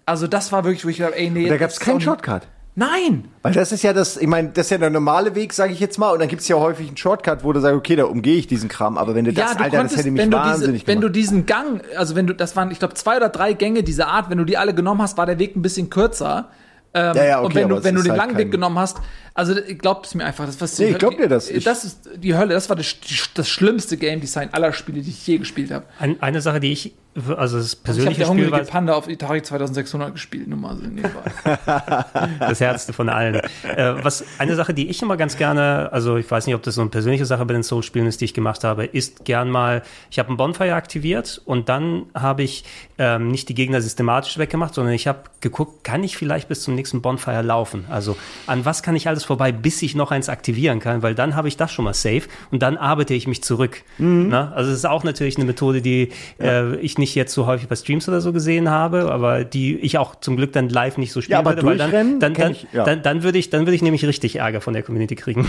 Also 0.06 0.28
das 0.28 0.52
war 0.52 0.64
wirklich, 0.64 0.86
wo 0.86 0.89
ich 0.89 0.97
dachte, 0.97 1.16
ey, 1.16 1.30
nee. 1.30 1.43
Und 1.43 1.49
da 1.49 1.58
gab 1.58 1.70
es 1.70 1.80
keinen 1.80 2.02
Shortcut. 2.02 2.47
Nein! 2.74 3.26
Weil 3.42 3.54
das 3.54 3.72
ist 3.72 3.84
ja 3.84 3.92
das, 3.92 4.16
ich 4.16 4.28
meine, 4.28 4.50
das 4.50 4.68
ist 4.68 4.72
ja 4.72 4.78
der 4.78 4.90
normale 4.90 5.36
Weg, 5.36 5.52
sage 5.52 5.74
ich 5.74 5.80
jetzt 5.80 5.98
mal, 5.98 6.12
und 6.12 6.20
dann 6.20 6.30
gibt 6.30 6.42
es 6.42 6.48
ja 6.48 6.56
häufig 6.56 6.88
einen 6.88 6.96
Shortcut, 6.96 7.44
wo 7.44 7.52
du 7.52 7.60
sagst, 7.60 7.76
okay, 7.76 7.98
da 7.98 8.06
umgehe 8.06 8.38
ich 8.38 8.48
diesen 8.48 8.70
Kram, 8.70 8.98
aber 8.98 9.14
wenn 9.14 9.26
du 9.26 9.32
ja, 9.32 9.44
das, 9.44 9.58
du 9.58 9.64
Alter, 9.64 9.78
konntest, 9.78 9.98
das 9.98 10.06
hätte 10.06 10.12
mich 10.12 10.32
wahnsinnig 10.32 10.82
diese, 10.82 10.88
Wenn 10.88 11.02
du 11.02 11.10
diesen 11.10 11.46
Gang, 11.46 11.84
also 11.98 12.16
wenn 12.16 12.28
du, 12.28 12.34
das 12.34 12.56
waren, 12.56 12.72
ich 12.72 12.80
glaube, 12.80 12.94
zwei 12.94 13.18
oder 13.18 13.30
drei 13.30 13.54
Gänge 13.54 13.84
dieser 13.84 14.08
Art, 14.08 14.30
wenn 14.30 14.38
du 14.38 14.46
die 14.46 14.58
alle 14.58 14.74
genommen 14.74 15.02
hast, 15.02 15.18
war 15.18 15.26
der 15.26 15.38
Weg 15.38 15.56
ein 15.56 15.62
bisschen 15.62 15.90
kürzer. 15.90 16.50
Ähm, 16.94 17.16
ja, 17.16 17.24
ja, 17.24 17.42
okay, 17.42 17.46
und 17.46 17.56
wenn 17.56 17.70
du, 17.70 17.84
wenn 17.84 17.96
du 17.96 18.02
den 18.02 18.12
halt 18.12 18.20
langen 18.20 18.38
Weg 18.38 18.52
genommen 18.52 18.78
hast, 18.80 18.98
also 19.34 19.56
glaubt 19.78 20.08
es 20.08 20.16
mir 20.16 20.26
einfach, 20.26 20.46
das 20.46 20.60
was 20.60 20.78
nee, 20.80 20.90
ich 20.90 20.98
glaub 20.98 21.18
dir 21.18 21.30
das. 21.30 21.50
Ich 21.50 21.64
das 21.64 21.86
ist 21.86 22.10
die 22.16 22.36
Hölle, 22.36 22.54
das 22.54 22.70
war 22.70 22.76
das, 22.76 22.96
das 23.34 23.48
schlimmste 23.48 23.98
Game 23.98 24.20
Design 24.20 24.50
aller 24.52 24.74
Spiele, 24.74 25.02
die 25.02 25.10
ich 25.10 25.26
je 25.26 25.38
gespielt 25.38 25.72
habe. 25.72 25.86
Ein, 26.00 26.22
eine 26.22 26.42
Sache, 26.42 26.60
die 26.60 26.72
ich 26.72 26.94
also 27.14 27.58
das 27.58 27.76
persönliche 27.76 28.22
also 28.22 28.34
ich 28.34 28.40
habe 28.40 28.52
der 28.52 28.58
Spiel 28.64 28.72
Panda 28.72 28.94
auf 28.94 29.10
Atari 29.10 29.42
2600 29.42 30.14
gespielt, 30.14 30.48
nur 30.48 30.58
mal 30.58 30.78
so 30.78 30.84
nebenbei. 30.84 31.24
das 32.40 32.62
Herzste 32.62 32.94
von 32.94 33.10
allen. 33.10 33.36
Äh, 33.36 33.96
was 34.02 34.24
eine 34.38 34.56
Sache, 34.56 34.74
die 34.74 34.90
ich 34.90 35.02
immer 35.02 35.18
ganz 35.18 35.36
gerne, 35.36 35.92
also 35.92 36.16
ich 36.16 36.32
weiß 36.32 36.46
nicht, 36.46 36.56
ob 36.56 36.64
das 36.64 36.76
so 36.76 36.82
eine 36.82 36.90
persönliche 36.90 37.26
Sache 37.26 37.46
bei 37.46 37.54
den 37.54 37.64
Soul-Spielen 37.64 38.08
ist, 38.08 38.22
die 38.22 38.26
ich 38.26 38.34
gemacht 38.34 38.64
habe, 38.64 38.86
ist 38.86 39.26
gern 39.26 39.50
mal, 39.50 39.84
ich 40.10 40.20
habe 40.20 40.30
einen 40.30 40.38
Bonfire 40.38 40.74
aktiviert 40.74 41.42
und 41.44 41.68
dann 41.68 42.06
habe 42.14 42.44
ich 42.44 42.64
ähm, 42.98 43.28
nicht 43.28 43.50
die 43.50 43.56
Gegner 43.56 43.82
systematisch 43.82 44.38
weggemacht, 44.38 44.74
sondern 44.74 44.94
ich 44.94 45.06
habe 45.06 45.24
geguckt, 45.42 45.84
kann 45.84 46.06
ich 46.06 46.16
vielleicht 46.16 46.48
bis 46.48 46.62
zum 46.62 46.76
nächsten 46.76 47.02
Bonfire 47.02 47.42
laufen? 47.42 47.86
Also 47.90 48.16
an 48.48 48.64
was 48.64 48.84
kann 48.84 48.96
ich 48.96 49.10
alles 49.10 49.21
vorbei, 49.24 49.52
bis 49.52 49.82
ich 49.82 49.96
noch 49.96 50.12
eins 50.12 50.30
aktivieren 50.30 50.80
kann, 50.80 51.02
weil 51.04 51.16
dann 51.16 51.36
habe 51.36 51.48
ich 51.48 51.58
das 51.58 51.72
schon 51.72 51.86
mal 51.86 51.94
safe 51.94 52.24
und 52.52 52.62
dann 52.62 52.78
arbeite 52.78 53.14
ich 53.14 53.28
mich 53.28 53.44
zurück. 53.44 53.84
Mhm. 53.98 54.28
Na? 54.30 54.52
Also 54.54 54.72
es 54.72 54.78
ist 54.78 54.86
auch 54.86 55.04
natürlich 55.04 55.38
eine 55.38 55.46
Methode, 55.46 55.82
die 55.82 56.10
ja. 56.40 56.72
äh, 56.72 56.76
ich 56.78 56.98
nicht 56.98 57.16
jetzt 57.16 57.34
so 57.34 57.46
häufig 57.46 57.68
bei 57.68 57.76
Streams 57.76 58.08
oder 58.08 58.22
so 58.22 58.34
gesehen 58.34 58.70
habe, 58.70 59.12
aber 59.12 59.44
die 59.44 59.76
ich 59.78 59.98
auch 59.98 60.20
zum 60.20 60.38
Glück 60.38 60.54
dann 60.54 60.70
live 60.70 60.98
nicht 60.98 61.12
so 61.12 61.22
spielen 61.22 61.34
ja, 61.34 61.40
aber 61.40 61.56
würde, 61.56 61.66
weil 61.66 61.78
dann, 61.78 62.20
dann, 62.20 62.34
dann, 62.34 62.52
ich, 62.52 62.68
ja. 62.74 62.84
dann, 62.84 63.02
dann 63.02 63.24
würde 63.24 63.38
ich, 63.38 63.50
dann 63.50 63.62
würde 63.62 63.76
ich 63.76 63.82
nämlich 63.82 64.06
richtig 64.06 64.38
Ärger 64.38 64.62
von 64.62 64.74
der 64.74 64.84
Community 64.84 65.16
kriegen. 65.16 65.48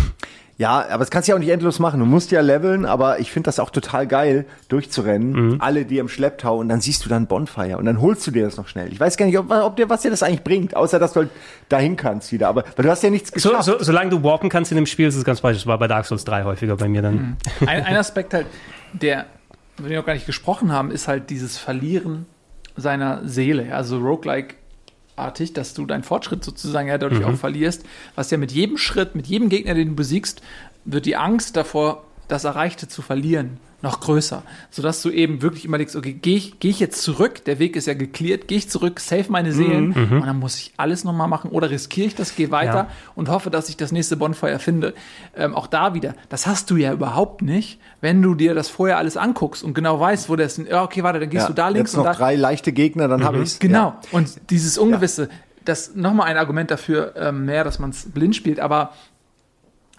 Ja, 0.63 0.87
aber 0.91 0.99
das 0.99 1.11
kannst 1.11 1.27
du 1.27 1.33
ja 1.33 1.35
auch 1.35 1.41
nicht 1.41 1.49
endlos 1.49 1.81
machen. 1.81 1.99
Du 1.99 2.07
musst 2.07 2.31
ja 2.31 2.41
leveln, 2.41 2.87
aber 2.87 3.19
ich 3.19 3.33
finde 3.33 3.49
das 3.49 3.59
auch 3.59 3.71
total 3.71 4.07
geil, 4.07 4.45
durchzurennen. 4.69 5.33
Mhm. 5.33 5.61
Alle 5.61 5.85
die 5.85 5.99
im 5.99 6.09
Schlepptau 6.09 6.57
und 6.59 6.69
dann 6.69 6.81
siehst 6.81 7.05
du 7.05 7.09
dann 7.09 7.27
Bonfire 7.27 7.79
und 7.79 7.85
dann 7.85 8.01
holst 8.01 8.25
du 8.29 8.31
dir 8.31 8.45
das 8.45 8.57
noch 8.57 8.69
schnell. 8.69 8.93
Ich 8.93 9.01
weiß 9.01 9.17
gar 9.17 9.27
nicht, 9.27 9.37
ob, 9.37 9.51
ob 9.51 9.75
dir, 9.75 9.91
was 9.91 10.03
dir 10.03 10.13
das 10.13 10.23
eigentlich 10.23 10.45
bringt, 10.45 10.77
außer 10.77 11.01
dass 11.01 11.15
du 11.15 11.21
halt 11.23 11.31
dahin 11.69 11.97
kannst 11.97 12.31
wieder. 12.31 12.47
Aber 12.47 12.63
weil 12.77 12.85
du 12.85 12.91
hast 12.93 13.03
ja 13.03 13.11
nichts 13.11 13.33
geschafft. 13.33 13.65
So, 13.65 13.73
so, 13.73 13.83
solange 13.83 14.11
du 14.11 14.23
warpen 14.23 14.49
kannst 14.51 14.71
in 14.71 14.77
dem 14.77 14.87
Spiel, 14.87 15.09
ist 15.09 15.17
es 15.17 15.25
ganz 15.25 15.41
beispielsweise 15.41 15.67
war 15.67 15.79
bei 15.79 15.89
Dark 15.89 16.07
Souls 16.07 16.25
3 16.25 16.45
häufiger 16.45 16.77
bei 16.77 16.87
mir 16.87 17.03
dann. 17.03 17.15
Mhm. 17.15 17.37
Ein, 17.67 17.85
ein 17.85 17.97
Aspekt 17.97 18.33
halt, 18.33 18.47
der 18.93 19.27
über 19.79 19.89
den 19.89 19.95
wir 19.95 19.99
noch 19.99 20.07
gar 20.07 20.15
nicht 20.15 20.27
gesprochen 20.27 20.71
haben, 20.71 20.93
ist 20.93 21.09
halt 21.09 21.29
dieses 21.31 21.59
Verlieren 21.59 22.27
seiner 22.77 23.27
Seele. 23.27 23.75
Also 23.75 23.99
Roguelike 23.99 24.55
artig, 25.17 25.53
dass 25.53 25.75
du 25.75 25.87
deinen 25.87 26.03
Fortschritt 26.03 26.45
sozusagen 26.45 26.89
ja 26.89 26.99
dadurch 26.99 27.21
mhm. 27.21 27.35
auch 27.35 27.39
verlierst. 27.39 27.85
Was 28.15 28.31
ja 28.31 28.39
mit 28.39 28.53
jedem 28.53 28.79
Schritt, 28.79 29.15
mit 29.15 29.27
jedem 29.27 29.49
Gegner, 29.49 29.75
den 29.75 29.89
du 29.89 29.95
besiegst, 29.95 30.43
wird 30.85 31.07
die 31.07 31.17
Angst 31.17 31.57
davor, 31.57 32.05
das 32.29 32.45
Erreichte 32.45 32.89
zu 32.89 33.03
verlieren, 33.03 33.59
noch 33.83 34.01
größer, 34.01 34.43
sodass 34.71 35.03
du 35.03 35.11
eben 35.11 35.43
wirklich 35.43 35.65
überlegst, 35.65 35.97
okay, 35.97 36.13
gehe 36.13 36.37
ich, 36.37 36.59
geh 36.61 36.69
ich 36.71 36.81
jetzt 36.81 37.03
zurück, 37.03 37.45
der 37.45 37.59
Weg 37.59 37.75
ist 37.77 37.87
ja 37.87 37.95
geklärt, 37.95 38.47
gehe 38.49 38.59
ich 38.59 38.69
zurück, 38.71 39.01
save 39.01 39.25
meine 39.29 39.53
Seelen 39.53 39.89
Mhm. 39.89 40.19
und 40.21 40.27
dann 40.27 40.39
muss 40.39 40.57
ich 40.57 40.73
alles 40.77 41.05
nochmal 41.05 41.29
machen 41.29 41.51
oder 41.51 41.69
riskiere 41.71 42.07
ich 42.07 42.15
das, 42.15 42.37
gehe 42.37 42.51
weiter 42.51 42.75
Ja. 42.75 42.89
und 43.15 43.29
hoffe, 43.29 43.51
dass 43.51 43.69
ich 43.69 43.77
das 43.77 43.91
nächste 43.93 44.17
Bonfire 44.17 44.59
finde. 44.59 44.95
Ähm, 45.37 45.55
auch 45.55 45.67
da 45.67 45.95
wieder, 45.95 46.15
das 46.29 46.47
hast 46.47 46.71
du 46.71 46.77
ja 46.77 46.93
überhaupt 46.93 47.43
nicht, 47.43 47.81
wenn 48.01 48.23
du 48.23 48.35
dir 48.35 48.55
das 48.55 48.69
vorher 48.69 48.99
alles 48.99 49.17
anguckst 49.17 49.65
und 49.65 49.75
genau 49.75 49.99
weißt, 49.99 50.29
wo 50.29 50.37
das, 50.37 50.57
ja, 50.59 50.83
okay, 50.85 51.03
warte, 51.03 51.19
dann 51.21 51.31
gehst 51.31 51.49
du 51.49 51.53
da 51.53 51.69
links 51.69 51.93
Jetzt 51.93 51.97
noch 51.99 52.05
und 52.05 52.13
da, 52.13 52.15
drei 52.15 52.37
leichte 52.37 52.73
Gegner, 52.73 53.09
dann 53.09 53.25
habe 53.25 53.43
ich's. 53.43 53.59
Genau. 53.59 53.79
Ja. 53.79 54.01
Und 54.13 54.51
dieses 54.51 54.79
Ungewisse, 54.79 55.29
das 55.65 55.95
nochmal 55.95 56.27
ein 56.29 56.37
Argument 56.37 56.71
dafür 56.71 57.15
ähm, 57.17 57.45
mehr, 57.45 57.63
dass 57.65 57.79
man 57.79 57.91
es 57.91 58.11
blind 58.11 58.35
spielt, 58.35 58.59
aber 58.59 58.93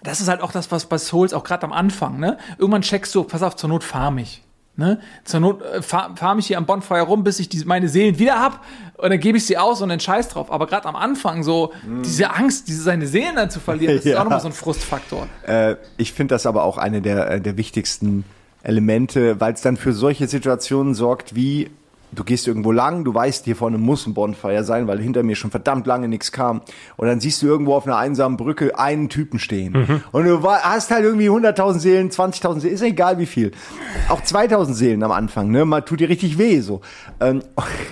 das 0.04 0.20
ist 0.20 0.28
halt 0.28 0.40
auch 0.40 0.52
das, 0.52 0.70
was 0.70 0.86
bei 0.86 0.98
Souls 0.98 1.32
auch 1.32 1.42
gerade 1.42 1.64
am 1.64 1.72
Anfang, 1.72 2.20
ne? 2.20 2.38
Irgendwann 2.58 2.82
checkst 2.82 3.12
du, 3.14 3.24
pass 3.24 3.42
auf, 3.42 3.56
zur 3.56 3.68
Not 3.70 3.82
farm 3.82 4.18
ich. 4.18 4.42
Ne? 4.76 4.98
Zur 5.24 5.38
Not 5.38 5.62
äh, 5.62 5.82
farm, 5.82 6.16
farm 6.16 6.40
ich 6.40 6.48
hier 6.48 6.58
am 6.58 6.66
Bonfire 6.66 7.02
rum, 7.02 7.22
bis 7.22 7.38
ich 7.38 7.48
die, 7.48 7.64
meine 7.64 7.88
Seelen 7.88 8.18
wieder 8.18 8.40
hab 8.40 8.64
und 8.96 9.08
dann 9.10 9.20
gebe 9.20 9.38
ich 9.38 9.46
sie 9.46 9.56
aus 9.56 9.80
und 9.82 9.88
dann 9.88 10.00
scheiß 10.00 10.28
drauf. 10.30 10.50
Aber 10.50 10.66
gerade 10.66 10.86
am 10.88 10.96
Anfang 10.96 11.44
so 11.44 11.72
diese 12.04 12.32
Angst, 12.32 12.66
diese 12.66 12.82
seine 12.82 13.06
Seelen 13.06 13.36
dann 13.36 13.50
zu 13.50 13.60
verlieren, 13.60 13.94
das 13.96 14.04
ist 14.04 14.10
Ja. 14.12 14.18
auch 14.18 14.24
nochmal 14.24 14.40
so 14.40 14.48
ein 14.48 14.52
Frustfaktor. 14.52 15.28
Äh, 15.46 15.76
ich 15.96 16.12
finde 16.12 16.34
das 16.34 16.44
aber 16.44 16.64
auch 16.64 16.76
eine 16.76 17.02
der, 17.02 17.30
äh, 17.30 17.40
der 17.40 17.56
wichtigsten 17.56 18.24
Elemente, 18.64 19.40
weil 19.40 19.52
es 19.52 19.60
dann 19.60 19.76
für 19.76 19.92
solche 19.92 20.26
Situationen 20.26 20.94
sorgt 20.94 21.36
wie, 21.36 21.70
du 22.14 22.24
gehst 22.24 22.46
irgendwo 22.46 22.72
lang, 22.72 23.04
du 23.04 23.14
weißt, 23.14 23.44
hier 23.44 23.56
vorne 23.56 23.78
muss 23.78 24.06
ein 24.06 24.14
Bonfire 24.14 24.64
sein, 24.64 24.86
weil 24.86 24.98
hinter 25.00 25.22
mir 25.22 25.36
schon 25.36 25.50
verdammt 25.50 25.86
lange 25.86 26.08
nichts 26.08 26.32
kam. 26.32 26.62
Und 26.96 27.06
dann 27.08 27.20
siehst 27.20 27.42
du 27.42 27.46
irgendwo 27.46 27.74
auf 27.74 27.86
einer 27.86 27.96
einsamen 27.96 28.36
Brücke 28.36 28.78
einen 28.78 29.08
Typen 29.08 29.38
stehen. 29.38 30.02
Und 30.12 30.24
du 30.24 30.42
hast 30.42 30.90
halt 30.90 31.04
irgendwie 31.04 31.28
100.000 31.28 31.78
Seelen, 31.78 32.10
20.000 32.10 32.60
Seelen, 32.60 32.74
ist 32.74 32.80
ja 32.80 32.86
egal 32.88 33.18
wie 33.18 33.26
viel. 33.26 33.52
Auch 34.08 34.22
2.000 34.22 34.72
Seelen 34.74 35.02
am 35.02 35.12
Anfang, 35.12 35.50
ne? 35.50 35.64
Mal 35.64 35.82
tut 35.82 36.00
dir 36.00 36.08
richtig 36.08 36.38
weh, 36.38 36.60
so. 36.60 36.80
Ähm, 37.20 37.42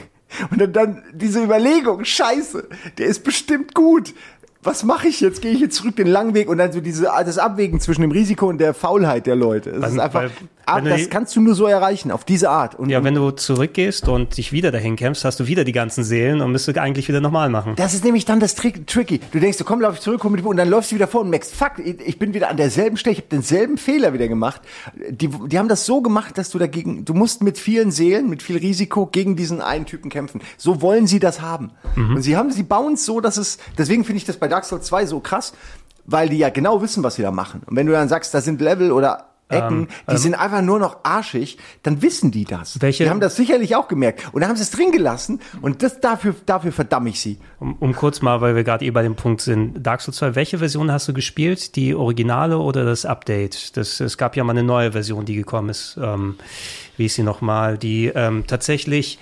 und 0.50 0.60
dann, 0.60 0.72
dann 0.72 1.02
diese 1.12 1.42
Überlegung, 1.42 2.04
scheiße, 2.04 2.68
der 2.98 3.06
ist 3.06 3.24
bestimmt 3.24 3.74
gut. 3.74 4.14
Was 4.64 4.84
mache 4.84 5.08
ich 5.08 5.20
jetzt? 5.20 5.42
Gehe 5.42 5.50
ich 5.50 5.58
jetzt 5.58 5.74
zurück 5.76 5.96
den 5.96 6.06
langen 6.06 6.34
Weg 6.34 6.48
und 6.48 6.58
dann 6.58 6.70
so 6.70 6.80
diese 6.80 7.10
das 7.24 7.38
Abwägen 7.38 7.80
zwischen 7.80 8.02
dem 8.02 8.12
Risiko 8.12 8.48
und 8.48 8.58
der 8.58 8.74
Faulheit 8.74 9.26
der 9.26 9.34
Leute. 9.34 9.72
Das 9.72 9.82
Weil- 9.82 9.90
ist 9.90 9.98
einfach, 9.98 10.30
weil- 10.66 10.74
ab, 10.76 10.84
wenn 10.84 10.84
du 10.84 10.90
das 10.98 11.10
kannst 11.10 11.34
du 11.36 11.40
nur 11.40 11.54
so 11.54 11.66
erreichen 11.66 12.10
auf 12.10 12.24
diese 12.24 12.50
Art. 12.50 12.74
Und, 12.78 12.90
Ja, 12.90 13.02
wenn 13.04 13.14
du 13.14 13.30
zurückgehst 13.30 14.08
und 14.08 14.36
dich 14.36 14.52
wieder 14.52 14.70
dahin 14.70 14.96
kämpfst, 14.96 15.24
hast 15.24 15.40
du 15.40 15.46
wieder 15.46 15.64
die 15.64 15.72
ganzen 15.72 16.04
Seelen 16.04 16.40
und 16.40 16.52
müsst 16.52 16.68
du 16.68 16.80
eigentlich 16.80 17.08
wieder 17.08 17.20
normal 17.20 17.48
machen. 17.48 17.74
Das 17.76 17.94
ist 17.94 18.04
nämlich 18.04 18.24
dann 18.24 18.40
das 18.40 18.54
Trick, 18.54 18.86
Tricky. 18.86 19.20
Du 19.32 19.40
denkst, 19.40 19.58
du 19.58 19.64
komm, 19.64 19.80
lauf 19.80 19.94
ich 19.94 20.00
zurück, 20.00 20.20
komm 20.20 20.32
mit 20.32 20.40
dem- 20.40 20.46
und 20.46 20.56
dann 20.56 20.68
läufst 20.68 20.90
du 20.92 20.96
wieder 20.96 21.06
vor 21.08 21.22
und 21.22 21.30
merkst, 21.30 21.54
fuck, 21.54 21.72
ich 21.78 22.18
bin 22.18 22.34
wieder 22.34 22.50
an 22.50 22.56
derselben 22.56 22.96
Stelle, 22.96 23.12
ich 23.14 23.18
habe 23.20 23.28
denselben 23.30 23.78
Fehler 23.78 24.12
wieder 24.12 24.28
gemacht. 24.28 24.60
Die, 25.10 25.28
die 25.28 25.58
haben 25.58 25.68
das 25.68 25.86
so 25.86 26.00
gemacht, 26.02 26.38
dass 26.38 26.50
du 26.50 26.58
dagegen, 26.58 27.04
du 27.04 27.14
musst 27.14 27.42
mit 27.42 27.58
vielen 27.58 27.90
Seelen, 27.90 28.28
mit 28.30 28.42
viel 28.42 28.56
Risiko 28.58 29.06
gegen 29.06 29.36
diesen 29.36 29.60
einen 29.60 29.86
Typen 29.86 30.10
kämpfen. 30.10 30.40
So 30.56 30.82
wollen 30.82 31.06
sie 31.06 31.18
das 31.18 31.40
haben. 31.40 31.70
Und 31.96 32.22
sie 32.22 32.36
haben, 32.36 32.50
sie 32.50 32.62
bauen 32.62 32.94
es 32.94 33.04
so, 33.04 33.20
dass 33.20 33.36
es, 33.36 33.58
deswegen 33.78 34.04
finde 34.04 34.18
ich 34.18 34.24
das 34.24 34.36
bei 34.36 34.48
Dark 34.48 34.64
Souls 34.64 34.86
2 34.86 35.06
so 35.06 35.20
krass, 35.20 35.52
weil 36.04 36.28
die 36.28 36.38
ja 36.38 36.48
genau 36.50 36.82
wissen, 36.82 37.02
was 37.02 37.14
sie 37.16 37.22
da 37.22 37.30
machen. 37.30 37.62
Und 37.66 37.76
wenn 37.76 37.86
du 37.86 37.92
dann 37.92 38.08
sagst, 38.08 38.34
da 38.34 38.40
sind 38.40 38.60
Level 38.60 38.90
oder 38.92 39.26
Ecken, 39.52 39.88
die 40.10 40.16
sind 40.16 40.34
einfach 40.34 40.62
nur 40.62 40.78
noch 40.78 40.98
arschig, 41.04 41.58
dann 41.82 42.02
wissen 42.02 42.30
die 42.30 42.44
das. 42.44 42.80
Welche- 42.80 43.04
die 43.04 43.10
haben 43.10 43.20
das 43.20 43.36
sicherlich 43.36 43.76
auch 43.76 43.88
gemerkt. 43.88 44.24
Und 44.32 44.40
dann 44.40 44.48
haben 44.50 44.56
sie 44.56 44.62
es 44.62 44.70
drin 44.70 44.90
gelassen 44.92 45.40
und 45.60 45.82
das 45.82 46.00
dafür, 46.00 46.34
dafür 46.46 46.72
verdamme 46.72 47.08
ich 47.10 47.20
sie. 47.20 47.38
Um, 47.60 47.76
um 47.78 47.94
kurz 47.94 48.22
mal, 48.22 48.40
weil 48.40 48.56
wir 48.56 48.64
gerade 48.64 48.84
eh 48.84 48.90
bei 48.90 49.02
dem 49.02 49.14
Punkt 49.14 49.40
sind, 49.40 49.82
Dark 49.86 50.00
Souls 50.00 50.16
2, 50.16 50.34
welche 50.34 50.58
Version 50.58 50.90
hast 50.90 51.08
du 51.08 51.12
gespielt? 51.12 51.76
Die 51.76 51.94
Originale 51.94 52.58
oder 52.58 52.84
das 52.84 53.04
Update? 53.04 53.76
Das, 53.76 54.00
es 54.00 54.18
gab 54.18 54.36
ja 54.36 54.44
mal 54.44 54.52
eine 54.52 54.62
neue 54.62 54.92
Version, 54.92 55.24
die 55.24 55.34
gekommen 55.34 55.68
ist. 55.68 55.98
Ähm, 56.02 56.36
wie 56.96 57.06
ist 57.06 57.14
sie 57.14 57.22
nochmal? 57.22 57.78
Die 57.78 58.06
ähm, 58.14 58.44
tatsächlich 58.46 59.18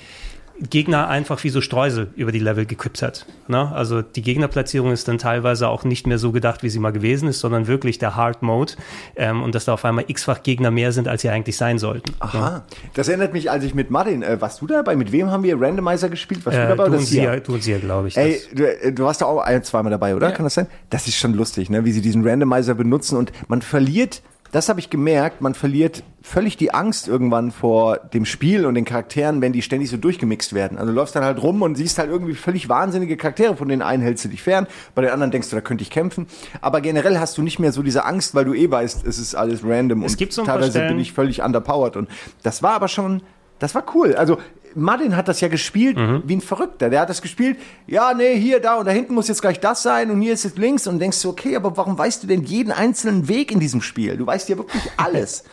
Gegner 0.68 1.08
einfach 1.08 1.42
wie 1.42 1.48
so 1.48 1.60
Streusel 1.60 2.08
über 2.16 2.32
die 2.32 2.38
Level 2.38 2.66
gekippt 2.66 3.00
hat. 3.02 3.24
Ne? 3.48 3.72
Also 3.72 4.02
die 4.02 4.20
Gegnerplatzierung 4.22 4.92
ist 4.92 5.08
dann 5.08 5.16
teilweise 5.18 5.68
auch 5.68 5.84
nicht 5.84 6.06
mehr 6.06 6.18
so 6.18 6.32
gedacht, 6.32 6.62
wie 6.62 6.68
sie 6.68 6.78
mal 6.78 6.90
gewesen 6.92 7.28
ist, 7.28 7.40
sondern 7.40 7.66
wirklich 7.66 7.98
der 7.98 8.14
Hard 8.16 8.42
Mode 8.42 8.74
ähm, 9.16 9.42
und 9.42 9.54
dass 9.54 9.64
da 9.64 9.72
auf 9.74 9.84
einmal 9.84 10.04
x-fach 10.08 10.42
Gegner 10.42 10.70
mehr 10.70 10.92
sind, 10.92 11.08
als 11.08 11.22
sie 11.22 11.30
eigentlich 11.30 11.56
sein 11.56 11.78
sollten. 11.78 12.12
Aha. 12.20 12.62
Das 12.94 13.08
erinnert 13.08 13.32
mich, 13.32 13.50
als 13.50 13.64
ich 13.64 13.74
mit 13.74 13.90
Martin, 13.90 14.22
äh, 14.22 14.40
warst 14.40 14.60
du 14.60 14.66
dabei? 14.66 14.96
Mit 14.96 15.12
wem 15.12 15.30
haben 15.30 15.42
wir 15.44 15.58
Randomizer 15.60 16.08
gespielt? 16.10 16.44
Warst 16.44 16.58
du 16.58 16.62
Äh, 16.62 16.68
dabei? 16.68 16.88
du, 16.88 16.96
und 16.96 17.00
sie, 17.06 17.26
du 17.44 17.54
und 17.54 17.62
sie, 17.62 17.74
glaube 17.80 18.08
ich. 18.08 18.16
Ey, 18.18 18.40
du, 18.54 18.92
du 18.92 19.04
warst 19.04 19.22
da 19.22 19.26
auch 19.26 19.40
ein, 19.40 19.64
zweimal 19.64 19.90
dabei, 19.90 20.14
oder? 20.14 20.28
Ja. 20.28 20.34
Kann 20.34 20.44
das 20.44 20.54
sein? 20.54 20.66
Das 20.90 21.06
ist 21.08 21.16
schon 21.16 21.32
lustig, 21.34 21.70
ne? 21.70 21.84
wie 21.84 21.92
sie 21.92 22.02
diesen 22.02 22.26
Randomizer 22.26 22.74
benutzen 22.74 23.16
und 23.16 23.32
man 23.48 23.62
verliert, 23.62 24.22
das 24.52 24.68
habe 24.68 24.80
ich 24.80 24.90
gemerkt, 24.90 25.40
man 25.40 25.54
verliert 25.54 26.02
völlig 26.22 26.56
die 26.56 26.74
Angst 26.74 27.08
irgendwann 27.08 27.50
vor 27.50 27.98
dem 27.98 28.24
Spiel 28.24 28.66
und 28.66 28.74
den 28.74 28.84
Charakteren, 28.84 29.40
wenn 29.40 29.52
die 29.52 29.62
ständig 29.62 29.90
so 29.90 29.96
durchgemixt 29.96 30.54
werden. 30.54 30.76
Also 30.76 30.90
du 30.90 30.96
läufst 30.96 31.14
dann 31.14 31.24
halt 31.24 31.42
rum 31.42 31.62
und 31.62 31.76
siehst 31.76 31.98
halt 31.98 32.10
irgendwie 32.10 32.34
völlig 32.34 32.68
wahnsinnige 32.68 33.16
Charaktere, 33.16 33.56
von 33.56 33.68
denen 33.68 33.82
einen 33.82 34.02
hältst 34.02 34.24
du 34.24 34.28
dich 34.28 34.42
fern, 34.42 34.66
bei 34.94 35.02
den 35.02 35.12
anderen 35.12 35.30
denkst 35.30 35.50
du, 35.50 35.56
da 35.56 35.62
könnte 35.62 35.82
ich 35.82 35.90
kämpfen. 35.90 36.26
Aber 36.60 36.80
generell 36.80 37.18
hast 37.18 37.38
du 37.38 37.42
nicht 37.42 37.58
mehr 37.58 37.72
so 37.72 37.82
diese 37.82 38.04
Angst, 38.04 38.34
weil 38.34 38.44
du 38.44 38.54
eh 38.54 38.70
weißt, 38.70 39.06
es 39.06 39.18
ist 39.18 39.34
alles 39.34 39.64
random 39.64 40.02
Es 40.02 40.12
und 40.12 40.18
gibt 40.18 40.32
so 40.32 40.44
teilweise 40.44 40.80
bin 40.80 40.98
ich 40.98 41.12
völlig 41.12 41.42
underpowered 41.42 41.96
und 41.96 42.08
das 42.42 42.62
war 42.62 42.72
aber 42.72 42.88
schon, 42.88 43.22
das 43.60 43.74
war 43.74 43.84
cool. 43.94 44.14
Also 44.14 44.38
Martin 44.74 45.16
hat 45.16 45.28
das 45.28 45.40
ja 45.40 45.48
gespielt 45.48 45.96
Mhm. 45.96 46.22
wie 46.26 46.36
ein 46.36 46.40
Verrückter. 46.40 46.90
Der 46.90 47.00
hat 47.00 47.08
das 47.10 47.22
gespielt, 47.22 47.58
ja, 47.86 48.12
nee, 48.14 48.36
hier, 48.38 48.60
da 48.60 48.76
und 48.76 48.86
da 48.86 48.92
hinten 48.92 49.14
muss 49.14 49.28
jetzt 49.28 49.40
gleich 49.42 49.60
das 49.60 49.82
sein 49.82 50.10
und 50.10 50.20
hier 50.20 50.32
ist 50.32 50.44
jetzt 50.44 50.58
links 50.58 50.86
und 50.86 50.98
denkst 50.98 51.20
du, 51.22 51.30
okay, 51.30 51.56
aber 51.56 51.76
warum 51.76 51.96
weißt 51.98 52.22
du 52.22 52.26
denn 52.26 52.42
jeden 52.44 52.72
einzelnen 52.72 53.28
Weg 53.28 53.50
in 53.52 53.60
diesem 53.60 53.82
Spiel? 53.82 54.16
Du 54.16 54.26
weißt 54.26 54.48
ja 54.48 54.56
wirklich 54.56 54.82
alles. 54.96 55.44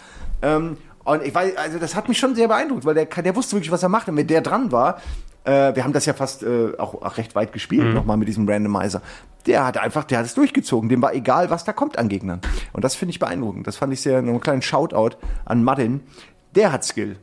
ähm, 0.42 0.78
und 1.04 1.24
ich 1.24 1.34
weiß, 1.34 1.56
also 1.56 1.80
das 1.80 1.96
hat 1.96 2.10
mich 2.10 2.18
schon 2.20 2.36
sehr 2.36 2.50
beeindruckt, 2.50 2.84
weil 2.84 2.94
der, 2.94 3.06
der 3.06 3.34
wusste 3.36 3.56
wirklich, 3.56 3.72
was 3.72 3.82
er 3.82 3.88
macht. 3.88 4.10
Und 4.10 4.18
wenn 4.18 4.28
der 4.28 4.42
dran 4.42 4.74
war, 4.74 5.02
äh, 5.46 5.74
wir 5.74 5.86
haben 5.86 5.94
das 5.94 6.06
ja 6.06 6.14
fast 6.14 6.44
äh, 6.44 6.74
auch, 6.78 6.96
auch 7.02 7.16
recht 7.18 7.34
weit 7.34 7.54
gespielt, 7.54 7.88
Mhm. 7.88 7.94
nochmal 7.94 8.18
mit 8.18 8.28
diesem 8.28 8.48
Randomizer. 8.48 9.02
Der 9.46 9.66
hat 9.66 9.78
einfach, 9.78 10.04
der 10.04 10.18
hat 10.20 10.26
es 10.26 10.34
durchgezogen. 10.34 10.90
Dem 10.90 11.02
war 11.02 11.14
egal, 11.14 11.50
was 11.50 11.64
da 11.64 11.72
kommt 11.72 11.98
an 11.98 12.10
Gegnern. 12.10 12.42
Und 12.74 12.84
das 12.84 12.96
finde 12.96 13.12
ich 13.12 13.20
beeindruckend. 13.20 13.66
Das 13.68 13.78
fand 13.78 13.94
ich 13.94 14.02
sehr, 14.02 14.22
noch 14.22 14.32
einen 14.32 14.42
kleinen 14.42 14.62
Shoutout 14.62 15.16
an 15.46 15.64
Martin. 15.64 16.02
Der 16.56 16.74
hat 16.74 16.84
Skill. 16.84 17.16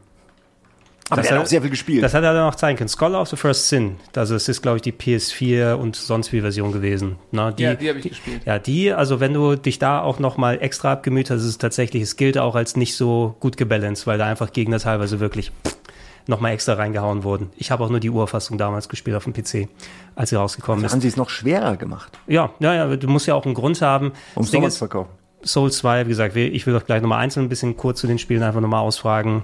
Aber 1.10 1.16
Das 1.20 1.26
der 1.28 1.32
hat 1.34 1.38
hat- 1.40 1.46
auch 1.46 1.50
sehr 1.50 1.60
viel 1.60 1.70
gespielt. 1.70 2.02
Das 2.02 2.14
hat 2.14 2.24
er 2.24 2.32
dann 2.32 2.48
auch 2.48 2.54
zeigen 2.54 2.78
können. 2.78 2.88
Scholar 2.88 3.20
of 3.20 3.28
the 3.28 3.36
First 3.36 3.68
Sin. 3.68 3.96
Also 4.16 4.34
es 4.36 4.48
ist, 4.48 4.62
glaube 4.62 4.76
ich, 4.78 4.82
die 4.82 4.92
PS4 4.92 5.74
und 5.74 5.96
sonst 5.96 6.32
wie 6.32 6.40
Version 6.40 6.72
gewesen. 6.72 7.16
Na, 7.30 7.52
die, 7.52 7.62
Ja, 7.64 7.74
die 7.74 7.88
habe 7.90 7.98
ich 7.98 8.08
gespielt. 8.08 8.40
Ja, 8.46 8.58
die, 8.58 8.90
also 8.92 9.20
wenn 9.20 9.34
du 9.34 9.54
dich 9.56 9.78
da 9.78 10.00
auch 10.00 10.18
noch 10.18 10.38
mal 10.38 10.62
extra 10.62 10.92
abgemüht 10.92 11.28
hast, 11.28 11.40
ist 11.42 11.46
es 11.48 11.58
tatsächlich, 11.58 12.02
es 12.02 12.16
gilt 12.16 12.38
auch 12.38 12.54
als 12.54 12.76
nicht 12.76 12.96
so 12.96 13.36
gut 13.40 13.58
gebalanced, 13.58 14.06
weil 14.06 14.16
da 14.16 14.24
einfach 14.26 14.52
Gegner 14.52 14.78
teilweise 14.78 15.20
wirklich 15.20 15.52
noch 16.26 16.40
mal 16.40 16.52
extra 16.52 16.72
reingehauen 16.72 17.22
wurden. 17.22 17.50
Ich 17.56 17.70
habe 17.70 17.84
auch 17.84 17.90
nur 17.90 18.00
die 18.00 18.08
Urfassung 18.08 18.56
damals 18.56 18.88
gespielt 18.88 19.14
auf 19.14 19.24
dem 19.24 19.34
PC, 19.34 19.68
als 20.16 20.30
sie 20.30 20.36
rausgekommen 20.36 20.80
Da 20.80 20.86
ist. 20.86 20.92
haben 20.94 21.02
sie 21.02 21.08
es 21.08 21.18
noch 21.18 21.28
schwerer 21.28 21.76
gemacht, 21.76 22.12
Ja, 22.26 22.48
ja, 22.60 22.74
ja, 22.74 22.96
du 22.96 23.08
musst 23.08 23.26
ja 23.26 23.34
auch 23.34 23.44
einen 23.44 23.52
Grund 23.54 23.82
haben. 23.82 24.12
um 24.34 24.42
ist, 24.44 24.50
zu 24.52 24.58
verkaufen. 24.78 25.10
Soul 25.44 25.70
2, 25.70 26.06
wie 26.06 26.08
gesagt, 26.08 26.34
ich 26.34 26.66
will 26.66 26.72
doch 26.72 26.86
gleich 26.86 27.02
nochmal 27.02 27.20
einzeln 27.20 27.44
ein 27.44 27.48
bisschen 27.50 27.76
kurz 27.76 28.00
zu 28.00 28.06
den 28.06 28.18
Spielen 28.18 28.42
einfach 28.42 28.62
nochmal 28.62 28.80
ausfragen. 28.80 29.42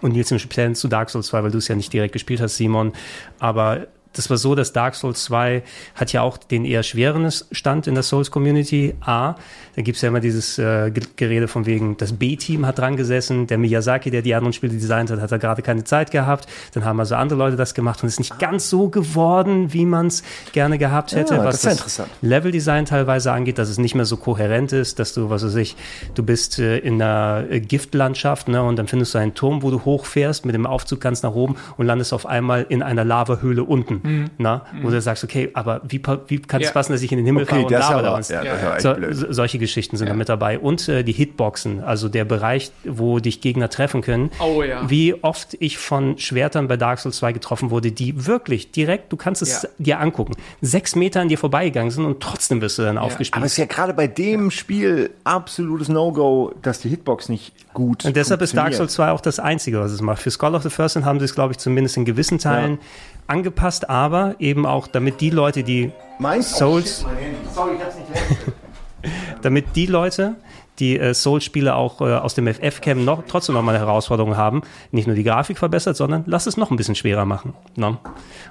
Und 0.00 0.12
Nils 0.12 0.30
im 0.30 0.38
Speziellen 0.38 0.74
zu 0.74 0.88
Dark 0.88 1.10
Souls 1.10 1.28
2, 1.28 1.44
weil 1.44 1.50
du 1.50 1.58
es 1.58 1.68
ja 1.68 1.74
nicht 1.74 1.92
direkt 1.92 2.12
gespielt 2.12 2.40
hast, 2.40 2.56
Simon. 2.56 2.92
Aber 3.38 3.86
das 4.14 4.30
war 4.30 4.36
so, 4.36 4.54
dass 4.54 4.72
Dark 4.72 4.94
Souls 4.94 5.24
2 5.24 5.62
hat 5.94 6.12
ja 6.12 6.22
auch 6.22 6.38
den 6.38 6.64
eher 6.64 6.82
schweren 6.82 7.30
Stand 7.52 7.86
in 7.86 7.94
der 7.94 8.02
Souls-Community. 8.02 8.94
A, 9.00 9.34
da 9.76 9.82
gibt's 9.82 10.00
ja 10.02 10.08
immer 10.08 10.20
dieses 10.20 10.58
äh, 10.58 10.90
Ge- 10.90 11.04
Gerede 11.16 11.48
von 11.48 11.66
wegen, 11.66 11.96
das 11.96 12.12
B-Team 12.12 12.66
hat 12.66 12.78
dran 12.78 12.96
gesessen, 12.96 13.46
der 13.46 13.58
Miyazaki, 13.58 14.10
der 14.10 14.22
die 14.22 14.34
anderen 14.34 14.52
Spiele 14.52 14.72
designt 14.72 15.10
hat, 15.10 15.20
hat 15.20 15.32
da 15.32 15.36
gerade 15.36 15.62
keine 15.62 15.84
Zeit 15.84 16.10
gehabt. 16.10 16.46
Dann 16.72 16.84
haben 16.84 16.98
also 17.00 17.14
andere 17.16 17.38
Leute 17.38 17.56
das 17.56 17.74
gemacht 17.74 18.02
und 18.02 18.06
es 18.08 18.14
ist 18.14 18.18
nicht 18.20 18.38
ganz 18.38 18.70
so 18.70 18.88
geworden, 18.88 19.72
wie 19.72 19.84
man 19.86 20.06
es 20.06 20.22
gerne 20.52 20.78
gehabt 20.78 21.14
hätte, 21.14 21.34
Ja, 21.34 21.44
was 21.44 21.62
das 21.62 21.72
interessant. 21.72 22.08
Leveldesign 22.22 22.84
teilweise 22.86 23.32
angeht, 23.32 23.58
dass 23.58 23.68
es 23.68 23.78
nicht 23.78 23.94
mehr 23.94 24.04
so 24.04 24.16
kohärent 24.16 24.72
ist, 24.72 24.98
dass 24.98 25.12
du, 25.14 25.30
was 25.30 25.44
weiß 25.44 25.56
ich, 25.56 25.76
du 26.14 26.22
bist 26.22 26.58
äh, 26.58 26.78
in 26.78 27.00
einer 27.02 27.44
äh, 27.50 27.60
Giftlandschaft, 27.60 28.48
ne, 28.48 28.62
und 28.62 28.76
dann 28.76 28.86
findest 28.86 29.14
du 29.14 29.18
einen 29.18 29.34
Turm, 29.34 29.62
wo 29.62 29.70
du 29.70 29.84
hochfährst, 29.84 30.44
mit 30.46 30.54
dem 30.54 30.66
Aufzug 30.66 31.00
ganz 31.00 31.22
nach 31.22 31.34
oben 31.34 31.56
und 31.76 31.86
landest 31.86 32.12
auf 32.12 32.26
einmal 32.26 32.66
in 32.68 32.82
einer 32.82 33.04
Lavahöhle 33.04 33.64
unten, 33.64 34.00
na, 34.38 34.66
wo 34.82 34.90
du 34.90 35.00
sagst, 35.00 35.24
okay, 35.24 35.50
aber 35.54 35.80
wie, 35.88 36.00
wie 36.28 36.38
kann 36.40 36.60
es 36.60 36.68
Ja. 36.68 36.72
passen, 36.72 36.92
dass 36.92 37.02
ich 37.02 37.10
in 37.10 37.18
den 37.18 37.26
Himmel 37.26 37.44
Okay, 37.44 37.50
fahre 37.52 37.62
und 37.64 37.72
das 37.72 37.80
ist 37.80 37.88
Lava 37.90 37.98
aber- 38.00 38.08
da 38.10 38.18
ist? 38.18 38.30
ja, 38.30 38.40
aber 38.40 38.74
echt 39.08 39.16
so, 39.16 39.32
solche 39.32 39.58
Geschichten 39.58 39.96
sind 39.96 40.08
da 40.08 40.14
mit 40.14 40.28
dabei. 40.28 40.58
Und 40.58 40.88
äh, 40.88 41.02
die 41.04 41.12
Hitboxen, 41.12 41.82
also 41.82 42.08
der 42.08 42.24
Bereich, 42.24 42.70
wo 42.84 43.18
dich 43.18 43.40
Gegner 43.40 43.70
treffen 43.70 44.02
können. 44.02 44.30
Oh 44.40 44.62
ja. 44.62 44.88
Wie 44.90 45.14
oft 45.22 45.56
ich 45.60 45.78
von 45.78 46.18
Schwertern 46.18 46.68
bei 46.68 46.76
Dark 46.76 46.98
Souls 46.98 47.16
2 47.16 47.32
getroffen 47.32 47.70
wurde, 47.70 47.92
die 47.92 48.26
wirklich 48.26 48.70
direkt, 48.70 49.12
du 49.12 49.16
kannst 49.16 49.40
es 49.42 49.62
Ja. 49.62 49.68
dir 49.78 50.00
angucken, 50.00 50.34
sechs 50.60 50.94
Meter 50.96 51.20
an 51.20 51.28
dir 51.28 51.38
vorbeigegangen 51.38 51.90
sind 51.90 52.04
und 52.04 52.20
trotzdem 52.20 52.60
wirst 52.60 52.78
du 52.78 52.82
dann 52.82 52.98
Aber 52.98 53.06
aufgespielt. 53.06 53.44
es 53.44 53.52
ist 53.52 53.58
ja 53.58 53.64
gerade 53.66 53.94
bei 53.94 54.06
dem 54.06 54.50
Spiel 54.50 55.10
absolutes 55.24 55.88
No-Go, 55.88 56.52
dass 56.62 56.80
die 56.80 56.88
Hitbox 56.90 57.28
nicht 57.28 57.52
gut 57.72 58.04
Und 58.04 58.16
deshalb 58.16 58.40
ist 58.42 58.56
Dark. 58.56 58.74
Souls 58.74 58.92
2 58.94 59.10
auch 59.10 59.20
das 59.20 59.38
Einzige, 59.38 59.80
was 59.80 59.92
es 59.92 60.00
macht. 60.00 60.20
Für 60.22 60.30
Skull 60.30 60.54
of 60.54 60.62
the 60.62 60.70
First 60.70 60.96
haben 61.04 61.18
sie 61.18 61.24
es, 61.24 61.34
glaube 61.34 61.52
ich, 61.52 61.58
zumindest 61.58 61.96
in 61.96 62.04
gewissen 62.04 62.38
Teilen 62.38 62.78
angepasst, 63.26 63.88
aber 63.90 64.34
eben 64.38 64.66
auch, 64.66 64.86
damit 64.86 65.20
die 65.20 65.30
Leute, 65.30 65.62
die 65.62 65.90
Meins? 66.18 66.56
Souls- 66.56 67.04
Oh. 67.06 67.50
Sorry, 67.54 67.72
ich 67.76 67.82
hab's 67.84 67.96
nicht 67.96 68.08
damit 69.42 69.66
die 69.76 69.86
Leute, 69.86 70.36
die 70.78 70.98
äh, 70.98 71.14
Souls-Spiele 71.14 71.74
auch 71.74 72.00
äh, 72.00 72.04
aus 72.14 72.34
dem 72.34 72.46
FF-Cam 72.52 73.04
noch, 73.04 73.22
trotzdem 73.28 73.54
noch 73.54 73.62
mal 73.62 73.74
eine 73.74 73.84
Herausforderung 73.84 74.36
haben. 74.36 74.62
Nicht 74.90 75.06
nur 75.06 75.14
die 75.14 75.22
Grafik 75.22 75.58
verbessert, 75.58 75.96
sondern 75.96 76.24
lass 76.26 76.46
es 76.46 76.56
noch 76.56 76.70
ein 76.70 76.76
bisschen 76.76 76.94
schwerer 76.96 77.24
machen. 77.24 77.52
Ne? 77.76 77.96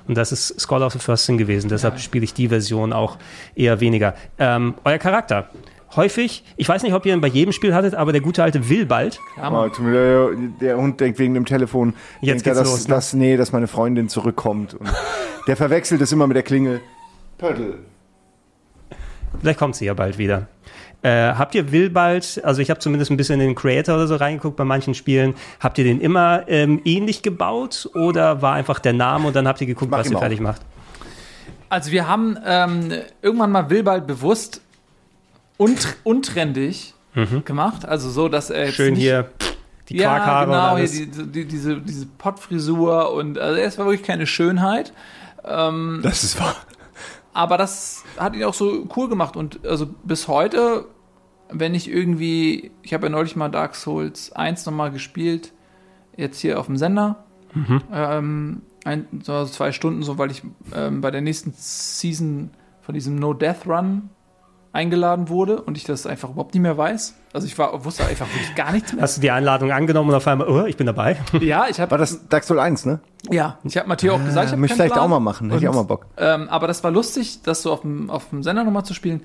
Und 0.08 0.16
das 0.18 0.32
ist 0.32 0.60
Skull 0.60 0.84
of 0.84 0.94
the 0.94 1.00
First 1.00 1.26
Sin 1.26 1.38
gewesen. 1.38 1.70
Deshalb 1.70 2.00
spiele 2.00 2.24
ich 2.24 2.34
die 2.34 2.48
Version 2.50 2.94
auch 2.94 3.18
eher 3.56 3.80
weniger. 3.82 4.14
Ähm, 4.40 4.76
euer 4.86 5.00
Charakter. 5.00 5.50
Häufig, 5.96 6.44
ich 6.58 6.68
weiß 6.68 6.84
nicht, 6.84 6.94
ob 6.94 7.06
ihr 7.06 7.14
ihn 7.14 7.22
bei 7.22 7.28
jedem 7.28 7.52
Spiel 7.52 7.76
hattet, 7.76 7.94
aber 7.94 8.12
der 8.12 8.22
gute 8.22 8.42
alte 8.44 8.70
Willbald, 8.70 9.20
Oh, 9.38 9.68
der 10.60 10.78
Hund 10.78 11.00
denkt 11.00 11.20
wegen 11.20 11.34
dem 11.34 11.46
Telefon, 11.46 11.94
Jetzt 12.22 12.46
denkt 12.46 12.48
er, 12.48 12.54
geht's 12.54 12.60
dass, 12.64 12.72
los, 12.72 12.88
ne? 12.88 12.94
dass, 12.96 13.14
nee, 13.14 13.38
dass 13.38 13.52
meine 13.52 13.68
Freundin 13.68 14.10
zurückkommt. 14.10 14.74
Und 14.74 14.90
der 15.48 15.56
verwechselt 15.56 16.02
es 16.02 16.12
immer 16.12 16.26
mit 16.28 16.36
der 16.36 16.44
Klingel. 16.44 16.82
Pöttl. 17.38 17.80
vielleicht 19.40 19.60
kommt 19.60 19.76
sie 19.76 19.86
ja 19.86 19.94
bald 19.94 20.18
wieder. 20.18 20.48
Äh, 21.04 21.34
habt 21.34 21.54
ihr 21.54 21.72
Willbald, 21.74 22.42
also 22.46 22.62
ich 22.62 22.70
habe 22.70 22.80
zumindest 22.80 23.12
ein 23.12 23.18
bisschen 23.18 23.42
in 23.42 23.48
den 23.48 23.56
Creator 23.56 23.96
oder 23.96 24.08
so 24.08 24.16
reingeguckt 24.16 24.56
bei 24.56 24.64
manchen 24.64 24.94
Spielen, 24.94 25.36
habt 25.60 25.78
ihr 25.78 25.84
den 25.84 26.00
immer 26.00 26.46
ähm, 26.48 26.82
ähnlich 26.86 27.22
gebaut 27.22 27.90
oder 27.94 28.42
war 28.42 28.54
einfach 28.54 28.80
der 28.80 28.94
Name 28.94 29.28
und 29.28 29.36
dann 29.36 29.46
habt 29.48 29.60
ihr 29.60 29.68
geguckt, 29.68 29.92
was 29.92 30.10
ihr 30.10 30.16
auch. 30.16 30.22
fertig 30.22 30.40
macht? 30.40 30.62
Also 31.68 31.92
wir 31.92 32.08
haben 32.08 32.38
ähm, 32.46 32.94
irgendwann 33.22 33.52
mal 33.52 33.70
Wilbald 33.70 34.08
bewusst 34.08 34.62
unt 35.64 35.98
untrendig 36.04 36.94
gemacht. 37.46 37.86
Also 37.86 38.10
so, 38.10 38.28
dass 38.28 38.50
er 38.50 38.66
jetzt 38.66 38.76
Schön 38.76 38.94
nicht, 38.94 39.04
hier 39.04 39.30
die 39.90 39.98
ja, 39.98 40.18
Quarkhaare 40.18 40.46
genau, 40.46 40.58
und 40.58 40.88
hier 40.88 41.06
alles. 41.06 41.18
die, 41.18 41.32
die, 41.32 41.46
diese, 41.46 41.82
diese 41.82 42.06
Pottfrisur 42.06 43.14
und 43.14 43.38
also 43.38 43.60
es 43.60 43.78
war 43.78 43.86
wirklich 43.86 44.06
keine 44.06 44.26
Schönheit. 44.26 44.94
Das 46.02 46.24
ist 46.24 46.40
wahr. 46.40 46.56
Aber 47.34 47.58
das 47.58 48.04
hat 48.18 48.36
ihn 48.36 48.44
auch 48.44 48.54
so 48.54 48.88
cool 48.96 49.10
gemacht 49.10 49.36
und 49.36 49.66
also 49.66 49.88
bis 50.04 50.28
heute, 50.28 50.86
wenn 51.50 51.74
ich 51.76 51.90
irgendwie, 51.90 52.72
ich 52.82 52.94
habe 52.94 53.08
ja 53.08 53.10
neulich 53.10 53.36
mal 53.36 53.50
Dark 53.50 53.76
Souls 53.76 54.32
1 54.32 54.66
nochmal 54.66 54.92
gespielt, 54.92 55.52
jetzt 56.16 56.40
hier 56.40 56.60
auf 56.60 56.68
dem 56.68 56.78
Sender, 56.78 57.26
ähm, 57.92 58.62
ein, 58.86 59.08
so 59.24 59.46
zwei 59.46 59.72
Stunden 59.72 60.04
so, 60.04 60.18
weil 60.18 60.32
ich 60.32 60.44
ähm, 60.76 61.02
bei 61.02 61.12
der 61.12 61.22
nächsten 61.22 61.54
Season 61.56 62.52
von 62.82 62.94
diesem 62.94 63.16
No 63.16 63.34
Death 63.34 63.66
Run 63.68 64.10
eingeladen 64.74 65.30
wurde 65.30 65.62
und 65.62 65.78
ich 65.78 65.84
das 65.84 66.08
einfach 66.08 66.32
überhaupt 66.32 66.56
nicht 66.56 66.64
mehr 66.64 66.78
weiß. 66.78 67.14
Also 67.32 67.46
ich 67.46 67.58
war, 67.58 67.86
wusste 67.86 68.06
einfach 68.06 68.28
wirklich 68.28 68.56
gar 68.56 68.72
nichts 68.72 68.92
mehr. 68.92 69.04
Hast 69.04 69.18
du 69.18 69.22
die 69.22 69.30
Einladung 69.30 69.72
angenommen 69.72 70.10
und 70.10 70.16
auf 70.16 70.28
einmal, 70.28 70.50
oh, 70.50 70.66
ich 70.66 70.76
bin 70.76 70.88
dabei? 70.88 71.18
Ja, 71.42 71.68
ich 71.70 71.80
habe 71.80 71.92
War 71.92 72.00
das 72.00 72.28
Dark 72.28 72.44
Souls 72.44 72.60
1, 72.60 72.86
ne? 72.86 73.00
ja, 73.30 73.60
ich 73.64 73.78
habe 73.78 73.88
Matteo 73.88 74.16
auch 74.16 74.24
gesagt, 74.24 74.48
ich 74.48 74.52
habe 74.52 74.62
möchte 74.62 74.76
keinen 74.76 74.88
vielleicht 74.88 74.94
Plan. 74.96 75.06
auch 75.06 75.10
mal 75.10 75.20
machen, 75.20 75.50
hätte 75.52 75.64
ich 75.64 75.70
auch 75.70 75.76
mal 75.76 75.84
Bock. 75.84 76.08
Ähm, 76.18 76.50
aber 76.50 76.68
das 76.68 76.84
war 76.84 76.92
lustig, 76.92 77.44
das 77.44 77.62
so 77.62 77.72
auf 77.72 77.82
dem, 77.82 78.10
auf 78.10 78.30
dem 78.32 78.42
Sender 78.44 78.64
nochmal 78.64 78.84
zu 78.84 78.94
spielen. 78.94 79.22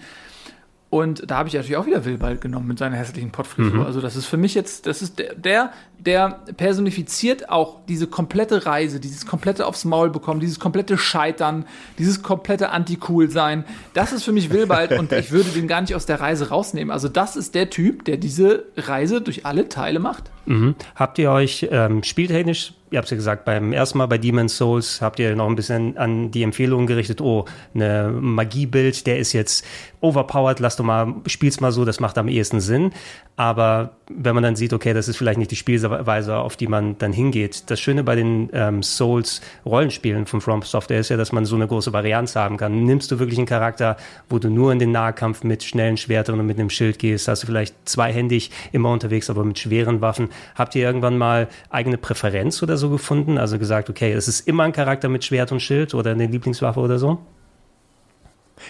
Und 0.91 1.31
da 1.31 1.37
habe 1.37 1.49
ich 1.49 1.55
natürlich 1.55 1.77
auch 1.77 1.87
wieder 1.87 2.05
Wilbald 2.05 2.41
genommen 2.41 2.67
mit 2.67 2.79
seiner 2.79 2.97
hässlichen 2.97 3.31
Pottfrisur. 3.31 3.85
Also 3.85 4.01
das 4.01 4.17
ist 4.17 4.25
für 4.27 4.39
mich 4.39 4.55
jetzt, 4.55 4.87
das 4.87 5.03
ist 5.03 5.19
der, 5.19 5.35
der, 5.35 5.71
der 5.99 6.41
personifiziert 6.57 7.51
auch 7.51 7.81
diese 7.89 8.07
komplette 8.07 8.67
Reise, 8.67 9.01
dieses 9.01 9.27
komplette 9.27 9.67
aufs 9.67 9.85
Maul 9.85 10.11
bekommen, 10.11 10.41
dieses 10.41 10.61
komplette 10.61 10.97
Scheitern, 10.97 11.67
dieses 11.99 12.23
komplette 12.23 12.71
Anti-Cool-Sein. 12.71 13.65
Das 13.95 14.13
ist 14.13 14.23
für 14.23 14.33
mich 14.33 14.51
Wilbald 14.51 14.93
und 14.93 15.13
ich 15.13 15.33
würde 15.33 15.51
den 15.51 15.67
gar 15.67 15.81
nicht 15.81 15.95
aus 15.95 16.07
der 16.07 16.21
Reise 16.21 16.51
rausnehmen. 16.51 16.93
Also 16.93 17.09
das 17.09 17.37
ist 17.37 17.55
der 17.55 17.71
Typ, 17.71 18.05
der 18.05 18.17
diese 18.17 18.65
Reise 18.77 19.21
durch 19.21 19.45
alle 19.45 19.69
Teile 19.69 19.99
macht. 19.99 20.31
Mhm. 20.47 20.77
Habt 20.95 21.19
ihr 21.19 21.31
euch 21.31 21.69
ähm, 21.71 22.03
spieltechnisch, 22.03 22.73
ihr 22.91 22.97
habt 22.97 23.05
es 23.07 23.11
ja 23.11 23.17
gesagt, 23.17 23.45
beim 23.45 23.73
ersten 23.75 23.99
Mal 23.99 24.07
bei 24.07 24.17
Demon's 24.17 24.57
Souls 24.57 25.03
habt 25.03 25.19
ihr 25.19 25.37
noch 25.37 25.47
ein 25.47 25.57
bisschen 25.57 25.99
an 25.99 26.31
die 26.31 26.43
Empfehlungen 26.43 26.87
gerichtet, 26.87 27.21
oh, 27.21 27.45
eine 27.75 28.11
Magiebild, 28.11 29.07
der 29.07 29.19
ist 29.19 29.35
jetzt 29.35 29.65
overpowered, 30.01 30.61
lass 30.61 30.77
doch 30.77 30.85
mal, 30.85 31.17
spiel's 31.27 31.61
mal 31.61 31.73
so, 31.73 31.85
das 31.85 32.01
macht 32.01 32.17
am 32.17 32.29
ehesten 32.29 32.61
Sinn. 32.61 32.93
Aber 33.37 33.97
wenn 34.11 34.35
man 34.35 34.43
dann 34.43 34.57
sieht, 34.57 34.73
okay, 34.73 34.95
das 34.95 35.07
ist 35.07 35.17
vielleicht 35.17 35.39
nicht 35.39 35.51
die 35.51 35.57
Spielweise, 35.89 36.37
auf 36.37 36.57
die 36.57 36.67
man 36.67 36.97
dann 36.99 37.13
hingeht. 37.13 37.71
Das 37.71 37.81
Schöne 37.81 38.05
bei 38.05 38.15
den 38.15 38.51
ähm, 38.53 38.83
Souls-Rollenspielen 38.83 40.27
von 40.27 40.41
From 40.41 40.63
Software 40.63 41.01
ist 41.01 41.09
ja, 41.09 41.17
dass 41.17 41.33
man 41.33 41.45
so 41.45 41.57
eine 41.57 41.67
große 41.67 41.93
Varianz 41.93 42.37
haben 42.37 42.57
kann. 42.57 42.85
Nimmst 42.85 43.11
du 43.11 43.19
wirklich 43.19 43.39
einen 43.39 43.47
Charakter, 43.47 43.97
wo 44.29 44.39
du 44.39 44.51
nur 44.51 44.73
in 44.73 44.79
den 44.79 44.93
Nahkampf 44.93 45.45
mit 45.45 45.63
schnellen 45.63 45.97
Schwertern 45.97 46.39
und 46.41 46.47
mit 46.47 46.59
einem 46.59 46.71
Schild 46.71 46.99
gehst, 46.99 47.29
hast 47.29 47.43
du 47.43 47.47
vielleicht 47.47 47.75
zweihändig 47.89 48.51
immer 48.73 48.91
unterwegs, 48.91 49.31
aber 49.31 49.45
mit 49.45 49.59
schweren 49.59 50.01
Waffen. 50.01 50.29
Habt 50.55 50.75
ihr 50.75 50.85
irgendwann 50.85 51.19
mal 51.19 51.49
eigene 51.71 51.99
Präferenz 51.99 52.63
oder 52.63 52.77
so 52.77 52.91
gefunden? 52.91 53.39
Also 53.39 53.59
gesagt, 53.59 53.91
okay, 53.91 54.13
es 54.13 54.29
ist 54.29 54.47
immer 54.49 54.65
ein 54.65 54.73
Charakter 54.73 55.09
mit 55.09 55.25
Schwert 55.25 55.53
und 55.53 55.61
Schild 55.61 55.95
oder 55.95 56.13
eine 56.13 56.27
Lieblingswaffe 56.27 56.81
oder 56.81 56.99
so? 56.99 57.19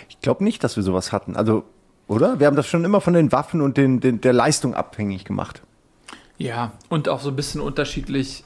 Ich 0.08 0.20
glaube 0.20 0.44
nicht, 0.44 0.62
dass 0.64 0.76
wir 0.76 0.82
sowas 0.82 1.12
hatten. 1.12 1.36
Also, 1.36 1.64
oder? 2.06 2.40
Wir 2.40 2.46
haben 2.46 2.56
das 2.56 2.66
schon 2.66 2.84
immer 2.84 3.00
von 3.00 3.14
den 3.14 3.32
Waffen 3.32 3.60
und 3.60 3.76
den, 3.76 4.00
den, 4.00 4.20
der 4.20 4.32
Leistung 4.32 4.74
abhängig 4.74 5.24
gemacht. 5.24 5.62
Ja, 6.38 6.72
und 6.88 7.08
auch 7.08 7.20
so 7.20 7.28
ein 7.30 7.36
bisschen 7.36 7.60
unterschiedlich. 7.60 8.44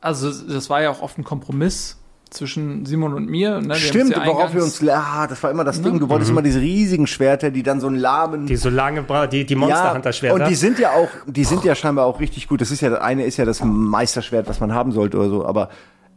Also, 0.00 0.30
das 0.30 0.70
war 0.70 0.82
ja 0.82 0.90
auch 0.90 1.02
oft 1.02 1.18
ein 1.18 1.24
Kompromiss 1.24 1.98
zwischen 2.30 2.86
Simon 2.86 3.12
und 3.12 3.28
mir. 3.28 3.60
Ne? 3.60 3.68
Wir 3.68 3.74
Stimmt, 3.76 4.12
ja 4.12 4.24
worauf 4.26 4.54
wir 4.54 4.62
uns, 4.62 4.82
ah, 4.88 5.26
das 5.26 5.42
war 5.42 5.50
immer 5.50 5.64
das 5.64 5.82
Ding. 5.82 5.98
Du 6.00 6.08
wolltest 6.08 6.30
immer 6.30 6.40
diese 6.40 6.60
riesigen 6.60 7.06
Schwerter, 7.06 7.50
die 7.50 7.62
dann 7.62 7.78
so 7.80 7.88
einen 7.88 7.96
lahmen. 7.96 8.46
Die 8.46 8.56
so 8.56 8.70
lange, 8.70 9.02
bra- 9.02 9.26
die, 9.26 9.44
die 9.44 9.54
Monster 9.54 9.92
Hunter 9.92 10.12
Schwerter. 10.12 10.36
und 10.42 10.48
die 10.48 10.54
sind 10.54 10.78
ja 10.78 10.92
auch, 10.92 11.08
die 11.26 11.44
sind 11.44 11.62
ja 11.64 11.74
scheinbar 11.74 12.06
auch 12.06 12.20
richtig 12.20 12.48
gut. 12.48 12.60
Das 12.62 12.70
ist 12.70 12.80
ja, 12.80 12.88
das 12.88 13.00
eine 13.00 13.24
ist 13.24 13.36
ja 13.36 13.44
das 13.44 13.62
Meisterschwert, 13.62 14.48
was 14.48 14.60
man 14.60 14.72
haben 14.72 14.92
sollte 14.92 15.18
oder 15.18 15.28
so, 15.28 15.44
aber 15.44 15.68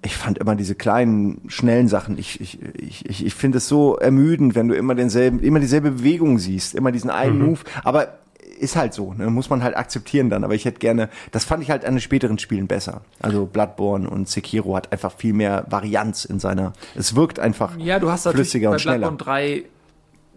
ich 0.05 0.15
fand 0.15 0.37
immer 0.37 0.55
diese 0.55 0.75
kleinen, 0.75 1.41
schnellen 1.47 1.87
Sachen, 1.89 2.17
ich, 2.17 2.39
ich, 2.39 2.59
ich, 2.77 3.09
ich, 3.09 3.25
ich 3.25 3.33
finde 3.35 3.57
es 3.57 3.67
so 3.67 3.97
ermüdend, 3.97 4.53
wenn 4.55 4.67
du 4.69 4.75
immer 4.75 4.93
denselben, 4.95 5.39
immer 5.39 5.59
dieselbe 5.59 5.91
Bewegung 5.91 6.37
siehst, 6.39 6.75
immer 6.75 6.91
diesen 6.91 7.09
einen 7.09 7.39
Mhm. 7.39 7.45
Move, 7.45 7.59
aber 7.83 8.19
ist 8.57 8.75
halt 8.75 8.93
so, 8.93 9.13
ne? 9.13 9.29
muss 9.29 9.49
man 9.49 9.63
halt 9.63 9.75
akzeptieren 9.75 10.29
dann, 10.29 10.43
aber 10.43 10.55
ich 10.55 10.65
hätte 10.65 10.79
gerne, 10.79 11.09
das 11.31 11.45
fand 11.45 11.63
ich 11.63 11.71
halt 11.71 11.85
an 11.85 11.95
den 11.95 12.01
späteren 12.01 12.39
Spielen 12.39 12.67
besser. 12.67 13.01
Also 13.21 13.45
Bloodborne 13.45 14.09
und 14.09 14.29
Sekiro 14.29 14.75
hat 14.75 14.91
einfach 14.91 15.13
viel 15.13 15.33
mehr 15.33 15.65
Varianz 15.69 16.25
in 16.25 16.39
seiner, 16.39 16.73
es 16.95 17.15
wirkt 17.15 17.39
einfach 17.39 17.77
Ja, 17.77 17.99
du 17.99 18.11
hast 18.11 18.27
flüssiger 18.27 18.69
bei 18.69 18.75
und 18.75 18.79
schneller. 18.79 18.97
Bloodborne 18.97 19.17
drei 19.17 19.63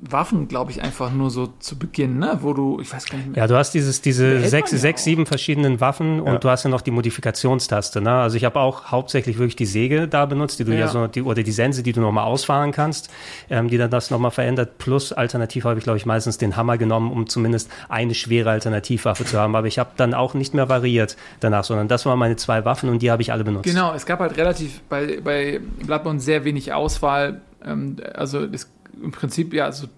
Waffen, 0.01 0.47
glaube 0.47 0.71
ich, 0.71 0.81
einfach 0.83 1.13
nur 1.13 1.31
so 1.31 1.49
zu 1.59 1.77
Beginn, 1.79 2.19
ne? 2.19 2.39
wo 2.43 2.53
du, 2.53 2.79
ich 2.81 2.93
weiß 2.93 3.07
gar 3.07 3.17
nicht 3.19 3.31
mehr. 3.31 3.39
Ja, 3.39 3.47
du 3.49 3.57
hast 3.57 3.73
dieses, 3.75 4.01
diese 4.01 4.41
sechs, 4.49 4.71
ja 4.71 4.79
sechs, 4.79 5.03
sieben 5.03 5.27
verschiedenen 5.27 5.81
Waffen 5.81 6.21
und 6.21 6.45
du 6.45 6.49
hast 6.49 6.63
ja 6.65 6.71
noch 6.71 6.83
die 6.83 6.93
Modifikationstaste. 6.93 8.01
Ne? 8.01 8.13
Also 8.13 8.37
ich 8.37 8.45
habe 8.45 8.61
auch 8.61 8.87
hauptsächlich 8.87 9.39
wirklich 9.39 9.57
die 9.57 9.67
Säge 9.67 10.07
da 10.07 10.27
benutzt, 10.27 10.59
die 10.61 10.65
du 10.65 10.73
ja, 10.73 10.81
Ja. 10.81 10.89
so, 10.89 11.07
die, 11.09 11.23
oder 11.23 11.43
die 11.43 11.51
Sense, 11.53 11.83
die 11.83 11.93
du 11.93 12.01
nochmal 12.01 12.25
ausfahren 12.25 12.71
kannst, 12.73 13.11
ähm, 13.51 13.69
die 13.69 13.77
dann 13.77 13.91
das 13.91 14.11
nochmal 14.11 14.31
verändert. 14.31 14.79
Plus 14.79 15.13
alternativ 15.13 15.65
habe 15.65 15.79
ich, 15.79 15.85
glaube 15.85 15.97
ich, 15.97 16.07
meistens 16.07 16.39
den 16.39 16.57
Hammer 16.57 16.79
genommen, 16.79 17.11
um 17.11 17.29
zumindest 17.29 17.71
eine 17.89 18.15
schwere 18.15 18.51
Alternativwaffe 18.51 19.25
zu 19.25 19.39
haben. 19.39 19.57
Aber 19.57 19.67
ich 19.67 19.79
habe 19.79 19.91
dann 19.97 20.15
auch 20.15 20.35
nicht 20.35 20.55
mehr 20.55 20.69
variiert 20.69 21.17
danach, 21.41 21.65
sondern 21.65 21.89
das 21.89 22.07
waren 22.07 22.19
meine 22.19 22.37
zwei 22.37 22.65
Waffen 22.65 22.89
und 22.89 23.03
die 23.03 23.11
habe 23.11 23.23
ich 23.23 23.33
alle 23.33 23.43
benutzt. 23.45 23.65
Genau, 23.65 23.93
es 23.95 24.07
gab 24.07 24.21
halt 24.21 24.37
relativ 24.37 24.81
bei, 24.89 25.21
bei 25.23 25.61
Bloodborne 25.85 26.21
sehr 26.21 26.45
wenig 26.45 26.73
Auswahl. 26.73 27.41
Ähm, 27.65 27.97
also 28.15 28.47
das, 28.47 28.71
im 29.03 29.13
Prinzip, 29.13 29.53
ja, 29.53 29.65
also, 29.67 29.87
äh, 29.87 29.89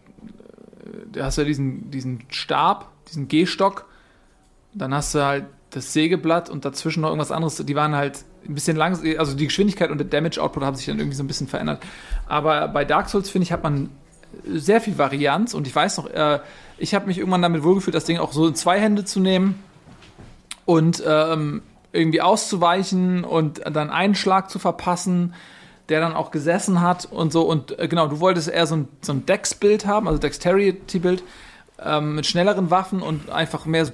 du 1.13 1.23
hast 1.23 1.39
ja 1.39 1.45
diesen, 1.45 1.91
diesen 1.91 2.25
Stab, 2.29 2.91
diesen 3.09 3.29
Gehstock, 3.29 3.87
dann 4.73 4.95
hast 4.95 5.15
du 5.15 5.25
halt 5.25 5.47
das 5.71 5.93
Sägeblatt 5.93 6.51
und 6.51 6.65
dazwischen 6.65 7.03
noch 7.03 7.09
irgendwas 7.09 7.31
anderes. 7.31 7.57
Die 7.57 7.77
waren 7.77 7.95
halt 7.95 8.25
ein 8.47 8.55
bisschen 8.55 8.77
langsam, 8.77 9.07
also 9.19 9.37
die 9.37 9.47
Geschwindigkeit 9.47 9.91
und 9.91 9.99
der 9.99 10.07
Damage 10.07 10.43
Output 10.43 10.63
haben 10.63 10.77
sich 10.77 10.87
dann 10.87 10.99
irgendwie 10.99 11.17
so 11.17 11.23
ein 11.23 11.27
bisschen 11.27 11.47
verändert. 11.47 11.83
Aber 12.27 12.69
bei 12.69 12.85
Dark 12.85 13.09
Souls, 13.09 13.31
finde 13.31 13.45
ich, 13.45 13.53
hat 13.53 13.63
man 13.63 13.91
sehr 14.47 14.81
viel 14.81 14.97
Varianz 14.99 15.55
und 15.55 15.67
ich 15.67 15.75
weiß 15.75 15.99
noch, 15.99 16.09
äh, 16.09 16.41
ich 16.79 16.95
habe 16.95 17.07
mich 17.07 17.19
irgendwann 17.19 17.43
damit 17.43 17.63
wohlgefühlt, 17.63 17.95
das 17.95 18.05
Ding 18.05 18.19
auch 18.19 18.33
so 18.33 18.47
in 18.47 18.55
zwei 18.55 18.81
Hände 18.81 19.05
zu 19.05 19.21
nehmen 19.21 19.63
und 20.65 21.03
ähm, 21.07 21.63
irgendwie 21.93 22.23
auszuweichen 22.23 23.25
und 23.25 23.61
dann 23.65 23.91
einen 23.91 24.15
Schlag 24.15 24.51
zu 24.51 24.59
verpassen, 24.59 25.35
der 25.91 26.01
dann 26.01 26.15
auch 26.15 26.31
gesessen 26.31 26.81
hat 26.81 27.07
und 27.11 27.33
so. 27.33 27.43
Und 27.43 27.79
äh, 27.79 27.89
genau, 27.89 28.07
du 28.07 28.21
wolltest 28.21 28.49
eher 28.49 28.67
so 28.67 28.77
ein, 28.77 28.89
so 29.03 29.13
ein 29.13 29.27
Dex-Bild 29.27 29.87
haben, 29.87 30.09
also 30.09 30.19
Dexterity-Bild, 30.19 31.23
ähm, 31.85 32.15
mit 32.15 32.27
schnelleren 32.27 32.71
Waffen 32.71 33.03
und 33.03 33.31
einfach 33.31 33.67
mehr 33.67 33.85
so. 33.85 33.93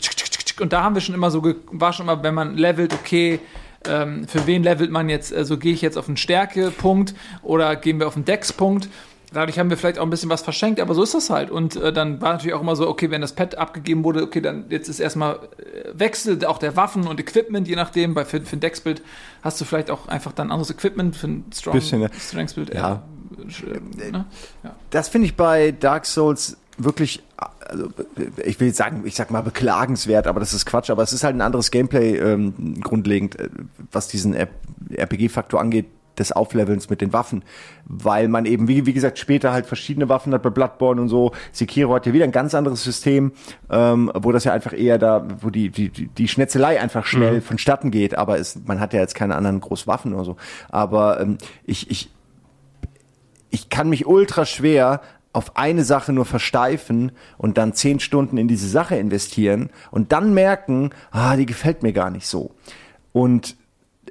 Und 0.61 0.73
da 0.73 0.83
haben 0.83 0.95
wir 0.95 1.01
schon 1.01 1.15
immer 1.15 1.31
so, 1.31 1.43
war 1.73 1.93
schon 1.93 2.07
immer, 2.07 2.23
wenn 2.23 2.35
man 2.35 2.57
levelt, 2.57 2.95
okay, 2.95 3.41
ähm, 3.89 4.27
für 4.27 4.47
wen 4.47 4.63
levelt 4.63 4.91
man 4.91 5.09
jetzt, 5.09 5.33
also 5.33 5.59
gehe 5.59 5.73
ich 5.73 5.83
jetzt 5.83 5.97
auf 5.99 6.09
einen 6.09 6.17
Stärkepunkt 6.17 7.15
oder 7.43 7.77
gehen 7.77 7.99
wir 7.99 8.07
auf 8.07 8.17
einen 8.17 8.25
Dex-Punkt. 8.25 8.89
Dadurch 9.33 9.59
haben 9.59 9.71
wir 9.71 9.77
vielleicht 9.77 9.99
auch 9.99 10.05
ein 10.05 10.11
bisschen 10.11 10.31
was 10.31 10.43
verschenkt, 10.43 10.81
aber 10.81 10.95
so 10.95 11.03
ist 11.03 11.15
das 11.15 11.31
halt. 11.31 11.51
Und 11.51 11.77
äh, 11.77 11.93
dann 11.93 12.21
war 12.21 12.33
natürlich 12.33 12.55
auch 12.55 12.61
immer 12.61 12.77
so, 12.77 12.89
okay, 12.89 13.11
wenn 13.11 13.21
das 13.21 13.33
Pad 13.33 13.57
abgegeben 13.57 14.05
wurde, 14.05 14.23
okay, 14.23 14.41
dann 14.41 14.67
jetzt 14.69 14.89
ist 14.89 15.01
erstmal 15.01 15.35
äh, 15.35 15.91
Wechsel 15.95 16.45
auch 16.45 16.59
der 16.59 16.77
Waffen 16.77 17.07
und 17.07 17.19
Equipment, 17.19 17.67
je 17.67 17.77
nachdem. 17.77 18.15
Bei 18.15 18.25
für, 18.25 18.41
für 18.43 18.57
ein 18.57 18.61
Dex-Bild 18.61 19.03
hast 19.43 19.61
du 19.61 19.65
vielleicht 19.65 19.91
auch 19.91 20.07
einfach 20.09 20.33
dann 20.33 20.51
anderes 20.51 20.71
Equipment 20.71 21.17
für 21.17 21.27
ein 21.27 21.45
Strong 21.53 21.75
Bisschen, 21.75 22.01
ne? 22.01 22.11
Strengths-Bild. 22.19 22.73
Ja. 22.73 23.03
Äh, 23.39 24.11
ne? 24.13 24.27
Das 24.91 25.09
finde 25.09 25.27
ich 25.27 25.37
bei 25.37 25.73
Dark 25.73 26.07
Souls 26.07 26.57
wirklich, 26.79 27.23
also 27.37 27.89
ich 28.45 28.61
will 28.61 28.69
jetzt 28.69 28.77
sagen, 28.77 29.03
ich 29.05 29.17
sag 29.17 29.31
mal 29.31 29.43
beklagenswert, 29.43 30.27
aber 30.27 30.41
das 30.41 30.53
ist 30.55 30.67
Quatsch, 30.67 30.91
aber 30.91 31.03
es 31.03 31.13
ist 31.13 31.25
halt 31.25 31.35
ein 31.35 31.41
anderes 31.41 31.71
Gameplay 31.71 32.17
ähm, 32.17 32.81
grundlegend, 32.81 33.39
äh, 33.39 33.49
was 33.91 34.09
diesen 34.09 34.35
RPG-Faktor 34.35 35.61
angeht, 35.61 35.87
des 36.19 36.33
Auflevelns 36.33 36.91
mit 36.91 37.01
den 37.01 37.13
Waffen, 37.13 37.45
weil 37.85 38.29
man 38.29 38.47
eben, 38.47 38.69
wie, 38.69 38.87
wie 38.87 38.93
gesagt, 38.93 39.19
später 39.19 39.53
halt 39.53 39.67
verschiedene 39.67 40.09
Waffen 40.09 40.33
hat 40.33 40.43
bei 40.43 40.51
Bloodborne 40.51 41.01
und 41.01 41.09
so. 41.09 41.33
Sekiro 41.53 41.95
hat 41.95 42.07
ja 42.07 42.13
wieder 42.13 42.25
ein 42.25 42.33
ganz 42.33 42.55
anderes 42.55 42.83
System, 42.83 43.33
ähm, 43.71 44.11
wo 44.15 44.33
das 44.33 44.45
ja 44.45 44.53
einfach 44.53 44.73
eher 44.73 44.99
da, 44.99 45.27
wo 45.41 45.51
die, 45.51 45.71
die, 45.71 45.91
die 45.91 46.29
Schnetzelei 46.29 46.81
einfach 46.81 47.07
schnell 47.07 47.37
mhm. 47.37 47.43
vonstatten 47.43 47.91
geht, 47.91 48.17
aber 48.17 48.39
es, 48.39 48.61
man 48.67 48.81
hat 48.81 48.93
ja 48.93 49.01
jetzt 49.01 49.15
keine 49.15 49.37
anderen 49.37 49.61
Großwaffen 49.61 50.15
oder 50.15 50.25
so. 50.25 50.37
Aber 50.69 51.21
ähm, 51.21 51.39
ich, 51.65 51.91
ich, 51.91 52.11
ich 53.51 53.69
kann 53.69 53.89
mich 53.89 54.07
ultra 54.07 54.45
schwer 54.45 55.01
auf 55.37 55.57
eine 55.57 55.85
Sache 55.85 56.15
nur 56.15 56.25
versteifen 56.25 57.13
und 57.37 57.59
dann 57.59 57.75
zehn 57.75 58.01
Stunden 58.01 58.39
in 58.39 58.49
diese 58.49 58.69
Sache 58.69 58.97
investieren 58.97 59.69
und 59.91 60.13
dann 60.13 60.33
merken, 60.33 60.91
ah, 61.11 61.37
die 61.37 61.45
gefällt 61.45 61.83
mir 61.83 61.93
gar 61.93 62.11
nicht 62.11 62.27
so. 62.27 62.53
Und 63.13 63.57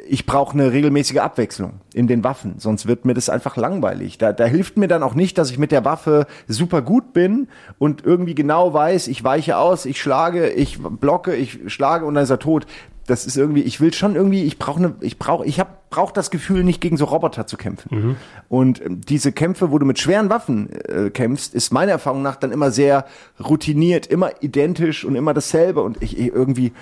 ich 0.08 0.26
brauche 0.26 0.54
eine 0.54 0.72
regelmäßige 0.72 1.18
Abwechslung 1.18 1.82
in 1.94 2.08
den 2.08 2.24
Waffen, 2.24 2.56
sonst 2.58 2.88
wird 2.88 3.06
mir 3.06 3.14
das 3.14 3.30
einfach 3.30 3.58
langweilig. 3.58 4.18
Da, 4.18 4.34
da 4.34 4.46
hilft 4.46 4.78
mir 4.78 4.88
dann 4.88 5.04
auch 5.04 5.16
nicht, 5.16 5.38
dass 5.38 5.50
ich 5.50 5.58
mit 5.58 5.72
der 5.72 5.84
Waffe 5.84 6.28
super 6.48 6.82
gut 6.82 7.14
bin 7.14 7.48
und 7.80 8.06
irgendwie 8.06 8.36
genau 8.36 8.74
weiß, 8.74 9.08
ich 9.08 9.24
weiche 9.24 9.58
aus, 9.58 9.86
ich 9.86 10.00
schlage, 10.00 10.50
ich 10.50 10.80
blocke, 10.82 11.36
ich 11.36 11.60
schlage 11.68 12.06
und 12.06 12.16
dann 12.16 12.24
ist 12.24 12.30
er 12.30 12.40
tot. 12.40 12.66
Das 13.08 13.28
ist 13.28 13.38
irgendwie, 13.38 13.62
ich 13.62 13.82
will 13.82 13.94
schon 13.94 14.16
irgendwie, 14.16 14.44
ich 14.44 14.58
brauche 14.58 14.80
eine, 14.80 14.96
ich 15.02 15.20
brauche, 15.20 15.46
ich 15.46 15.60
habe 15.60 15.70
brauche 15.92 16.14
das 16.14 16.32
Gefühl, 16.32 16.64
nicht 16.64 16.82
gegen 16.82 16.98
so 16.98 17.06
Roboter 17.06 17.48
zu 17.48 17.56
kämpfen. 17.56 17.90
Mhm. 17.92 18.16
Und 18.50 18.82
äh, 18.82 18.88
diese 18.90 19.32
Kämpfe, 19.32 19.72
wo 19.72 19.80
du 19.80 19.86
mit 19.86 20.00
schweren 20.00 20.30
Waffen 20.30 20.70
äh, 20.72 21.10
kämpfst, 21.10 21.54
ist 21.54 21.72
meiner 21.72 21.94
Erfahrung 21.94 22.22
nach 22.22 22.36
dann 22.36 22.52
immer 22.52 22.72
sehr 22.72 23.06
routiniert, 23.40 24.08
immer 24.08 24.32
identisch 24.42 25.06
und 25.06 25.16
immer 25.16 25.34
dasselbe 25.34 25.82
und 25.82 26.02
ich, 26.02 26.18
ich 26.18 26.28
irgendwie 26.28 26.74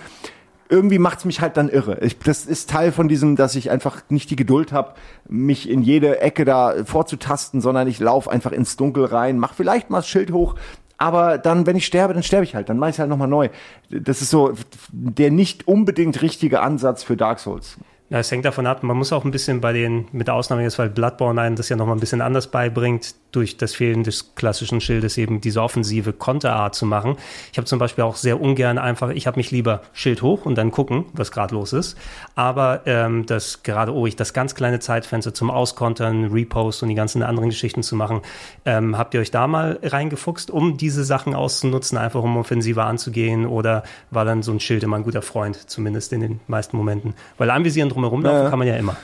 irgendwie 0.69 0.99
macht's 0.99 1.25
mich 1.25 1.41
halt 1.41 1.57
dann 1.57 1.69
irre. 1.69 1.99
Ich, 2.01 2.17
das 2.19 2.45
ist 2.45 2.69
Teil 2.69 2.91
von 2.91 3.07
diesem, 3.07 3.35
dass 3.35 3.55
ich 3.55 3.69
einfach 3.69 4.01
nicht 4.09 4.29
die 4.29 4.35
Geduld 4.35 4.71
habe, 4.71 4.93
mich 5.27 5.69
in 5.69 5.81
jede 5.81 6.21
Ecke 6.21 6.45
da 6.45 6.83
vorzutasten, 6.85 7.61
sondern 7.61 7.87
ich 7.87 7.99
laufe 7.99 8.31
einfach 8.31 8.51
ins 8.51 8.75
Dunkel 8.75 9.05
rein, 9.05 9.39
mach 9.39 9.53
vielleicht 9.53 9.89
mal 9.89 9.99
das 9.99 10.07
Schild 10.07 10.31
hoch, 10.31 10.55
aber 10.97 11.37
dann, 11.37 11.65
wenn 11.65 11.75
ich 11.75 11.85
sterbe, 11.85 12.13
dann 12.13 12.23
sterbe 12.23 12.45
ich 12.45 12.55
halt, 12.55 12.69
dann 12.69 12.77
mache 12.77 12.91
ich 12.91 12.99
halt 12.99 13.09
nochmal 13.09 13.27
neu. 13.27 13.49
Das 13.89 14.21
ist 14.21 14.29
so 14.29 14.53
der 14.91 15.31
nicht 15.31 15.67
unbedingt 15.67 16.21
richtige 16.21 16.61
Ansatz 16.61 17.03
für 17.03 17.17
Dark 17.17 17.39
Souls. 17.39 17.77
Ja, 18.13 18.19
es 18.19 18.29
hängt 18.29 18.45
davon 18.45 18.67
ab, 18.67 18.83
man 18.83 18.95
muss 18.95 19.11
auch 19.11 19.25
ein 19.25 19.31
bisschen 19.31 19.59
bei 19.59 19.73
den, 19.73 20.05
mit 20.11 20.27
der 20.27 20.35
Ausnahme 20.35 20.61
jetzt, 20.61 20.77
weil 20.77 20.87
Bloodborne 20.87 21.41
einen 21.41 21.55
das 21.55 21.69
ja 21.69 21.75
nochmal 21.75 21.95
ein 21.95 21.99
bisschen 21.99 22.21
anders 22.21 22.45
beibringt, 22.45 23.15
durch 23.31 23.57
das 23.57 23.73
Fehlen 23.73 24.03
des 24.03 24.35
klassischen 24.35 24.79
Schildes 24.79 25.17
eben 25.17 25.41
diese 25.41 25.61
offensive 25.61 26.13
Konterart 26.13 26.75
zu 26.75 26.85
machen. 26.85 27.17
Ich 27.51 27.57
habe 27.57 27.65
zum 27.65 27.79
Beispiel 27.79 28.03
auch 28.03 28.15
sehr 28.15 28.39
ungern 28.39 28.77
einfach, 28.77 29.09
ich 29.09 29.25
habe 29.25 29.37
mich 29.37 29.49
lieber 29.49 29.81
Schild 29.91 30.21
hoch 30.21 30.45
und 30.45 30.55
dann 30.55 30.69
gucken, 30.69 31.05
was 31.13 31.31
gerade 31.31 31.55
los 31.55 31.73
ist. 31.73 31.97
Aber 32.35 32.83
ähm, 32.85 33.25
das 33.25 33.63
gerade, 33.63 33.91
oh, 33.93 34.05
ich 34.05 34.15
das 34.15 34.33
ganz 34.33 34.53
kleine 34.53 34.79
Zeitfenster 34.79 35.33
zum 35.33 35.49
Auskontern, 35.49 36.25
Repost 36.25 36.83
und 36.83 36.89
die 36.89 36.95
ganzen 36.95 37.23
anderen 37.23 37.49
Geschichten 37.49 37.81
zu 37.81 37.95
machen, 37.95 38.21
ähm, 38.65 38.95
habt 38.97 39.15
ihr 39.15 39.21
euch 39.21 39.31
da 39.31 39.47
mal 39.47 39.79
reingefuchst, 39.81 40.51
um 40.51 40.77
diese 40.77 41.03
Sachen 41.03 41.33
auszunutzen, 41.33 41.97
einfach 41.97 42.21
um 42.21 42.37
offensiver 42.37 42.85
anzugehen? 42.85 43.47
Oder 43.47 43.81
war 44.11 44.25
dann 44.25 44.43
so 44.43 44.51
ein 44.51 44.59
Schild 44.59 44.83
immer 44.83 44.97
ein 44.97 45.03
guter 45.03 45.23
Freund, 45.23 45.55
zumindest 45.55 46.13
in 46.13 46.21
den 46.21 46.39
meisten 46.45 46.77
Momenten? 46.77 47.15
Weil 47.39 47.49
anvisieren 47.49 47.89
drumherum 48.03 48.23
laufen 48.23 48.43
ja. 48.43 48.49
kann 48.49 48.59
man 48.59 48.67
ja 48.67 48.75
immer. 48.75 48.95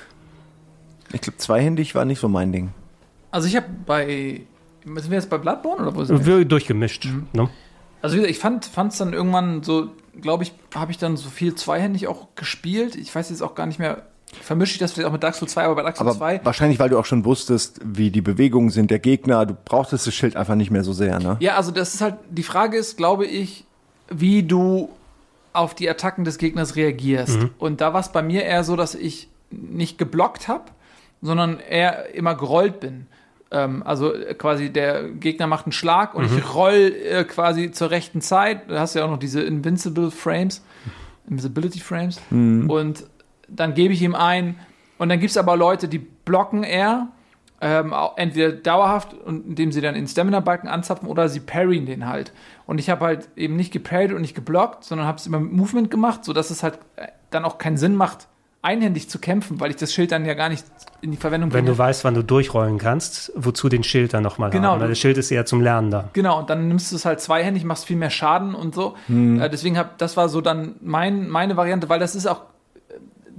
Ich 1.14 1.22
glaube, 1.22 1.38
zweihändig 1.38 1.96
war 1.96 2.06
nicht 2.06 2.20
so 2.20 2.28
mein 2.28 2.52
Ding. 2.52 2.72
Also 3.32 3.48
ich 3.48 3.56
habe 3.56 3.68
bei, 3.86 4.42
sind 4.84 5.10
wir 5.10 5.18
jetzt 5.18 5.30
bei 5.30 5.38
Bloodborne 5.38 5.84
oder 5.84 5.96
wo 5.96 6.04
sind 6.04 6.26
wir? 6.26 6.46
Durchgemischt. 6.46 7.06
Mhm. 7.06 7.28
Ne? 7.34 7.50
Also 8.02 8.16
wie 8.16 8.22
gesagt, 8.22 8.32
ich 8.32 8.72
fand 8.72 8.92
es 8.92 8.98
dann 8.98 9.14
irgendwann 9.14 9.64
so, 9.64 9.90
glaube 10.22 10.44
ich, 10.44 10.54
habe 10.74 10.92
ich 10.92 10.98
dann 10.98 11.18
so 11.18 11.30
viel 11.30 11.56
zweihändig 11.56 12.08
auch 12.08 12.28
gespielt. 12.36 12.96
Ich 12.96 13.14
weiß 13.14 13.30
jetzt 13.30 13.42
auch 13.42 13.56
gar 13.56 13.66
nicht 13.66 13.80
mehr, 13.80 14.04
vermische 14.42 14.74
ich 14.74 14.80
das 14.80 14.94
vielleicht 14.94 15.08
auch 15.08 15.12
mit 15.12 15.24
Dark 15.24 15.36
Souls 15.36 15.52
2, 15.52 15.64
aber 15.66 15.76
bei 15.76 15.84
Dark 15.84 15.98
Souls 15.98 16.10
aber 16.10 16.18
2. 16.18 16.42
Wahrscheinlich, 16.44 16.80
weil 16.80 16.90
du 16.90 17.00
auch 17.00 17.06
schon 17.06 17.26
wusstest, 17.26 17.80
wie 17.84 18.12
die 18.12 18.22
Bewegungen 18.22 18.70
sind 18.70 18.92
der 18.92 19.00
Gegner. 19.00 19.46
Du 19.46 19.56
brauchtest 19.66 20.08
das 20.08 20.14
Schild 20.14 20.36
einfach 20.36 20.56
nicht 20.56 20.72
mehr 20.72 20.84
so 20.84 20.94
sehr, 20.94 21.20
ne? 21.20 21.38
Ja, 21.40 21.56
also 21.56 21.72
das 21.72 21.94
ist 21.94 22.02
halt, 22.02 22.16
die 22.30 22.44
Frage 22.44 22.78
ist, 22.78 22.98
glaube 22.98 23.26
ich, 23.26 23.66
wie 24.10 24.44
du 24.44 24.90
auf 25.54 25.76
die 25.76 25.90
Attacken 25.90 26.24
des 26.24 26.38
Gegners 26.38 26.76
reagierst. 26.76 27.40
Mhm. 27.40 27.50
Und 27.58 27.82
da 27.82 27.94
war 27.94 28.00
es 28.00 28.12
bei 28.12 28.22
mir 28.22 28.44
eher 28.44 28.64
so, 28.64 28.76
dass 28.76 28.96
ich 28.96 29.30
nicht 29.52 29.98
geblockt 29.98 30.48
habe, 30.48 30.66
sondern 31.22 31.60
eher 31.60 32.14
immer 32.14 32.36
gerollt 32.36 32.80
bin. 32.80 33.08
Ähm, 33.52 33.84
also 33.84 34.14
äh, 34.14 34.34
quasi 34.36 34.72
der 34.72 35.10
Gegner 35.10 35.48
macht 35.48 35.66
einen 35.66 35.72
Schlag 35.72 36.14
und 36.14 36.32
mhm. 36.32 36.38
ich 36.38 36.54
roll 36.54 36.94
äh, 37.04 37.24
quasi 37.24 37.72
zur 37.72 37.90
rechten 37.92 38.22
Zeit. 38.22 38.70
Da 38.70 38.80
hast 38.80 38.96
du 38.96 39.00
ja 39.00 39.06
auch 39.06 39.10
noch 39.10 39.20
diese 39.20 39.42
Invincible 39.42 40.12
Frames, 40.12 40.64
Invisibility 41.30 41.80
Frames. 41.80 42.22
Mhm. 42.30 42.70
Und 42.70 43.06
dann 43.48 43.74
gebe 43.74 43.94
ich 43.94 44.02
ihm 44.02 44.16
ein. 44.16 44.60
Und 44.98 45.10
dann 45.10 45.20
gibt 45.20 45.32
es 45.32 45.38
aber 45.38 45.56
Leute, 45.56 45.88
die 45.88 46.00
blocken 46.00 46.64
eher. 46.64 47.08
Ähm, 47.62 47.94
entweder 48.16 48.54
dauerhaft, 48.54 49.16
indem 49.26 49.74
sie 49.74 49.82
dann 49.82 49.96
den 49.96 50.08
Stamina-Balken 50.08 50.70
anzapfen, 50.70 51.10
oder 51.10 51.28
sie 51.28 51.42
parryen 51.42 51.86
den 51.86 52.08
halt. 52.08 52.32
Und 52.66 52.80
ich 52.80 52.90
habe 52.90 53.06
halt 53.06 53.30
eben 53.36 53.58
nicht 53.58 53.74
geparried 53.74 54.14
und 54.14 54.22
nicht 54.22 54.36
geblockt, 54.36 54.86
sondern 54.86 55.08
habe 55.08 55.18
es 55.18 55.28
immer 55.28 55.40
mit 55.40 55.52
Movement 55.52 55.92
gemacht, 55.92 56.24
sodass 56.24 56.52
es 56.52 56.64
halt 56.64 56.80
äh, 56.96 57.08
dann 57.32 57.44
auch 57.44 57.58
keinen 57.58 57.76
Sinn 57.76 57.96
macht, 57.96 58.28
einhändig 58.62 59.10
zu 59.10 59.20
kämpfen, 59.20 59.60
weil 59.60 59.70
ich 59.70 59.78
das 59.78 59.94
Schild 59.94 60.12
dann 60.12 60.26
ja 60.26 60.34
gar 60.34 60.50
nicht 60.50 60.66
in 61.02 61.12
die 61.12 61.18
Verwendung 61.18 61.50
bringe. 61.50 61.68
Wenn 61.68 61.74
du 61.74 61.78
weißt, 61.78 62.04
wann 62.04 62.14
du 62.14 62.24
durchrollen 62.24 62.78
kannst, 62.78 63.32
wozu 63.36 63.70
den 63.70 63.84
Schild 63.84 64.14
dann 64.14 64.24
nochmal 64.24 64.50
genau, 64.50 64.72
haben. 64.72 64.82
Weil 64.82 64.90
das 64.90 65.00
Schild 65.00 65.18
ist 65.18 65.32
eher 65.32 65.46
zum 65.46 65.62
Lernen 65.62 65.92
da. 65.92 66.10
Genau, 66.14 66.40
und 66.40 66.50
dann 66.50 66.68
nimmst 66.68 66.92
du 66.92 66.98
es 66.98 67.06
halt 67.06 67.22
zweihändig, 67.22 67.64
machst 67.64 67.86
viel 67.86 67.96
mehr 67.96 68.10
Schaden 68.10 68.56
und 68.56 68.76
so. 68.76 68.96
Hm. 69.08 69.40
Äh, 69.40 69.50
deswegen 69.50 69.78
hab, 69.78 69.98
das 69.98 70.18
war 70.18 70.28
so 70.28 70.42
dann 70.42 70.76
mein, 70.82 71.30
meine 71.30 71.56
Variante, 71.56 71.88
weil 71.88 72.00
das 72.00 72.16
ist 72.16 72.28
auch 72.28 72.42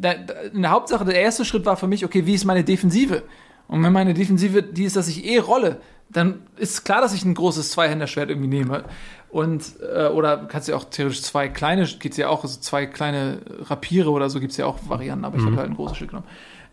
äh, 0.03 0.17
in 0.55 0.63
der 0.63 0.71
Hauptsache, 0.71 1.05
der 1.05 1.21
erste 1.21 1.45
Schritt 1.45 1.67
war 1.67 1.77
für 1.77 1.87
mich, 1.87 2.05
okay, 2.05 2.25
wie 2.25 2.35
ist 2.35 2.47
meine 2.47 2.65
Defensive? 2.65 3.23
Und 3.71 3.85
wenn 3.85 3.93
meine 3.93 4.15
Defensive 4.15 4.65
die 4.65 4.85
ist, 4.85 4.97
dass 4.97 5.07
ich 5.07 5.25
eh 5.25 5.39
rolle, 5.39 5.81
dann 6.09 6.43
ist 6.57 6.85
klar, 6.85 7.01
dass 7.01 7.15
ich 7.15 7.25
ein 7.25 7.35
großes 7.35 7.71
Zweihänderschwert 7.71 8.29
irgendwie 8.29 8.49
nehme. 8.49 8.85
Und, 9.31 9.75
äh, 9.81 10.09
oder 10.09 10.39
kannst 10.49 10.67
ja 10.67 10.75
auch 10.75 10.85
theoretisch 10.85 11.23
zwei 11.23 11.49
kleine, 11.49 11.87
geht's 11.87 12.17
ja 12.17 12.29
auch, 12.29 12.43
also 12.43 12.59
zwei 12.61 12.87
kleine 12.87 13.43
Rapiere 13.61 14.11
oder 14.11 14.29
so 14.29 14.41
gibt's 14.41 14.57
ja 14.57 14.67
auch 14.67 14.79
Varianten, 14.89 15.25
aber 15.25 15.37
ich 15.37 15.43
habe 15.43 15.53
mhm. 15.53 15.59
halt 15.59 15.71
ein 15.71 15.77
großes 15.77 15.99
Stück 15.99 16.11
genommen. 16.11 16.27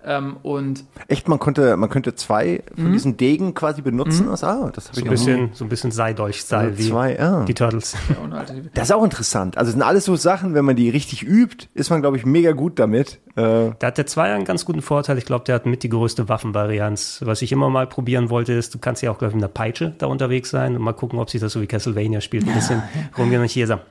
Ähm, 0.07 0.37
und 0.41 0.85
Echt, 1.09 1.27
man 1.27 1.37
konnte, 1.37 1.75
man 1.75 1.89
könnte 1.89 2.15
zwei 2.15 2.63
von 2.75 2.85
mhm. 2.89 2.93
diesen 2.93 3.17
Degen 3.17 3.53
quasi 3.53 3.81
benutzen. 3.81 4.29
Also, 4.29 4.47
ah, 4.47 4.71
das 4.73 4.85
so, 4.85 5.01
ich 5.01 5.03
ein 5.03 5.09
bisschen, 5.09 5.49
so 5.51 5.65
ein 5.65 5.69
bisschen 5.69 5.91
Seidolch-Style 5.91 6.69
also 6.69 6.77
wie 6.77 6.89
zwei, 6.89 7.19
ah. 7.19 7.43
die 7.43 7.53
Turtles. 7.53 7.95
das 8.73 8.85
ist 8.85 8.91
auch 8.95 9.03
interessant. 9.03 9.57
Also 9.57 9.71
sind 9.71 9.81
alles 9.81 10.05
so 10.05 10.15
Sachen, 10.15 10.53
wenn 10.53 10.63
man 10.63 10.77
die 10.77 10.89
richtig 10.89 11.23
übt, 11.23 11.67
ist 11.73 11.89
man, 11.89 11.99
glaube 11.99 12.15
ich, 12.15 12.25
mega 12.25 12.53
gut 12.53 12.79
damit. 12.79 13.19
Äh, 13.35 13.71
da 13.77 13.87
hat 13.87 13.97
der 13.97 14.05
Zweier 14.05 14.35
einen 14.35 14.45
ganz 14.45 14.63
guten 14.63 14.81
Vorteil. 14.81 15.17
Ich 15.17 15.25
glaube, 15.25 15.43
der 15.43 15.55
hat 15.55 15.65
mit 15.65 15.83
die 15.83 15.89
größte 15.89 16.29
Waffenvarianz. 16.29 17.21
Was 17.25 17.41
ich 17.41 17.51
immer 17.51 17.69
mal 17.69 17.85
probieren 17.85 18.29
wollte, 18.29 18.53
ist, 18.53 18.73
du 18.73 18.79
kannst 18.79 19.01
ja 19.01 19.11
auch, 19.11 19.17
glaube 19.17 19.31
ich, 19.31 19.35
mit 19.35 19.43
einer 19.43 19.53
Peitsche 19.53 19.93
da 19.97 20.05
unterwegs 20.07 20.49
sein 20.49 20.77
und 20.77 20.81
mal 20.81 20.93
gucken, 20.93 21.19
ob 21.19 21.29
sich 21.29 21.41
das 21.41 21.51
so 21.51 21.61
wie 21.61 21.67
Castlevania 21.67 22.21
spielt. 22.21 22.47
Ein 22.47 22.53
bisschen 22.53 22.81
rumgehen 23.17 23.41
und 23.41 23.49
hier 23.49 23.67
sagen, 23.67 23.81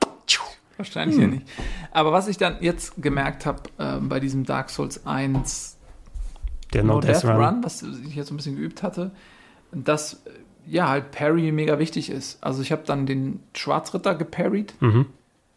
Wahrscheinlich 0.77 1.15
hm. 1.15 1.21
ja 1.21 1.27
nicht. 1.27 1.47
Aber 1.91 2.11
was 2.11 2.27
ich 2.27 2.37
dann 2.37 2.57
jetzt 2.61 3.01
gemerkt 3.01 3.45
habe 3.45 3.63
äh, 3.77 3.97
bei 3.99 4.19
diesem 4.19 4.45
Dark 4.45 4.69
Souls 4.69 5.05
1, 5.05 5.76
der 6.73 6.83
No, 6.83 6.95
no 6.95 7.01
Death, 7.01 7.23
Death 7.23 7.25
Run. 7.25 7.43
Run. 7.43 7.63
was 7.63 7.83
ich 7.83 8.15
jetzt 8.15 8.27
so 8.27 8.33
ein 8.33 8.37
bisschen 8.37 8.55
geübt 8.55 8.83
hatte, 8.83 9.11
dass 9.71 10.21
ja 10.65 10.89
halt 10.89 11.11
Parry 11.11 11.51
mega 11.51 11.79
wichtig 11.79 12.09
ist. 12.09 12.43
Also 12.43 12.61
ich 12.61 12.71
habe 12.71 12.83
dann 12.85 13.05
den 13.05 13.39
Schwarzritter 13.53 14.15
geparried 14.15 14.73
mhm. 14.79 15.05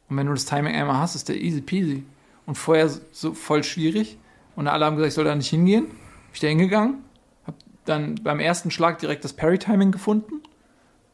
und 0.09 0.17
wenn 0.17 0.27
du 0.27 0.33
das 0.33 0.45
Timing 0.45 0.75
einmal 0.75 0.99
hast, 0.99 1.15
ist 1.15 1.29
der 1.29 1.37
easy 1.41 1.61
peasy. 1.61 2.05
Und 2.47 2.57
vorher 2.57 2.91
so 3.13 3.35
voll 3.35 3.63
schwierig 3.63 4.19
und 4.57 4.67
alle 4.67 4.85
haben 4.85 4.97
gesagt, 4.97 5.09
ich 5.09 5.15
soll 5.15 5.25
da 5.25 5.35
nicht 5.35 5.51
hingehen. 5.51 5.87
Bin 5.87 5.95
ich 6.35 6.41
da 6.41 6.47
hingegangen, 6.49 6.99
habe 7.47 7.57
dann 7.85 8.17
beim 8.17 8.41
ersten 8.41 8.71
Schlag 8.71 8.99
direkt 8.99 9.25
das 9.25 9.33
Parry-Timing 9.33 9.91
gefunden 9.93 10.41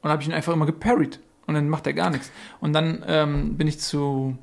und 0.03 0.11
habe 0.11 0.22
ich 0.22 0.28
ihn 0.28 0.34
einfach 0.34 0.53
immer 0.53 0.66
geparried 0.66 1.20
und 1.47 1.55
dann 1.55 1.68
macht 1.68 1.86
er 1.86 1.94
gar 1.94 2.11
nichts. 2.11 2.30
Und 2.61 2.72
dann 2.72 3.03
ähm, 3.07 3.57
bin 3.57 3.66
ich 3.66 3.78
zu, 3.80 4.36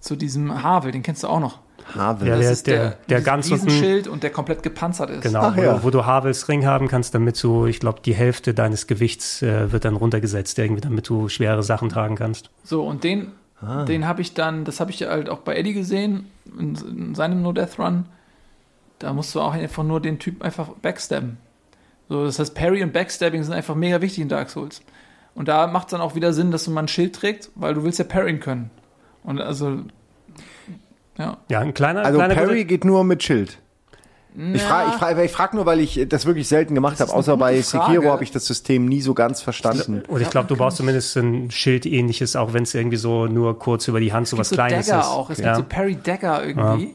zu 0.00 0.16
diesem 0.16 0.62
Havel, 0.62 0.90
den 0.92 1.02
kennst 1.02 1.22
du 1.22 1.28
auch 1.28 1.40
noch. 1.40 1.60
Havel. 1.94 2.28
Ja, 2.28 2.38
der, 2.38 2.50
ist 2.50 2.66
der, 2.66 2.76
der, 2.76 2.98
der 3.08 3.20
ganz 3.20 3.48
Schild 3.48 4.08
und 4.08 4.22
der 4.22 4.30
komplett 4.30 4.62
gepanzert 4.62 5.10
ist. 5.10 5.22
Genau, 5.22 5.40
Ach, 5.40 5.56
ja. 5.56 5.78
wo, 5.78 5.86
wo, 5.86 5.90
du 5.90 6.06
Havels 6.06 6.48
Ring 6.48 6.64
haben 6.64 6.88
kannst, 6.88 7.14
damit 7.14 7.42
du, 7.42 7.66
ich 7.66 7.80
glaube, 7.80 8.00
die 8.04 8.14
Hälfte 8.14 8.54
deines 8.54 8.86
Gewichts 8.86 9.42
äh, 9.42 9.72
wird 9.72 9.84
dann 9.84 9.96
runtergesetzt, 9.96 10.58
irgendwie, 10.58 10.80
damit 10.80 11.08
du 11.08 11.28
schwere 11.28 11.62
Sachen 11.62 11.88
tragen 11.88 12.16
kannst. 12.16 12.50
So, 12.62 12.84
und 12.84 13.04
den, 13.04 13.32
ah. 13.60 13.84
den 13.84 14.06
habe 14.06 14.22
ich 14.22 14.34
dann, 14.34 14.64
das 14.64 14.80
habe 14.80 14.90
ich 14.90 15.02
halt 15.02 15.28
auch 15.28 15.40
bei 15.40 15.56
Eddie 15.56 15.74
gesehen, 15.74 16.30
in, 16.58 16.74
in 16.74 17.14
seinem 17.14 17.42
No 17.42 17.52
Death 17.52 17.78
Run. 17.78 18.06
Da 18.98 19.12
musst 19.12 19.34
du 19.34 19.40
auch 19.40 19.52
einfach 19.52 19.84
nur 19.84 20.00
den 20.00 20.18
Typ 20.18 20.42
einfach 20.42 20.68
backstabben. 20.68 21.38
So, 22.08 22.24
das 22.24 22.38
heißt, 22.38 22.54
Parry 22.54 22.82
und 22.82 22.92
Backstabbing 22.92 23.42
sind 23.42 23.54
einfach 23.54 23.74
mega 23.74 24.00
wichtig 24.00 24.22
in 24.22 24.28
Dark 24.28 24.50
Souls. 24.50 24.82
Und 25.34 25.48
da 25.48 25.66
macht 25.66 25.88
es 25.88 25.90
dann 25.92 26.00
auch 26.00 26.14
wieder 26.14 26.32
Sinn, 26.32 26.50
dass 26.50 26.64
du 26.64 26.70
mal 26.70 26.82
ein 26.82 26.88
Schild 26.88 27.14
trägst, 27.14 27.50
weil 27.54 27.74
du 27.74 27.82
willst 27.82 27.98
ja 27.98 28.04
parryen 28.04 28.40
können. 28.40 28.70
Und 29.24 29.40
also 29.40 29.78
ja. 31.18 31.38
ja, 31.48 31.60
ein 31.60 31.74
kleiner. 31.74 32.04
Also 32.04 32.18
kleiner 32.18 32.34
Parry 32.34 32.64
geht 32.64 32.84
nur 32.84 33.04
mit 33.04 33.22
Schild. 33.22 33.58
Ich 34.36 34.62
frage 34.62 34.90
ich 34.90 34.96
frag, 34.96 35.18
ich 35.18 35.30
frag 35.30 35.54
nur, 35.54 35.64
weil 35.64 35.78
ich 35.78 36.06
das 36.08 36.26
wirklich 36.26 36.48
selten 36.48 36.74
gemacht 36.74 36.98
habe. 36.98 37.12
Außer 37.12 37.36
bei 37.36 37.60
Sekiro 37.60 38.10
habe 38.10 38.24
ich 38.24 38.32
das 38.32 38.46
System 38.46 38.86
nie 38.86 39.00
so 39.00 39.14
ganz 39.14 39.40
verstanden. 39.40 40.02
Und 40.08 40.20
ich 40.20 40.30
glaube, 40.30 40.48
du 40.48 40.56
brauchst 40.56 40.78
zumindest 40.78 41.16
ein 41.16 41.52
Schild-ähnliches, 41.52 42.34
auch 42.34 42.52
wenn 42.52 42.64
es 42.64 42.74
irgendwie 42.74 42.96
so 42.96 43.26
nur 43.26 43.56
kurz 43.60 43.86
über 43.86 44.00
die 44.00 44.12
Hand 44.12 44.26
so 44.26 44.36
was 44.36 44.48
so 44.48 44.56
Kleines 44.56 44.88
Dagger 44.88 45.02
ist. 45.02 45.06
auch. 45.06 45.30
Es 45.30 45.38
ja. 45.38 45.54
gibt 45.54 45.70
so 45.70 45.76
Parry 45.76 45.96
Dagger 46.02 46.44
irgendwie. 46.44 46.86
Ja. 46.86 46.90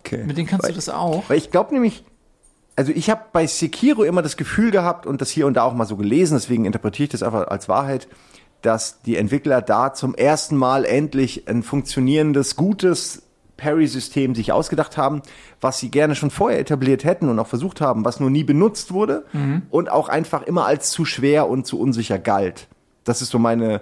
Okay. 0.00 0.24
Mit 0.26 0.36
denen 0.36 0.46
kannst 0.46 0.64
weil, 0.64 0.72
du 0.72 0.76
das 0.76 0.90
auch. 0.90 1.24
Weil 1.28 1.38
ich 1.38 1.50
glaube 1.50 1.72
nämlich, 1.72 2.04
also 2.76 2.92
ich 2.94 3.08
habe 3.08 3.22
bei 3.32 3.46
Sekiro 3.46 4.04
immer 4.04 4.20
das 4.20 4.36
Gefühl 4.36 4.70
gehabt 4.70 5.06
und 5.06 5.22
das 5.22 5.30
hier 5.30 5.46
und 5.46 5.54
da 5.54 5.62
auch 5.62 5.72
mal 5.72 5.86
so 5.86 5.96
gelesen, 5.96 6.34
deswegen 6.34 6.66
interpretiere 6.66 7.04
ich 7.04 7.10
das 7.10 7.22
einfach 7.22 7.48
als 7.48 7.66
Wahrheit, 7.70 8.08
dass 8.60 9.00
die 9.00 9.16
Entwickler 9.16 9.62
da 9.62 9.94
zum 9.94 10.14
ersten 10.14 10.56
Mal 10.56 10.84
endlich 10.84 11.48
ein 11.48 11.62
funktionierendes, 11.62 12.56
gutes 12.56 13.23
Parry-System 13.56 14.34
sich 14.34 14.52
ausgedacht 14.52 14.96
haben, 14.96 15.22
was 15.60 15.78
sie 15.78 15.90
gerne 15.90 16.14
schon 16.14 16.30
vorher 16.30 16.58
etabliert 16.58 17.04
hätten 17.04 17.28
und 17.28 17.38
auch 17.38 17.46
versucht 17.46 17.80
haben, 17.80 18.04
was 18.04 18.20
nur 18.20 18.30
nie 18.30 18.44
benutzt 18.44 18.92
wurde 18.92 19.24
und 19.70 19.90
auch 19.90 20.08
einfach 20.08 20.42
immer 20.42 20.66
als 20.66 20.90
zu 20.90 21.04
schwer 21.04 21.48
und 21.48 21.66
zu 21.66 21.78
unsicher 21.78 22.18
galt. 22.18 22.68
Das 23.04 23.22
ist 23.22 23.30
so 23.30 23.38
meine, 23.38 23.80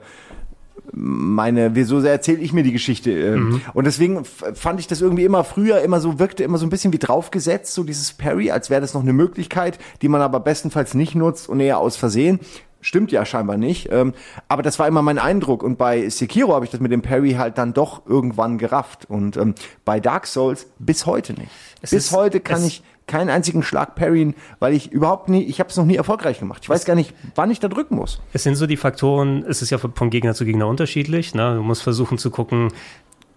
meine, 0.92 1.74
wieso 1.74 2.00
erzähle 2.00 2.40
ich 2.40 2.52
mir 2.52 2.62
die 2.62 2.72
Geschichte? 2.72 3.10
äh, 3.10 3.36
Und 3.72 3.84
deswegen 3.86 4.24
fand 4.24 4.80
ich 4.80 4.86
das 4.88 5.00
irgendwie 5.00 5.24
immer 5.24 5.44
früher 5.44 5.80
immer 5.80 6.00
so, 6.00 6.18
wirkte 6.18 6.44
immer 6.44 6.58
so 6.58 6.66
ein 6.66 6.70
bisschen 6.70 6.92
wie 6.92 6.98
draufgesetzt, 6.98 7.72
so 7.74 7.84
dieses 7.84 8.12
Parry, 8.12 8.50
als 8.50 8.68
wäre 8.68 8.80
das 8.80 8.94
noch 8.94 9.02
eine 9.02 9.12
Möglichkeit, 9.12 9.78
die 10.02 10.08
man 10.08 10.20
aber 10.20 10.40
bestenfalls 10.40 10.94
nicht 10.94 11.14
nutzt 11.14 11.48
und 11.48 11.60
eher 11.60 11.78
aus 11.78 11.96
Versehen. 11.96 12.40
Stimmt 12.82 13.10
ja 13.12 13.24
scheinbar 13.24 13.56
nicht. 13.56 13.88
Ähm, 13.90 14.12
aber 14.48 14.62
das 14.62 14.78
war 14.78 14.86
immer 14.86 15.00
mein 15.00 15.18
Eindruck. 15.18 15.62
Und 15.62 15.78
bei 15.78 16.08
Sekiro 16.10 16.52
habe 16.54 16.64
ich 16.66 16.70
das 16.70 16.80
mit 16.80 16.92
dem 16.92 17.00
Parry 17.00 17.32
halt 17.38 17.56
dann 17.56 17.72
doch 17.72 18.02
irgendwann 18.06 18.58
gerafft. 18.58 19.08
Und 19.08 19.36
ähm, 19.38 19.54
bei 19.86 20.00
Dark 20.00 20.26
Souls 20.26 20.66
bis 20.78 21.06
heute 21.06 21.32
nicht. 21.32 21.50
Es 21.80 21.90
bis 21.92 22.06
ist- 22.06 22.12
heute 22.12 22.40
kann 22.40 22.62
ich 22.64 22.82
keinen 23.06 23.30
einzigen 23.30 23.62
Schlag 23.62 23.94
parryen, 23.96 24.34
weil 24.60 24.74
ich 24.74 24.92
überhaupt 24.92 25.28
nie, 25.28 25.42
ich 25.42 25.58
habe 25.58 25.68
es 25.70 25.76
noch 25.76 25.84
nie 25.84 25.96
erfolgreich 25.96 26.38
gemacht. 26.38 26.60
Ich 26.62 26.68
weiß 26.68 26.84
gar 26.84 26.94
nicht, 26.94 27.14
wann 27.34 27.50
ich 27.50 27.58
da 27.60 27.66
drücken 27.68 27.96
muss. 27.96 28.20
Es 28.32 28.42
sind 28.44 28.54
so 28.54 28.66
die 28.66 28.76
Faktoren, 28.76 29.44
es 29.48 29.60
ist 29.62 29.70
ja 29.70 29.78
von 29.78 30.10
Gegner 30.10 30.34
zu 30.34 30.44
Gegner 30.44 30.66
unterschiedlich. 30.68 31.34
Ne? 31.34 31.56
Du 31.56 31.62
musst 31.62 31.82
versuchen 31.82 32.16
zu 32.18 32.30
gucken, 32.30 32.68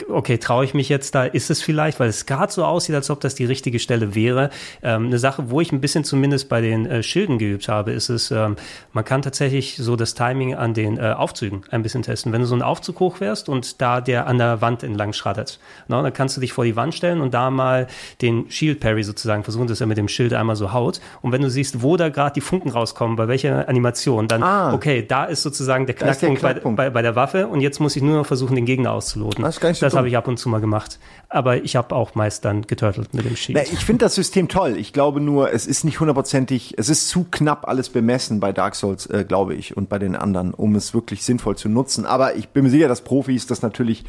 okay, 0.09 0.37
traue 0.37 0.65
ich 0.65 0.73
mich 0.73 0.89
jetzt 0.89 1.15
da, 1.15 1.23
ist 1.25 1.49
es 1.49 1.61
vielleicht, 1.61 1.99
weil 1.99 2.09
es 2.09 2.25
gerade 2.25 2.51
so 2.51 2.63
aussieht, 2.65 2.95
als 2.95 3.09
ob 3.09 3.21
das 3.21 3.35
die 3.35 3.45
richtige 3.45 3.79
Stelle 3.79 4.15
wäre. 4.15 4.49
Ähm, 4.83 5.05
eine 5.07 5.19
Sache, 5.19 5.49
wo 5.49 5.61
ich 5.61 5.71
ein 5.71 5.81
bisschen 5.81 6.03
zumindest 6.03 6.49
bei 6.49 6.61
den 6.61 6.86
äh, 6.86 7.03
Schilden 7.03 7.37
geübt 7.37 7.67
habe, 7.67 7.91
ist 7.91 8.09
es, 8.09 8.32
ähm, 8.32 8.55
man 8.93 9.05
kann 9.05 9.21
tatsächlich 9.21 9.78
so 9.78 9.95
das 9.95 10.13
Timing 10.13 10.55
an 10.55 10.74
den 10.74 10.97
äh, 10.97 11.13
Aufzügen 11.17 11.63
ein 11.71 11.83
bisschen 11.83 12.01
testen. 12.03 12.32
Wenn 12.33 12.41
du 12.41 12.47
so 12.47 12.55
einen 12.55 12.61
Aufzug 12.61 12.99
hochfährst 12.99 13.49
und 13.49 13.82
da 13.82 14.01
der 14.01 14.28
an 14.28 14.37
der 14.37 14.61
Wand 14.61 14.83
entlang 14.83 15.13
schrattert, 15.13 15.59
ne, 15.87 16.01
dann 16.01 16.13
kannst 16.13 16.36
du 16.37 16.41
dich 16.41 16.53
vor 16.53 16.65
die 16.65 16.75
Wand 16.75 16.93
stellen 16.95 17.21
und 17.21 17.33
da 17.33 17.49
mal 17.49 17.87
den 18.21 18.49
Shield 18.49 18.79
Parry 18.79 19.03
sozusagen 19.03 19.43
versuchen, 19.43 19.67
dass 19.67 19.82
er 19.82 19.87
mit 19.87 19.97
dem 19.97 20.07
Schild 20.07 20.33
einmal 20.33 20.55
so 20.55 20.74
haut. 20.74 20.99
Und 21.21 21.32
wenn 21.32 21.41
du 21.41 21.49
siehst, 21.49 21.82
wo 21.82 21.97
da 21.97 22.09
gerade 22.09 22.33
die 22.33 22.41
Funken 22.41 22.70
rauskommen, 22.70 23.15
bei 23.15 23.28
welcher 23.28 23.67
Animation, 23.70 24.28
dann, 24.28 24.43
Ah. 24.43 24.74
okay, 24.74 25.05
da 25.07 25.25
ist 25.25 25.41
sozusagen 25.43 25.86
der 25.86 25.95
ist 25.95 26.01
der 26.01 26.07
Knackpunkt, 26.13 26.41
bei, 26.41 26.51
Knackpunkt. 26.53 26.78
bei, 26.78 26.89
bei 26.89 27.01
der 27.01 27.15
Waffe 27.15 27.47
und 27.47 27.61
jetzt 27.61 27.79
muss 27.79 27.95
ich 27.95 28.01
nur 28.03 28.17
noch 28.17 28.25
versuchen, 28.25 28.55
den 28.55 28.65
Gegner 28.65 28.91
auszuloten. 28.91 29.43
Das 29.43 29.55
ist 29.55 29.61
gar 29.61 29.70
nicht 29.70 29.79
so 29.79 29.84
das 29.86 29.95
habe 29.95 30.07
ich 30.07 30.17
ab 30.17 30.28
und 30.28 30.37
zu 30.37 30.49
mal 30.49 30.62
gemacht. 30.62 30.99
Aber 31.29 31.63
ich 31.63 31.75
habe 31.75 31.95
auch 31.95 32.16
meist 32.16 32.45
dann 32.45 32.63
geturtelt 32.63 33.13
mit 33.13 33.25
dem 33.25 33.36
Shield. 33.36 33.57
Na, 33.57 33.74
ich 33.74 33.86
finde 33.86 34.05
das 34.05 34.16
System 34.16 34.47
toll. 34.47 34.75
Ich 34.78 34.93
glaube 34.93 35.21
nur, 35.21 35.51
es 35.51 35.67
ist 35.67 35.83
nicht 35.83 35.99
hundertprozentig, 35.99 36.75
es 36.78 36.89
ist 36.89 37.09
zu 37.09 37.25
knapp 37.29 37.67
alles 37.67 37.89
bemessen 37.89 38.39
bei 38.39 38.51
Dark 38.51 38.75
Souls, 38.75 39.07
äh, 39.07 39.25
glaube 39.28 39.55
ich, 39.55 39.75
und 39.75 39.89
bei 39.89 39.99
den 39.99 40.16
anderen, 40.16 40.53
um 40.53 40.75
es 40.75 40.93
wirklich 40.93 41.24
sinnvoll 41.24 41.55
zu 41.55 41.70
nutzen. 41.70 42.05
Aber 42.05 42.36
ich 42.36 42.49
bin 42.49 42.63
mir 42.63 42.70
sicher, 42.70 42.87
dass 42.87 43.01
Profis 43.01 43.47
das 43.47 43.62
natürlich 43.62 44.05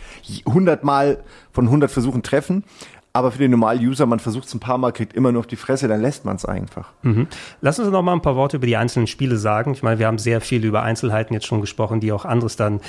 hundertmal 0.46 1.18
von 1.52 1.70
hundert 1.70 1.90
Versuchen 1.90 2.22
treffen. 2.22 2.64
Aber 3.16 3.32
für 3.32 3.38
den 3.38 3.50
normalen 3.50 3.80
User, 3.80 4.04
man 4.04 4.18
versucht 4.18 4.46
es 4.46 4.52
ein 4.52 4.60
paar 4.60 4.76
Mal, 4.76 4.92
kriegt 4.92 5.14
immer 5.14 5.32
nur 5.32 5.40
auf 5.40 5.46
die 5.46 5.56
Fresse, 5.56 5.88
dann 5.88 6.02
lässt 6.02 6.26
man 6.26 6.36
es 6.36 6.44
einfach. 6.44 6.92
Lass 7.62 7.78
uns 7.78 7.88
noch 7.88 8.02
mal 8.02 8.12
ein 8.12 8.20
paar 8.20 8.36
Worte 8.36 8.58
über 8.58 8.66
die 8.66 8.76
einzelnen 8.76 9.06
Spiele 9.06 9.38
sagen. 9.38 9.72
Ich 9.72 9.82
meine, 9.82 9.98
wir 9.98 10.06
haben 10.06 10.18
sehr 10.18 10.42
viel 10.42 10.62
über 10.66 10.82
Einzelheiten 10.82 11.32
jetzt 11.32 11.46
schon 11.46 11.62
gesprochen, 11.62 12.00
die 12.00 12.12
auch 12.12 12.26
anderes 12.26 12.56
dann, 12.56 12.80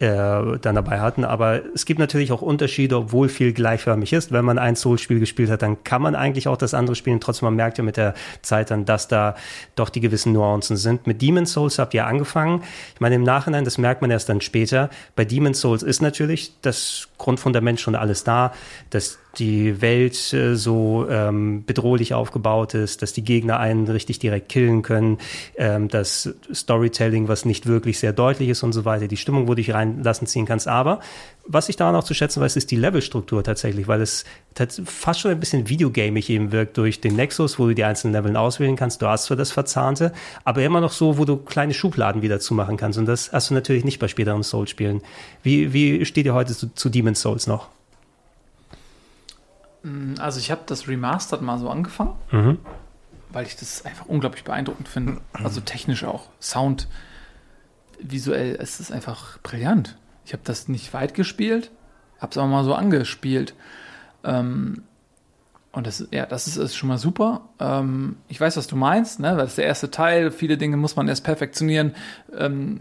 äh, 0.00 0.58
dann 0.60 0.74
dabei 0.74 0.98
hatten. 0.98 1.24
Aber 1.24 1.60
es 1.72 1.86
gibt 1.86 2.00
natürlich 2.00 2.32
auch 2.32 2.42
Unterschiede, 2.42 2.96
obwohl 2.96 3.28
viel 3.28 3.52
gleichförmig 3.52 4.12
ist. 4.12 4.32
Wenn 4.32 4.44
man 4.44 4.58
ein 4.58 4.74
Souls-Spiel 4.74 5.20
gespielt 5.20 5.50
hat, 5.50 5.62
dann 5.62 5.84
kann 5.84 6.02
man 6.02 6.16
eigentlich 6.16 6.48
auch 6.48 6.56
das 6.56 6.74
andere 6.74 6.96
spielen. 6.96 7.20
Trotzdem, 7.20 7.46
man 7.46 7.54
merkt 7.54 7.78
ja 7.78 7.84
mit 7.84 7.96
der 7.96 8.14
Zeit 8.42 8.72
dann, 8.72 8.86
dass 8.86 9.06
da 9.06 9.36
doch 9.76 9.88
die 9.88 10.00
gewissen 10.00 10.32
Nuancen 10.32 10.76
sind. 10.76 11.06
Mit 11.06 11.22
Demon's 11.22 11.52
Souls 11.52 11.78
habt 11.78 11.94
ihr 11.94 12.08
angefangen. 12.08 12.64
Ich 12.94 13.00
meine, 13.00 13.14
im 13.14 13.22
Nachhinein, 13.22 13.64
das 13.64 13.78
merkt 13.78 14.02
man 14.02 14.10
erst 14.10 14.28
dann 14.28 14.40
später. 14.40 14.90
Bei 15.14 15.24
Demon's 15.24 15.60
Souls 15.60 15.84
ist 15.84 16.02
natürlich 16.02 16.54
das 16.62 17.06
Grundfundament 17.18 17.78
schon 17.78 17.94
alles 17.94 18.24
da, 18.24 18.52
dass 18.90 19.20
die 19.38 19.80
Welt 19.80 20.32
äh, 20.32 20.56
so 20.56 21.06
ähm, 21.08 21.64
bedrohlich 21.64 22.14
aufgebaut 22.14 22.74
ist, 22.74 23.02
dass 23.02 23.12
die 23.12 23.24
Gegner 23.24 23.58
einen 23.58 23.86
richtig 23.88 24.18
direkt 24.18 24.48
killen 24.48 24.82
können, 24.82 25.18
ähm, 25.56 25.88
das 25.88 26.34
Storytelling, 26.52 27.28
was 27.28 27.44
nicht 27.44 27.66
wirklich 27.66 27.98
sehr 27.98 28.12
deutlich 28.12 28.48
ist 28.48 28.62
und 28.62 28.72
so 28.72 28.84
weiter, 28.84 29.08
die 29.08 29.16
Stimmung, 29.16 29.44
wo 29.44 29.52
du 29.52 29.56
dich 29.56 29.74
reinlassen 29.74 30.26
ziehen 30.26 30.46
kannst. 30.46 30.68
Aber 30.68 31.00
was 31.46 31.68
ich 31.68 31.76
daran 31.76 31.94
auch 31.94 32.04
zu 32.04 32.14
schätzen 32.14 32.40
weiß, 32.40 32.56
ist 32.56 32.70
die 32.70 32.76
Levelstruktur 32.76 33.44
tatsächlich, 33.44 33.86
weil 33.86 34.00
es 34.00 34.24
fast 34.84 35.20
schon 35.20 35.30
ein 35.30 35.40
bisschen 35.40 35.68
videogamig 35.68 36.28
eben 36.30 36.50
wirkt 36.50 36.76
durch 36.76 37.00
den 37.00 37.14
Nexus, 37.14 37.58
wo 37.58 37.66
du 37.66 37.74
die 37.74 37.84
einzelnen 37.84 38.14
Leveln 38.14 38.36
auswählen 38.36 38.76
kannst. 38.76 39.02
Du 39.02 39.06
hast 39.06 39.26
zwar 39.26 39.36
das 39.36 39.52
Verzahnte, 39.52 40.12
aber 40.44 40.62
immer 40.62 40.80
noch 40.80 40.92
so, 40.92 41.18
wo 41.18 41.24
du 41.24 41.36
kleine 41.36 41.74
Schubladen 41.74 42.22
wieder 42.22 42.40
zumachen 42.40 42.76
kannst. 42.76 42.98
Und 42.98 43.06
das 43.06 43.32
hast 43.32 43.50
du 43.50 43.54
natürlich 43.54 43.84
nicht 43.84 43.98
bei 43.98 44.08
späteren 44.08 44.42
Souls-Spielen. 44.42 45.02
Wie, 45.42 45.72
wie 45.72 46.04
steht 46.04 46.26
ihr 46.26 46.34
heute 46.34 46.54
zu, 46.54 46.74
zu 46.74 46.88
Demon's 46.88 47.20
Souls 47.20 47.46
noch? 47.46 47.68
Also 50.18 50.38
ich 50.40 50.50
habe 50.50 50.62
das 50.66 50.88
Remastered 50.88 51.42
mal 51.42 51.58
so 51.58 51.68
angefangen, 51.70 52.14
Mhm. 52.32 52.58
weil 53.30 53.46
ich 53.46 53.56
das 53.56 53.84
einfach 53.84 54.06
unglaublich 54.06 54.44
beeindruckend 54.44 54.88
finde. 54.88 55.18
Also 55.32 55.60
technisch 55.60 56.04
auch. 56.04 56.28
Sound, 56.40 56.88
visuell, 58.00 58.56
es 58.60 58.80
ist 58.80 58.92
einfach 58.92 59.38
brillant. 59.42 59.96
Ich 60.24 60.32
habe 60.32 60.42
das 60.44 60.68
nicht 60.68 60.92
weit 60.92 61.14
gespielt, 61.14 61.70
habe 62.20 62.30
es 62.32 62.38
aber 62.38 62.46
mal 62.48 62.64
so 62.64 62.74
angespielt. 62.74 63.54
Ähm, 64.24 64.82
und 65.72 65.86
das, 65.86 66.08
ja, 66.10 66.24
das 66.26 66.46
ist, 66.46 66.56
ist 66.56 66.74
schon 66.74 66.88
mal 66.88 66.98
super. 66.98 67.42
Ähm, 67.60 68.16
ich 68.28 68.40
weiß, 68.40 68.56
was 68.56 68.66
du 68.66 68.76
meinst, 68.76 69.20
ne? 69.20 69.28
weil 69.32 69.36
das 69.38 69.50
ist 69.50 69.58
der 69.58 69.66
erste 69.66 69.90
Teil. 69.90 70.30
Viele 70.30 70.56
Dinge 70.56 70.76
muss 70.78 70.96
man 70.96 71.06
erst 71.06 71.22
perfektionieren. 71.24 71.94
Ähm, 72.36 72.80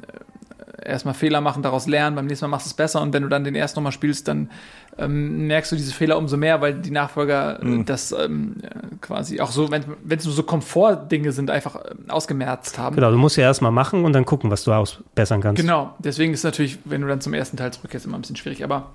erstmal 0.84 1.14
Fehler 1.14 1.42
machen, 1.42 1.64
daraus 1.64 1.88
lernen, 1.88 2.16
beim 2.16 2.26
nächsten 2.26 2.46
Mal 2.46 2.50
machst 2.50 2.68
du 2.68 2.70
es 2.70 2.74
besser 2.74 3.02
und 3.02 3.14
wenn 3.14 3.24
du 3.24 3.30
dann 3.30 3.44
den 3.44 3.56
ersten 3.56 3.80
nochmal 3.80 3.92
spielst, 3.92 4.28
dann 4.28 4.50
ähm, 4.98 5.48
merkst 5.48 5.72
du 5.72 5.76
diese 5.76 5.94
Fehler 5.94 6.18
umso 6.18 6.38
mehr, 6.38 6.62
weil 6.62 6.74
die 6.74 6.92
Nachfolger 6.92 7.62
äh, 7.62 7.84
das 7.84 8.12
ähm, 8.12 8.58
äh, 8.62 8.96
quasi 9.02 9.42
auch 9.42 9.52
so, 9.52 9.72
wenn 9.72 9.84
es 10.10 10.26
nur 10.26 10.34
so 10.34 10.44
Komfortdinge 10.44 11.32
sind, 11.32 11.50
einfach 11.50 11.78
ähm, 11.90 12.10
ausgemerzt 12.10 12.78
haben. 12.78 12.96
Genau, 12.96 13.12
du 13.12 13.18
musst 13.18 13.38
ja 13.38 13.44
erstmal 13.44 13.72
machen 13.72 14.06
und 14.06 14.14
dann 14.14 14.26
gucken, 14.26 14.52
was 14.52 14.64
du 14.64 14.72
ausbessern 14.72 15.42
kannst. 15.42 15.62
Genau, 15.62 15.96
deswegen 16.00 16.34
ist 16.34 16.44
natürlich, 16.44 16.80
wenn 16.86 17.02
du 17.02 17.08
dann 17.08 17.22
zum 17.22 17.34
ersten 17.34 17.58
Teil 17.58 17.72
zurückkehrst, 17.72 18.06
immer 18.06 18.18
ein 18.18 18.22
bisschen 18.22 18.36
schwierig, 18.36 18.64
aber 18.64 18.92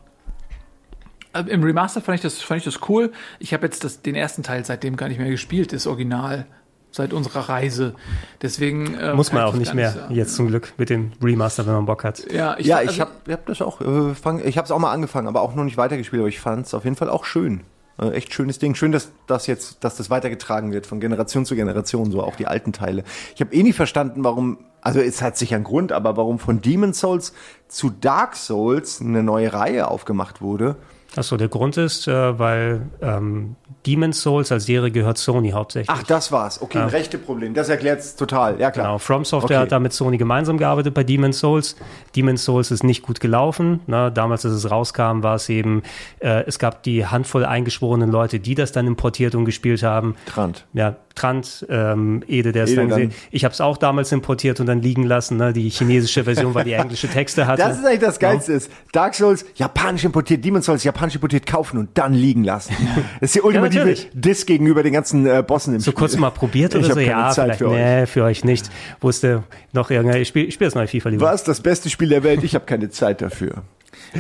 äh, 1.33 1.43
im 1.49 1.63
Remaster 1.63 2.01
fand 2.01 2.17
ich 2.17 2.23
das, 2.23 2.41
fand 2.41 2.59
ich 2.59 2.65
das 2.65 2.89
cool. 2.89 3.13
Ich 3.39 3.53
habe 3.53 3.67
jetzt 3.67 3.85
das, 3.85 4.03
den 4.03 4.15
ersten 4.15 4.43
Teil 4.43 4.65
seitdem 4.65 4.97
gar 4.97 5.09
nicht 5.09 5.19
mehr 5.19 5.31
gespielt, 5.31 5.73
das 5.73 5.87
Original, 5.87 6.47
seit 6.93 7.13
unserer 7.13 7.49
Reise. 7.49 7.95
Deswegen 8.43 8.95
äh, 8.95 9.15
Muss 9.15 9.33
man 9.33 9.45
auch 9.45 9.55
ich 9.55 9.61
nicht 9.61 9.75
mehr, 9.75 9.93
sagen. 9.93 10.15
jetzt 10.15 10.35
zum 10.35 10.49
Glück, 10.49 10.73
mit 10.77 10.91
dem 10.91 11.13
Remaster, 11.23 11.67
wenn 11.67 11.75
man 11.75 11.87
Bock 11.87 12.05
hat. 12.05 12.31
Ja, 12.33 12.57
ich, 12.59 12.67
ja, 12.67 12.77
also- 12.79 12.91
ich 12.93 13.01
habe 13.01 13.11
hab 13.29 13.47
das 13.47 13.63
auch, 13.63 13.81
äh, 13.81 14.15
fang, 14.15 14.41
ich 14.45 14.57
habe 14.59 14.65
es 14.67 14.71
auch 14.73 14.79
mal 14.79 14.93
angefangen, 14.93 15.29
aber 15.29 15.41
auch 15.43 15.55
noch 15.55 15.65
nicht 15.65 15.77
weitergespielt, 15.77 16.21
aber 16.21 16.29
ich 16.29 16.41
fand 16.41 16.67
es 16.67 16.75
auf 16.75 16.85
jeden 16.85 16.97
Fall 16.97 17.09
auch 17.11 17.25
schön. 17.25 17.61
Äh, 18.01 18.11
echt 18.13 18.33
schönes 18.35 18.59
Ding. 18.59 18.75
Schön, 18.75 18.93
dass 18.93 19.11
das 19.27 19.47
jetzt, 19.47 19.85
dass 19.85 19.97
das 19.97 20.11
weitergetragen 20.11 20.73
wird 20.73 20.87
von 20.87 21.01
Generation 21.01 21.45
zu 21.45 21.55
Generation, 21.55 22.11
so 22.11 22.23
auch 22.23 22.37
die 22.37 22.47
alten 22.47 22.73
Teile. 22.73 23.05
Ich 23.35 23.41
habe 23.41 23.55
eh 23.55 23.63
nie 23.63 23.73
verstanden, 23.73 24.25
warum, 24.25 24.59
also 24.81 25.01
es 25.01 25.21
hat 25.23 25.37
sicher 25.37 25.57
einen 25.57 25.65
Grund, 25.65 25.93
aber 25.93 26.17
warum 26.17 26.39
von 26.39 26.61
Demon 26.61 26.95
Souls 26.95 27.35
zu 27.69 27.91
Dark 27.91 28.37
Souls 28.37 29.01
eine 29.01 29.23
neue 29.23 29.53
Reihe 29.53 29.89
aufgemacht 29.89 30.41
wurde. 30.41 30.77
Achso, 31.17 31.37
der 31.37 31.49
Grund 31.49 31.77
ist, 31.77 32.07
äh, 32.07 32.39
weil 32.39 32.83
ähm, 33.03 33.57
Demon's 33.87 34.21
Souls 34.23 34.53
als 34.53 34.67
Serie 34.67 34.91
gehört 34.93 35.19
Sony 35.19 35.51
hauptsächlich. 35.51 35.91
Ach, 35.91 36.03
das 36.05 36.31
war's. 36.31 36.63
Okay, 36.63 36.79
ein 36.79 36.89
rechte 36.89 37.19
Problem. 37.19 37.53
Das 37.55 37.69
erklärt's 37.69 38.15
total. 38.15 38.61
Ja, 38.61 38.71
klar. 38.71 38.87
Genau, 38.87 38.99
From 38.99 39.25
Software 39.25 39.57
Okay. 39.59 39.63
hat 39.65 39.73
da 39.73 39.81
mit 39.81 39.93
Sony 39.93 40.19
gemeinsam 40.19 40.57
gearbeitet 40.59 40.95
bei 40.95 41.03
Demon's 41.03 41.41
Souls. 41.41 41.75
Demon's 42.15 42.45
Souls 42.45 42.71
ist 42.71 42.85
nicht 42.85 43.03
gut 43.03 43.19
gelaufen. 43.19 43.81
Ne? 43.89 44.13
Damals, 44.13 44.45
als 44.45 44.55
es 44.55 44.71
rauskam, 44.71 45.23
war 45.25 45.35
es 45.35 45.49
eben, 45.49 45.83
äh, 46.21 46.45
es 46.47 46.59
gab 46.61 46.85
die 46.85 47.05
Handvoll 47.07 47.45
eingeschworenen 47.45 48.11
Leute, 48.13 48.39
die 48.39 48.55
das 48.55 48.71
dann 48.71 48.87
importiert 48.87 49.35
und 49.35 49.47
gespielt 49.47 49.83
haben. 49.83 50.15
Trant. 50.27 50.67
Ja, 50.75 50.95
Trant, 51.17 51.67
ähm, 51.69 52.23
Ede, 52.29 52.53
der 52.53 52.65
es 52.65 52.75
dann 52.77 52.89
dann. 52.89 53.01
gesehen. 53.01 53.15
Ich 53.33 53.45
habe 53.45 53.53
es 53.53 53.61
auch 53.61 53.77
damals 53.79 54.13
importiert 54.13 54.61
und 54.61 54.67
dann 54.67 54.81
liegen 54.81 55.03
lassen. 55.05 55.39
Ne? 55.39 55.53
Die 55.53 55.69
chinesische 55.71 56.23
Version, 56.25 56.55
weil 56.55 56.65
die 56.65 56.73
englische 56.75 57.09
Texte 57.09 57.47
hatte. 57.49 57.63
Das 57.63 57.79
ist 57.79 57.85
eigentlich 57.85 57.99
das 58.01 58.19
Geilste 58.21 58.53
ist. 58.53 58.71
Dark 58.93 59.15
Souls, 59.17 59.45
japanisch 59.57 60.05
importiert, 60.05 60.45
Demon 60.45 60.63
Souls, 60.63 60.85
japanisch 60.85 61.00
importiert, 61.15 61.47
kaufen 61.47 61.79
und 61.79 61.91
dann 61.99 62.13
liegen 62.15 62.45
lassen. 62.45 62.75
Das 63.21 63.31
ist 63.31 63.35
die 63.37 63.41
ultimative 63.43 63.81
natürlich. 63.81 64.11
Diss 64.13 64.47
gegenüber 64.47 64.83
den 64.83 64.93
ganzen 64.93 65.27
äh, 65.27 65.43
Bossen 65.47 65.75
im 65.75 65.81
so 65.81 65.91
Spiel. 65.91 65.99
kurz 65.99 66.17
mal 66.17 66.31
probiert 66.31 66.75
oder 66.75 66.87
Ich 66.87 66.93
so, 66.93 67.01
ja, 67.01 67.31
Zeit 67.31 67.57
für 67.57 67.69
euch. 67.69 67.77
nee, 67.79 68.07
für 68.07 68.25
euch 68.25 68.45
nicht. 68.45 68.71
Wusste 69.01 69.45
noch 69.73 69.91
irgendein, 69.91 70.23
ich 70.23 70.29
spiele 70.29 70.51
spiel 70.51 70.67
das 70.67 70.75
neue 70.75 70.89
FIFA 70.89 71.09
lieber. 71.11 71.27
Was? 71.27 71.45
Das 71.45 71.61
beste 71.61 71.91
Spiel 71.91 72.09
der 72.09 72.23
Welt? 72.23 72.45
Ich 72.45 72.55
habe 72.55 72.65
keine 72.67 72.91
Zeit 72.91 73.21
dafür. 73.23 73.63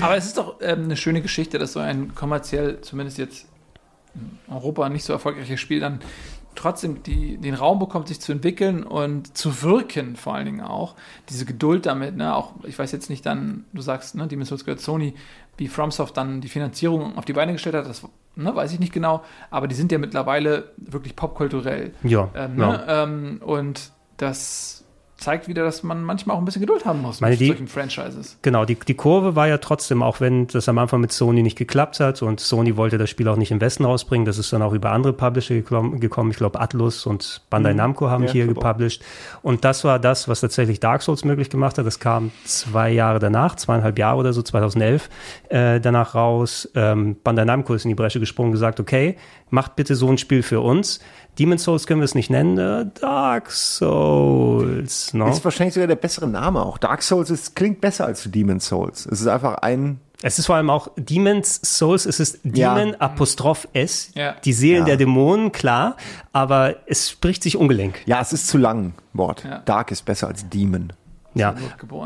Aber 0.00 0.16
es 0.16 0.26
ist 0.26 0.36
doch 0.38 0.56
ähm, 0.60 0.84
eine 0.84 0.96
schöne 0.96 1.20
Geschichte, 1.22 1.58
dass 1.58 1.72
so 1.72 1.80
ein 1.80 2.14
kommerziell, 2.14 2.80
zumindest 2.80 3.18
jetzt 3.18 3.46
in 4.14 4.38
Europa 4.52 4.88
nicht 4.88 5.04
so 5.04 5.12
erfolgreiches 5.12 5.60
Spiel 5.60 5.80
dann 5.80 6.00
trotzdem 6.54 7.02
die, 7.02 7.36
den 7.36 7.54
Raum 7.54 7.78
bekommt, 7.78 8.08
sich 8.08 8.20
zu 8.20 8.32
entwickeln 8.32 8.82
und 8.82 9.36
zu 9.36 9.62
wirken, 9.62 10.16
vor 10.16 10.34
allen 10.34 10.46
Dingen 10.46 10.60
auch. 10.60 10.94
Diese 11.28 11.44
Geduld 11.44 11.86
damit, 11.86 12.16
ne? 12.16 12.34
Auch, 12.34 12.52
ich 12.64 12.78
weiß 12.78 12.92
jetzt 12.92 13.10
nicht 13.10 13.24
dann, 13.24 13.64
du 13.72 13.82
sagst, 13.82 14.14
ne, 14.14 14.26
Demon's 14.26 14.48
Souls 14.48 14.64
gehört 14.64 14.80
Sony, 14.80 15.14
wie 15.56 15.68
FromSoft 15.68 16.16
dann 16.16 16.40
die 16.40 16.48
Finanzierung 16.48 17.16
auf 17.16 17.24
die 17.24 17.32
Beine 17.32 17.52
gestellt 17.52 17.74
hat, 17.76 17.86
das 17.86 18.02
ne, 18.36 18.54
weiß 18.54 18.72
ich 18.72 18.80
nicht 18.80 18.92
genau, 18.92 19.22
aber 19.50 19.68
die 19.68 19.74
sind 19.74 19.92
ja 19.92 19.98
mittlerweile 19.98 20.72
wirklich 20.76 21.16
popkulturell. 21.16 21.92
Ja, 22.02 22.28
Ähm, 22.34 22.56
ne? 22.56 22.84
ähm, 22.88 23.40
und 23.44 23.92
das 24.16 24.79
zeigt 25.20 25.48
wieder, 25.48 25.62
dass 25.64 25.82
man 25.82 26.02
manchmal 26.02 26.34
auch 26.34 26.40
ein 26.40 26.44
bisschen 26.44 26.60
Geduld 26.62 26.84
haben 26.86 27.02
muss 27.02 27.20
Meine, 27.20 27.32
mit 27.34 27.40
die- 27.40 27.46
solchen 27.48 27.68
Franchises. 27.68 28.38
Genau, 28.42 28.64
die, 28.64 28.74
die 28.74 28.94
Kurve 28.94 29.36
war 29.36 29.46
ja 29.46 29.58
trotzdem, 29.58 30.02
auch 30.02 30.20
wenn 30.20 30.46
das 30.46 30.68
am 30.68 30.78
Anfang 30.78 31.00
mit 31.00 31.12
Sony 31.12 31.42
nicht 31.42 31.58
geklappt 31.58 32.00
hat 32.00 32.22
und 32.22 32.40
Sony 32.40 32.76
wollte 32.76 32.96
das 32.98 33.10
Spiel 33.10 33.28
auch 33.28 33.36
nicht 33.36 33.50
im 33.50 33.60
Westen 33.60 33.84
rausbringen, 33.84 34.24
das 34.24 34.38
ist 34.38 34.52
dann 34.52 34.62
auch 34.62 34.72
über 34.72 34.90
andere 34.92 35.12
Publisher 35.12 35.54
gekommen. 35.60 36.30
Ich 36.30 36.36
glaube, 36.38 36.60
Atlus 36.60 37.06
und 37.06 37.42
Bandai 37.50 37.74
Namco 37.74 38.08
haben 38.08 38.24
Ja, 38.24 38.32
hier 38.32 38.46
gepublished. 38.46 39.02
Und 39.42 39.64
das 39.64 39.84
war 39.84 39.98
das, 39.98 40.26
was 40.28 40.40
tatsächlich 40.40 40.80
Dark 40.80 41.02
Souls 41.02 41.24
möglich 41.24 41.50
gemacht 41.50 41.76
hat. 41.78 41.86
Das 41.86 42.00
kam 42.00 42.30
zwei 42.44 42.90
Jahre 42.90 43.18
danach, 43.18 43.56
zweieinhalb 43.56 43.98
Jahre 43.98 44.16
oder 44.18 44.32
so, 44.32 44.42
2011, 44.42 45.08
äh, 45.50 45.80
danach 45.80 46.14
raus. 46.14 46.68
Ähm, 46.74 47.16
Bandai 47.22 47.44
Namco 47.44 47.74
ist 47.74 47.84
in 47.84 47.90
die 47.90 47.94
Bresche 47.94 48.20
gesprungen 48.20 48.48
und 48.48 48.52
gesagt, 48.52 48.80
okay, 48.80 49.16
macht 49.50 49.76
bitte 49.76 49.94
so 49.96 50.08
ein 50.08 50.16
Spiel 50.18 50.42
für 50.42 50.60
uns. 50.60 51.00
Demon's 51.38 51.62
Souls 51.64 51.86
können 51.86 52.00
wir 52.00 52.04
es 52.04 52.14
nicht 52.14 52.28
nennen, 52.30 52.58
äh, 52.58 52.86
Dark 53.00 53.50
Souls. 53.50 55.14
No? 55.14 55.28
Ist 55.28 55.44
wahrscheinlich 55.44 55.74
sogar 55.74 55.86
der 55.86 55.96
bessere 55.96 56.26
Name 56.28 56.62
auch. 56.64 56.78
Dark 56.78 57.02
Souls 57.02 57.30
ist, 57.30 57.56
klingt 57.56 57.80
besser 57.80 58.06
als 58.06 58.30
Demon's 58.30 58.66
Souls. 58.66 59.06
Es 59.06 59.20
ist 59.20 59.26
einfach 59.26 59.54
ein. 59.58 60.00
Es 60.22 60.38
ist 60.38 60.46
vor 60.46 60.56
allem 60.56 60.68
auch 60.68 60.88
Demon's 60.96 61.60
Souls, 61.62 62.04
es 62.04 62.20
ist 62.20 62.40
Ja. 62.44 62.74
Demon 62.74 62.94
Apostroph 62.96 63.66
S, 63.72 64.10
Ja. 64.14 64.34
die 64.44 64.52
Seelen 64.52 64.80
Ja. 64.80 64.84
der 64.86 64.96
Dämonen, 64.98 65.50
klar, 65.50 65.96
aber 66.32 66.76
es 66.86 67.08
spricht 67.08 67.42
sich 67.42 67.56
ungelenk. 67.56 68.00
Ja, 68.04 68.20
es 68.20 68.32
ist 68.34 68.46
zu 68.48 68.58
lang, 68.58 68.92
Wort. 69.14 69.44
Ja. 69.44 69.60
Dark 69.64 69.90
ist 69.92 70.04
besser 70.04 70.26
als 70.28 70.46
Demon. 70.50 70.92
Ja. 71.34 71.54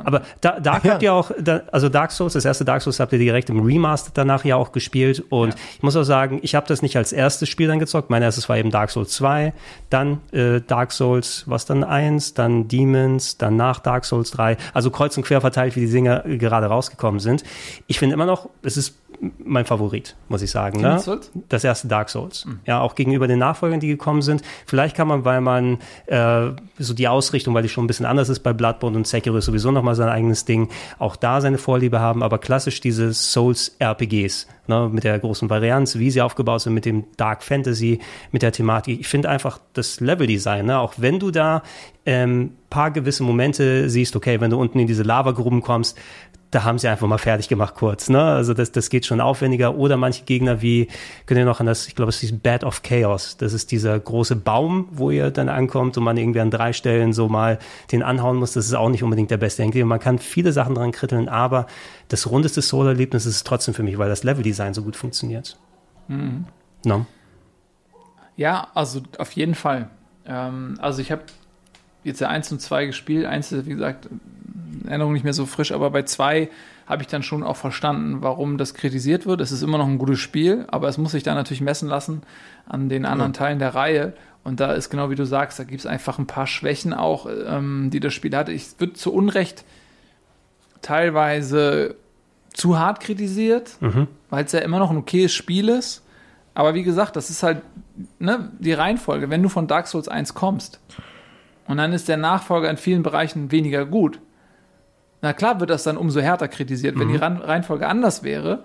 Aber 0.05 0.23
da, 0.41 0.61
Dark 0.61 0.85
Ja. 0.85 0.93
habt 0.93 1.03
ihr 1.03 1.13
auch, 1.15 1.31
da, 1.41 1.63
also 1.73 1.89
Dark 1.89 2.13
Souls, 2.13 2.35
das 2.35 2.45
erste 2.45 2.65
Dark 2.65 2.83
Souls 2.83 3.01
habt 3.01 3.13
ihr 3.13 3.19
direkt 3.19 3.49
im 3.49 3.61
Remaster 3.65 4.11
danach 4.13 4.45
ja 4.45 4.57
auch 4.57 4.73
gespielt. 4.73 5.25
Und 5.31 5.51
Ja. 5.55 5.61
ich 5.77 5.83
muss 5.83 5.97
auch 5.97 6.03
sagen, 6.03 6.41
ich 6.43 6.55
habe 6.55 6.67
das 6.67 6.83
nicht 6.83 6.97
als 6.97 7.13
erstes 7.13 7.49
Spiel 7.49 7.69
dann 7.69 7.79
gezockt. 7.79 8.11
Mein 8.11 8.23
erstes 8.23 8.49
war 8.49 8.59
eben 8.59 8.71
Dark 8.71 8.91
Souls 8.91 9.13
2, 9.13 9.53
dann 9.91 10.21
äh, 10.33 10.61
Dark 10.61 10.93
Souls, 10.93 11.45
was 11.47 11.65
dann 11.65 11.85
1, 11.85 12.35
dann 12.35 12.69
Demons, 12.69 13.39
dann 13.39 13.57
nach 13.57 13.81
Dark 13.81 14.05
Souls 14.05 14.31
3. 14.33 14.57
Also 14.75 14.91
kreuz 14.91 15.17
und 15.17 15.25
quer 15.25 15.41
verteilt, 15.41 15.75
wie 15.77 15.81
die 15.87 15.91
Dinger 15.93 16.27
äh, 16.27 16.37
gerade 16.37 16.67
rausgekommen 16.67 17.21
sind. 17.21 17.45
Ich 17.87 17.99
finde 17.99 18.15
immer 18.15 18.27
noch, 18.27 18.49
es 18.63 18.77
ist 18.77 18.97
mein 19.39 19.65
Favorit, 19.65 20.17
muss 20.29 20.43
ich 20.43 20.51
sagen. 20.51 20.81
Ne? 20.81 21.01
Das 21.49 21.65
erste 21.65 21.89
Dark 21.89 22.11
Souls. 22.11 22.47
Ja, 22.67 22.81
auch 22.81 22.95
gegenüber 22.95 23.27
den 23.27 23.39
Nachfolgern, 23.39 23.81
die 23.81 23.89
gekommen 23.89 24.23
sind. 24.23 24.43
Vielleicht 24.67 24.97
kann 24.97 25.09
man, 25.09 25.25
weil 25.25 25.41
man 25.41 25.79
äh, 26.07 26.51
so 26.79 26.95
die 26.95 27.09
Ausrichtung, 27.09 27.55
weil 27.55 27.63
die 27.63 27.69
schon 27.69 27.85
ein 27.85 27.87
bisschen 27.87 28.07
anders 28.07 28.29
ist 28.29 28.41
bei 28.41 28.53
Bloodborne 28.53 28.97
und 28.97 29.07
Sekiro 29.07 29.37
ist 29.37 29.47
sowieso 29.47 29.71
nochmal 29.71 29.95
sein 29.95 30.09
eigenes 30.09 30.45
Ding, 30.45 30.69
auch 30.99 31.17
da 31.17 31.41
seine 31.41 31.59
Vorliebe 31.59 32.01
haben, 32.01 32.23
aber 32.23 32.39
klassisch 32.39 32.81
diese 32.81 33.13
Souls-RPGs, 33.13 34.49
ne, 34.67 34.89
mit 34.93 35.05
der 35.05 35.19
großen 35.19 35.49
Varianz, 35.51 35.97
wie 35.97 36.11
sie 36.11 36.23
aufgebaut 36.23 36.63
sind, 36.63 36.75
mit 36.75 36.85
dem 36.85 37.05
Dark 37.17 37.43
Fantasy, 37.43 38.01
mit 38.33 38.43
der 38.43 38.53
Thematik. 38.53 39.01
Ich 39.01 39.09
finde 39.09 39.29
einfach 39.29 39.59
das 39.73 40.01
Level-Design, 40.01 40.67
ne, 40.67 40.79
auch 40.79 40.95
wenn 40.97 41.19
du 41.19 41.31
da 41.31 41.63
ähm, 42.07 42.51
paar 42.75 42.91
gewisse 42.91 43.23
Momente 43.23 43.89
siehst, 43.89 44.17
okay, 44.17 44.41
wenn 44.41 44.51
du 44.51 44.61
unten 44.61 44.79
in 44.81 44.87
diese 44.87 45.05
Lavagruben 45.05 45.63
kommst, 45.63 45.97
da 46.55 46.63
haben 46.65 46.79
sie 46.79 46.89
einfach 46.89 47.09
mal 47.09 47.19
fertig 47.19 47.49
gemacht 47.49 47.75
kurz. 47.75 48.09
Ne? 48.09 48.23
Also 48.23 48.55
das, 48.55 48.71
das 48.71 48.89
geht 48.89 49.07
schon 49.07 49.21
aufwendiger. 49.21 49.77
Oder 49.77 49.97
manche 49.97 50.25
Gegner 50.25 50.63
wie, 50.63 50.89
könnt 51.27 51.39
ihr 51.39 51.45
noch 51.45 51.61
an 51.61 51.67
das, 51.67 51.89
ich 51.89 51.97
glaube, 51.97 52.11
es 52.11 52.23
ist 52.23 52.43
Bad 52.43 52.63
of 52.63 52.83
Chaos. 52.83 53.37
Das 53.37 53.53
ist 53.53 53.73
dieser 53.73 53.99
große 53.99 54.37
Baum, 54.37 54.89
wo 54.93 55.11
ihr 55.11 55.31
dann 55.31 55.49
ankommt 55.49 55.97
und 55.97 56.05
man 56.05 56.17
irgendwie 56.17 56.41
an 56.41 56.51
drei 56.51 56.73
Stellen 56.73 57.13
so 57.13 57.29
mal 57.29 57.59
den 57.91 58.03
anhauen 58.03 58.37
muss. 58.37 58.53
Das 58.53 58.67
ist 58.67 58.75
auch 58.75 58.89
nicht 58.89 59.03
unbedingt 59.03 59.31
der 59.31 59.37
beste 59.37 59.63
Enkel. 59.63 59.85
Man 59.85 59.99
kann 59.99 60.19
viele 60.19 60.53
Sachen 60.53 60.77
dran 60.77 60.93
kritteln, 60.93 61.29
aber 61.29 61.67
das 62.09 62.31
rundeste 62.31 62.63
Soul-Erlebnis 62.63 63.27
ist 63.27 63.37
es 63.37 63.45
trotzdem 63.45 63.75
für 63.75 63.83
mich, 63.83 63.99
weil 63.99 64.09
das 64.09 64.23
Level-Design 64.23 64.75
so 64.75 64.83
gut 64.83 64.95
funktioniert. 64.95 65.59
No? 66.85 67.07
Ja, 68.37 68.69
also 68.75 69.01
auf 69.19 69.33
jeden 69.33 69.55
Fall. 69.55 69.91
Ähm, 70.27 70.79
also 70.81 71.03
ich 71.03 71.11
habe 71.11 71.23
jetzt 72.05 72.21
ja 72.21 72.29
1 72.29 72.53
und 72.53 72.61
2 72.61 72.87
gespielt. 72.87 73.27
Eins 73.27 73.51
ist, 73.51 73.67
wie 73.67 73.71
gesagt, 73.71 74.09
in 74.83 74.89
Erinnerung 74.89 75.15
nicht 75.15 75.25
mehr 75.25 75.33
so 75.33 75.47
frisch, 75.47 75.73
aber 75.73 75.91
bei 75.91 76.03
2 76.03 76.49
habe 76.87 77.03
ich 77.03 77.09
dann 77.09 77.23
schon 77.23 77.43
auch 77.43 77.57
verstanden, 77.57 78.19
warum 78.21 78.59
das 78.59 78.75
kritisiert 78.75 79.27
wird. 79.27 79.41
Es 79.41 79.53
ist 79.53 79.63
immer 79.63 79.79
noch 79.79 79.89
ein 79.89 79.99
gutes 79.99 80.21
Spiel, 80.21 80.67
aber 80.69 80.89
es 80.89 80.99
muss 80.99 81.13
sich 81.13 81.23
dann 81.23 81.35
natürlich 81.35 81.63
messen 81.63 81.89
lassen 81.89 82.23
an 82.67 82.89
den 82.89 83.07
anderen 83.07 83.33
Teilen 83.33 83.59
der 83.59 83.75
Reihe. 83.75 84.13
Und 84.43 84.61
da 84.61 84.73
ist 84.73 84.91
genau 84.91 85.09
wie 85.09 85.15
du 85.15 85.25
sagst, 85.25 85.59
da 85.59 85.65
gibt 85.65 85.81
es 85.81 85.87
einfach 85.87 86.19
ein 86.19 86.27
paar 86.27 86.47
Schwächen 86.47 86.93
auch, 86.93 87.27
ähm, 87.47 87.89
die 87.91 88.01
das 88.01 88.13
Spiel 88.13 88.37
hat. 88.37 88.51
Ich 88.51 88.79
wird 88.79 88.99
zu 88.99 89.13
Unrecht 89.15 89.65
teilweise 90.83 91.97
zu 92.53 92.79
hart 92.79 93.01
kritisiert, 93.01 93.79
weil 94.29 94.45
es 94.45 94.53
ja 94.53 94.61
immer 94.61 94.79
noch 94.79 94.91
ein 94.91 94.99
okayes 94.99 95.33
Spiel 95.33 95.71
ist. 95.71 96.03
Aber 96.53 96.75
wie 96.75 96.83
gesagt, 96.83 97.17
das 97.17 97.31
ist 97.31 97.43
halt 97.43 97.63
ne, 98.19 98.51
die 98.59 98.75
Reihenfolge. 98.75 99.31
Wenn 99.31 99.43
du 99.43 99.49
von 99.49 99.67
Dark 99.67 99.87
Souls 99.87 100.09
1 100.09 100.35
kommst 100.35 100.79
und 101.67 101.77
dann 101.77 101.93
ist 101.93 102.09
der 102.09 102.17
Nachfolger 102.17 102.71
in 102.71 102.77
vielen 102.77 103.03
Bereichen 103.03 103.51
weniger 103.51 103.85
gut, 103.87 104.21
na 105.23 105.33
klar 105.33 105.59
wird 105.61 105.71
das 105.71 105.85
dann 105.85 105.97
umso 105.97 106.21
härter 106.21 106.49
kritisiert. 106.49 106.99
Wenn 106.99 107.09
die 107.09 107.17
Ran- 107.17 107.39
Reihenfolge 107.41 107.87
anders 107.89 108.23
wäre, 108.23 108.63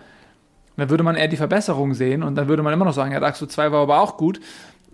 dann 0.76 0.90
würde 0.90 1.04
man 1.04 1.16
eher 1.16 1.30
die 1.30 1.38
Verbesserung 1.38 1.94
sehen 1.94 2.22
und 2.22 2.36
dann 2.36 2.50
würde 2.50 2.64
man 2.64 2.74
immer 2.74 2.84
noch 2.86 2.94
sagen, 2.94 3.14
ja, 3.14 3.20
Dark 3.22 3.38
Souls 3.38 3.54
2 3.54 3.72
war 3.72 3.82
aber 3.82 4.02
auch 4.02 4.18
gut. 4.18 4.42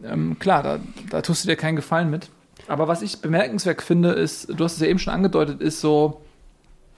Ähm, 0.04 0.38
klar, 0.38 0.62
da, 0.62 0.80
da 1.10 1.22
tust 1.22 1.44
du 1.44 1.48
dir 1.48 1.56
keinen 1.56 1.76
Gefallen 1.76 2.10
mit. 2.12 2.30
Aber 2.68 2.88
was 2.88 3.02
ich 3.02 3.22
bemerkenswert 3.22 3.82
finde, 3.82 4.10
ist, 4.12 4.48
du 4.50 4.64
hast 4.64 4.74
es 4.74 4.80
ja 4.80 4.88
eben 4.88 5.00
schon 5.00 5.14
angedeutet, 5.14 5.62
ist 5.62 5.82
so 5.82 6.22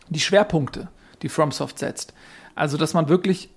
die 0.09 0.19
Schwerpunkte, 0.19 0.89
die 1.21 1.29
FromSoft 1.29 1.79
setzt. 1.79 2.13
Also, 2.55 2.75
dass 2.77 2.93
man 2.93 3.07
wirklich 3.07 3.49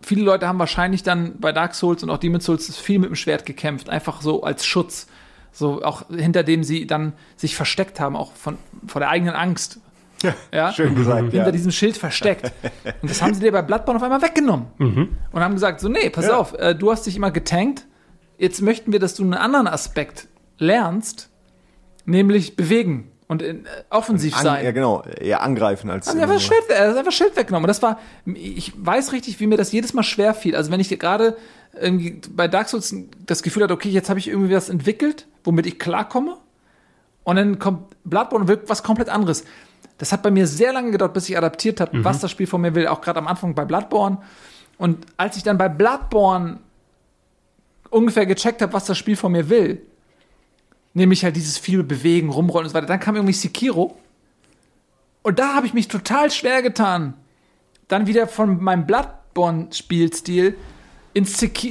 viele 0.00 0.22
Leute 0.22 0.48
haben 0.48 0.58
wahrscheinlich 0.58 1.02
dann 1.02 1.38
bei 1.40 1.52
Dark 1.52 1.74
Souls 1.74 2.02
und 2.02 2.08
auch 2.10 2.18
Demon's 2.18 2.44
Souls 2.46 2.74
viel 2.78 2.98
mit 2.98 3.10
dem 3.10 3.16
Schwert 3.16 3.44
gekämpft, 3.44 3.90
einfach 3.90 4.22
so 4.22 4.42
als 4.42 4.64
Schutz. 4.64 5.08
So 5.52 5.82
auch 5.82 6.08
hinter 6.10 6.42
dem 6.42 6.62
sie 6.64 6.86
dann 6.86 7.12
sich 7.36 7.56
versteckt 7.56 7.98
haben, 8.00 8.16
auch 8.16 8.32
von, 8.32 8.56
vor 8.86 9.00
der 9.00 9.08
eigenen 9.10 9.34
Angst. 9.34 9.80
Ja, 10.52 10.70
Schön 10.72 10.94
gesagt, 10.94 11.20
Hinter 11.30 11.46
ja. 11.46 11.50
diesem 11.50 11.72
Schild 11.72 11.96
versteckt. 11.96 12.52
Und 13.00 13.10
das 13.10 13.22
haben 13.22 13.32
sie 13.32 13.40
dir 13.40 13.52
bei 13.52 13.62
Bloodborne 13.62 13.96
auf 13.96 14.02
einmal 14.02 14.20
weggenommen. 14.20 14.66
Und 15.32 15.40
haben 15.40 15.54
gesagt, 15.54 15.80
so, 15.80 15.88
nee, 15.88 16.10
pass 16.10 16.26
Ja. 16.26 16.36
auf, 16.36 16.52
äh, 16.58 16.74
du 16.74 16.90
hast 16.92 17.06
dich 17.06 17.16
immer 17.16 17.30
getankt. 17.30 17.86
Jetzt 18.36 18.60
möchten 18.60 18.92
wir, 18.92 18.98
dass 19.00 19.14
du 19.14 19.22
einen 19.22 19.32
anderen 19.34 19.66
Aspekt 19.66 20.28
lernst, 20.58 21.30
nämlich 22.04 22.54
bewegen 22.56 23.10
und 23.28 23.42
äh, 23.42 23.56
offensiv 23.88 24.36
An, 24.36 24.42
sein. 24.44 24.64
ja, 24.64 24.72
genau. 24.72 25.02
Eher 25.04 25.42
angreifen 25.42 25.88
als. 25.90 26.06
Haben 26.08 26.18
sie 26.18 26.22
einfach 26.22 26.40
Schild, 26.40 26.64
er 26.68 26.90
hat 26.90 26.96
einfach 26.98 27.12
Schild 27.12 27.34
weggenommen. 27.36 27.64
Und 27.64 27.68
das 27.68 27.80
war, 27.82 27.98
ich 28.26 28.72
weiß 28.76 29.12
richtig, 29.12 29.40
wie 29.40 29.46
mir 29.46 29.56
das 29.56 29.72
jedes 29.72 29.94
Mal 29.94 30.02
schwer 30.02 30.34
fiel. 30.34 30.54
Also 30.54 30.70
wenn 30.70 30.80
ich 30.80 30.90
gerade 30.98 31.36
irgendwie 31.78 32.20
bei 32.30 32.48
Dark 32.48 32.68
Souls 32.68 32.94
das 33.26 33.42
Gefühl 33.42 33.64
hatte, 33.64 33.74
okay, 33.74 33.88
jetzt 33.88 34.08
habe 34.08 34.18
ich 34.18 34.28
irgendwie 34.28 34.54
was 34.54 34.68
entwickelt, 34.68 35.26
womit 35.44 35.66
ich 35.66 35.78
klarkomme. 35.78 36.36
Und 37.24 37.36
dann 37.36 37.58
kommt 37.58 37.94
Bloodborne 38.04 38.44
und 38.44 38.48
wirkt 38.48 38.68
was 38.68 38.82
komplett 38.82 39.08
anderes. 39.08 39.44
Das 39.98 40.12
hat 40.12 40.22
bei 40.22 40.30
mir 40.30 40.46
sehr 40.46 40.72
lange 40.72 40.90
gedauert, 40.90 41.12
bis 41.12 41.28
ich 41.28 41.36
adaptiert 41.36 41.80
habe, 41.80 42.02
was 42.02 42.20
das 42.20 42.30
Spiel 42.30 42.46
von 42.46 42.60
mir 42.60 42.74
will. 42.74 42.86
Auch 42.86 43.02
gerade 43.02 43.18
am 43.18 43.28
Anfang 43.28 43.54
bei 43.54 43.64
Bloodborne. 43.64 44.18
Und 44.78 45.04
als 45.18 45.36
ich 45.36 45.42
dann 45.42 45.58
bei 45.58 45.68
Bloodborne 45.68 46.58
ungefähr 47.90 48.24
gecheckt 48.24 48.62
habe, 48.62 48.72
was 48.72 48.86
das 48.86 48.96
Spiel 48.96 49.16
von 49.16 49.32
mir 49.32 49.50
will, 49.50 49.82
nämlich 50.94 51.22
halt 51.22 51.36
dieses 51.36 51.58
viel 51.58 51.82
Bewegen, 51.82 52.30
Rumrollen 52.30 52.66
und 52.66 52.70
so 52.70 52.74
weiter, 52.74 52.86
dann 52.86 53.00
kam 53.00 53.16
irgendwie 53.16 53.34
Sekiro. 53.34 53.98
Und 55.22 55.38
da 55.38 55.54
habe 55.54 55.66
ich 55.66 55.74
mich 55.74 55.88
total 55.88 56.30
schwer 56.30 56.62
getan, 56.62 57.14
dann 57.88 58.06
wieder 58.06 58.26
von 58.26 58.62
meinem 58.62 58.86
Bloodborne-Spielstil 58.86 60.56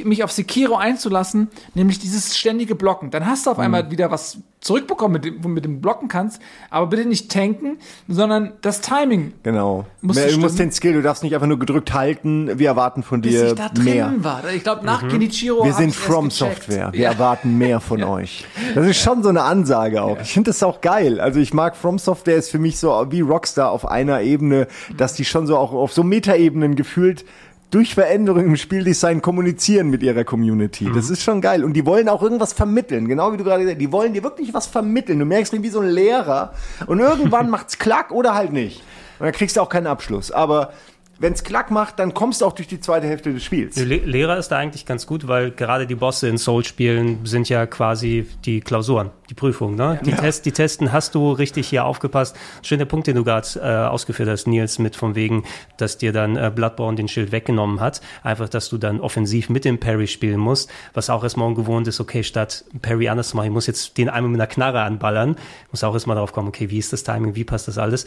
mich 0.05 0.23
auf 0.23 0.31
Sekiro 0.31 0.75
einzulassen, 0.75 1.47
nämlich 1.73 1.99
dieses 1.99 2.37
ständige 2.37 2.75
Blocken. 2.75 3.09
Dann 3.11 3.25
hast 3.25 3.45
du 3.45 3.51
auf 3.51 3.57
Mhm. 3.57 3.63
einmal 3.63 3.91
wieder 3.91 4.11
was 4.11 4.37
zurückbekommen, 4.61 5.13
mit 5.13 5.23
dem, 5.25 5.37
wo 5.39 5.43
du 5.43 5.47
mit 5.53 5.63
dem 5.63 5.79
Blocken 5.79 6.09
kannst, 6.09 6.41
aber 6.69 6.87
bitte 6.87 7.07
nicht 7.07 7.31
tanken, 7.31 7.77
sondern 8.09 8.51
das 8.61 8.81
Timing, 8.81 9.31
Genau. 9.43 9.85
Mehr- 10.01 10.27
du 10.27 10.37
musst 10.39 10.59
den 10.59 10.69
Skill, 10.73 10.91
du 10.93 11.01
darfst 11.01 11.23
nicht 11.23 11.33
einfach 11.33 11.47
nur 11.47 11.57
gedrückt 11.59 11.93
halten. 11.93 12.59
Wir 12.59 12.67
erwarten 12.67 13.01
von 13.01 13.21
bis 13.21 13.31
dir 13.31 13.47
ich 13.47 13.53
da 13.53 13.69
drin 13.69 13.85
mehr. 13.85 14.13
war. 14.17 14.43
Ich 14.53 14.63
glaube, 14.63 14.85
nach 14.85 15.07
Genichiro 15.07 15.63
Wir 15.63 15.71
sind 15.73 15.95
From. 15.95 16.29
Software. 16.29 16.89
Wir 16.91 16.99
Ja. 17.03 17.11
erwarten 17.11 17.57
mehr 17.57 17.79
von 17.79 18.03
euch. 18.03 18.45
Das 18.75 18.85
ist 18.85 18.99
schon 19.01 19.23
so 19.23 19.29
eine 19.29 19.43
Ansage 19.43 20.03
auch. 20.03 20.19
Ich 20.21 20.33
finde 20.33 20.49
das 20.49 20.61
auch 20.63 20.81
geil. 20.81 21.21
Also 21.21 21.39
ich 21.39 21.53
mag 21.53 21.77
From 21.77 21.97
Software 21.97 22.35
ist 22.35 22.51
für 22.51 22.59
mich 22.59 22.77
so 22.79 23.05
wie 23.09 23.21
Rockstar 23.21 23.71
auf 23.71 23.85
einer 23.89 24.19
Ebene, 24.21 24.67
dass 24.97 25.13
die 25.13 25.23
schon 25.23 25.47
so 25.47 25.55
auch 25.57 25.71
auf 25.71 25.93
so 25.93 26.03
Metaebenen 26.03 26.75
gefühlt 26.75 27.23
durch 27.71 27.93
Veränderungen 27.93 28.47
im 28.47 28.55
Spieldesign 28.55 29.21
kommunizieren 29.21 29.89
mit 29.89 30.01
ihrer 30.01 30.23
Community. 30.23 30.89
Das 30.93 31.09
ist 31.09 31.21
schon 31.21 31.39
geil. 31.39 31.63
Und 31.63 31.73
die 31.73 31.85
wollen 31.85 32.09
auch 32.09 32.23
irgendwas 32.23 32.53
vermitteln. 32.53 33.07
Genau 33.07 33.31
wie 33.31 33.37
du 33.37 33.43
gerade 33.43 33.61
gesagt 33.61 33.75
hast. 33.75 33.81
Die 33.81 33.91
wollen 33.91 34.13
dir 34.13 34.23
wirklich 34.23 34.53
was 34.53 34.65
vermitteln. 34.65 35.19
Du 35.19 35.25
merkst 35.25 35.53
wie 35.53 35.69
so 35.69 35.79
ein 35.79 35.89
Lehrer. 35.89 36.53
Und 36.87 36.99
irgendwann 36.99 37.49
macht's 37.51 37.77
klack 37.77 38.11
oder 38.11 38.33
halt 38.33 38.53
nicht. 38.53 38.81
Und 39.19 39.25
dann 39.25 39.33
kriegst 39.33 39.57
du 39.57 39.61
auch 39.61 39.69
keinen 39.69 39.87
Abschluss. 39.87 40.31
Aber 40.31 40.73
wenn's 41.19 41.43
klack 41.43 41.69
macht, 41.69 41.99
dann 41.99 42.13
kommst 42.13 42.41
du 42.41 42.45
auch 42.45 42.53
durch 42.53 42.67
die 42.67 42.79
zweite 42.79 43.07
Hälfte 43.07 43.33
des 43.33 43.43
Spiels. 43.43 43.75
Le 43.75 43.97
Lehrer 43.97 44.37
ist 44.37 44.49
da 44.49 44.57
eigentlich 44.57 44.85
ganz 44.85 45.05
gut, 45.05 45.27
weil 45.27 45.51
gerade 45.51 45.85
die 45.85 45.95
Bosse 45.95 46.27
in 46.29 46.37
Soul-Spielen 46.37 47.25
sind 47.25 47.49
ja 47.49 47.65
quasi 47.65 48.25
die 48.45 48.61
Klausuren, 48.61 49.11
die 49.29 49.33
Prüfungen. 49.33 49.75
Ne? 49.75 49.99
Die, 50.03 50.11
Test, 50.11 50.45
die 50.45 50.51
Testen, 50.51 50.91
hast 50.91 51.15
du 51.15 51.31
richtig 51.31 51.67
hier 51.67 51.85
aufgepasst? 51.85 52.35
Schön 52.61 52.79
der 52.79 52.85
Punkt, 52.85 53.07
den 53.07 53.15
du 53.15 53.23
gerade 53.23 53.47
äh, 53.55 53.87
ausgeführt 53.87 54.29
hast, 54.29 54.47
Nils, 54.47 54.79
mit 54.79 54.95
von 54.95 55.15
wegen, 55.15 55.43
dass 55.77 55.97
dir 55.97 56.13
dann 56.13 56.37
äh, 56.37 56.51
Bloodborne 56.53 56.95
den 56.95 57.07
Schild 57.07 57.31
weggenommen 57.31 57.81
hat. 57.81 58.01
Einfach, 58.23 58.47
dass 58.47 58.69
du 58.69 58.77
dann 58.77 59.01
offensiv 59.01 59.49
mit 59.49 59.65
dem 59.65 59.79
Parry 59.79 60.07
spielen 60.07 60.39
musst, 60.39 60.71
was 60.93 61.09
auch 61.09 61.23
erstmal 61.23 61.47
ungewohnt 61.47 61.87
ist, 61.87 61.99
okay, 61.99 62.23
statt 62.23 62.63
Parry 62.81 63.09
anders 63.09 63.29
zu 63.29 63.37
machen, 63.37 63.47
ich 63.47 63.53
muss 63.53 63.67
jetzt 63.67 63.97
den 63.97 64.09
einmal 64.09 64.31
mit 64.31 64.39
einer 64.39 64.47
Knarre 64.47 64.81
anballern, 64.81 65.35
muss 65.71 65.83
auch 65.83 65.93
erstmal 65.93 66.15
drauf 66.15 66.31
kommen, 66.31 66.47
okay, 66.47 66.69
wie 66.69 66.77
ist 66.77 66.93
das 66.93 67.03
Timing, 67.03 67.35
wie 67.35 67.43
passt 67.43 67.67
das 67.67 67.77
alles? 67.77 68.05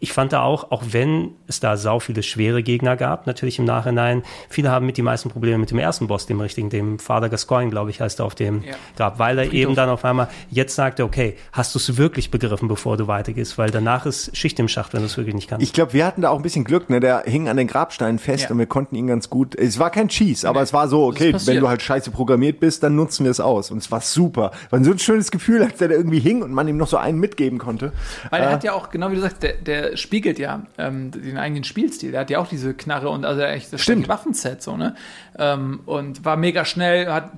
Ich 0.00 0.12
fand 0.12 0.32
da 0.32 0.42
auch, 0.42 0.70
auch 0.70 0.82
wenn 0.90 1.32
es 1.46 1.60
da 1.60 1.76
sau 1.76 2.00
viele 2.00 2.22
schwere 2.22 2.53
Gegner 2.62 2.96
gab, 2.96 3.26
natürlich 3.26 3.58
im 3.58 3.64
Nachhinein, 3.64 4.22
viele 4.48 4.70
haben 4.70 4.86
mit 4.86 4.96
die 4.96 5.02
meisten 5.02 5.30
Probleme 5.30 5.58
mit 5.58 5.70
dem 5.70 5.78
ersten 5.78 6.06
Boss, 6.06 6.26
dem 6.26 6.40
richtigen, 6.40 6.70
dem 6.70 6.98
Father 6.98 7.28
Gascoigne, 7.28 7.70
glaube 7.70 7.90
ich, 7.90 8.00
heißt 8.00 8.20
er 8.20 8.26
auf 8.26 8.34
dem 8.34 8.62
Ja. 8.62 8.74
Grab, 8.96 9.18
weil 9.18 9.38
er 9.38 9.52
eben 9.52 9.74
dann 9.74 9.88
auf 9.88 10.04
einmal 10.04 10.28
jetzt 10.50 10.74
sagte, 10.74 11.04
okay, 11.04 11.36
hast 11.52 11.74
du 11.74 11.78
es 11.78 11.96
wirklich 11.96 12.30
begriffen, 12.30 12.68
bevor 12.68 12.96
du 12.96 13.06
weitergehst, 13.06 13.58
weil 13.58 13.70
danach 13.70 14.06
ist 14.06 14.36
Schicht 14.36 14.58
im 14.58 14.68
Schacht, 14.68 14.92
wenn 14.92 15.00
du 15.00 15.06
es 15.06 15.16
wirklich 15.16 15.34
nicht 15.34 15.48
kannst. 15.48 15.62
Ich 15.64 15.72
glaube, 15.72 15.92
wir 15.92 16.06
hatten 16.06 16.22
da 16.22 16.30
auch 16.30 16.36
ein 16.36 16.42
bisschen 16.42 16.64
Glück, 16.64 16.90
ne? 16.90 17.00
Der 17.00 17.22
hing 17.26 17.48
an 17.48 17.56
den 17.56 17.66
Grabsteinen 17.66 18.18
fest 18.18 18.44
Ja. 18.44 18.50
und 18.50 18.58
wir 18.58 18.66
konnten 18.66 18.94
ihn 18.96 19.06
ganz 19.06 19.30
gut. 19.30 19.54
Es 19.54 19.78
war 19.78 19.90
kein 19.90 20.08
Cheese, 20.08 20.48
aber 20.48 20.60
Nee, 20.60 20.64
es 20.64 20.72
war 20.72 20.88
so, 20.88 21.04
okay, 21.06 21.34
wenn 21.46 21.60
du 21.60 21.68
halt 21.68 21.82
scheiße 21.82 22.10
programmiert 22.10 22.60
bist, 22.60 22.82
dann 22.82 22.94
nutzen 22.96 23.24
wir 23.24 23.30
es 23.30 23.40
aus. 23.40 23.70
Und 23.70 23.78
es 23.78 23.90
war 23.90 24.00
super. 24.00 24.52
War 24.70 24.82
so 24.84 24.90
ein 24.90 24.98
schönes 24.98 25.30
Gefühl, 25.30 25.62
als 25.62 25.78
der 25.78 25.88
da 25.88 25.94
irgendwie 25.94 26.20
hing 26.20 26.42
und 26.42 26.52
man 26.52 26.68
ihm 26.68 26.76
noch 26.76 26.88
so 26.88 26.96
einen 26.96 27.18
mitgeben 27.18 27.58
konnte. 27.58 27.92
Weil 28.30 28.42
er 28.42 28.50
Äh, 28.50 28.52
hat 28.52 28.64
ja 28.64 28.72
auch, 28.72 28.90
genau 28.90 29.10
wie 29.10 29.16
du 29.16 29.20
sagst, 29.20 29.42
der, 29.42 29.54
der 29.54 29.96
spiegelt 29.96 30.38
ja 30.38 30.62
ähm, 30.78 31.10
den 31.10 31.36
eigenen 31.38 31.64
Spielstil. 31.64 32.12
Der 32.12 32.20
hat 32.20 32.30
ja 32.30 32.38
auch 32.38 32.43
diese 32.48 32.74
Knarre 32.74 33.08
und 33.08 33.24
also 33.24 33.40
echt 33.42 33.72
das 33.72 33.80
Stimmt. 33.82 34.08
Waffenset 34.08 34.62
so, 34.62 34.76
ne? 34.76 34.94
Ähm, 35.38 35.80
und 35.86 36.24
war 36.24 36.36
mega 36.36 36.64
schnell, 36.64 37.10
hat 37.12 37.32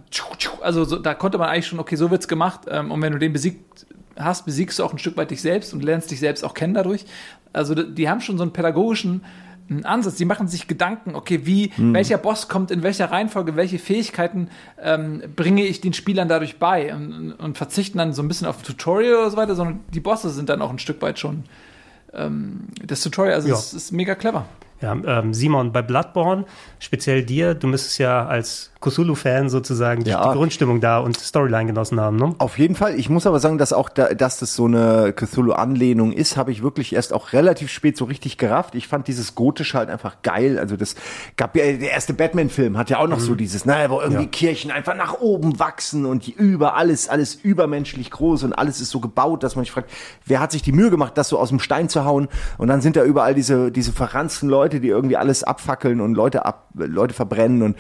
also 0.62 0.85
so, 0.85 0.99
da 0.99 1.15
konnte 1.15 1.39
man 1.39 1.49
eigentlich 1.49 1.66
schon, 1.66 1.78
okay, 1.78 1.97
so 1.97 2.11
wird's 2.11 2.28
gemacht. 2.28 2.61
Ähm, 2.69 2.91
und 2.91 3.01
wenn 3.03 3.12
du 3.12 3.19
den 3.19 3.33
besiegt 3.33 3.87
hast, 4.19 4.45
besiegst 4.47 4.78
du 4.78 4.85
auch 4.85 4.93
ein 4.93 4.99
Stück 4.99 5.16
weit 5.16 5.31
dich 5.31 5.43
selbst 5.43 5.73
und 5.74 5.83
lernst 5.85 6.11
dich 6.11 6.20
selbst 6.20 6.43
auch 6.45 6.55
kennen 6.55 6.74
dadurch. 6.74 7.05
Also 7.53 7.74
die, 7.74 8.09
haben 8.09 8.20
schon 8.20 8.37
so 8.39 8.43
einen 8.43 8.53
pädagogischen 8.53 9.23
einen 9.69 9.85
Ansatz, 9.85 10.15
die 10.15 10.24
machen 10.24 10.47
sich 10.47 10.69
Gedanken, 10.69 11.16
okay, 11.16 11.41
wie, 11.45 11.73
Hm. 11.74 11.93
welcher 11.93 12.19
Boss 12.19 12.47
kommt 12.49 12.70
in 12.70 12.85
welcher 12.85 13.11
Reihenfolge, 13.11 13.57
welche 13.57 13.81
Fähigkeiten 13.81 14.49
ähm, 14.81 15.23
bringe 15.35 15.65
ich 15.65 15.81
den 15.81 15.93
Spielern 15.93 16.28
dadurch 16.28 16.59
bei 16.61 16.95
und, 16.95 17.33
und 17.33 17.59
verzichten 17.59 17.99
dann 17.99 18.12
so 18.12 18.23
ein 18.23 18.28
bisschen 18.28 18.47
auf 18.47 18.62
Tutorial 18.62 19.15
oder 19.16 19.31
so 19.31 19.37
weiter, 19.37 19.57
sondern 19.57 19.81
die 19.93 19.99
Bosse 19.99 20.31
sind 20.31 20.49
dann 20.51 20.62
auch 20.62 20.70
ein 20.70 20.78
Stück 20.78 21.03
weit 21.03 21.19
schon 21.19 21.43
ähm, 22.15 22.69
das 22.85 23.03
Tutorial, 23.03 23.35
also 23.35 23.49
Ja. 23.49 23.55
es 23.55 23.74
ist 23.74 23.91
mega 23.91 24.15
clever. 24.15 24.47
Ja, 24.81 24.93
ähm, 24.93 25.32
Simon, 25.32 25.73
bei 25.73 25.81
Bloodborne, 25.82 26.44
speziell 26.78 27.23
dir, 27.24 27.55
du 27.55 27.66
müsstest 27.66 27.98
ja 27.98 28.27
als 28.27 28.70
Cthulhu-Fan 28.81 29.48
sozusagen 29.48 30.05
die, 30.05 30.11
Ja. 30.11 30.28
die 30.28 30.36
Grundstimmung 30.36 30.81
da 30.82 30.98
und 30.98 31.19
Storyline 31.19 31.66
genossen 31.66 31.98
haben, 31.98 32.16
ne? 32.16 32.35
Auf 32.39 32.59
jeden 32.59 32.74
Fall. 32.74 32.94
Ich 32.98 33.09
muss 33.09 33.27
aber 33.27 33.40
sagen, 33.40 33.57
dass 33.57 33.73
auch 33.73 33.89
da, 33.89 34.09
dass 34.15 34.39
das 34.39 34.55
so 34.55 34.66
eine 34.66 35.15
Cthulhu-Anlehnung 35.15 36.12
ist, 36.12 36.36
habe 36.36 36.53
ich 36.53 36.62
wirklich 36.62 36.94
erst 36.94 37.12
auch 37.15 37.32
relativ 37.32 37.70
spät 37.70 37.97
so 37.97 38.05
richtig 38.05 38.36
gerafft. 38.36 38.74
Ich 38.74 38.86
fand 38.86 39.09
dieses 39.09 39.35
Gotische 39.35 39.78
halt 39.78 39.89
einfach 39.89 40.16
geil. 40.23 40.59
Also 40.59 40.77
das 40.77 40.94
gab 41.36 41.57
ja, 41.57 41.65
der 41.73 41.90
erste 41.93 42.12
Batman-Film 42.12 42.77
hat 42.77 42.90
ja 42.90 42.98
auch 42.98 43.09
noch 43.09 43.20
so 43.20 43.35
dieses, 43.35 43.65
naja, 43.65 43.89
wo 43.90 44.01
irgendwie 44.01 44.24
Ja. 44.24 44.28
Kirchen 44.31 44.70
einfach 44.70 44.94
nach 44.94 45.20
oben 45.20 45.59
wachsen 45.59 46.05
und 46.05 46.27
die 46.27 46.32
über 46.32 46.77
alles, 46.77 47.09
alles 47.09 47.35
übermenschlich 47.35 48.11
groß 48.11 48.44
und 48.44 48.53
alles 48.53 48.81
ist 48.81 48.90
so 48.90 49.01
gebaut, 49.01 49.43
dass 49.43 49.57
man 49.57 49.65
sich 49.65 49.73
fragt, 49.73 49.90
wer 50.27 50.39
hat 50.40 50.53
sich 50.53 50.61
die 50.62 50.73
Mühe 50.73 50.90
gemacht, 50.90 51.16
das 51.16 51.31
so 51.31 51.39
aus 51.39 51.48
dem 51.48 51.61
Stein 51.61 51.89
zu 51.89 52.05
hauen? 52.05 52.28
Und 52.59 52.69
dann 52.69 52.82
sind 52.82 52.97
da 52.97 53.05
überall 53.05 53.35
diese, 53.35 53.73
diese 53.73 53.93
verranzten 53.93 54.48
Leute, 54.51 54.66
die 54.69 54.89
irgendwie 54.89 55.17
alles 55.17 55.45
abfackeln 55.45 56.01
und 56.01 56.15
Leute 56.15 56.45
ab, 56.45 56.69
Leute 56.75 57.15
verbrennen 57.15 57.63
und 57.63 57.77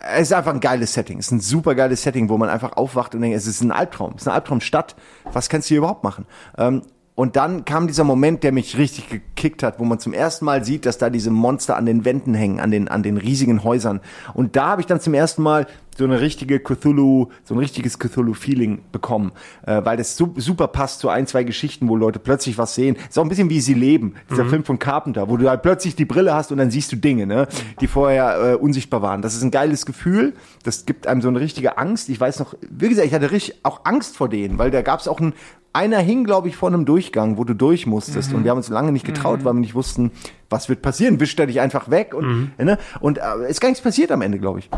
es 0.00 0.28
ist 0.28 0.32
einfach 0.32 0.54
ein 0.54 0.60
geiles 0.60 0.94
Setting. 0.94 1.18
Es 1.18 1.26
ist 1.26 1.32
ein 1.32 1.40
super 1.40 1.74
geiles 1.74 2.02
Setting, 2.02 2.28
wo 2.28 2.38
man 2.38 2.48
einfach 2.48 2.76
aufwacht 2.76 3.14
und 3.14 3.20
denkt, 3.20 3.36
es 3.36 3.46
ist 3.46 3.62
ein 3.62 3.72
Albtraum. 3.72 4.12
Es 4.14 4.22
ist 4.22 4.28
eine 4.28 4.34
Albtraumstadt. 4.36 4.94
Was 5.32 5.48
kannst 5.48 5.68
du 5.68 5.70
hier 5.70 5.78
überhaupt 5.78 6.04
machen? 6.04 6.26
Ähm, 6.56 6.82
und 7.18 7.34
dann 7.34 7.64
kam 7.64 7.88
dieser 7.88 8.04
Moment, 8.04 8.44
der 8.44 8.52
mich 8.52 8.78
richtig 8.78 9.08
gekickt 9.08 9.64
hat, 9.64 9.80
wo 9.80 9.84
man 9.84 9.98
zum 9.98 10.12
ersten 10.12 10.44
Mal 10.44 10.64
sieht, 10.64 10.86
dass 10.86 10.98
da 10.98 11.10
diese 11.10 11.32
Monster 11.32 11.76
an 11.76 11.84
den 11.84 12.04
Wänden 12.04 12.32
hängen, 12.32 12.60
an 12.60 12.70
den, 12.70 12.86
an 12.86 13.02
den 13.02 13.16
riesigen 13.16 13.64
Häusern. 13.64 13.98
Und 14.34 14.54
da 14.54 14.68
habe 14.68 14.82
ich 14.82 14.86
dann 14.86 15.00
zum 15.00 15.14
ersten 15.14 15.42
Mal 15.42 15.66
so 15.98 16.04
eine 16.04 16.20
richtige 16.20 16.60
Cthulhu, 16.60 17.26
so 17.42 17.54
ein 17.54 17.58
richtiges 17.58 17.98
Cthulhu-Feeling 17.98 18.82
bekommen, 18.92 19.32
äh, 19.66 19.84
weil 19.84 19.96
das 19.96 20.16
su 20.16 20.32
super 20.36 20.68
passt 20.68 21.00
zu 21.00 21.08
ein, 21.08 21.26
zwei 21.26 21.42
Geschichten, 21.42 21.88
wo 21.88 21.96
Leute 21.96 22.20
plötzlich 22.20 22.56
was 22.56 22.76
sehen. 22.76 22.96
Ist 23.08 23.18
auch 23.18 23.24
ein 23.24 23.28
bisschen 23.28 23.50
wie 23.50 23.60
sie 23.60 23.74
leben, 23.74 24.14
dieser 24.30 24.44
Film 24.44 24.62
von 24.62 24.78
Carpenter, 24.78 25.28
wo 25.28 25.36
du 25.36 25.50
halt 25.50 25.62
plötzlich 25.62 25.96
die 25.96 26.04
Brille 26.04 26.32
hast 26.32 26.52
und 26.52 26.58
dann 26.58 26.70
siehst 26.70 26.92
du 26.92 26.96
Dinge, 26.96 27.26
ne, 27.26 27.48
die 27.80 27.88
vorher 27.88 28.52
äh, 28.52 28.54
unsichtbar 28.54 29.02
waren. 29.02 29.22
Das 29.22 29.34
ist 29.34 29.42
ein 29.42 29.50
geiles 29.50 29.86
Gefühl, 29.86 30.34
das 30.62 30.86
gibt 30.86 31.08
einem 31.08 31.20
so 31.20 31.26
eine 31.26 31.40
richtige 31.40 31.78
Angst. 31.78 32.08
Ich 32.10 32.20
weiß 32.20 32.38
noch, 32.38 32.54
wie 32.70 32.88
gesagt, 32.88 33.08
ich 33.08 33.14
hatte 33.14 33.32
richtig 33.32 33.64
auch 33.64 33.80
Angst 33.84 34.16
vor 34.16 34.28
denen, 34.28 34.56
weil 34.58 34.70
da 34.70 34.82
gab 34.82 35.00
es 35.00 35.08
auch 35.08 35.18
ein, 35.20 35.32
einer 35.72 35.98
hing, 35.98 36.24
glaube 36.24 36.48
ich, 36.48 36.56
vor 36.56 36.68
einem 36.68 36.84
Durchgang, 36.84 37.36
wo 37.38 37.44
du 37.44 37.54
durch 37.54 37.86
musstest 37.86 38.32
und 38.32 38.44
wir 38.44 38.50
haben 38.50 38.58
uns 38.58 38.68
lange 38.68 38.90
nicht 38.92 39.04
getraut, 39.06 39.44
weil 39.44 39.52
wir 39.54 39.60
nicht 39.60 39.74
wussten, 39.74 40.10
was 40.50 40.68
wird 40.68 40.82
passieren. 40.82 41.20
Wischt 41.20 41.38
er 41.38 41.46
dich 41.46 41.60
einfach 41.60 41.90
weg 41.90 42.14
und, 42.14 42.52
ne, 42.58 42.78
und 43.00 43.18
äh, 43.18 43.48
ist 43.48 43.60
gar 43.60 43.68
nichts 43.68 43.82
passiert 43.82 44.10
am 44.10 44.22
Ende, 44.22 44.38
glaube 44.38 44.60
ich. 44.60 44.70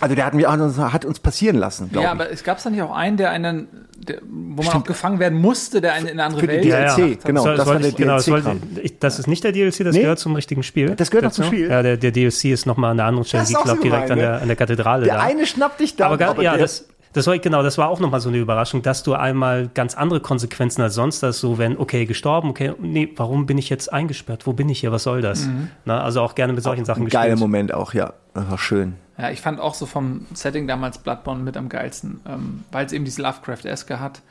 Also 0.00 0.14
der 0.14 0.26
hat, 0.26 0.34
mir, 0.34 0.48
hat, 0.48 1.04
uns, 1.04 1.18
passieren 1.18 1.56
lassen, 1.56 1.90
glaube 1.90 2.04
Ja, 2.04 2.14
ich. 2.14 2.20
aber 2.20 2.30
es 2.30 2.44
gab 2.44 2.62
da 2.62 2.70
nicht 2.70 2.82
auch 2.82 2.94
einen, 2.94 3.16
der 3.16 3.30
einen, 3.30 3.66
der, 3.96 4.18
wo 4.22 4.62
man 4.62 4.74
auch 4.74 4.84
gefangen 4.84 5.18
werden 5.18 5.40
musste, 5.40 5.80
der 5.80 5.94
einen 5.94 6.06
in 6.06 6.12
eine 6.12 6.22
andere 6.24 6.40
Für 6.42 6.46
die 6.46 6.52
Welt 6.52 6.64
DLC, 6.64 6.96
gebracht 6.96 7.10
hat. 7.18 7.24
genau. 7.24 7.42
Soll- 7.42 7.56
das 7.56 7.66
war 7.66 7.78
der 7.80 7.88
ich- 7.88 7.96
genau, 7.96 8.14
das, 8.14 8.30
wollte- 8.30 8.56
ich, 8.80 8.98
das 9.00 9.18
ist 9.18 9.26
nicht 9.26 9.42
der 9.42 9.50
DLC, 9.50 9.82
das 9.82 9.96
Nee. 9.96 10.02
gehört 10.02 10.20
zum 10.20 10.36
richtigen 10.36 10.62
Spiel. 10.62 10.90
Das 10.94 11.10
gehört 11.10 11.24
noch 11.24 11.32
zum 11.32 11.42
Dazu. 11.46 11.54
Spiel? 11.56 11.68
Ja, 11.68 11.82
der, 11.82 11.96
der 11.96 12.12
DLC 12.12 12.44
ist 12.52 12.64
nochmal 12.66 12.92
an 12.92 13.00
einer 13.00 13.08
anderen 13.08 13.24
Stelle, 13.26 13.42
Das 13.42 13.50
ich 13.50 13.54
ist 13.56 13.60
auch 13.60 13.64
glaube 13.64 13.78
so 13.78 13.82
direkt 13.82 14.02
an 14.12 14.18
gemein, 14.18 14.18
der, 14.20 14.36
ne? 14.36 14.42
an 14.42 14.46
der 14.46 14.56
Kathedrale 14.56 15.04
Der 15.04 15.14
da. 15.16 15.20
eine 15.22 15.46
schnappt 15.46 15.80
dich 15.80 15.96
dann, 15.96 16.06
aber, 16.06 16.16
gar, 16.16 16.40
ja, 16.40 16.52
der- 16.52 16.60
das, 16.60 16.86
das 17.18 17.26
war 17.26 17.38
genau, 17.38 17.62
das 17.62 17.78
war 17.78 17.88
auch 17.88 18.00
nochmal 18.00 18.20
so 18.20 18.28
eine 18.28 18.38
Überraschung, 18.38 18.82
dass 18.82 19.02
du 19.02 19.14
einmal 19.14 19.68
ganz 19.68 19.94
andere 19.94 20.20
Konsequenzen 20.20 20.82
als 20.82 20.94
sonst 20.94 21.22
hast, 21.22 21.40
so 21.40 21.58
wenn, 21.58 21.76
okay, 21.76 22.06
gestorben, 22.06 22.50
okay, 22.50 22.72
nee, 22.80 23.12
warum 23.16 23.46
bin 23.46 23.58
ich 23.58 23.68
jetzt 23.68 23.92
eingesperrt? 23.92 24.46
Wo 24.46 24.52
bin 24.52 24.68
ich 24.68 24.80
hier? 24.80 24.92
Was 24.92 25.02
soll 25.02 25.20
das? 25.20 25.48
Na, 25.84 26.02
also 26.02 26.22
auch 26.22 26.34
gerne 26.34 26.52
mit 26.52 26.62
solchen 26.62 26.84
Sachen 26.84 27.04
ein 27.04 27.08
geiler 27.08 27.30
gespielt. 27.30 27.40
Moment 27.40 27.74
auch, 27.74 27.92
ja. 27.92 28.14
Das 28.34 28.50
war 28.50 28.58
schön. 28.58 28.94
Ja, 29.18 29.30
ich 29.30 29.40
fand 29.40 29.60
auch 29.60 29.74
so 29.74 29.86
vom 29.86 30.26
Setting 30.32 30.66
damals 30.68 30.98
Bloodborne 30.98 31.42
mit 31.42 31.56
am 31.56 31.68
geilsten, 31.68 32.20
ähm, 32.26 32.64
weil 32.70 32.86
es 32.86 32.92
eben 32.92 33.04
diese 33.04 33.20
Lovecraft-eske 33.22 33.98
hat 33.98 34.22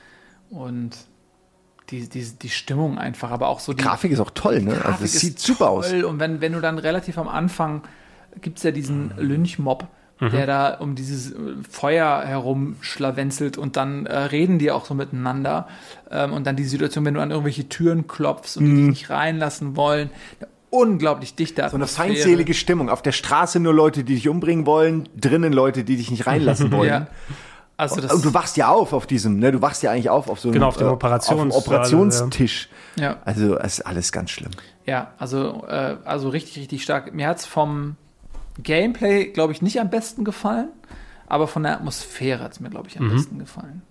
und 0.50 0.92
die, 1.90 2.08
die, 2.08 2.24
die 2.24 2.50
Stimmung 2.50 2.98
einfach, 2.98 3.32
aber 3.32 3.48
auch 3.48 3.60
so 3.60 3.74
die 3.74 3.84
Grafik 3.84 4.12
ist 4.12 4.20
auch 4.20 4.32
toll, 4.32 4.62
ne? 4.62 4.72
Grafik 4.72 4.86
also 4.86 5.04
es 5.06 5.20
sieht 5.20 5.40
super 5.40 5.70
aus. 5.70 5.90
toll. 5.90 6.04
Und 6.04 6.20
wenn, 6.20 6.42
wenn 6.42 6.54
du 6.54 6.62
dann 6.62 6.80
relativ 6.80 7.18
am 7.18 7.28
Anfang 7.28 7.82
gibt 8.42 8.58
es 8.58 8.64
ja 8.64 8.72
diesen 8.72 9.12
Lynchmob, 9.18 9.88
der 10.20 10.48
da 10.48 10.74
um 10.76 10.96
dieses 10.96 11.32
äh, 11.32 11.36
Feuer 11.70 12.24
herum 12.26 12.76
schlawenzelt 12.82 13.58
und 13.58 13.76
dann 13.78 14.06
äh, 14.08 14.18
reden 14.18 14.58
die 14.60 14.72
auch 14.72 14.86
so 14.86 14.94
miteinander. 14.94 15.68
Ähm, 16.10 16.34
und 16.34 16.48
dann 16.48 16.56
die 16.56 16.64
Situation, 16.66 17.06
wenn 17.06 17.14
du 17.14 17.22
an 17.22 17.30
irgendwelche 17.32 17.70
Türen 17.70 18.08
klopfst 18.08 18.58
und 18.58 18.66
die 18.66 18.76
dich 18.76 18.88
nicht 18.90 19.10
reinlassen 19.10 19.76
wollen. 19.76 20.10
Eine 20.40 20.50
unglaublich 20.70 21.36
dichte 21.36 21.68
So 21.70 21.76
eine 21.78 21.88
feindselige 21.88 22.54
Stimmung. 22.54 22.90
Auf 22.90 23.02
der 23.02 23.12
Straße 23.12 23.60
nur 23.60 23.74
Leute, 23.74 24.04
die 24.04 24.16
dich 24.16 24.28
umbringen 24.28 24.66
wollen, 24.66 25.08
drinnen 25.16 25.54
Leute, 25.54 25.84
die 25.84 25.98
dich 25.98 26.12
nicht 26.12 26.28
reinlassen 26.28 26.72
wollen. 26.74 26.90
Ja. 26.90 27.08
Also 27.80 28.02
das, 28.02 28.12
Und 28.12 28.26
du 28.26 28.34
wachst 28.34 28.58
ja 28.58 28.70
auf 28.70 28.92
auf 28.92 29.06
diesem, 29.06 29.38
ne? 29.38 29.52
Du 29.52 29.62
wachst 29.62 29.84
ja 29.84 29.92
eigentlich 29.92 30.10
auf 30.10 30.30
auf 30.30 30.40
so 30.40 30.48
einem 30.48 30.54
Genau, 30.54 30.68
auf 30.70 30.78
dem 30.78 30.88
äh, 30.88 30.92
Operations- 30.92 31.30
auf 31.32 31.42
dem 31.42 31.52
Operationstisch. 31.52 32.70
ja. 32.96 33.18
Also 33.24 33.56
es 33.60 33.78
ist 33.80 33.86
alles 33.86 34.12
ganz 34.12 34.32
schlimm. 34.32 34.50
Ja, 34.88 35.12
also, 35.20 35.64
äh, 35.68 35.98
also 36.04 36.30
richtig, 36.30 36.58
richtig 36.58 36.82
stark. 36.82 37.14
Mir 37.14 37.28
hat's 37.28 37.46
vom 37.46 37.96
Gameplay, 38.64 39.26
glaube 39.26 39.54
ich, 39.54 39.62
nicht 39.62 39.80
am 39.80 39.90
besten 39.90 40.24
gefallen, 40.24 40.70
aber 41.28 41.48
von 41.48 41.64
der 41.64 41.74
Atmosphäre 41.74 42.44
hat's 42.44 42.60
mir, 42.60 42.70
glaube 42.70 42.88
ich, 42.88 43.00
am 43.00 43.10
besten 43.10 43.40
gefallen. 43.40 43.82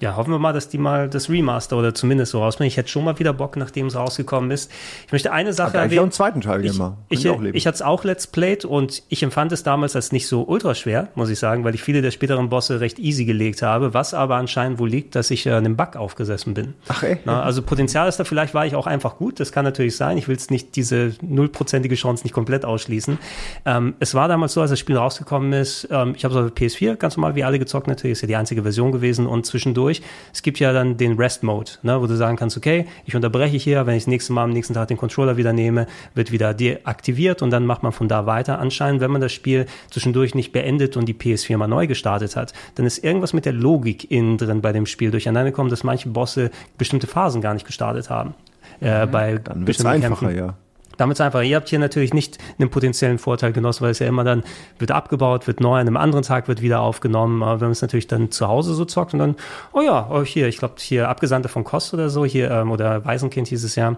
Ja, 0.00 0.16
hoffen 0.16 0.30
wir 0.30 0.38
mal, 0.38 0.52
dass 0.52 0.68
die 0.68 0.78
mal 0.78 1.08
das 1.08 1.28
Remaster 1.28 1.76
oder 1.76 1.94
zumindest 1.94 2.32
so 2.32 2.40
rausbringen. 2.40 2.68
Ich 2.68 2.76
hätte 2.76 2.88
schon 2.88 3.04
mal 3.04 3.18
wieder 3.18 3.32
Bock, 3.32 3.56
nachdem 3.56 3.86
es 3.86 3.96
rausgekommen 3.96 4.50
ist. 4.50 4.70
Ich 5.06 5.12
möchte 5.12 5.32
eine 5.32 5.52
Sache 5.52 5.70
Aber 5.70 5.80
eigentlich 5.80 5.98
auch 5.98 6.02
einen 6.04 6.10
erwähnen. 6.10 6.12
zweiten 6.12 6.40
Teil 6.40 6.64
Ich, 6.64 6.74
immer. 6.76 6.96
ich, 7.08 7.24
leben. 7.24 7.50
ich 7.54 7.66
hatte 7.66 7.74
es 7.76 7.82
auch 7.82 8.04
Let's 8.04 8.26
Played 8.28 8.64
und 8.64 9.02
ich 9.08 9.22
empfand 9.22 9.50
es 9.52 9.62
damals 9.64 9.96
als 9.96 10.12
nicht 10.12 10.28
so 10.28 10.42
ultra 10.46 10.74
schwer, 10.74 11.08
muss 11.16 11.30
ich 11.30 11.38
sagen, 11.38 11.64
weil 11.64 11.74
ich 11.74 11.82
viele 11.82 12.00
der 12.02 12.10
späteren 12.12 12.48
Bosse 12.48 12.80
recht 12.80 12.98
easy 12.98 13.24
gelegt 13.24 13.62
habe, 13.62 13.92
was 13.92 14.14
aber 14.14 14.36
anscheinend 14.36 14.78
wohl 14.78 14.88
liegt, 14.88 15.16
dass 15.16 15.30
ich 15.30 15.46
äh, 15.46 15.52
einem 15.52 15.76
Bug 15.76 15.96
aufgesessen 15.96 16.54
bin. 16.54 16.74
Ach, 16.88 17.02
ey. 17.02 17.18
Na, 17.24 17.42
also 17.42 17.62
Potenzial 17.62 18.08
ist 18.08 18.20
da, 18.20 18.24
vielleicht 18.24 18.54
war 18.54 18.66
ich 18.66 18.76
auch 18.76 18.86
einfach 18.86 19.16
gut, 19.16 19.40
das 19.40 19.50
kann 19.50 19.64
natürlich 19.64 19.96
sein. 19.96 20.16
Ich 20.16 20.28
will 20.28 20.36
es 20.36 20.48
nicht, 20.50 20.76
diese 20.76 21.12
nullprozentige 21.22 21.94
Chance 21.96 22.22
nicht 22.24 22.32
komplett 22.32 22.64
ausschließen. 22.64 23.18
Ähm, 23.64 23.94
es 23.98 24.14
war 24.14 24.28
damals 24.28 24.52
so, 24.52 24.60
als 24.60 24.70
das 24.70 24.78
Spiel 24.78 24.96
rausgekommen 24.96 25.52
ist, 25.52 25.88
ähm, 25.90 26.12
ich 26.16 26.24
habe 26.24 26.34
es 26.34 26.40
auf 26.40 26.52
der 26.52 26.68
PS4 26.68 26.94
ganz 26.96 27.16
normal 27.16 27.34
wie 27.34 27.42
alle 27.42 27.58
gezockt 27.58 27.88
natürlich, 27.88 28.12
ist 28.12 28.22
ja 28.22 28.28
die 28.28 28.36
einzige 28.36 28.62
Version 28.62 28.92
gewesen 28.92 29.26
und 29.26 29.44
zwischendurch, 29.46 29.87
es 30.32 30.42
gibt 30.42 30.58
ja 30.58 30.72
dann 30.72 30.96
den 30.96 31.16
Rest-Mode, 31.16 31.72
ne, 31.82 32.00
wo 32.00 32.06
du 32.06 32.16
sagen 32.16 32.36
kannst, 32.36 32.56
okay, 32.56 32.86
ich 33.04 33.14
unterbreche 33.14 33.56
hier, 33.56 33.86
wenn 33.86 33.96
ich 33.96 34.04
das 34.04 34.08
nächste 34.08 34.32
Mal 34.32 34.44
am 34.44 34.50
nächsten 34.50 34.74
Tag 34.74 34.88
den 34.88 34.96
Controller 34.96 35.36
wieder 35.36 35.52
nehme, 35.52 35.86
wird 36.14 36.32
wieder 36.32 36.54
deaktiviert 36.54 37.42
und 37.42 37.50
dann 37.50 37.66
macht 37.66 37.82
man 37.82 37.92
von 37.92 38.08
da 38.08 38.26
weiter. 38.26 38.58
Anscheinend, 38.58 39.00
wenn 39.00 39.10
man 39.10 39.20
das 39.20 39.32
Spiel 39.32 39.66
zwischendurch 39.90 40.34
nicht 40.34 40.52
beendet 40.52 40.96
und 40.96 41.06
die 41.06 41.14
PS4 41.14 41.56
mal 41.56 41.68
neu 41.68 41.86
gestartet 41.86 42.36
hat, 42.36 42.52
dann 42.74 42.86
ist 42.86 43.02
irgendwas 43.02 43.32
mit 43.32 43.44
der 43.44 43.52
Logik 43.52 44.10
innen 44.10 44.38
drin 44.38 44.60
bei 44.60 44.72
dem 44.72 44.86
Spiel 44.86 45.10
durcheinander 45.10 45.50
gekommen, 45.50 45.70
dass 45.70 45.84
manche 45.84 46.08
Bosse 46.08 46.50
bestimmte 46.76 47.06
Phasen 47.06 47.40
gar 47.40 47.54
nicht 47.54 47.66
gestartet 47.66 48.10
haben. 48.10 48.34
Äh, 48.80 49.06
bei 49.06 49.38
Dann 49.38 49.66
wird's 49.66 49.84
einfacher, 49.84 50.26
Kämpfen. 50.26 50.36
ja. 50.36 50.54
Damit 50.98 51.20
einfach, 51.20 51.42
ihr 51.42 51.56
habt 51.56 51.68
hier 51.68 51.78
natürlich 51.78 52.12
nicht 52.12 52.38
einen 52.58 52.68
potenziellen 52.68 53.18
Vorteil 53.18 53.52
genossen, 53.52 53.82
weil 53.82 53.92
es 53.92 54.00
ja 54.00 54.06
immer 54.06 54.24
dann 54.24 54.42
wird 54.78 54.90
abgebaut, 54.90 55.46
wird 55.46 55.60
neu, 55.60 55.76
an 55.76 55.86
einem 55.86 55.96
anderen 55.96 56.24
Tag 56.24 56.48
wird 56.48 56.60
wieder 56.60 56.80
aufgenommen. 56.80 57.42
Aber 57.42 57.60
wenn 57.60 57.68
man 57.68 57.72
es 57.72 57.82
natürlich 57.82 58.08
dann 58.08 58.30
zu 58.30 58.48
Hause 58.48 58.74
so 58.74 58.84
zockt 58.84 59.14
und 59.14 59.20
dann, 59.20 59.36
oh 59.72 59.80
ja, 59.80 60.08
oh 60.10 60.22
hier, 60.22 60.48
ich 60.48 60.58
glaube 60.58 60.74
hier 60.78 61.08
Abgesandte 61.08 61.48
von 61.48 61.64
Kost 61.64 61.94
oder 61.94 62.10
so, 62.10 62.24
hier, 62.26 62.50
ähm, 62.50 62.70
oder 62.70 63.04
Waisenkind 63.04 63.48
hieß 63.48 63.64
es 63.64 63.76
ja, 63.76 63.96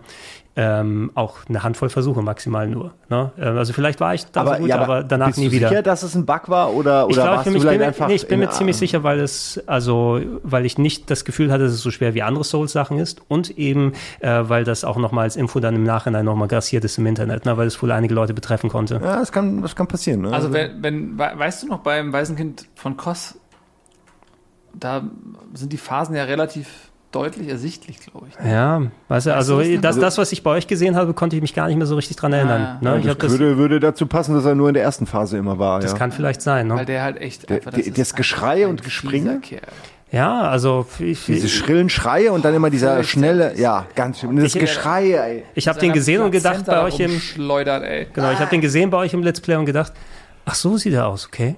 ähm, 0.57 1.13
auch 1.15 1.39
eine 1.49 1.63
Handvoll 1.63 1.89
Versuche 1.91 2.23
maximal 2.23 2.67
nur. 2.69 2.93
Ne? 3.09 3.31
Ähm, 3.39 3.57
also 3.57 3.73
vielleicht 3.73 4.01
war 4.01 4.15
ich 4.15 4.27
da 4.27 4.41
aber, 4.41 4.55
so 4.55 4.61
gut, 4.63 4.69
ja, 4.69 4.79
aber 4.81 5.05
danach 5.05 5.29
bist 5.29 5.39
nie 5.39 5.47
du 5.47 5.53
wieder. 5.53 5.69
sicher, 5.69 5.83
dass 5.83 6.03
es 6.03 6.15
ein 6.17 6.27
Bug 6.27 6.49
war 6.49 6.75
oder, 6.75 7.05
oder 7.05 7.11
ich 7.11 7.15
glaube, 7.15 7.31
warst 7.31 7.47
ich 7.47 7.53
bin, 7.53 7.63
du 7.63 7.69
bin, 7.69 7.83
einfach 7.83 8.09
nee, 8.09 8.15
ich 8.15 8.27
bin 8.27 8.41
mir 8.41 8.51
ziemlich 8.51 8.77
sicher, 8.77 9.03
weil 9.05 9.21
es, 9.21 9.63
also, 9.67 10.21
weil 10.43 10.67
ich 10.67 10.77
nicht 10.77 11.09
das 11.09 11.25
Gefühl 11.25 11.53
hatte, 11.53 11.65
dass 11.65 11.73
es 11.73 11.81
so 11.83 11.91
schwer 11.93 12.15
wie 12.15 12.23
andere 12.23 12.43
Souls-Sachen 12.45 12.99
ist 12.99 13.23
und 13.29 13.51
eben, 13.59 13.93
äh, 14.19 14.41
weil 14.43 14.65
das 14.65 14.85
auch 14.85 14.97
nochmal 14.97 15.25
als 15.25 15.37
Info 15.37 15.61
dann 15.61 15.77
im 15.77 15.85
Nachhinein 15.85 16.25
nochmal 16.25 16.49
grassiert 16.49 16.85
ist 16.85 16.99
im 16.99 17.07
Internet, 17.07 17.47
ne, 17.47 17.57
weil 17.57 17.69
es 17.69 17.81
wohl 17.81 17.93
einige 17.93 18.13
Leute 18.15 18.35
betreffen 18.35 18.71
konnte. 18.71 18.95
Ja, 18.95 19.17
das 19.21 19.31
kann, 19.33 19.63
das 19.63 19.77
kann 19.77 19.87
passieren. 19.87 20.23
Ne? 20.23 20.33
Also 20.33 20.53
wenn, 20.53 20.83
wenn, 20.83 21.17
we- 21.19 21.33
weißt 21.37 21.63
du 21.63 21.69
noch 21.69 21.79
beim 21.79 22.13
Waisenkind 22.13 22.67
von 22.75 22.97
Koss, 22.97 23.39
da 24.75 25.03
sind 25.55 25.73
die 25.73 25.79
Phasen 25.79 26.15
ja 26.17 26.25
relativ 26.25 26.90
deutlich 27.13 27.49
ersichtlich, 27.49 27.99
glaube 28.01 28.27
ich. 28.29 28.39
ne? 28.39 28.51
Ja, 28.53 28.83
weißt 29.09 29.27
du, 29.27 29.35
also 29.35 29.61
du 29.61 29.73
das 29.75 29.81
das, 29.83 29.95
denn? 29.97 30.03
das, 30.03 30.19
was 30.19 30.33
ich 30.33 30.43
bei 30.43 30.51
euch 30.53 30.67
gesehen 30.67 30.97
habe, 30.97 31.13
konnte 31.15 31.37
ich 31.37 31.43
mich 31.43 31.55
gar 31.55 31.67
nicht 31.67 31.77
mehr 31.77 31.87
so 31.87 31.97
richtig 31.97 32.17
dran 32.17 32.33
erinnern. 32.33 32.63
Ah, 32.63 32.79
ne? 32.81 32.91
Ja, 32.91 32.97
ich 32.97 33.03
das 33.05 33.11
hab 33.13 33.19
das, 33.19 33.31
würde, 33.33 33.57
würde 33.59 33.81
dazu 33.81 34.07
passen, 34.07 34.35
dass 34.35 34.45
er 34.45 34.55
nur 34.55 34.69
in 34.69 34.75
der 34.75 34.83
ersten 34.83 35.07
Phase 35.07 35.37
immer 35.39 35.59
war. 35.59 35.81
das 35.81 35.93
ja. 35.93 35.99
kann 35.99 36.13
vielleicht 36.13 36.43
sein. 36.43 36.69
Ne? 36.69 36.77
Weil 36.77 36.87
der 36.87 37.03
halt 37.03 37.21
echt 37.21 37.49
Der- 37.49 37.57
einfach, 37.57 37.73
der- 37.73 37.81
ist 37.81 37.99
das 37.99 38.09
einfach 38.11 38.17
Geschrei 38.17 38.65
ein 38.65 38.71
und 38.71 38.83
Gespringe? 38.85 39.41
Ja, 40.13 40.41
also 40.43 40.87
ich, 40.99 41.27
Diese 41.27 41.49
schrillen 41.49 41.89
Schreie 41.89 42.33
und 42.33 42.45
dann 42.45 42.53
immer 42.53 42.69
dieser 42.69 43.05
schnelle, 43.05 43.57
ja, 43.57 43.87
ganz 43.95 44.19
schön. 44.19 44.35
Das 44.35 44.55
Ich- 44.55 44.61
Geschrei, 44.61 45.13
ey. 45.13 45.45
ich 45.55 45.69
habe 45.69 45.79
den 45.79 45.93
gesehen 45.93 46.23
und 46.23 46.33
gedacht 46.33 46.67
bei 46.67 46.83
euch 46.83 46.99
im, 46.99 47.21
Schleudert, 47.21 47.85
ey. 47.85 48.09
genau, 48.13 48.33
ich 48.33 48.39
habe 48.39 48.51
den 48.51 48.61
gesehen 48.61 48.91
bei 48.91 48.99
euch 48.99 49.15
im 49.15 49.23
Let's 49.23 49.41
Play 49.41 49.55
und 49.55 49.67
gedacht, 49.67 49.93
ach 50.45 50.55
so 50.57 50.77
sieht 50.77 50.95
er 50.95 51.07
aus, 51.07 51.27
okay. 51.27 51.55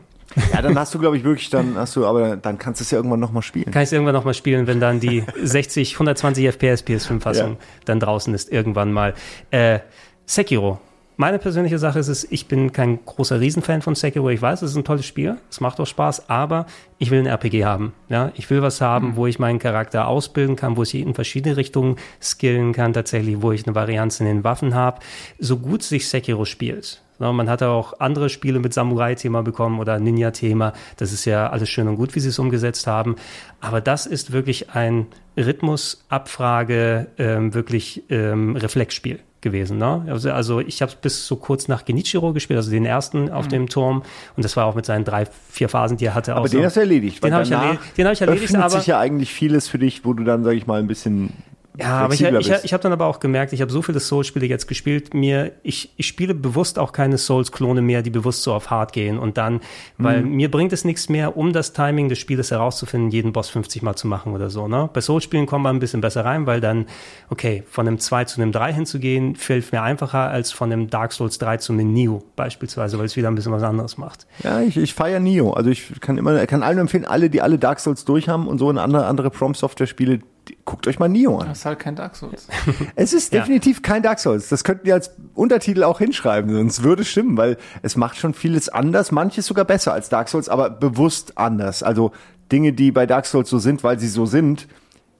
Ja, 0.52 0.62
dann 0.62 0.78
hast 0.78 0.94
du, 0.94 0.98
glaube 0.98 1.16
ich, 1.16 1.24
wirklich, 1.24 1.50
dann 1.50 1.76
hast 1.76 1.96
du, 1.96 2.06
aber 2.06 2.36
dann 2.36 2.58
kannst 2.58 2.80
du 2.80 2.84
es 2.84 2.90
ja 2.90 2.98
irgendwann 2.98 3.20
nochmal 3.20 3.42
spielen. 3.42 3.70
Kann 3.70 3.82
ich 3.82 3.88
es 3.88 3.92
irgendwann 3.92 4.14
nochmal 4.14 4.34
spielen, 4.34 4.66
wenn 4.66 4.80
dann 4.80 5.00
die 5.00 5.24
60, 5.42 5.94
120 5.94 6.46
FPS 6.46 6.84
PS5-Fassung 6.84 7.50
Ja. 7.52 7.56
dann 7.84 8.00
draußen 8.00 8.32
ist, 8.34 8.50
irgendwann 8.52 8.92
mal. 8.92 9.14
Äh, 9.50 9.80
Sekiro. 10.26 10.78
Meine 11.18 11.38
persönliche 11.38 11.78
Sache 11.78 11.98
ist 11.98 12.08
es, 12.08 12.26
ich 12.32 12.48
bin 12.48 12.72
kein 12.72 13.04
großer 13.04 13.38
Riesenfan 13.38 13.82
von 13.82 13.94
Sekiro. 13.94 14.30
Ich 14.30 14.40
weiß, 14.40 14.62
es 14.62 14.70
ist 14.70 14.76
ein 14.76 14.84
tolles 14.84 15.04
Spiel, 15.04 15.36
es 15.50 15.60
macht 15.60 15.78
auch 15.78 15.86
Spaß, 15.86 16.30
aber 16.30 16.66
ich 16.98 17.10
will 17.10 17.18
ein 17.20 17.26
RPG 17.26 17.64
haben. 17.66 17.92
Ja? 18.08 18.32
Ich 18.34 18.48
will 18.48 18.62
was 18.62 18.80
haben, 18.80 19.14
wo 19.14 19.26
ich 19.26 19.38
meinen 19.38 19.58
Charakter 19.58 20.08
ausbilden 20.08 20.56
kann, 20.56 20.76
wo 20.76 20.82
ich 20.84 20.94
in 20.94 21.14
verschiedene 21.14 21.56
Richtungen 21.58 21.96
skillen 22.20 22.72
kann, 22.72 22.94
tatsächlich, 22.94 23.42
wo 23.42 23.52
ich 23.52 23.66
eine 23.66 23.74
Varianz 23.74 24.20
in 24.20 24.26
den 24.26 24.42
Waffen 24.42 24.74
habe. 24.74 25.00
So 25.38 25.58
gut 25.58 25.82
sich 25.82 26.08
Sekiro 26.08 26.46
spielt. 26.46 27.02
Ja, 27.22 27.32
man 27.32 27.48
hat 27.48 27.62
auch 27.62 28.00
andere 28.00 28.28
Spiele 28.28 28.58
mit 28.58 28.74
Samurai-Thema 28.74 29.42
bekommen 29.42 29.78
oder 29.78 30.00
Ninja-Thema. 30.00 30.72
Das 30.96 31.12
ist 31.12 31.24
ja 31.24 31.48
alles 31.50 31.68
schön 31.68 31.86
und 31.86 31.94
gut, 31.94 32.16
wie 32.16 32.20
sie 32.20 32.30
es 32.30 32.38
umgesetzt 32.40 32.88
haben. 32.88 33.14
Aber 33.60 33.80
das 33.80 34.06
ist 34.06 34.32
wirklich 34.32 34.70
ein 34.70 35.06
Rhythmus-Abfrage, 35.36 37.06
ähm, 37.18 37.54
wirklich 37.54 38.02
ähm, 38.10 38.56
Reflexspiel 38.56 39.20
gewesen. 39.40 39.78
Ne? 39.78 40.04
Also, 40.08 40.32
also 40.32 40.58
ich 40.58 40.82
habe 40.82 40.92
bis 41.00 41.24
so 41.28 41.36
kurz 41.36 41.68
nach 41.68 41.84
Genichiro 41.84 42.32
gespielt, 42.32 42.56
also 42.56 42.72
den 42.72 42.86
ersten 42.86 43.30
auf 43.30 43.46
dem 43.46 43.68
Turm. 43.68 44.02
Und 44.36 44.44
das 44.44 44.56
war 44.56 44.66
auch 44.66 44.74
mit 44.74 44.84
seinen 44.84 45.04
drei, 45.04 45.26
vier 45.48 45.68
Phasen, 45.68 45.98
die 45.98 46.06
er 46.06 46.14
hatte. 46.14 46.34
Aber 46.34 46.46
auch 46.46 46.48
den 46.48 46.60
so. 46.60 46.64
hast 46.64 46.76
du 46.76 46.80
erledigt. 46.80 47.22
Den 47.22 47.34
habe 47.34 47.44
ich, 47.44 47.52
erledigt, 47.52 47.80
den 47.98 48.06
hab 48.06 48.12
ich 48.14 48.20
erledigt, 48.20 48.54
aber 48.56 48.70
sich 48.70 48.88
ja 48.88 48.98
eigentlich 48.98 49.32
vieles 49.32 49.68
für 49.68 49.78
dich, 49.78 50.04
wo 50.04 50.12
du 50.12 50.24
dann, 50.24 50.42
sag 50.42 50.54
ich 50.54 50.66
mal, 50.66 50.80
ein 50.80 50.88
bisschen 50.88 51.32
Ja, 51.78 52.00
aber 52.00 52.12
ich, 52.12 52.20
ich, 52.22 52.50
ich 52.64 52.72
habe 52.74 52.82
dann 52.82 52.92
aber 52.92 53.06
auch 53.06 53.18
gemerkt, 53.18 53.54
ich 53.54 53.62
habe 53.62 53.72
so 53.72 53.80
viele 53.80 53.98
Souls-Spiele 53.98 54.44
jetzt 54.44 54.68
gespielt, 54.68 55.14
mir, 55.14 55.52
ich, 55.62 55.90
ich 55.96 56.06
spiele 56.06 56.34
bewusst 56.34 56.78
auch 56.78 56.92
keine 56.92 57.16
Souls-Klone 57.16 57.80
mehr, 57.80 58.02
die 58.02 58.10
bewusst 58.10 58.42
so 58.42 58.52
auf 58.52 58.68
Hard 58.70 58.92
gehen 58.92 59.18
und 59.18 59.38
dann, 59.38 59.60
weil 59.96 60.22
Mhm. 60.22 60.32
mir 60.32 60.50
bringt 60.50 60.72
es 60.74 60.84
nichts 60.84 61.08
mehr, 61.08 61.36
um 61.36 61.54
das 61.54 61.72
Timing 61.72 62.10
des 62.10 62.18
Spieles 62.18 62.50
herauszufinden, 62.50 63.10
jeden 63.10 63.32
Boss 63.32 63.48
50 63.48 63.80
Mal 63.82 63.96
zu 63.96 64.06
machen 64.06 64.34
oder 64.34 64.50
so, 64.50 64.68
ne? 64.68 64.90
Bei 64.92 65.00
Souls-Spielen 65.00 65.46
kommt 65.46 65.62
man 65.64 65.76
ein 65.76 65.80
bisschen 65.80 66.02
besser 66.02 66.24
rein, 66.26 66.46
weil 66.46 66.60
dann, 66.60 66.86
okay, 67.30 67.62
von 67.70 67.86
einem 67.88 67.98
2 67.98 68.24
zu 68.26 68.40
einem 68.42 68.52
3 68.52 68.72
hinzugehen, 68.74 69.34
fällt 69.36 69.72
mir 69.72 69.82
einfacher 69.82 70.28
als 70.28 70.52
von 70.52 70.70
einem 70.70 70.90
Dark 70.90 71.12
Souls 71.12 71.38
3 71.38 71.56
zu 71.56 71.72
einem 71.72 71.90
Neo 71.92 72.22
beispielsweise, 72.36 72.98
weil 72.98 73.06
es 73.06 73.16
wieder 73.16 73.28
ein 73.28 73.34
bisschen 73.34 73.52
was 73.52 73.62
anderes 73.62 73.96
macht. 73.96 74.26
Ja, 74.42 74.60
ich, 74.60 74.76
ich 74.76 74.92
feiere 74.92 75.20
Nio. 75.20 75.52
Also 75.54 75.70
ich 75.70 76.00
kann 76.02 76.18
immer, 76.18 76.46
kann 76.46 76.62
allen 76.62 76.78
empfehlen, 76.80 77.06
alle, 77.06 77.30
die 77.30 77.40
alle 77.40 77.58
Dark 77.58 77.80
Souls 77.80 78.04
durch 78.04 78.28
haben 78.28 78.46
und 78.46 78.58
so 78.58 78.68
und 78.68 78.76
andere, 78.76 79.06
andere 79.06 79.30
From 79.30 79.54
Software 79.54 79.86
Spiele, 79.86 80.18
die- 80.18 80.22
guckt 80.64 80.86
euch 80.88 80.98
mal 80.98 81.08
Nio 81.08 81.38
an. 81.38 81.48
Das 81.48 81.58
ist 81.58 81.64
halt 81.66 81.78
kein 81.78 81.96
Dark 81.96 82.16
Souls. 82.16 82.48
Es 82.96 83.12
ist 83.12 83.32
Ja. 83.32 83.40
definitiv 83.40 83.82
kein 83.82 84.02
Dark 84.02 84.18
Souls. 84.18 84.48
Das 84.48 84.64
könnten 84.64 84.86
wir 84.86 84.94
als 84.94 85.10
Untertitel 85.34 85.84
auch 85.84 85.98
hinschreiben, 85.98 86.52
sonst 86.52 86.82
würde 86.82 87.02
es 87.02 87.08
stimmen, 87.08 87.36
weil 87.36 87.56
es 87.82 87.96
macht 87.96 88.16
schon 88.16 88.34
vieles 88.34 88.68
anders, 88.68 89.12
manches 89.12 89.46
sogar 89.46 89.64
besser 89.64 89.92
als 89.92 90.08
Dark 90.08 90.28
Souls, 90.28 90.48
aber 90.48 90.70
bewusst 90.70 91.38
anders. 91.38 91.82
Also 91.82 92.12
Dinge, 92.50 92.72
die 92.72 92.92
bei 92.92 93.06
Dark 93.06 93.26
Souls 93.26 93.48
so 93.48 93.58
sind, 93.58 93.82
weil 93.84 93.98
sie 93.98 94.08
so 94.08 94.26
sind, 94.26 94.66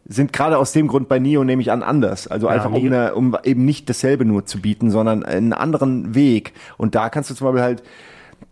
sind 0.04 0.32
gerade 0.32 0.58
aus 0.58 0.72
dem 0.72 0.88
Grund 0.88 1.08
bei 1.08 1.18
Neo 1.20 1.44
nehme 1.44 1.62
ich 1.62 1.70
an 1.70 1.82
anders. 1.82 2.26
Also 2.26 2.48
Ja, 2.48 2.54
einfach 2.54 2.72
um, 2.72 2.84
eine, 2.84 3.14
um 3.14 3.36
eben 3.44 3.64
nicht 3.64 3.88
dasselbe 3.88 4.24
nur 4.24 4.44
zu 4.44 4.60
bieten, 4.60 4.90
sondern 4.90 5.22
einen 5.24 5.52
anderen 5.52 6.14
Weg. 6.16 6.52
Und 6.76 6.94
da 6.96 7.08
kannst 7.08 7.30
du 7.30 7.34
zum 7.34 7.46
Beispiel 7.46 7.62
halt 7.62 7.82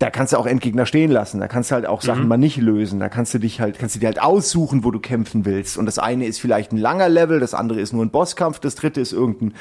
da 0.01 0.09
kannst 0.09 0.33
du 0.33 0.39
auch 0.39 0.47
Endgegner 0.47 0.87
stehen 0.87 1.11
lassen. 1.11 1.41
Da 1.41 1.47
kannst 1.47 1.71
du 1.71 1.75
halt 1.75 1.85
auch 1.87 2.03
Mhm. 2.03 2.07
Sachen 2.07 2.29
mal 2.29 2.39
nicht 2.39 2.57
lösen. 2.57 3.01
Da 3.01 3.11
kannst 3.11 3.35
du 3.35 3.39
dich 3.39 3.61
halt, 3.61 3.79
kannst 3.79 3.95
du 3.95 4.01
dir 4.01 4.07
halt 4.07 4.21
aussuchen, 4.21 4.83
wo 4.83 4.91
du 4.91 4.99
kämpfen 4.99 5.45
willst. 5.45 5.77
Und 5.77 5.85
das 5.85 5.99
eine 5.99 6.25
ist 6.25 6.41
vielleicht 6.41 6.73
ein 6.73 6.79
langer 6.79 7.11
Level, 7.11 7.39
das 7.39 7.53
andere 7.53 7.81
ist 7.81 7.93
nur 7.93 8.03
ein 8.03 8.09
Bosskampf, 8.09 8.61
das 8.61 8.77
dritte 8.77 9.03
ist 9.03 9.13
irgendein 9.13 9.53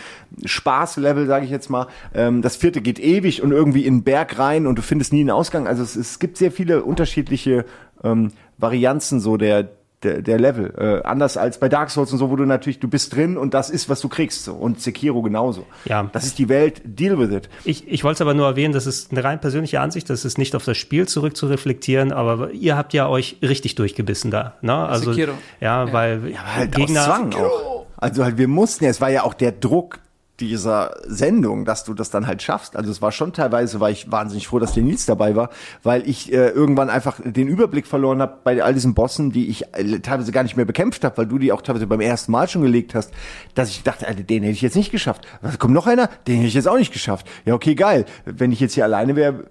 Spaßlevel, 0.45 1.27
sage 1.27 1.43
ich 1.43 1.51
jetzt 1.51 1.69
mal. 1.69 1.87
Ähm, 2.13 2.41
das 2.41 2.55
vierte 2.55 2.79
geht 2.79 2.99
ewig 2.99 3.43
und 3.43 3.51
irgendwie 3.51 3.85
in 3.85 3.97
den 3.97 4.03
Berg 4.03 4.39
rein 4.39 4.65
und 4.65 4.77
du 4.77 4.81
findest 4.81 5.11
nie 5.11 5.19
einen 5.19 5.31
Ausgang. 5.31 5.67
Also 5.67 5.83
es, 5.83 5.97
es 5.97 6.19
gibt 6.19 6.37
sehr 6.37 6.53
viele 6.53 6.83
unterschiedliche 6.85 7.65
ähm, 8.01 8.31
Varianzen 8.57 9.19
so 9.19 9.35
der 9.35 9.67
der, 10.03 10.21
der 10.21 10.39
Level. 10.39 10.73
Äh, 10.77 11.07
anders 11.07 11.37
als 11.37 11.59
bei 11.59 11.69
Dark 11.69 11.89
Souls 11.89 12.11
und 12.11 12.17
so, 12.19 12.29
wo 12.29 12.35
du 12.35 12.45
natürlich, 12.45 12.79
du 12.79 12.87
bist 12.87 13.15
drin 13.15 13.37
und 13.37 13.53
das 13.53 13.69
ist, 13.69 13.89
was 13.89 13.99
du 14.01 14.09
kriegst. 14.09 14.43
So. 14.43 14.53
Und 14.53 14.81
Sekiro 14.81 15.21
genauso. 15.21 15.65
Ja. 15.85 16.09
Das 16.11 16.25
ist 16.25 16.39
die 16.39 16.49
Welt, 16.49 16.81
deal 16.85 17.19
with 17.19 17.31
it. 17.31 17.49
Ich, 17.65 17.87
ich 17.87 18.03
wollte 18.03 18.15
es 18.15 18.21
aber 18.21 18.33
nur 18.33 18.47
erwähnen, 18.47 18.73
das 18.73 18.87
ist 18.87 19.11
eine 19.11 19.23
rein 19.23 19.41
persönliche 19.41 19.79
Ansicht, 19.81 20.09
das 20.09 20.25
ist 20.25 20.37
nicht 20.37 20.55
auf 20.55 20.65
das 20.65 20.77
Spiel 20.77 21.07
zurück 21.07 21.35
zu 21.35 21.47
reflektieren, 21.47 22.11
aber 22.11 22.51
ihr 22.51 22.77
habt 22.77 22.93
ja 22.93 23.07
euch 23.07 23.37
richtig 23.41 23.75
durchgebissen 23.75 24.31
da. 24.31 24.53
Ne? 24.61 24.73
Also, 24.73 25.11
Sekiro. 25.13 25.33
ja, 25.59 25.91
weil 25.91 26.33
Aber 26.37 26.55
halt 26.55 26.75
Gegner. 26.75 27.01
aus 27.01 27.05
Zwang 27.05 27.33
auch. 27.35 27.85
Also 27.97 28.23
halt, 28.23 28.37
wir 28.37 28.47
mussten 28.47 28.85
ja, 28.85 28.89
es 28.89 29.01
war 29.01 29.09
ja 29.09 29.23
auch 29.23 29.33
der 29.33 29.51
Druck 29.51 29.99
dieser 30.39 30.95
Sendung, 31.05 31.65
dass 31.65 31.83
du 31.83 31.93
das 31.93 32.09
dann 32.09 32.27
halt 32.27 32.41
schaffst. 32.41 32.75
Also 32.75 32.91
es 32.91 33.01
war 33.01 33.11
schon 33.11 33.33
teilweise, 33.33 33.79
war 33.79 33.89
ich 33.89 34.11
wahnsinnig 34.11 34.47
froh, 34.47 34.59
dass 34.59 34.73
der 34.73 34.83
Nils 34.83 35.05
dabei 35.05 35.35
war, 35.35 35.49
weil 35.83 36.07
ich 36.07 36.31
äh, 36.31 36.49
irgendwann 36.49 36.89
einfach 36.89 37.19
den 37.23 37.47
Überblick 37.47 37.87
verloren 37.87 38.21
habe 38.21 38.37
bei 38.43 38.63
all 38.63 38.73
diesen 38.73 38.93
Bossen, 38.93 39.31
die 39.31 39.47
ich 39.47 39.73
äh, 39.73 39.99
teilweise 39.99 40.31
gar 40.31 40.43
nicht 40.43 40.55
mehr 40.55 40.65
bekämpft 40.65 41.03
habe, 41.03 41.17
weil 41.17 41.25
du 41.25 41.37
die 41.37 41.51
auch 41.51 41.61
teilweise 41.61 41.87
beim 41.87 42.01
ersten 42.01 42.31
Mal 42.31 42.47
schon 42.47 42.61
gelegt 42.61 42.95
hast, 42.95 43.11
dass 43.55 43.69
ich 43.69 43.83
dachte, 43.83 44.07
Alter, 44.07 44.23
den 44.23 44.43
hätte 44.43 44.53
ich 44.53 44.61
jetzt 44.61 44.75
nicht 44.75 44.91
geschafft. 44.91 45.27
Was 45.41 45.59
kommt 45.59 45.73
noch 45.73 45.87
einer? 45.87 46.09
Den 46.27 46.37
hätte 46.37 46.47
ich 46.47 46.53
jetzt 46.53 46.67
auch 46.67 46.77
nicht 46.77 46.93
geschafft. 46.93 47.27
Ja, 47.45 47.53
okay, 47.53 47.75
geil. 47.75 48.05
Wenn 48.25 48.51
ich 48.51 48.59
jetzt 48.59 48.73
hier 48.73 48.85
alleine 48.85 49.15
wäre, 49.15 49.45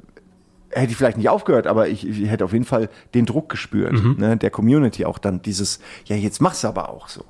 hätte 0.71 0.91
ich 0.91 0.97
vielleicht 0.97 1.17
nicht 1.17 1.29
aufgehört, 1.29 1.67
aber 1.67 1.89
ich, 1.89 2.07
ich 2.07 2.29
hätte 2.29 2.45
auf 2.45 2.53
jeden 2.53 2.65
Fall 2.65 2.89
den 3.15 3.27
Druck 3.27 3.49
gespürt, 3.49 4.19
ne, 4.19 4.37
der 4.37 4.51
Community 4.51 5.05
auch 5.05 5.19
dann 5.19 5.41
dieses, 5.43 5.81
ja, 6.05 6.17
jetzt 6.17 6.41
mach's 6.41 6.65
aber 6.65 6.91
auch 6.91 7.09
so. 7.09 7.25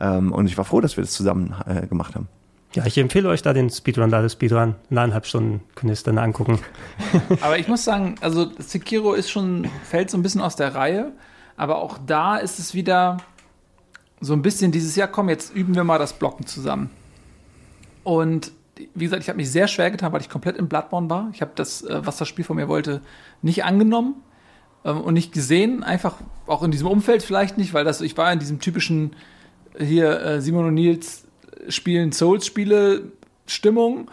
Ähm, 0.00 0.32
und 0.32 0.46
ich 0.46 0.56
war 0.56 0.64
froh, 0.64 0.80
dass 0.80 0.96
wir 0.96 1.02
das 1.02 1.12
zusammen 1.12 1.54
äh, 1.66 1.86
gemacht 1.86 2.14
haben. 2.14 2.28
Ja, 2.74 2.84
ich 2.84 2.98
empfehle 2.98 3.28
euch 3.28 3.42
da 3.42 3.52
den 3.52 3.70
Speedrun, 3.70 4.10
da 4.10 4.20
das 4.20 4.32
Speedrun. 4.32 4.74
Eineinhalb 4.90 5.26
Stunden 5.26 5.62
könnt 5.74 5.90
ihr 5.90 5.94
es 5.94 6.02
dann 6.02 6.18
angucken. 6.18 6.58
Aber 7.40 7.58
ich 7.58 7.66
muss 7.66 7.84
sagen, 7.84 8.16
also 8.20 8.50
Sekiro 8.58 9.14
ist 9.14 9.30
schon, 9.30 9.68
fällt 9.84 10.10
so 10.10 10.18
ein 10.18 10.22
bisschen 10.22 10.42
aus 10.42 10.56
der 10.56 10.74
Reihe, 10.74 11.12
aber 11.56 11.78
auch 11.78 11.98
da 12.06 12.36
ist 12.36 12.60
es 12.60 12.72
wieder 12.72 13.16
so 14.20 14.32
ein 14.32 14.42
bisschen 14.42 14.70
dieses 14.70 14.94
Jahr, 14.94 15.08
komm, 15.08 15.28
jetzt 15.28 15.54
üben 15.54 15.74
wir 15.74 15.82
mal 15.82 15.98
das 15.98 16.12
Blocken 16.12 16.46
zusammen. 16.46 16.90
Und 18.04 18.52
wie 18.94 19.04
gesagt, 19.04 19.22
ich 19.22 19.28
habe 19.28 19.38
mich 19.38 19.50
sehr 19.50 19.66
schwer 19.66 19.90
getan, 19.90 20.12
weil 20.12 20.20
ich 20.20 20.28
komplett 20.28 20.56
im 20.56 20.68
Bloodborne 20.68 21.10
war. 21.10 21.30
Ich 21.32 21.40
habe 21.40 21.50
das, 21.54 21.82
äh, 21.82 22.00
was 22.04 22.16
das 22.16 22.28
Spiel 22.28 22.44
von 22.44 22.56
mir 22.56 22.68
wollte, 22.68 23.00
nicht 23.42 23.64
angenommen 23.64 24.22
ähm, 24.84 25.00
und 25.00 25.14
nicht 25.14 25.32
gesehen. 25.32 25.82
Einfach 25.82 26.14
auch 26.46 26.62
in 26.62 26.70
diesem 26.70 26.86
Umfeld 26.86 27.22
vielleicht 27.22 27.58
nicht, 27.58 27.74
weil 27.74 27.84
das, 27.84 28.00
ich 28.00 28.16
war 28.16 28.32
in 28.32 28.38
diesem 28.38 28.60
typischen 28.60 29.16
hier 29.78 30.20
äh, 30.20 30.40
Simon 30.40 30.66
und 30.66 30.74
Nils 30.74 31.27
spielen 31.68 32.12
Souls-Spiele 32.12 33.02
Stimmung. 33.46 34.10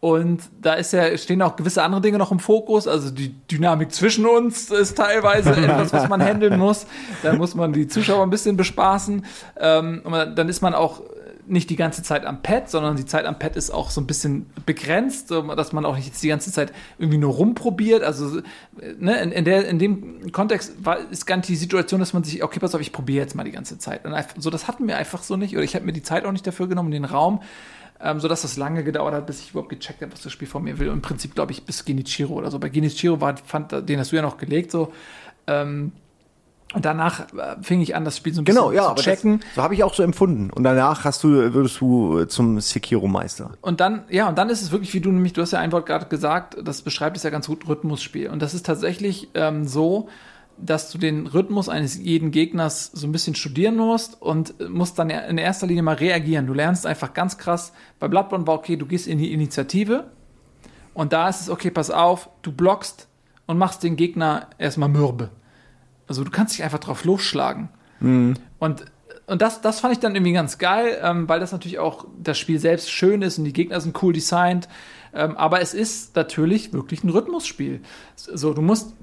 Und 0.00 0.42
da 0.60 0.74
ist 0.74 0.92
ja, 0.92 1.16
stehen 1.16 1.42
auch 1.42 1.56
gewisse 1.56 1.82
andere 1.82 2.00
Dinge 2.00 2.18
noch 2.18 2.30
im 2.30 2.38
Fokus. 2.38 2.86
Also 2.86 3.10
die 3.10 3.34
Dynamik 3.50 3.92
zwischen 3.92 4.26
uns 4.26 4.70
ist 4.70 4.96
teilweise 4.96 5.50
etwas, 5.56 5.92
was 5.92 6.08
man 6.08 6.22
handeln 6.22 6.58
muss. 6.58 6.86
Da 7.22 7.32
muss 7.32 7.54
man 7.54 7.72
die 7.72 7.88
Zuschauer 7.88 8.22
ein 8.22 8.30
bisschen 8.30 8.56
bespaßen. 8.56 9.24
Ähm, 9.58 10.02
dann 10.36 10.48
ist 10.48 10.60
man 10.60 10.74
auch 10.74 11.02
nicht 11.48 11.70
die 11.70 11.76
ganze 11.76 12.02
Zeit 12.02 12.24
am 12.24 12.42
Pad, 12.42 12.70
sondern 12.70 12.96
die 12.96 13.04
Zeit 13.04 13.24
am 13.24 13.38
Pad 13.38 13.56
ist 13.56 13.70
auch 13.70 13.90
so 13.90 14.00
ein 14.00 14.06
bisschen 14.06 14.46
begrenzt, 14.66 15.30
dass 15.30 15.72
man 15.72 15.84
auch 15.84 15.96
nicht 15.96 16.06
jetzt 16.06 16.22
die 16.22 16.28
ganze 16.28 16.52
Zeit 16.52 16.72
irgendwie 16.98 17.18
nur 17.18 17.34
rumprobiert. 17.34 18.02
Also 18.02 18.38
äh, 18.38 18.42
ne, 18.98 19.20
in, 19.20 19.32
in, 19.32 19.44
der, 19.44 19.68
in 19.68 19.78
dem 19.78 20.32
Kontext 20.32 20.84
war, 20.84 20.98
ist 21.10 21.26
gar 21.26 21.36
nicht 21.36 21.48
die 21.48 21.56
Situation, 21.56 22.00
dass 22.00 22.12
man 22.12 22.24
sich, 22.24 22.42
okay, 22.42 22.58
pass 22.58 22.74
auf, 22.74 22.80
ich 22.80 22.92
probiere 22.92 23.22
jetzt 23.22 23.34
mal 23.34 23.44
die 23.44 23.52
ganze 23.52 23.78
Zeit. 23.78 24.04
Und 24.04 24.14
einfach, 24.14 24.34
so, 24.38 24.50
das 24.50 24.68
hatten 24.68 24.86
wir 24.86 24.96
einfach 24.96 25.22
so 25.22 25.36
nicht. 25.36 25.54
Oder 25.54 25.64
ich 25.64 25.74
habe 25.74 25.84
mir 25.84 25.92
die 25.92 26.02
Zeit 26.02 26.24
auch 26.24 26.32
nicht 26.32 26.46
dafür 26.46 26.68
genommen, 26.68 26.90
den 26.90 27.04
Raum. 27.04 27.40
ähm, 28.00 28.20
sodass 28.20 28.42
das 28.42 28.56
lange 28.56 28.84
gedauert 28.84 29.14
hat, 29.14 29.26
bis 29.26 29.40
ich 29.40 29.50
überhaupt 29.50 29.70
gecheckt 29.70 30.02
habe, 30.02 30.12
was 30.12 30.20
das 30.22 30.32
Spiel 30.32 30.48
von 30.48 30.62
mir 30.62 30.78
will. 30.78 30.88
Und 30.88 30.96
im 30.96 31.02
Prinzip, 31.02 31.34
glaube 31.34 31.52
ich, 31.52 31.64
bis 31.64 31.84
Genichiro 31.84 32.34
oder 32.34 32.50
so. 32.50 32.58
Bei 32.58 32.68
Genichiro 32.68 33.20
war, 33.20 33.36
fand, 33.36 33.72
den 33.88 33.98
hast 33.98 34.12
du 34.12 34.16
ja 34.16 34.22
noch 34.22 34.38
gelegt, 34.38 34.70
so. 34.70 34.92
Ähm, 35.46 35.92
und 36.76 36.84
danach 36.84 37.20
äh, 37.32 37.56
fing 37.62 37.80
ich 37.80 37.96
an, 37.96 38.04
das 38.04 38.18
Spiel 38.18 38.34
so 38.34 38.42
ein 38.42 38.44
Genau, 38.44 38.68
bisschen 38.68 38.84
ja, 38.84 38.94
zu 38.94 39.02
checken. 39.02 39.40
das, 39.40 39.54
so 39.56 39.62
habe 39.62 39.72
ich 39.74 39.82
auch 39.82 39.94
so 39.94 40.02
empfunden. 40.02 40.50
Und 40.50 40.62
danach 40.62 41.04
hast 41.04 41.24
du, 41.24 41.28
würdest 41.54 41.80
du 41.80 42.18
äh, 42.20 42.28
zum 42.28 42.60
Sekiro-Meister. 42.60 43.52
Und 43.62 43.80
dann, 43.80 44.04
ja, 44.10 44.28
und 44.28 44.36
dann 44.36 44.50
ist 44.50 44.60
es 44.60 44.70
wirklich, 44.72 44.92
wie 44.92 45.00
du 45.00 45.10
nämlich, 45.10 45.32
du 45.32 45.40
hast 45.40 45.52
ja 45.52 45.58
ein 45.58 45.72
Wort 45.72 45.86
gerade 45.86 46.04
gesagt, 46.06 46.56
das 46.62 46.82
beschreibt 46.82 47.16
es 47.16 47.22
ja 47.22 47.30
ganz 47.30 47.46
gut, 47.46 47.66
Rhythmusspiel. 47.66 48.28
Und 48.28 48.42
das 48.42 48.52
ist 48.52 48.66
tatsächlich 48.66 49.30
ähm, 49.32 49.66
so, 49.66 50.08
dass 50.58 50.90
du 50.90 50.98
den 50.98 51.26
Rhythmus 51.26 51.68
eines 51.70 51.96
jeden 51.96 52.30
Gegners 52.30 52.90
so 52.92 53.06
ein 53.06 53.12
bisschen 53.12 53.34
studieren 53.34 53.76
musst 53.76 54.20
und 54.20 54.54
musst 54.70 54.98
dann 54.98 55.08
in 55.10 55.38
erster 55.38 55.66
Linie 55.66 55.82
mal 55.82 55.94
reagieren. 55.96 56.46
Du 56.46 56.52
lernst 56.52 56.86
einfach 56.86 57.14
ganz 57.14 57.38
krass, 57.38 57.72
bei 57.98 58.06
Bloodborne 58.08 58.46
war 58.46 58.54
okay, 58.54 58.76
du 58.76 58.84
gehst 58.86 59.06
in 59.06 59.16
die 59.18 59.32
Initiative 59.32 60.04
und 60.94 61.12
da 61.14 61.28
ist 61.28 61.40
es 61.40 61.48
okay, 61.50 61.70
pass 61.70 61.90
auf, 61.90 62.28
du 62.42 62.52
blockst 62.52 63.08
und 63.46 63.56
machst 63.58 63.82
den 63.82 63.96
Gegner 63.96 64.48
erstmal 64.58 64.88
mürbe. 64.90 65.30
Also 66.08 66.24
du 66.24 66.30
kannst 66.30 66.54
dich 66.54 66.64
einfach 66.64 66.78
drauf 66.78 67.04
losschlagen. 67.04 67.68
Und, 68.58 68.84
und 69.26 69.42
das, 69.42 69.60
das 69.60 69.80
fand 69.80 69.94
ich 69.94 70.00
dann 70.00 70.14
irgendwie 70.14 70.32
ganz 70.32 70.58
geil, 70.58 70.98
ähm, 71.02 71.28
weil 71.28 71.40
das 71.40 71.52
natürlich 71.52 71.78
auch 71.78 72.06
das 72.22 72.38
Spiel 72.38 72.58
selbst 72.58 72.90
schön 72.90 73.22
ist 73.22 73.38
und 73.38 73.44
die 73.44 73.52
Gegner 73.52 73.80
sind 73.80 74.00
cool 74.02 74.12
designt. 74.12 74.68
Ähm, 75.14 75.36
aber 75.36 75.60
es 75.60 75.74
ist 75.74 76.14
natürlich 76.14 76.72
wirklich 76.72 77.02
ein 77.02 77.10
Rhythmusspiel. 77.10 77.80
So, 78.14 78.52
du 78.52 78.62
musst 78.62 78.94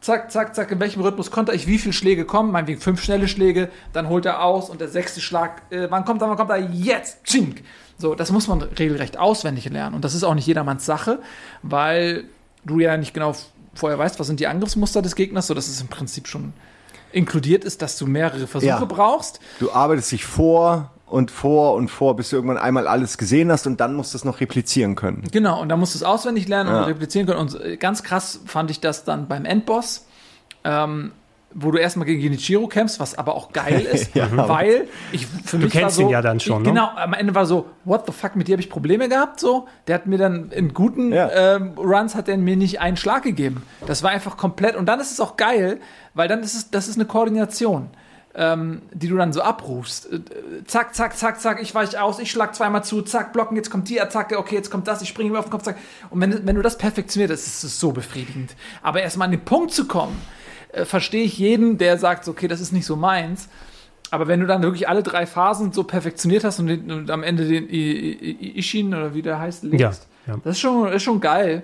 zack, 0.00 0.30
zack, 0.32 0.54
zack, 0.54 0.70
in 0.70 0.80
welchem 0.80 1.02
Rhythmus 1.02 1.30
konnte 1.30 1.52
ich 1.52 1.66
wie 1.66 1.78
viele 1.78 1.92
Schläge 1.92 2.24
kommen, 2.24 2.50
meinetwegen 2.50 2.80
fünf 2.80 3.02
schnelle 3.02 3.28
Schläge, 3.28 3.70
dann 3.92 4.08
holt 4.08 4.26
er 4.26 4.42
aus 4.42 4.68
und 4.68 4.80
der 4.80 4.88
sechste 4.88 5.20
Schlag, 5.20 5.62
äh, 5.70 5.86
wann 5.90 6.04
kommt 6.04 6.20
er, 6.22 6.28
wann 6.28 6.36
kommt 6.36 6.50
er, 6.50 6.58
jetzt, 6.58 7.24
tschink. 7.24 7.62
So, 7.98 8.14
das 8.14 8.32
muss 8.32 8.48
man 8.48 8.62
regelrecht 8.62 9.16
auswendig 9.16 9.70
lernen 9.70 9.94
und 9.94 10.04
das 10.04 10.14
ist 10.14 10.24
auch 10.24 10.34
nicht 10.34 10.46
jedermanns 10.46 10.84
Sache, 10.84 11.20
weil 11.62 12.24
du 12.64 12.80
ja 12.80 12.96
nicht 12.96 13.14
genau 13.14 13.34
vorher 13.74 13.98
weißt, 13.98 14.18
was 14.20 14.26
sind 14.26 14.40
die 14.40 14.46
Angriffsmuster 14.46 15.02
des 15.02 15.14
Gegners, 15.14 15.46
so 15.46 15.54
dass 15.54 15.68
es 15.68 15.80
im 15.80 15.88
Prinzip 15.88 16.28
schon 16.28 16.52
inkludiert 17.12 17.64
ist, 17.64 17.82
dass 17.82 17.98
du 17.98 18.06
mehrere 18.06 18.46
Versuche 18.46 18.68
Ja. 18.70 18.84
brauchst. 18.84 19.40
Du 19.58 19.70
arbeitest 19.72 20.12
dich 20.12 20.24
vor 20.24 20.90
und 21.06 21.30
vor 21.30 21.74
und 21.74 21.88
vor, 21.90 22.16
bis 22.16 22.30
du 22.30 22.36
irgendwann 22.36 22.56
einmal 22.56 22.86
alles 22.86 23.18
gesehen 23.18 23.52
hast 23.52 23.66
und 23.66 23.80
dann 23.80 23.94
musst 23.94 24.14
du 24.14 24.16
es 24.18 24.24
noch 24.24 24.40
replizieren 24.40 24.94
können. 24.96 25.24
Genau, 25.30 25.60
und 25.60 25.68
da 25.68 25.76
musst 25.76 25.94
du 25.94 25.98
es 25.98 26.02
auswendig 26.02 26.48
lernen 26.48 26.70
und 26.70 26.76
Ja. 26.76 26.84
replizieren 26.84 27.26
können. 27.26 27.38
Und 27.40 27.60
äh, 27.60 27.76
ganz 27.76 28.02
krass 28.02 28.40
fand 28.46 28.70
ich 28.70 28.80
das 28.80 29.04
dann 29.04 29.28
beim 29.28 29.44
Endboss, 29.44 30.06
ähm, 30.64 31.12
wo 31.54 31.70
du 31.70 31.78
erstmal 31.78 32.06
gegen 32.06 32.20
Genichiro 32.22 32.66
kämpfst, 32.66 33.00
was 33.00 33.16
aber 33.16 33.34
auch 33.34 33.52
geil 33.52 33.80
ist, 33.92 34.14
weil 34.14 34.88
ich 35.12 35.26
für 35.26 35.58
mich 35.58 35.72
kennst 35.72 35.82
war 35.82 35.90
so, 35.90 36.02
ihn 36.02 36.08
ja 36.08 36.22
dann 36.22 36.40
schon, 36.40 36.62
ich, 36.62 36.68
ne? 36.68 36.72
Genau, 36.72 36.88
am 36.96 37.12
Ende 37.14 37.34
war 37.34 37.46
so, 37.46 37.66
what 37.84 38.06
the 38.06 38.12
fuck, 38.12 38.36
mit 38.36 38.48
dir 38.48 38.52
habe 38.52 38.62
ich 38.62 38.70
Probleme 38.70 39.08
gehabt, 39.08 39.40
so. 39.40 39.66
Der 39.86 39.96
hat 39.96 40.06
mir 40.06 40.18
dann 40.18 40.50
in 40.50 40.72
guten 40.74 41.12
Ja. 41.12 41.30
ähm, 41.56 41.72
Runs 41.76 42.14
hat 42.14 42.28
er 42.28 42.36
mir 42.36 42.56
nicht 42.56 42.80
einen 42.80 42.96
Schlag 42.96 43.22
gegeben. 43.22 43.62
Das 43.86 44.02
war 44.02 44.10
einfach 44.10 44.36
komplett, 44.36 44.76
und 44.76 44.86
dann 44.86 45.00
ist 45.00 45.12
es 45.12 45.20
auch 45.20 45.36
geil, 45.36 45.80
weil 46.14 46.28
dann 46.28 46.40
ist 46.40 46.54
es, 46.54 46.70
das 46.70 46.88
ist 46.88 46.96
eine 46.96 47.04
Koordination. 47.06 47.90
Ähm, 48.34 48.80
die 48.94 49.08
du 49.08 49.16
dann 49.18 49.30
so 49.34 49.42
abrufst. 49.42 50.10
Äh, 50.10 50.20
Zack, 50.64 50.94
zack, 50.94 51.18
zack, 51.18 51.38
zack, 51.38 51.60
ich 51.60 51.74
weiche 51.74 52.02
aus, 52.02 52.18
ich 52.18 52.30
schlag 52.30 52.54
zweimal 52.54 52.82
zu, 52.82 53.02
zack, 53.02 53.34
blocken, 53.34 53.56
jetzt 53.58 53.68
kommt 53.70 53.90
die 53.90 54.00
Attacke, 54.00 54.38
okay, 54.38 54.54
jetzt 54.54 54.70
kommt 54.70 54.88
das, 54.88 55.02
ich 55.02 55.08
springe 55.10 55.30
mir 55.32 55.38
auf 55.38 55.44
den 55.44 55.50
Kopf, 55.50 55.64
zack. 55.64 55.76
Und 56.08 56.18
wenn, 56.22 56.46
wenn 56.46 56.56
du 56.56 56.62
das 56.62 56.78
perfektioniert 56.78 57.30
hast, 57.30 57.46
ist 57.46 57.62
es 57.62 57.78
so 57.78 57.92
befriedigend. 57.92 58.56
Aber 58.80 59.02
erstmal 59.02 59.26
an 59.26 59.32
den 59.32 59.44
Punkt 59.44 59.72
zu 59.74 59.86
kommen, 59.86 60.18
äh, 60.72 60.84
verstehe 60.84 61.24
ich 61.24 61.38
jeden, 61.38 61.78
der 61.78 61.98
sagt, 61.98 62.28
okay, 62.28 62.48
das 62.48 62.60
ist 62.60 62.72
nicht 62.72 62.86
so 62.86 62.96
meins. 62.96 63.48
Aber 64.10 64.28
wenn 64.28 64.40
du 64.40 64.46
dann 64.46 64.62
wirklich 64.62 64.88
alle 64.88 65.02
drei 65.02 65.24
Phasen 65.24 65.72
so 65.72 65.84
perfektioniert 65.84 66.44
hast 66.44 66.58
und, 66.60 66.66
den, 66.66 66.90
und 66.90 67.10
am 67.10 67.22
Ende 67.22 67.46
den 67.48 67.66
Ishin 67.68 68.88
oder 68.88 69.14
wie 69.14 69.22
der 69.22 69.38
heißt, 69.38 69.64
legst, 69.64 70.06
Ja, 70.26 70.34
ja. 70.34 70.40
das 70.44 70.56
ist 70.56 70.60
schon, 70.60 70.92
ist 70.92 71.02
schon 71.02 71.20
geil. 71.20 71.62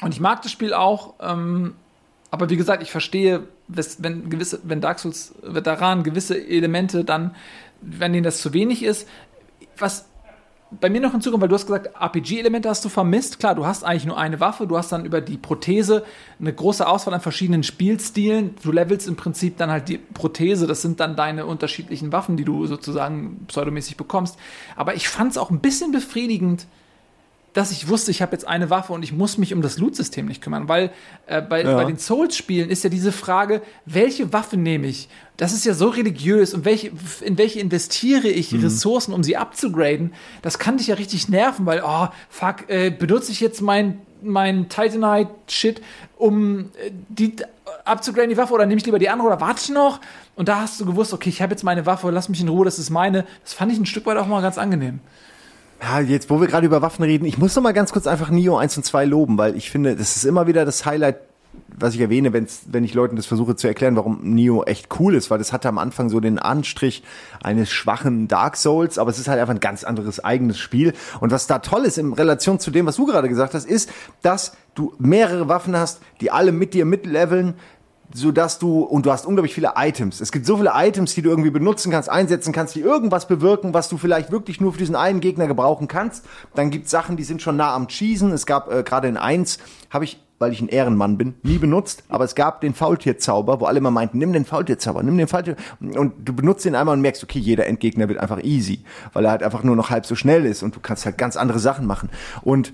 Und 0.00 0.14
ich 0.14 0.20
mag 0.20 0.40
das 0.42 0.50
Spiel 0.50 0.72
auch, 0.72 1.14
ähm, 1.20 1.74
aber 2.30 2.50
wie 2.50 2.56
gesagt, 2.56 2.82
ich 2.82 2.90
verstehe, 2.90 3.44
wenn 3.68 4.30
gewisse, 4.30 4.60
wenn 4.64 4.80
Dark 4.80 4.98
Souls 4.98 5.34
Veteranen 5.42 6.02
gewisse 6.02 6.36
Elemente 6.36 7.04
dann, 7.04 7.34
wenn 7.80 8.12
denen 8.12 8.24
das 8.24 8.40
zu 8.40 8.52
wenig 8.52 8.82
ist, 8.82 9.06
was 9.76 10.06
bei 10.80 10.90
mir 10.90 11.00
noch 11.00 11.12
hinzukommt, 11.12 11.42
weil 11.42 11.48
du 11.48 11.54
hast 11.54 11.66
gesagt, 11.66 11.90
RPG-Elemente 12.00 12.68
hast 12.68 12.84
du 12.84 12.88
vermisst. 12.88 13.38
Klar, 13.38 13.54
du 13.54 13.66
hast 13.66 13.84
eigentlich 13.84 14.06
nur 14.06 14.18
eine 14.18 14.40
Waffe, 14.40 14.66
du 14.66 14.76
hast 14.76 14.92
dann 14.92 15.04
über 15.04 15.20
die 15.20 15.36
Prothese 15.36 16.04
eine 16.40 16.52
große 16.52 16.86
Auswahl 16.86 17.14
an 17.14 17.20
verschiedenen 17.20 17.62
Spielstilen. 17.62 18.54
Du 18.62 18.72
levelst 18.72 19.08
im 19.08 19.16
Prinzip 19.16 19.56
dann 19.56 19.70
halt 19.70 19.88
die 19.88 19.98
Prothese, 19.98 20.66
das 20.66 20.82
sind 20.82 21.00
dann 21.00 21.16
deine 21.16 21.46
unterschiedlichen 21.46 22.12
Waffen, 22.12 22.36
die 22.36 22.44
du 22.44 22.66
sozusagen 22.66 23.44
pseudomäßig 23.46 23.96
bekommst. 23.96 24.36
Aber 24.76 24.94
ich 24.94 25.08
fand 25.08 25.32
es 25.32 25.38
auch 25.38 25.50
ein 25.50 25.60
bisschen 25.60 25.92
befriedigend, 25.92 26.66
dass 27.54 27.70
ich 27.70 27.88
wusste, 27.88 28.10
ich 28.10 28.20
habe 28.20 28.32
jetzt 28.32 28.46
eine 28.46 28.68
Waffe 28.68 28.92
und 28.92 29.02
ich 29.02 29.12
muss 29.12 29.38
mich 29.38 29.54
um 29.54 29.62
das 29.62 29.78
Loot-System 29.78 30.26
nicht 30.26 30.42
kümmern, 30.42 30.68
weil 30.68 30.90
äh, 31.26 31.40
bei, 31.40 31.62
Ja. 31.62 31.74
bei 31.76 31.84
den 31.84 31.96
Souls-Spielen 31.96 32.68
ist 32.68 32.84
ja 32.84 32.90
diese 32.90 33.12
Frage, 33.12 33.62
welche 33.86 34.32
Waffe 34.32 34.56
nehme 34.56 34.88
ich? 34.88 35.08
Das 35.36 35.52
ist 35.52 35.64
ja 35.64 35.72
so 35.72 35.88
religiös 35.88 36.52
und 36.52 36.64
welche, 36.64 36.90
in 37.22 37.38
welche 37.38 37.60
investiere 37.60 38.28
ich 38.28 38.52
Ressourcen, 38.52 39.14
um 39.14 39.22
sie 39.22 39.36
abzugraden? 39.36 40.12
Das 40.42 40.58
kann 40.58 40.76
dich 40.76 40.88
ja 40.88 40.96
richtig 40.96 41.28
nerven, 41.28 41.64
weil, 41.64 41.82
oh, 41.84 42.08
fuck, 42.28 42.68
äh, 42.68 42.90
benutze 42.90 43.32
ich 43.32 43.40
jetzt 43.40 43.60
mein, 43.60 44.00
mein 44.22 44.68
Titanite-Shit, 44.68 45.80
um 46.16 46.58
äh, 46.84 46.90
die 47.08 47.36
abzugraden, 47.84 48.30
die 48.30 48.36
Waffe, 48.36 48.52
oder 48.52 48.66
nehme 48.66 48.78
ich 48.78 48.86
lieber 48.86 48.98
die 48.98 49.08
andere 49.08 49.28
oder 49.28 49.40
warte 49.40 49.60
ich 49.62 49.70
noch? 49.70 50.00
Und 50.36 50.48
da 50.48 50.60
hast 50.60 50.80
du 50.80 50.86
gewusst, 50.86 51.12
okay, 51.12 51.28
ich 51.28 51.40
habe 51.40 51.52
jetzt 51.52 51.62
meine 51.62 51.86
Waffe, 51.86 52.10
lass 52.10 52.28
mich 52.28 52.40
in 52.40 52.48
Ruhe, 52.48 52.64
das 52.64 52.78
ist 52.78 52.90
meine. 52.90 53.24
Das 53.44 53.54
fand 53.54 53.72
ich 53.72 53.78
ein 53.78 53.86
Stück 53.86 54.06
weit 54.06 54.16
auch 54.16 54.26
mal 54.26 54.42
ganz 54.42 54.58
angenehm. 54.58 54.98
Ja, 55.82 56.00
jetzt, 56.00 56.30
wo 56.30 56.40
wir 56.40 56.46
gerade 56.46 56.66
über 56.66 56.82
Waffen 56.82 57.04
reden, 57.04 57.24
ich 57.26 57.38
muss 57.38 57.54
noch 57.54 57.62
mal 57.62 57.72
ganz 57.72 57.92
kurz 57.92 58.06
einfach 58.06 58.30
Nio 58.30 58.56
1 58.56 58.76
und 58.76 58.84
2 58.84 59.04
loben, 59.04 59.38
weil 59.38 59.56
ich 59.56 59.70
finde, 59.70 59.96
das 59.96 60.16
ist 60.16 60.24
immer 60.24 60.46
wieder 60.46 60.64
das 60.64 60.86
Highlight, 60.86 61.16
was 61.76 61.94
ich 61.94 62.00
erwähne, 62.00 62.32
wenn's, 62.32 62.62
wenn 62.70 62.84
ich 62.84 62.94
Leuten 62.94 63.16
das 63.16 63.26
versuche 63.26 63.56
zu 63.56 63.66
erklären, 63.66 63.96
warum 63.96 64.20
Nio 64.22 64.64
echt 64.64 64.88
cool 64.98 65.14
ist, 65.14 65.30
weil 65.30 65.38
das 65.38 65.52
hatte 65.52 65.68
am 65.68 65.78
Anfang 65.78 66.08
so 66.08 66.20
den 66.20 66.38
Anstrich 66.38 67.02
eines 67.42 67.70
schwachen 67.70 68.28
Dark 68.28 68.56
Souls, 68.56 68.98
aber 68.98 69.10
es 69.10 69.18
ist 69.18 69.28
halt 69.28 69.40
einfach 69.40 69.54
ein 69.54 69.60
ganz 69.60 69.84
anderes 69.84 70.22
eigenes 70.22 70.58
Spiel. 70.58 70.94
Und 71.20 71.32
was 71.32 71.46
da 71.46 71.58
toll 71.58 71.84
ist 71.84 71.98
in 71.98 72.12
Relation 72.12 72.58
zu 72.60 72.70
dem, 72.70 72.86
was 72.86 72.96
du 72.96 73.06
gerade 73.06 73.28
gesagt 73.28 73.54
hast, 73.54 73.66
ist, 73.66 73.90
dass 74.22 74.56
du 74.74 74.94
mehrere 74.98 75.48
Waffen 75.48 75.76
hast, 75.76 76.00
die 76.20 76.30
alle 76.30 76.52
mit 76.52 76.74
dir 76.74 76.84
mitleveln, 76.84 77.54
so 78.12 78.32
dass 78.32 78.58
du 78.58 78.82
und 78.82 79.06
du 79.06 79.12
hast 79.12 79.26
unglaublich 79.26 79.54
viele 79.54 79.72
Items. 79.76 80.20
Es 80.20 80.32
gibt 80.32 80.46
so 80.46 80.56
viele 80.56 80.72
Items, 80.74 81.14
die 81.14 81.22
du 81.22 81.30
irgendwie 81.30 81.50
benutzen 81.50 81.90
kannst, 81.90 82.08
einsetzen 82.08 82.52
kannst, 82.52 82.74
die 82.74 82.80
irgendwas 82.80 83.26
bewirken, 83.26 83.74
was 83.74 83.88
du 83.88 83.96
vielleicht 83.96 84.30
wirklich 84.30 84.60
nur 84.60 84.72
für 84.72 84.78
diesen 84.78 84.96
einen 84.96 85.20
Gegner 85.20 85.46
gebrauchen 85.46 85.88
kannst. 85.88 86.24
Dann 86.54 86.70
gibt's 86.70 86.90
Sachen, 86.90 87.16
die 87.16 87.24
sind 87.24 87.42
schon 87.42 87.56
nah 87.56 87.74
am 87.74 87.88
Cheesen. 87.88 88.32
Es 88.32 88.46
gab 88.46 88.72
äh, 88.72 88.82
gerade 88.82 89.08
in 89.08 89.16
eins 89.16 89.58
habe 89.90 90.04
ich 90.04 90.20
weil 90.38 90.52
ich 90.52 90.60
ein 90.60 90.68
Ehrenmann 90.68 91.16
bin, 91.16 91.34
nie 91.42 91.58
benutzt, 91.58 92.04
aber 92.08 92.24
es 92.24 92.34
gab 92.34 92.60
den 92.60 92.74
Faultierzauber, 92.74 93.60
wo 93.60 93.66
alle 93.66 93.78
immer 93.78 93.90
meinten, 93.90 94.18
nimm 94.18 94.32
den 94.32 94.44
Faultierzauber, 94.44 95.02
nimm 95.02 95.16
den 95.16 95.28
Faultier 95.28 95.56
und 95.80 96.12
du 96.22 96.34
benutzt 96.34 96.64
den 96.64 96.74
einmal 96.74 96.94
und 96.94 97.00
merkst, 97.00 97.22
okay, 97.22 97.38
jeder 97.38 97.66
Endgegner 97.66 98.08
wird 98.08 98.18
einfach 98.18 98.42
easy, 98.42 98.84
weil 99.12 99.24
er 99.24 99.30
halt 99.30 99.42
einfach 99.42 99.62
nur 99.62 99.76
noch 99.76 99.90
halb 99.90 100.06
so 100.06 100.14
schnell 100.14 100.44
ist 100.44 100.62
und 100.62 100.74
du 100.74 100.80
kannst 100.80 101.06
halt 101.06 101.18
ganz 101.18 101.36
andere 101.36 101.60
Sachen 101.60 101.86
machen 101.86 102.10
und 102.42 102.72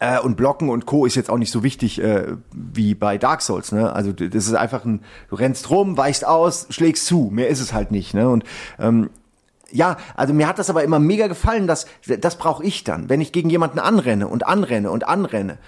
äh, 0.00 0.18
und 0.18 0.36
Blocken 0.36 0.68
und 0.68 0.86
Co. 0.86 1.06
ist 1.06 1.14
jetzt 1.14 1.30
auch 1.30 1.38
nicht 1.38 1.52
so 1.52 1.62
wichtig 1.62 2.02
äh, 2.02 2.34
wie 2.52 2.94
bei 2.94 3.18
Dark 3.18 3.42
Souls. 3.42 3.70
Ne? 3.70 3.92
Also 3.92 4.12
das 4.12 4.46
ist 4.46 4.54
einfach 4.54 4.84
ein, 4.84 5.02
du 5.28 5.36
rennst 5.36 5.70
rum, 5.70 5.96
weichst 5.96 6.26
aus, 6.26 6.66
schlägst 6.70 7.06
zu. 7.06 7.30
Mehr 7.32 7.48
ist 7.48 7.60
es 7.60 7.72
halt 7.72 7.92
nicht. 7.92 8.14
Ne? 8.14 8.28
Und 8.28 8.44
ähm, 8.78 9.10
ja, 9.70 9.98
also 10.16 10.34
mir 10.34 10.48
hat 10.48 10.58
das 10.58 10.70
aber 10.70 10.82
immer 10.82 10.98
mega 10.98 11.28
gefallen, 11.28 11.68
dass 11.68 11.86
das 12.18 12.36
brauche 12.36 12.64
ich 12.64 12.82
dann, 12.82 13.08
wenn 13.08 13.20
ich 13.20 13.30
gegen 13.30 13.50
jemanden 13.50 13.78
anrenne 13.78 14.26
und 14.26 14.46
anrenne 14.46 14.90
und 14.90 15.06
anrenne 15.06 15.58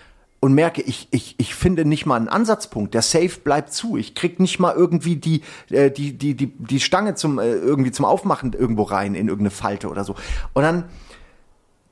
und 0.41 0.55
merke, 0.55 0.83
ich, 0.83 1.07
ich, 1.13 1.37
ich 1.39 1.55
finde 1.55 1.85
nicht 1.85 2.05
mal 2.05 2.17
einen 2.17 2.29
Ansatzpunkt. 2.29 2.95
Der 2.95 3.03
Safe 3.03 3.31
bleibt 3.45 3.73
zu. 3.73 3.97
Ich 3.97 4.17
krieg 4.17 4.41
nicht 4.41 4.59
mal 4.59 4.75
irgendwie 4.75 5.15
die, 5.15 5.43
äh, 5.71 5.91
die, 5.91 6.19
die, 6.19 6.35
die, 6.35 6.49
die 6.49 6.81
Stange 6.81 7.15
zum, 7.15 7.39
äh, 7.39 7.53
irgendwie 7.53 7.93
zum 7.93 8.07
Aufmachen 8.07 8.53
irgendwo 8.55 8.83
rein 8.83 9.15
in 9.15 9.29
irgendeine 9.29 9.51
Falte 9.51 9.89
oder 9.89 10.03
so. 10.03 10.17
Und 10.53 10.63
dann 10.63 10.85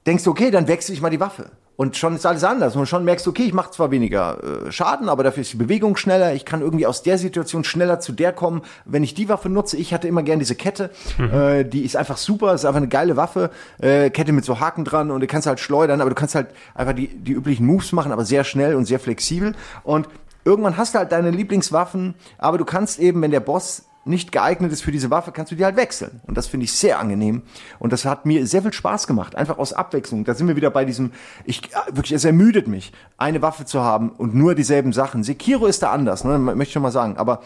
denkst 0.04 0.24
du, 0.24 0.30
okay, 0.32 0.50
dann 0.50 0.66
wechsle 0.66 0.94
ich 0.94 1.00
mal 1.00 1.10
die 1.10 1.20
Waffe. 1.20 1.52
Und 1.80 1.96
schon 1.96 2.14
ist 2.14 2.26
alles 2.26 2.44
anders. 2.44 2.76
Und 2.76 2.84
schon 2.84 3.06
merkst 3.06 3.24
du, 3.24 3.30
okay, 3.30 3.44
ich 3.44 3.54
mache 3.54 3.70
zwar 3.70 3.90
weniger 3.90 4.66
äh, 4.66 4.70
Schaden, 4.70 5.08
aber 5.08 5.24
dafür 5.24 5.40
ist 5.40 5.54
die 5.54 5.56
Bewegung 5.56 5.96
schneller. 5.96 6.34
Ich 6.34 6.44
kann 6.44 6.60
irgendwie 6.60 6.86
aus 6.86 7.02
der 7.02 7.16
Situation 7.16 7.64
schneller 7.64 8.00
zu 8.00 8.12
der 8.12 8.34
kommen, 8.34 8.60
wenn 8.84 9.02
ich 9.02 9.14
die 9.14 9.30
Waffe 9.30 9.48
nutze. 9.48 9.78
Ich 9.78 9.94
hatte 9.94 10.06
immer 10.06 10.22
gern 10.22 10.38
diese 10.40 10.54
Kette. 10.54 10.90
Äh, 11.18 11.64
die 11.64 11.82
ist 11.86 11.96
einfach 11.96 12.18
super, 12.18 12.52
ist 12.52 12.66
einfach 12.66 12.78
eine 12.78 12.88
geile 12.88 13.16
Waffe. 13.16 13.48
Äh, 13.78 14.10
Kette 14.10 14.32
mit 14.32 14.44
so 14.44 14.60
Haken 14.60 14.84
dran 14.84 15.10
und 15.10 15.20
du 15.20 15.26
kannst 15.26 15.46
halt 15.46 15.58
schleudern, 15.58 16.02
aber 16.02 16.10
du 16.10 16.16
kannst 16.16 16.34
halt 16.34 16.48
einfach 16.74 16.92
die, 16.92 17.08
die 17.08 17.32
üblichen 17.32 17.64
Moves 17.64 17.92
machen, 17.92 18.12
aber 18.12 18.26
sehr 18.26 18.44
schnell 18.44 18.74
und 18.74 18.84
sehr 18.84 19.00
flexibel. 19.00 19.54
Und 19.82 20.06
irgendwann 20.44 20.76
hast 20.76 20.94
du 20.94 20.98
halt 20.98 21.12
deine 21.12 21.30
Lieblingswaffen, 21.30 22.14
aber 22.36 22.58
du 22.58 22.66
kannst 22.66 22.98
eben, 22.98 23.22
wenn 23.22 23.30
der 23.30 23.40
Boss 23.40 23.84
nicht 24.04 24.32
geeignet 24.32 24.72
ist 24.72 24.82
für 24.82 24.92
diese 24.92 25.10
Waffe, 25.10 25.30
kannst 25.30 25.52
du 25.52 25.56
die 25.56 25.64
halt 25.64 25.76
wechseln. 25.76 26.20
Und 26.26 26.36
das 26.36 26.46
finde 26.46 26.64
ich 26.64 26.72
sehr 26.72 26.98
angenehm. 26.98 27.42
Und 27.78 27.92
das 27.92 28.04
hat 28.04 28.24
mir 28.24 28.46
sehr 28.46 28.62
viel 28.62 28.72
Spaß 28.72 29.06
gemacht. 29.06 29.36
Einfach 29.36 29.58
aus 29.58 29.72
Abwechslung. 29.72 30.24
Da 30.24 30.34
sind 30.34 30.48
wir 30.48 30.56
wieder 30.56 30.70
bei 30.70 30.84
diesem, 30.84 31.12
ich, 31.44 31.64
äh, 31.72 31.76
wirklich, 31.92 32.12
es 32.12 32.24
ermüdet 32.24 32.66
mich, 32.66 32.92
eine 33.18 33.42
Waffe 33.42 33.66
zu 33.66 33.82
haben 33.82 34.10
und 34.10 34.34
nur 34.34 34.54
dieselben 34.54 34.92
Sachen. 34.92 35.22
Sekiro 35.22 35.66
ist 35.66 35.82
da 35.82 35.92
anders, 35.92 36.24
ne, 36.24 36.38
möchte 36.38 36.62
ich 36.62 36.72
schon 36.72 36.82
mal 36.82 36.92
sagen. 36.92 37.18
Aber 37.18 37.42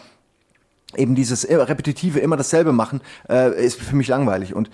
eben 0.95 1.15
dieses 1.15 1.43
äh, 1.43 1.55
repetitive, 1.55 2.19
immer 2.19 2.37
dasselbe 2.37 2.71
machen, 2.71 3.01
äh, 3.29 3.63
ist 3.63 3.81
für 3.81 3.95
mich 3.95 4.07
langweilig. 4.07 4.53
Und 4.53 4.69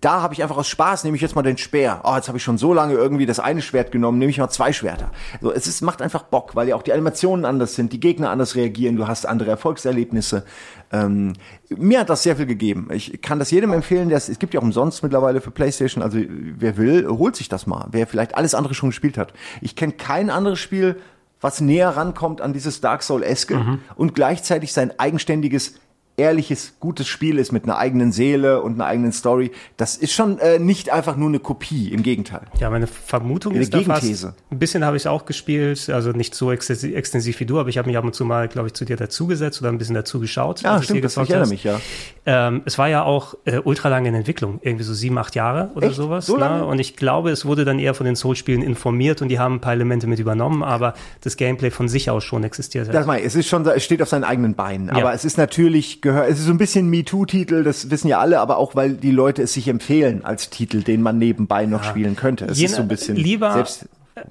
da 0.00 0.22
habe 0.22 0.34
ich 0.34 0.42
einfach 0.42 0.56
aus 0.56 0.68
Spaß, 0.68 1.04
nehme 1.04 1.16
ich 1.16 1.22
jetzt 1.22 1.34
mal 1.34 1.42
den 1.42 1.58
Speer. 1.58 2.00
Oh, 2.04 2.14
jetzt 2.16 2.28
habe 2.28 2.38
ich 2.38 2.44
schon 2.44 2.58
so 2.58 2.74
lange 2.74 2.94
irgendwie 2.94 3.26
das 3.26 3.40
eine 3.40 3.62
Schwert 3.62 3.92
genommen, 3.92 4.18
nehme 4.18 4.30
ich 4.30 4.38
mal 4.38 4.48
zwei 4.50 4.72
Schwerter. 4.72 5.10
So, 5.40 5.52
es 5.52 5.66
ist, 5.66 5.80
macht 5.82 6.02
einfach 6.02 6.22
Bock, 6.24 6.54
weil 6.56 6.68
ja 6.68 6.76
auch 6.76 6.82
die 6.82 6.92
Animationen 6.92 7.44
anders 7.44 7.74
sind, 7.74 7.92
die 7.92 8.00
Gegner 8.00 8.30
anders 8.30 8.54
reagieren, 8.54 8.96
du 8.96 9.06
hast 9.06 9.26
andere 9.26 9.50
Erfolgserlebnisse. 9.50 10.44
Ähm, 10.92 11.34
mir 11.68 12.00
hat 12.00 12.10
das 12.10 12.22
sehr 12.22 12.36
viel 12.36 12.46
gegeben. 12.46 12.88
Ich 12.92 13.20
kann 13.22 13.38
das 13.38 13.50
jedem 13.50 13.72
empfehlen, 13.72 14.08
der 14.08 14.18
es 14.18 14.38
gibt 14.38 14.54
ja 14.54 14.60
auch 14.60 14.64
umsonst 14.64 15.02
mittlerweile 15.02 15.40
für 15.40 15.50
PlayStation. 15.50 16.02
Also 16.02 16.18
wer 16.28 16.76
will, 16.76 17.06
holt 17.08 17.36
sich 17.36 17.48
das 17.48 17.66
mal. 17.66 17.86
Wer 17.90 18.06
vielleicht 18.06 18.34
alles 18.34 18.54
andere 18.54 18.74
schon 18.74 18.90
gespielt 18.90 19.18
hat. 19.18 19.32
Ich 19.60 19.76
kenne 19.76 19.92
kein 19.92 20.30
anderes 20.30 20.58
Spiel, 20.58 20.96
was 21.40 21.60
näher 21.60 21.90
rankommt 21.90 22.40
an 22.40 22.52
dieses 22.52 22.80
Dark 22.80 23.02
Soul-eske 23.02 23.56
Mhm. 23.56 23.80
und 23.96 24.14
gleichzeitig 24.14 24.72
sein 24.72 24.98
eigenständiges 24.98 25.74
ehrliches, 26.18 26.74
gutes 26.80 27.06
Spiel 27.08 27.38
ist 27.38 27.52
mit 27.52 27.64
einer 27.64 27.78
eigenen 27.78 28.12
Seele 28.12 28.60
und 28.62 28.74
einer 28.74 28.86
eigenen 28.86 29.12
Story, 29.12 29.52
das 29.76 29.96
ist 29.96 30.12
schon 30.12 30.38
äh, 30.38 30.58
nicht 30.58 30.90
einfach 30.90 31.16
nur 31.16 31.28
eine 31.28 31.38
Kopie, 31.38 31.92
im 31.92 32.02
Gegenteil. 32.02 32.42
Ja, 32.58 32.68
meine 32.70 32.86
Vermutung 32.86 33.52
Eine 33.54 33.62
ist 33.62 33.72
da 33.72 33.78
fast, 33.80 34.02
Gegenthese. 34.02 34.34
ein 34.50 34.58
bisschen 34.58 34.84
habe 34.84 34.96
ich 34.96 35.02
es 35.02 35.06
auch 35.06 35.24
gespielt, 35.24 35.88
also 35.90 36.10
nicht 36.10 36.34
so 36.34 36.50
extensiv, 36.52 37.40
wie 37.40 37.46
du, 37.46 37.58
aber 37.58 37.68
ich 37.68 37.78
habe 37.78 37.88
mich 37.88 37.96
ab 37.96 38.04
und 38.04 38.14
zu 38.14 38.24
mal, 38.24 38.48
glaube 38.48 38.68
ich, 38.68 38.74
zu 38.74 38.84
dir 38.84 38.96
dazugesetzt 38.96 39.60
oder 39.62 39.70
ein 39.70 39.78
bisschen 39.78 39.94
dazu 39.94 40.20
geschaut. 40.20 40.60
Ja, 40.62 40.82
stimmt, 40.82 41.04
das, 41.04 41.16
ich 41.16 41.30
erinnere 41.30 41.48
mich, 41.48 41.64
ja. 41.64 41.80
Ähm, 42.26 42.62
es 42.66 42.76
war 42.78 42.88
ja 42.88 43.04
auch 43.04 43.34
äh, 43.44 43.58
ultra 43.64 43.88
lange 43.88 44.08
in 44.08 44.14
Entwicklung, 44.14 44.58
irgendwie 44.62 44.84
so 44.84 44.92
sieben, 44.92 45.16
acht 45.18 45.34
Jahre 45.34 45.70
oder 45.74 45.86
Echt? 45.86 45.96
sowas. 45.96 46.26
So 46.26 46.36
lange? 46.36 46.58
Ne? 46.58 46.66
Und 46.66 46.78
ich 46.78 46.96
glaube, 46.96 47.30
es 47.30 47.46
wurde 47.46 47.64
dann 47.64 47.78
eher 47.78 47.94
von 47.94 48.04
den 48.04 48.16
Soul-Spielen 48.16 48.60
informiert 48.62 49.22
und 49.22 49.28
die 49.28 49.38
haben 49.38 49.54
ein 49.54 49.60
paar 49.60 49.72
Elemente 49.72 50.06
mit 50.06 50.18
übernommen, 50.18 50.62
aber 50.62 50.94
das 51.22 51.36
Gameplay 51.36 51.70
von 51.70 51.88
sich 51.88 52.10
aus 52.10 52.24
schon 52.24 52.44
existiert. 52.44 52.92
Das 52.92 53.06
meine 53.06 53.22
es 53.22 53.34
ist 53.34 53.48
schon, 53.48 53.66
es 53.66 53.84
steht 53.84 54.02
auf 54.02 54.08
seinen 54.08 54.24
eigenen 54.24 54.54
Beinen. 54.54 54.90
Aber 54.90 55.00
Ja. 55.00 55.12
es 55.12 55.24
ist 55.24 55.38
natürlich, 55.38 56.00
gehört, 56.12 56.30
es 56.30 56.38
ist 56.38 56.46
so 56.46 56.50
ein 56.52 56.58
bisschen 56.58 56.88
MeToo-Titel, 56.90 57.62
das 57.64 57.90
wissen 57.90 58.08
ja 58.08 58.18
alle, 58.18 58.40
aber 58.40 58.56
auch, 58.58 58.74
weil 58.74 58.92
die 58.94 59.10
Leute 59.10 59.42
es 59.42 59.52
sich 59.52 59.68
empfehlen 59.68 60.24
als 60.24 60.50
Titel, 60.50 60.82
den 60.82 61.02
man 61.02 61.18
nebenbei 61.18 61.66
noch 61.66 61.84
spielen 61.84 62.16
könnte. 62.16 62.46
Es 62.46 62.58
Jene- 62.58 62.70
ist 62.70 62.76
so 62.76 62.82
ein 62.82 62.88
bisschen 62.88 63.16
lieber- 63.16 63.52
selbst, 63.52 63.86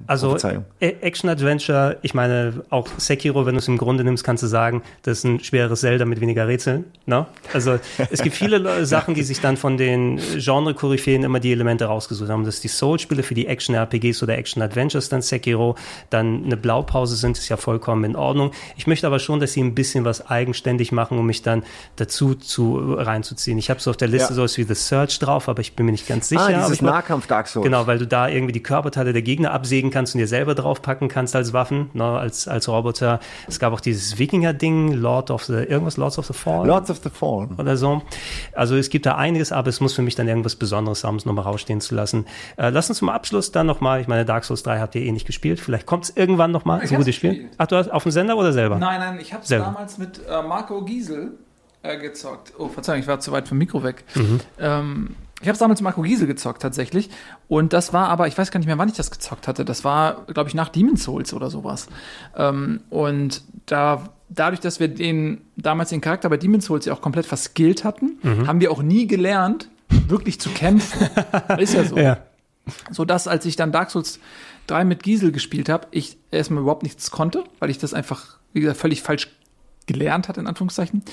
Also 0.07 0.37
Action-Adventure, 0.79 1.97
ich 2.01 2.13
meine, 2.13 2.63
auch 2.69 2.87
Sekiro, 2.97 3.45
wenn 3.45 3.53
du 3.55 3.59
es 3.59 3.67
im 3.67 3.77
Grunde 3.77 4.03
nimmst, 4.03 4.23
kannst 4.23 4.43
du 4.43 4.47
sagen, 4.47 4.81
das 5.03 5.19
ist 5.19 5.23
ein 5.25 5.39
schwereres 5.43 5.81
Zelda 5.81 6.05
mit 6.05 6.21
weniger 6.21 6.47
Rätseln. 6.47 6.85
Ne? 7.05 7.25
Also 7.53 7.79
es 8.11 8.21
gibt 8.21 8.35
viele 8.35 8.57
Le- 8.59 8.85
Sachen, 8.85 9.13
die 9.13 9.23
sich 9.23 9.39
dann 9.41 9.57
von 9.57 9.77
den 9.77 10.19
Genre-Koryphäen 10.37 11.23
immer 11.23 11.39
die 11.39 11.51
Elemente 11.51 11.85
rausgesucht 11.85 12.29
haben. 12.29 12.45
Dass 12.45 12.59
die 12.61 12.67
Soul-Spiele 12.67 13.23
für 13.23 13.33
die 13.33 13.47
Action-RPGs 13.47 14.23
oder 14.23 14.37
Action-Adventures 14.37 15.09
dann 15.09 15.21
Sekiro 15.21 15.75
dann 16.09 16.43
eine 16.45 16.57
Blaupause 16.57 17.15
sind, 17.15 17.37
ist 17.37 17.49
ja 17.49 17.57
vollkommen 17.57 18.03
in 18.03 18.15
Ordnung. 18.15 18.51
Ich 18.75 18.87
möchte 18.87 19.07
aber 19.07 19.19
schon, 19.19 19.39
dass 19.39 19.53
sie 19.53 19.61
ein 19.61 19.75
bisschen 19.75 20.05
was 20.05 20.27
eigenständig 20.29 20.91
machen, 20.91 21.17
um 21.17 21.25
mich 21.25 21.41
dann 21.41 21.63
dazu 21.95 22.35
zu 22.35 22.93
reinzuziehen. 22.93 23.57
Ich 23.57 23.69
habe 23.69 23.79
so 23.79 23.89
auf 23.91 23.97
der 23.97 24.07
Liste 24.07 24.29
Ja. 24.29 24.35
sowas 24.35 24.57
wie 24.57 24.63
The 24.63 24.75
Search 24.75 25.19
drauf, 25.19 25.49
aber 25.49 25.61
ich 25.61 25.73
bin 25.73 25.85
mir 25.85 25.91
nicht 25.91 26.07
ganz 26.07 26.29
sicher. 26.29 26.41
ah, 26.47 26.51
dieses 26.51 26.71
ich 26.77 26.81
mein- 26.81 26.93
Nahkampf 26.93 27.27
Dark 27.27 27.47
Souls. 27.47 27.63
Genau, 27.63 27.87
weil 27.87 27.97
du 27.99 28.07
da 28.07 28.27
irgendwie 28.27 28.51
die 28.53 28.63
Körperteile 28.63 29.13
der 29.13 29.21
Gegner 29.21 29.51
absägen 29.77 29.91
kannst 29.91 30.15
und 30.15 30.19
dir 30.19 30.27
selber 30.27 30.55
draufpacken 30.55 31.07
kannst 31.07 31.35
als 31.35 31.53
Waffen, 31.53 31.89
ne, 31.93 32.03
als, 32.03 32.47
als 32.47 32.67
Roboter. 32.67 33.19
Es 33.47 33.59
gab 33.59 33.73
auch 33.73 33.79
dieses 33.79 34.17
Wikinger-Ding, 34.17 34.93
Lord 34.93 35.29
of 35.29 35.43
the, 35.43 35.53
irgendwas, 35.53 35.97
Lords 35.97 36.17
of 36.17 36.25
the 36.25 36.33
Fallen 36.33 36.67
Lords 36.67 36.89
of 36.89 36.99
the 37.03 37.09
Fallen. 37.09 37.55
oder 37.57 37.77
so. 37.77 38.01
Also 38.53 38.75
es 38.75 38.89
gibt 38.89 39.05
da 39.05 39.15
einiges, 39.15 39.51
aber 39.51 39.69
es 39.69 39.79
muss 39.79 39.93
für 39.93 40.01
mich 40.01 40.15
dann 40.15 40.27
irgendwas 40.27 40.55
Besonderes 40.55 41.03
haben, 41.03 41.17
es 41.17 41.25
nochmal 41.25 41.45
rausstehen 41.45 41.79
zu 41.81 41.93
lassen. 41.95 42.25
Äh, 42.57 42.69
lass 42.69 42.89
uns 42.89 42.97
zum 42.99 43.09
Abschluss 43.09 43.51
dann 43.51 43.67
nochmal, 43.67 44.01
ich 44.01 44.07
meine, 44.07 44.25
Dark 44.25 44.45
Souls 44.45 44.63
3 44.63 44.79
habt 44.79 44.95
ihr 44.95 45.01
eh 45.01 45.11
nicht 45.11 45.27
gespielt, 45.27 45.59
vielleicht 45.59 45.85
kommt 45.85 46.05
es 46.05 46.09
irgendwann 46.15 46.51
nochmal, 46.51 46.85
so 46.87 46.95
ein 46.95 46.99
gutes 46.99 47.15
Spiel. 47.15 47.31
gespielt. 47.31 47.53
Ach, 47.57 47.67
du 47.67 47.75
hast 47.75 47.91
auf 47.91 48.03
dem 48.03 48.11
Sender 48.11 48.37
oder 48.37 48.53
selber? 48.53 48.77
Nein, 48.77 48.99
nein, 48.99 49.19
ich 49.19 49.33
habe 49.33 49.43
es 49.43 49.49
damals 49.49 49.97
mit 49.97 50.21
äh, 50.27 50.41
Marco 50.41 50.83
Giesel 50.83 51.37
äh, 51.83 51.97
gezockt. 51.97 52.53
Oh, 52.57 52.67
Verzeihung, 52.67 53.01
ich 53.01 53.07
war 53.07 53.19
zu 53.19 53.31
weit 53.31 53.47
vom 53.47 53.57
Mikro 53.57 53.83
weg. 53.83 54.03
Mhm. 54.15 54.39
Ähm, 54.59 55.15
ich 55.41 55.47
habe 55.47 55.53
es 55.53 55.59
damals 55.59 55.79
mit 55.81 55.83
Marco 55.85 56.01
Giesel 56.01 56.25
gezockt, 56.27 56.61
tatsächlich. 56.61 57.09
Und 57.47 57.71
das 57.73 57.93
war 57.93 58.09
aber, 58.09 58.27
ich 58.27 58.37
weiß 58.37 58.49
gar 58.51 58.59
nicht 58.59 58.67
mehr, 58.67 58.77
wann 58.77 58.89
ich 58.89 58.95
das 58.95 59.11
gezockt 59.11 59.47
hatte. 59.47 59.65
Das 59.65 59.83
war, 59.83 60.25
glaube 60.33 60.49
ich, 60.49 60.55
nach 60.55 60.69
Demon's 60.69 61.03
Souls 61.03 61.33
oder 61.33 61.49
sowas. 61.51 61.87
Ähm, 62.35 62.81
und 62.89 63.43
da, 63.67 64.09
dadurch, 64.29 64.59
dass 64.61 64.79
wir 64.79 64.87
den, 64.87 65.41
damals 65.55 65.89
den 65.89 66.01
Charakter 66.01 66.27
bei 66.29 66.37
Demon's 66.37 66.65
Souls 66.65 66.85
ja 66.85 66.93
auch 66.93 67.01
komplett 67.01 67.25
verskillt 67.27 67.83
hatten, 67.83 68.17
Mhm. 68.23 68.47
haben 68.47 68.59
wir 68.61 68.71
auch 68.71 68.81
nie 68.81 69.05
gelernt, 69.05 69.69
wirklich 69.89 70.39
zu 70.39 70.49
kämpfen. 70.49 71.07
Ist 71.59 71.73
ja 71.75 71.83
so 71.83 71.97
Ja. 71.97 72.17
so 72.91 73.05
dass 73.05 73.27
als 73.27 73.45
ich 73.45 73.55
dann 73.55 73.71
Dark 73.71 73.91
Souls 73.91 74.19
3 74.67 74.83
mit 74.85 75.03
Giesel 75.03 75.31
gespielt 75.31 75.69
habe, 75.69 75.87
ich 75.91 76.17
erstmal 76.31 76.61
überhaupt 76.63 76.83
nichts 76.83 77.11
konnte, 77.11 77.43
weil 77.59 77.69
ich 77.69 77.77
das 77.77 77.93
einfach, 77.93 78.37
wie 78.53 78.59
gesagt, 78.61 78.79
völlig 78.79 79.01
falsch 79.03 79.29
gelernt 79.85 80.27
hatte, 80.27 80.39
in 80.41 80.47
Anführungszeichen. 80.47 81.03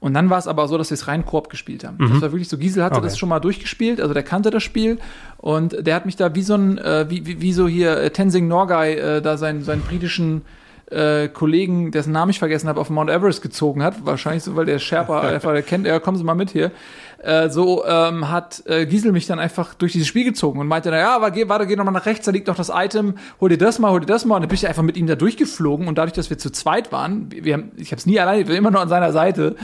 Und 0.00 0.14
dann 0.14 0.30
war 0.30 0.38
es 0.38 0.46
aber 0.46 0.68
so, 0.68 0.78
dass 0.78 0.90
wir 0.90 0.94
es 0.94 1.08
rein 1.08 1.24
Koop 1.26 1.50
gespielt 1.50 1.82
haben. 1.84 1.96
Das 1.98 2.22
war 2.22 2.30
wirklich 2.32 2.48
so, 2.48 2.56
Giesel 2.56 2.84
hatte 2.84 2.96
Okay. 2.96 3.04
das 3.04 3.18
schon 3.18 3.28
mal 3.28 3.40
durchgespielt, 3.40 4.00
also 4.00 4.14
der 4.14 4.22
kannte 4.22 4.50
das 4.50 4.62
Spiel 4.62 4.98
und 5.38 5.84
der 5.86 5.94
hat 5.96 6.06
mich 6.06 6.14
da 6.16 6.34
wie 6.34 6.42
so 6.42 6.54
ein, 6.54 6.78
äh, 6.78 7.06
wie, 7.08 7.26
wie, 7.26 7.40
wie 7.40 7.52
so 7.52 7.66
hier 7.66 7.96
äh, 7.96 8.10
Tenzing 8.10 8.46
Norgay, 8.46 8.94
äh, 8.94 9.20
da 9.22 9.36
seinen, 9.36 9.62
seinen 9.64 9.82
britischen 9.82 10.42
äh, 10.90 11.28
Kollegen, 11.28 11.90
dessen 11.90 12.12
Namen 12.12 12.30
ich 12.30 12.38
vergessen 12.38 12.68
habe, 12.68 12.80
auf 12.80 12.90
Mount 12.90 13.10
Everest 13.10 13.42
gezogen 13.42 13.82
hat. 13.82 14.06
Wahrscheinlich 14.06 14.42
so, 14.44 14.56
weil 14.56 14.66
der 14.66 14.78
Sherpa 14.78 15.20
einfach, 15.28 15.52
der 15.52 15.62
kennt, 15.62 15.86
ja, 15.86 15.98
kommen 15.98 16.16
Sie 16.16 16.24
mal 16.24 16.34
mit 16.34 16.50
hier. 16.50 16.70
Äh, 17.18 17.50
so 17.50 17.84
ähm, 17.84 18.30
hat 18.30 18.62
äh, 18.66 18.86
Giesel 18.86 19.10
mich 19.10 19.26
dann 19.26 19.40
einfach 19.40 19.74
durch 19.74 19.90
dieses 19.90 20.06
Spiel 20.06 20.22
gezogen 20.22 20.60
und 20.60 20.68
meinte, 20.68 20.90
na 20.90 20.98
ja, 20.98 21.16
aber 21.16 21.32
geh, 21.32 21.48
warte, 21.48 21.66
geh 21.66 21.74
noch 21.74 21.84
mal 21.84 21.90
nach 21.90 22.06
rechts, 22.06 22.26
da 22.26 22.30
liegt 22.30 22.46
noch 22.46 22.54
das 22.54 22.70
Item, 22.72 23.14
hol 23.40 23.48
dir 23.48 23.58
das 23.58 23.80
mal, 23.80 23.90
hol 23.90 24.00
dir 24.00 24.06
das 24.06 24.24
mal. 24.24 24.36
Und 24.36 24.42
dann 24.42 24.48
bin 24.48 24.54
ich 24.54 24.68
einfach 24.68 24.84
mit 24.84 24.96
ihm 24.96 25.08
da 25.08 25.16
durchgeflogen 25.16 25.88
und 25.88 25.98
dadurch, 25.98 26.12
dass 26.12 26.30
wir 26.30 26.38
zu 26.38 26.50
zweit 26.50 26.92
waren, 26.92 27.28
wir 27.30 27.54
haben, 27.54 27.72
ich 27.76 27.90
habe 27.90 27.98
es 27.98 28.06
nie 28.06 28.20
alleine, 28.20 28.42
ich 28.42 28.46
bin 28.46 28.54
immer 28.54 28.70
nur 28.70 28.80
an 28.80 28.88
seiner 28.88 29.12
Seite, 29.12 29.56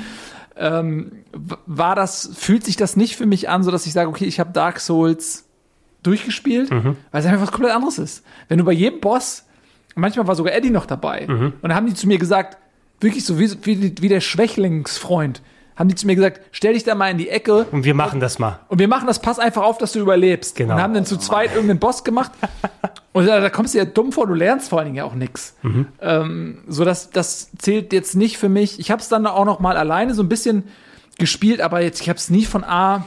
ähm, 0.57 1.13
war 1.67 1.95
das, 1.95 2.31
fühlt 2.35 2.65
sich 2.65 2.77
das 2.77 2.97
nicht 2.97 3.15
für 3.15 3.27
mich 3.27 3.49
an, 3.49 3.63
so 3.63 3.71
dass 3.71 3.87
ich 3.87 3.93
sage, 3.93 4.09
okay, 4.09 4.25
ich 4.25 4.41
habe 4.41 4.53
Dark 4.53 4.81
Souls 4.81 5.45
durchgespielt, 6.03 6.71
weil 7.13 7.21
es 7.21 7.27
einfach 7.27 7.43
was 7.43 7.53
komplett 7.53 7.75
anderes 7.75 7.99
ist. 7.99 8.25
Wenn 8.49 8.59
du 8.59 8.65
bei 8.65 8.73
jedem 8.73 9.01
Boss, 9.01 9.45
manchmal 9.95 10.27
war 10.27 10.35
sogar 10.35 10.55
Eddie 10.55 10.71
noch 10.71 10.87
dabei, 10.87 11.27
und 11.29 11.63
dann 11.63 11.75
haben 11.75 11.87
die 11.87 11.95
zu 11.95 12.09
mir 12.09 12.19
gesagt, 12.19 12.59
wirklich 13.01 13.25
so 13.25 13.39
wie, 13.39 13.51
wie, 13.65 13.95
wie 14.01 14.09
der 14.09 14.21
Schwächlingsfreund, 14.21 15.41
haben 15.77 15.89
die 15.89 15.95
zu 15.95 16.07
mir 16.07 16.15
gesagt, 16.15 16.41
stell 16.53 16.75
dich 16.75 16.85
da 16.85 16.95
mal 16.95 17.11
in 17.11 17.19
die 17.19 17.29
Ecke 17.29 17.67
Und 17.73 17.85
wir 17.85 17.95
machen 17.95 18.21
das 18.21 18.39
mal. 18.39 18.61
und 18.69 18.79
wir 18.79 18.89
machen 18.89 19.07
das, 19.07 19.19
pass 19.19 19.39
einfach 19.39 19.63
auf, 19.63 19.79
dass 19.79 19.93
du 19.93 19.99
überlebst. 20.01 20.57
Genau. 20.57 20.75
Und 20.75 20.83
haben 20.83 20.95
dann 20.95 21.05
zu 21.05 21.17
zweit 21.17 21.51
irgendeinen 21.53 21.81
Boss 21.81 22.05
gemacht. 22.05 22.33
Und 23.13 23.27
da, 23.27 23.39
da 23.39 23.49
kommst 23.49 23.75
du 23.75 23.79
ja 23.79 23.85
dumm 23.85 24.11
vor, 24.11 24.27
du 24.27 24.35
lernst 24.35 24.71
vor 24.71 24.81
allen 24.81 24.87
Dingen 24.87 24.97
ja 24.97 25.05
auch 25.05 25.15
nix. 25.15 25.55
Ähm, 26.01 26.65
so 26.67 26.85
dass 26.85 27.11
das 27.11 27.49
zählt 27.59 27.93
jetzt 27.93 28.17
nicht 28.17 28.39
für 28.39 28.49
mich. 28.49 28.81
Ich 28.81 28.91
habe 28.91 29.01
es 29.01 29.09
dann 29.09 29.25
auch 29.29 29.45
noch 29.45 29.61
mal 29.61 29.77
alleine 29.77 30.15
so 30.15 30.23
ein 30.25 30.29
bisschen 30.29 30.65
gespielt, 31.17 31.61
aber 31.61 31.81
jetzt 31.81 32.01
ich 32.01 32.09
habe 32.09 32.19
es 32.19 32.29
nie 32.29 32.45
von 32.45 32.65
A 32.65 33.07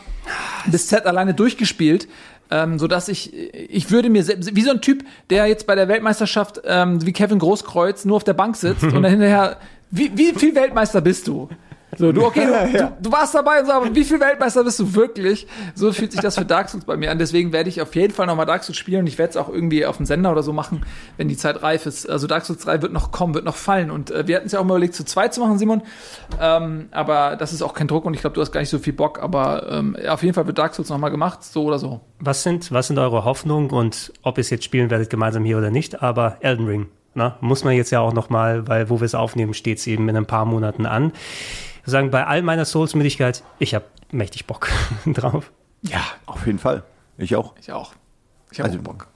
bis 0.65 0.88
Z 0.88 1.06
alleine 1.06 1.34
durchgespielt. 1.34 2.07
Ähm, 2.49 2.80
so 2.80 2.88
dass 2.88 3.10
ich, 3.10 3.34
ich 3.34 3.91
würde 3.91 4.10
mir 4.10 4.23
selbst, 4.23 4.56
wie 4.56 4.61
so 4.61 4.72
ein 4.72 4.80
Typ, 4.80 5.03
der 5.30 5.45
jetzt 5.48 5.68
bei 5.68 5.76
der 5.76 5.89
Weltmeisterschaft, 5.89 6.61
ähm, 6.64 7.06
wie 7.06 7.11
Kevin 7.11 7.39
Großkreuz, 7.39 8.06
nur 8.06 8.15
auf 8.15 8.23
der 8.23 8.34
Bank 8.34 8.56
sitzt 8.56 8.84
und 8.84 9.03
dann 9.03 9.11
hinterher, 9.11 9.57
wie, 9.91 10.18
wie 10.18 10.31
viel 10.34 10.56
Weltmeister 10.56 11.02
bist 11.02 11.27
du? 11.27 11.49
So, 11.97 12.11
du, 12.11 12.23
okay, 12.25 12.45
du, 12.45 12.77
du, 12.77 12.91
du 13.01 13.11
warst 13.11 13.33
dabei 13.33 13.59
und 13.61 13.65
so, 13.65 13.71
aber 13.71 13.95
wie 13.95 14.03
viel 14.03 14.19
Weltmeister 14.19 14.63
bist 14.63 14.79
du 14.79 14.93
wirklich? 14.93 15.47
So 15.73 15.91
fühlt 15.91 16.11
sich 16.11 16.21
das 16.21 16.37
für 16.37 16.45
Dark 16.45 16.69
Souls 16.69 16.85
bei 16.85 16.95
mir 16.95 17.09
an. 17.09 17.17
Deswegen 17.17 17.51
werde 17.51 17.69
ich 17.69 17.81
auf 17.81 17.95
jeden 17.95 18.13
Fall 18.13 18.27
nochmal 18.27 18.45
Dark 18.45 18.63
Souls 18.63 18.77
spielen 18.77 19.01
und 19.01 19.07
ich 19.07 19.17
werde 19.17 19.31
es 19.31 19.37
auch 19.37 19.49
irgendwie 19.49 19.85
auf 19.85 19.97
dem 19.97 20.05
Sender 20.05 20.31
oder 20.31 20.43
so 20.43 20.53
machen, 20.53 20.85
wenn 21.17 21.27
die 21.27 21.37
Zeit 21.37 21.63
reif 21.63 21.87
ist. 21.87 22.07
Also 22.07 22.27
Dark 22.27 22.45
Souls 22.45 22.59
3 22.59 22.83
wird 22.83 22.93
noch 22.93 23.11
kommen, 23.11 23.33
wird 23.33 23.45
noch 23.45 23.55
fallen. 23.55 23.89
Und 23.89 24.11
äh, 24.11 24.27
wir 24.27 24.35
hatten 24.35 24.45
es 24.45 24.51
ja 24.51 24.59
auch 24.59 24.63
mal 24.63 24.75
überlegt, 24.75 24.93
zu 24.93 25.05
zweit 25.05 25.33
zu 25.33 25.41
machen, 25.41 25.57
Simon. 25.57 25.81
Ähm, 26.39 26.89
aber 26.91 27.35
das 27.35 27.51
ist 27.51 27.63
auch 27.63 27.73
kein 27.73 27.87
Druck 27.87 28.05
und 28.05 28.13
ich 28.13 28.21
glaube, 28.21 28.35
du 28.35 28.41
hast 28.41 28.51
gar 28.51 28.59
nicht 28.59 28.69
so 28.69 28.77
viel 28.77 28.93
Bock. 28.93 29.21
Aber 29.21 29.67
ähm, 29.71 29.97
auf 30.07 30.21
jeden 30.21 30.35
Fall 30.35 30.45
wird 30.45 30.59
Dark 30.59 30.75
Souls 30.75 30.89
nochmal 30.89 31.09
gemacht, 31.11 31.43
so 31.43 31.63
oder 31.63 31.79
so. 31.79 32.01
Was 32.19 32.43
sind, 32.43 32.71
was 32.71 32.87
sind 32.87 32.99
eure 32.99 33.25
Hoffnungen 33.25 33.71
und 33.71 34.13
ob 34.21 34.37
ihr 34.37 34.41
es 34.41 34.51
jetzt 34.51 34.63
spielen 34.63 34.91
werdet 34.91 35.09
gemeinsam 35.09 35.43
hier 35.43 35.57
oder 35.57 35.71
nicht? 35.71 36.03
Aber 36.03 36.37
Elden 36.41 36.67
Ring, 36.67 36.87
ne? 37.15 37.35
muss 37.41 37.63
man 37.63 37.73
jetzt 37.73 37.89
ja 37.89 37.99
auch 37.99 38.13
noch 38.13 38.29
mal, 38.29 38.67
weil 38.67 38.89
wo 38.89 38.99
wir 38.99 39.05
es 39.05 39.15
aufnehmen, 39.15 39.53
steht 39.53 39.79
es 39.79 39.87
eben 39.87 40.07
in 40.09 40.15
ein 40.15 40.25
paar 40.25 40.45
Monaten 40.45 40.85
an. 40.85 41.11
Ich 41.88 41.93
würde 41.93 41.99
sagen, 42.01 42.11
bei 42.11 42.27
all 42.27 42.41
meiner 42.41 42.65
Souls-Müdigkeit, 42.65 43.45
ich 43.59 43.73
habe 43.73 43.85
mächtig 44.11 44.45
Bock 44.45 44.69
drauf. 45.05 45.53
Ja, 45.84 46.01
auf 46.26 46.45
jeden 46.45 46.59
Fall. 46.59 46.84
Ich 47.18 47.34
auch. 47.34 47.53
Ich 47.61 47.72
auch. 47.72 47.93
Ich 48.51 48.59
habe 48.59 48.68
Also, 48.68 48.80
auch 48.80 48.84
Bock. 48.84 49.07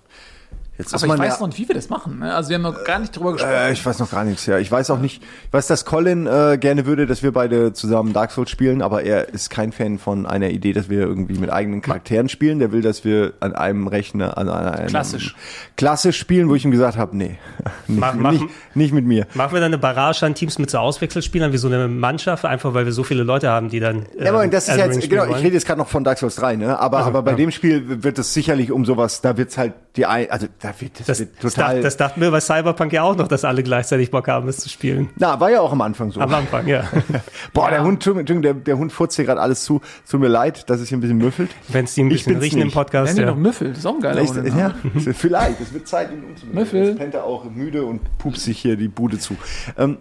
Jetzt 0.82 1.04
Aber 1.04 1.14
ich 1.16 1.20
weiß 1.20 1.40
noch 1.40 1.48
nicht, 1.48 1.60
wie 1.60 1.68
wir 1.68 1.76
das 1.76 1.90
machen. 1.90 2.20
Ne? 2.20 2.34
Also 2.34 2.50
wir 2.50 2.56
haben 2.56 2.64
noch 2.64 2.84
gar 2.84 3.00
nicht 3.00 3.16
drüber 3.16 3.34
gesprochen. 3.34 3.54
Äh, 3.54 3.72
ich 3.74 3.86
weiß 3.86 4.00
noch 4.00 4.10
gar 4.12 4.24
nichts, 4.24 4.46
ja. 4.46 4.58
Ich 4.58 4.72
weiß 4.72 4.90
auch 4.92 5.00
nicht, 5.00 5.22
ich 5.48 5.54
weiß, 5.54 5.68
dass 5.68 5.86
Colin 5.86 6.28
äh, 6.28 6.58
gerne 6.60 6.86
würde, 6.86 7.06
dass 7.08 7.24
wir 7.24 7.32
beide 7.32 7.74
zusammen 7.74 8.14
Dark 8.14 8.32
Souls 8.32 8.50
spielen, 8.50 8.82
aber 8.82 9.04
er 9.04 9.30
ist 9.34 9.50
kein 9.50 9.72
Fan 9.72 10.00
von 10.00 10.26
einer 10.26 10.50
Idee, 10.50 10.74
dass 10.74 10.90
wir 10.90 11.00
irgendwie 11.02 11.38
mit 11.38 11.52
eigenen 11.52 11.82
Charakteren 11.82 12.30
spielen. 12.30 12.60
Der 12.60 12.72
will, 12.72 12.82
dass 12.82 13.04
wir 13.06 13.34
an 13.40 13.54
einem 13.54 13.88
Rechner, 13.88 14.38
an 14.38 14.50
einem 14.50 14.88
Klassisch. 14.88 15.36
klassisch 15.78 16.18
spielen, 16.18 16.50
wo 16.50 16.56
ich 16.56 16.66
ihm 16.66 16.72
gesagt 16.72 16.98
habe, 16.98 17.16
nee, 17.16 17.38
nicht, 17.88 18.00
Mach- 18.00 18.14
mach- 18.16 18.32
nicht, 18.32 18.46
nicht 18.76 18.94
mit 18.94 19.06
mir. 19.06 19.28
Machen 19.34 19.54
wir 19.54 19.60
dann 19.60 19.68
eine 19.74 19.78
Barrage 19.78 20.26
an 20.26 20.36
Teams 20.36 20.58
mit 20.60 20.70
so 20.70 20.78
Auswechselspielern 20.80 21.54
wie 21.54 21.58
so 21.58 21.68
eine 21.68 21.88
Mannschaft, 21.88 22.46
einfach 22.46 22.74
weil 22.74 22.86
wir 22.86 22.92
so 22.92 23.04
viele 23.04 23.24
Leute 23.24 23.50
haben, 23.50 23.70
die 23.70 23.80
dann. 23.80 24.06
Ja, 24.18 24.32
aber 24.34 24.48
das 24.48 24.68
ist 24.68 24.78
ja 24.78 24.86
jetzt, 24.86 25.10
genau, 25.10 25.26
ich 25.26 25.38
rede 25.44 25.54
jetzt 25.54 25.66
gerade 25.66 25.80
noch 25.80 25.88
von 25.88 26.04
Dark 26.04 26.18
Souls 26.18 26.36
3, 26.36 26.56
ne? 26.56 26.80
Aber, 26.80 26.98
Also, 26.98 27.10
aber 27.10 27.22
bei 27.24 27.32
ja. 27.32 27.38
dem 27.38 27.52
Spiel 27.52 28.04
wird 28.04 28.18
es 28.20 28.34
sicherlich 28.34 28.72
um 28.72 28.86
sowas, 28.86 29.22
da 29.22 29.38
wird's 29.38 29.58
halt 29.58 29.74
Die 29.96 30.06
ein, 30.06 30.30
also 30.32 30.48
da 30.62 30.71
wird, 30.80 31.00
das, 31.00 31.08
Das, 31.08 31.20
wird 31.20 31.30
das, 31.42 31.54
total. 31.56 31.76
dacht, 31.76 31.86
das 31.86 31.98
dachten 31.98 32.22
wir 32.22 32.32
bei 32.32 32.40
Cyberpunk 32.40 32.94
ja 32.94 33.04
auch 33.04 33.16
noch, 33.16 33.28
dass 33.28 33.44
alle 33.44 33.64
gleichzeitig 33.64 34.12
Bock 34.12 34.28
haben, 34.28 34.48
es 34.48 34.58
zu 34.58 34.70
spielen. 34.70 35.10
na, 35.18 35.40
war 35.40 35.52
ja 35.52 35.60
auch 35.62 35.72
am 35.72 35.82
Anfang 35.82 36.12
so. 36.12 36.22
Am 36.22 36.34
Anfang, 36.34 36.68
ja. 36.68 36.84
Boah, 37.54 37.70
der 37.70 37.84
Hund, 37.84 38.06
der, 38.06 38.54
der 38.54 38.78
Hund 38.78 38.92
furzt 38.94 39.16
hier 39.16 39.26
gerade 39.26 39.42
alles 39.42 39.64
zu. 39.66 39.82
Tut 40.10 40.20
mir 40.20 40.28
leid, 40.28 40.70
dass 40.70 40.80
es 40.80 40.90
hier 40.90 40.98
ein 40.98 41.02
bisschen 41.02 41.18
müffelt. 41.18 41.50
Wenn 41.68 41.86
es 41.86 41.96
die 41.96 42.04
ein 42.04 42.08
Ich 42.12 42.24
bisschen 42.26 42.38
riechen 42.40 42.60
im 42.62 42.68
nicht. 42.68 42.74
Podcast. 42.76 43.08
Nennen 43.16 43.18
die 43.18 43.22
Ja. 43.24 43.30
noch 43.32 43.38
Müffel, 43.38 43.70
das 43.70 43.80
ist 43.80 43.86
auch 43.86 43.96
ein 43.96 44.02
geiler 44.02 44.26
Vielleicht, 44.26 44.54
Hund. 44.54 45.06
ja, 45.06 45.14
vielleicht, 45.14 45.60
es 45.62 45.74
wird 45.74 45.88
Zeit, 45.88 46.12
ihn 46.12 46.24
umzunehmen. 46.24 46.60
Müffel. 46.60 46.86
Jetzt 46.86 46.98
pennt 46.98 47.14
er 47.16 47.24
auch 47.26 47.44
müde 47.46 47.84
und 47.84 48.02
pupst 48.18 48.44
sich 48.44 48.60
hier 48.60 48.78
die 48.78 48.88
Bude 48.88 49.18
zu. 49.20 49.36
Ähm, 49.78 49.98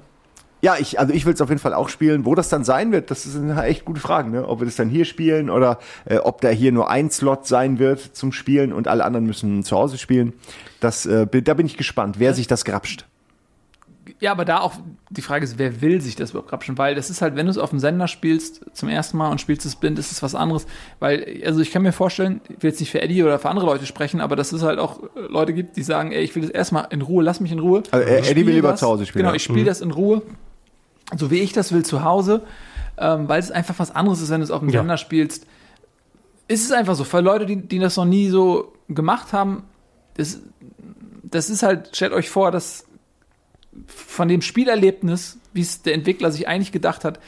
ja, 0.63 0.77
ich, 0.79 0.99
also 0.99 1.13
ich 1.13 1.25
will 1.27 1.35
es 1.35 1.41
auf 1.41 1.49
jeden 1.49 1.61
Fall 1.61 1.75
auch 1.75 1.89
spielen. 1.89 2.25
Wo 2.25 2.35
das 2.35 2.49
dann 2.49 2.65
sein 2.65 2.93
wird, 2.93 3.11
das 3.11 3.23
sind 3.23 3.57
echt 3.59 3.85
gute 3.85 4.01
Fragen, 4.01 4.31
ne? 4.31 4.47
Ob 4.47 4.61
wir 4.61 4.67
das 4.67 4.77
dann 4.77 4.89
hier 4.89 5.05
spielen 5.05 5.51
oder 5.51 5.79
äh, 6.05 6.19
ob 6.19 6.41
da 6.41 6.49
hier 6.49 6.73
nur 6.73 6.91
ein 6.91 7.11
Slot 7.11 7.47
sein 7.47 7.79
wird 7.79 8.01
zum 8.01 8.33
Spielen 8.33 8.73
und 8.73 8.89
alle 8.89 9.05
anderen 9.05 9.27
müssen 9.27 9.63
zu 9.63 9.77
Hause 9.77 9.99
spielen. 9.99 10.35
Das, 10.81 11.07
äh, 11.07 11.27
da 11.27 11.55
bin 11.55 11.67
ich 11.67 11.77
gespannt, 11.77 12.19
wer 12.19 12.35
sich 12.35 12.47
das 12.47 12.65
grapscht. 12.65 13.07
Ja, 14.19 14.33
aber 14.33 14.45
da 14.45 14.61
auch 14.61 14.75
die 15.09 15.23
Frage 15.23 15.45
ist, 15.45 15.59
wer 15.59 15.81
will 15.81 16.01
sich 16.01 16.17
das 16.17 16.31
überhaupt 16.31 16.51
grapschen? 16.51 16.77
Weil 16.77 16.95
das 16.95 17.11
ist 17.11 17.23
halt, 17.23 17.37
wenn 17.37 17.47
du 17.47 17.51
es 17.51 17.59
auf 17.59 17.71
dem 17.71 17.79
Sender 17.79 18.09
spielst 18.09 18.65
zum 18.73 18.89
ersten 18.89 19.17
Mal 19.17 19.31
und 19.31 19.41
spielst 19.41 19.65
es 19.65 19.77
blind, 19.77 19.99
ist 19.99 20.11
es 20.13 20.23
was 20.23 20.35
anderes. 20.35 20.67
Weil, 20.99 21.43
also 21.47 21.61
ich 21.61 21.71
kann 21.71 21.83
mir 21.83 21.93
vorstellen, 21.93 22.41
ich 22.49 22.63
will 22.63 22.71
jetzt 22.71 22.81
nicht 22.81 22.91
für 22.91 23.01
Eddie 23.01 23.23
oder 23.23 23.39
für 23.39 23.49
andere 23.49 23.67
Leute 23.67 23.87
sprechen, 23.87 24.21
aber 24.21 24.37
dass 24.37 24.53
es 24.53 24.63
halt 24.63 24.79
auch 24.79 25.03
äh, 25.03 25.21
Leute 25.29 25.55
gibt, 25.55 25.77
die 25.77 25.83
sagen, 25.83 26.13
ey, 26.13 26.23
ich 26.23 26.35
will 26.35 26.43
das 26.43 26.51
erstmal 26.51 26.89
in 26.91 27.03
Ruhe, 27.03 27.23
lass 27.23 27.41
mich 27.41 27.53
in 27.53 27.61
Ruhe. 27.61 27.83
Also, 27.91 28.07
äh, 28.07 28.31
Eddie 28.31 28.47
will 28.47 28.55
lieber 28.55 28.73
das. 28.73 28.81
zu 28.81 28.87
Hause 28.87 29.07
spielen, 29.07 29.25
Genau, 29.25 29.35
ich 29.35 29.43
spiele 29.43 29.65
das 29.65 29.81
in 29.81 29.91
Ruhe, 29.91 30.23
so 31.17 31.31
wie 31.31 31.41
ich 31.41 31.53
das 31.53 31.73
will, 31.73 31.85
zu 31.85 32.05
Hause, 32.05 32.43
ähm, 32.99 33.29
weil 33.29 33.41
es 33.41 33.51
einfach 33.51 33.79
was 33.79 33.95
anderes 33.95 34.21
ist, 34.21 34.31
wenn 34.31 34.41
du 34.41 34.45
es 34.45 34.51
auf 34.51 34.61
dem 34.61 34.69
Ja. 34.69 34.81
Sender 34.81 34.97
spielst. 34.97 35.47
Ist 36.49 36.65
es 36.65 36.73
einfach 36.73 36.95
so. 36.95 37.05
Für 37.05 37.21
Leute, 37.21 37.47
die, 37.47 37.57
die 37.57 37.79
das 37.79 37.97
noch 37.97 38.05
nie 38.05 38.29
so 38.29 38.73
gemacht 38.89 39.33
haben, 39.33 39.65
das, 40.15 40.41
das 41.23 41.49
ist 41.49 41.63
halt, 41.63 41.95
stellt 41.95 42.13
euch 42.13 42.29
vor, 42.29 42.51
dass 42.51 42.87
von 43.87 44.29
dem 44.29 44.43
Spielerlebnis, 44.43 45.39
wie 45.53 45.61
es 45.61 45.83
der 45.83 45.95
Entwickler 45.95 46.33
sich 46.33 46.49
eigentlich 46.49 46.73
gedacht 46.73 47.05
hat, 47.05 47.21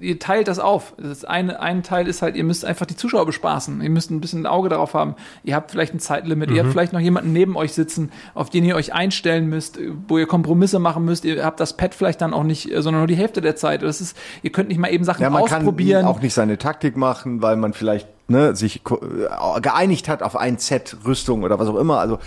ihr 0.00 0.18
teilt 0.18 0.48
das 0.48 0.58
auf. 0.58 0.94
Das 0.98 1.24
eine, 1.24 1.60
ein 1.60 1.82
Teil 1.82 2.08
ist 2.08 2.22
halt, 2.22 2.36
ihr 2.36 2.44
müsst 2.44 2.64
einfach 2.64 2.86
die 2.86 2.96
Zuschauer 2.96 3.26
bespaßen. 3.26 3.80
Ihr 3.80 3.90
müsst 3.90 4.10
ein 4.10 4.20
bisschen 4.20 4.42
ein 4.42 4.46
Auge 4.46 4.68
darauf 4.68 4.94
haben. 4.94 5.14
Ihr 5.44 5.54
habt 5.54 5.70
vielleicht 5.70 5.94
ein 5.94 6.00
Zeitlimit. 6.00 6.50
Ihr 6.50 6.62
habt 6.62 6.72
vielleicht 6.72 6.92
noch 6.92 7.00
jemanden 7.00 7.32
neben 7.32 7.56
euch 7.56 7.72
sitzen, 7.72 8.10
auf 8.34 8.50
den 8.50 8.64
ihr 8.64 8.76
euch 8.76 8.92
einstellen 8.92 9.48
müsst, 9.48 9.78
wo 10.08 10.18
ihr 10.18 10.26
Kompromisse 10.26 10.78
machen 10.78 11.04
müsst. 11.04 11.24
Ihr 11.24 11.44
habt 11.44 11.60
das 11.60 11.76
Pad 11.76 11.94
vielleicht 11.94 12.20
dann 12.20 12.34
auch 12.34 12.44
nicht, 12.44 12.70
äh, 12.70 12.82
sondern 12.82 13.02
nur 13.02 13.08
die 13.08 13.16
Hälfte 13.16 13.40
der 13.40 13.56
Zeit. 13.56 13.82
Das 13.82 14.00
ist, 14.00 14.16
ihr 14.42 14.50
könnt 14.50 14.68
nicht 14.68 14.78
mal 14.78 14.92
eben 14.92 15.04
Sachen 15.04 15.22
Ja, 15.22 15.30
man 15.30 15.44
kann 15.44 15.62
ausprobieren. 15.62 16.04
auch 16.06 16.20
nicht 16.20 16.34
seine 16.34 16.58
Taktik 16.58 16.96
machen, 16.96 17.42
weil 17.42 17.56
man 17.56 17.72
vielleicht 17.72 18.08
ne, 18.28 18.54
sich 18.56 18.82
äh, 18.90 19.60
geeinigt 19.60 20.08
hat 20.08 20.22
auf 20.22 20.36
ein 20.36 20.58
Set 20.58 20.96
Rüstung 21.04 21.42
oder 21.42 21.58
was 21.58 21.68
auch 21.68 21.76
immer. 21.76 21.98
Also 21.98 22.18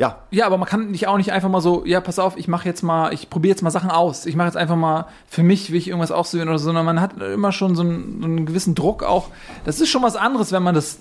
ja, 0.00 0.16
Ja, 0.30 0.46
aber 0.46 0.56
man 0.56 0.66
kann 0.66 0.90
nicht 0.90 1.08
auch 1.08 1.18
nicht 1.18 1.30
einfach 1.30 1.50
mal 1.50 1.60
so, 1.60 1.84
ja, 1.84 2.00
pass 2.00 2.18
auf, 2.18 2.38
ich 2.38 2.48
mache 2.48 2.66
jetzt 2.66 2.80
mal, 2.80 3.12
ich 3.12 3.28
probiere 3.28 3.50
jetzt 3.50 3.60
mal 3.60 3.70
Sachen 3.70 3.90
aus. 3.90 4.24
Ich 4.24 4.34
mache 4.34 4.46
jetzt 4.46 4.56
einfach 4.56 4.76
mal, 4.76 5.08
für 5.26 5.42
mich 5.42 5.70
will 5.70 5.76
ich 5.76 5.88
irgendwas 5.88 6.10
ausprobieren 6.10 6.48
oder 6.48 6.58
so, 6.58 6.64
sondern 6.64 6.86
man 6.86 7.02
hat 7.02 7.20
immer 7.20 7.52
schon 7.52 7.76
so 7.76 7.82
einen, 7.82 8.18
so 8.18 8.24
einen 8.26 8.46
gewissen 8.46 8.74
Druck 8.74 9.02
auch. 9.02 9.28
Das 9.66 9.78
ist 9.78 9.90
schon 9.90 10.02
was 10.02 10.16
anderes, 10.16 10.52
wenn 10.52 10.62
man 10.62 10.74
das 10.74 11.00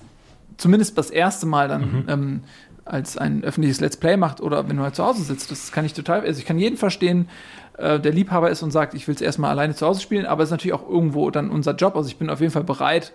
zumindest 0.57 0.97
das 0.97 1.11
erste 1.11 1.45
Mal 1.45 1.69
dann 1.69 2.03
ähm, 2.09 2.43
als 2.83 3.17
ein 3.17 3.41
öffentliches 3.45 3.79
Let's 3.79 3.95
Play 3.95 4.17
macht 4.17 4.41
oder 4.41 4.67
wenn 4.67 4.75
du 4.75 4.83
halt 4.83 4.95
zu 4.97 5.05
Hause 5.05 5.23
sitzt. 5.23 5.49
Das 5.49 5.71
kann 5.71 5.85
ich 5.85 5.93
total, 5.93 6.19
also 6.25 6.37
ich 6.37 6.45
kann 6.45 6.59
jeden 6.59 6.75
verstehen, 6.75 7.29
äh, 7.77 8.01
der 8.01 8.11
Liebhaber 8.11 8.49
ist 8.49 8.63
und 8.63 8.71
sagt, 8.71 8.95
ich 8.95 9.07
will 9.07 9.15
es 9.15 9.21
erstmal 9.21 9.51
alleine 9.51 9.75
zu 9.75 9.87
Hause 9.87 10.01
spielen, 10.01 10.25
aber 10.25 10.43
es 10.43 10.49
ist 10.49 10.51
natürlich 10.51 10.73
auch 10.73 10.89
irgendwo 10.89 11.31
dann 11.31 11.49
unser 11.49 11.73
Job. 11.73 11.95
Also 11.95 12.09
ich 12.09 12.17
bin 12.17 12.29
auf 12.29 12.41
jeden 12.41 12.51
Fall 12.51 12.65
bereit, 12.65 13.13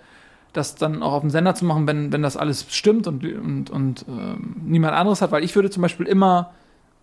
das 0.54 0.74
dann 0.76 1.02
auch 1.02 1.12
auf 1.12 1.20
dem 1.20 1.30
Sender 1.30 1.54
zu 1.54 1.64
machen, 1.66 1.86
wenn, 1.86 2.12
wenn 2.12 2.22
das 2.22 2.36
alles 2.36 2.66
stimmt 2.70 3.06
und, 3.06 3.24
und, 3.24 3.70
und 3.70 4.06
ähm, 4.08 4.56
niemand 4.64 4.94
anderes 4.94 5.20
hat, 5.20 5.30
weil 5.32 5.44
ich 5.44 5.54
würde 5.54 5.68
zum 5.68 5.82
Beispiel 5.82 6.06
immer 6.06 6.52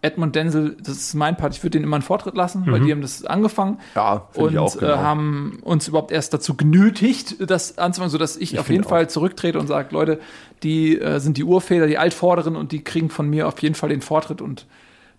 Edmund 0.03 0.36
Denzel, 0.36 0.78
das 0.82 0.98
ist 0.98 1.14
mein 1.14 1.38
Part, 1.38 1.56
ich 1.56 1.61
würde 1.61 1.78
den 1.78 1.84
immer 1.84 1.98
einen 1.98 2.02
Vortritt 2.02 2.36
lassen, 2.36 2.64
weil 2.65 2.80
die 2.80 2.91
haben 2.91 3.02
das 3.02 3.23
angefangen 3.23 3.78
Ja, 3.94 4.28
und 4.34 4.53
ich 4.53 4.57
auch, 4.57 4.76
genau. 4.76 4.94
äh, 4.94 4.98
haben 4.98 5.60
uns 5.61 5.88
überhaupt 5.88 6.11
erst 6.11 6.34
dazu 6.34 6.56
genötigt, 6.57 7.36
das 7.52 7.78
anzufangen, 7.78 8.10
sodass 8.10 8.36
ich, 8.36 8.57
auf 8.57 8.65
finde 8.65 8.78
jeden 8.78 8.86
auch. 8.86 8.90
Fall 8.90 9.10
zurücktrete 9.11 9.60
und 9.60 9.68
sage, 9.68 9.90
Leute, 9.91 10.19
die 10.64 10.99
äh, 10.99 11.19
sind 11.19 11.38
die 11.38 11.44
Urväter, 11.44 11.86
die 11.86 11.99
Altvorderen 11.99 12.56
und 12.56 12.72
die 12.72 12.84
kriegen 12.84 13.11
von 13.11 13.30
mir 13.30 13.48
auf 13.48 13.61
jeden 13.61 13.76
Fall 13.76 13.90
den 13.90 14.02
Vortritt 14.02 14.41
und 14.41 14.65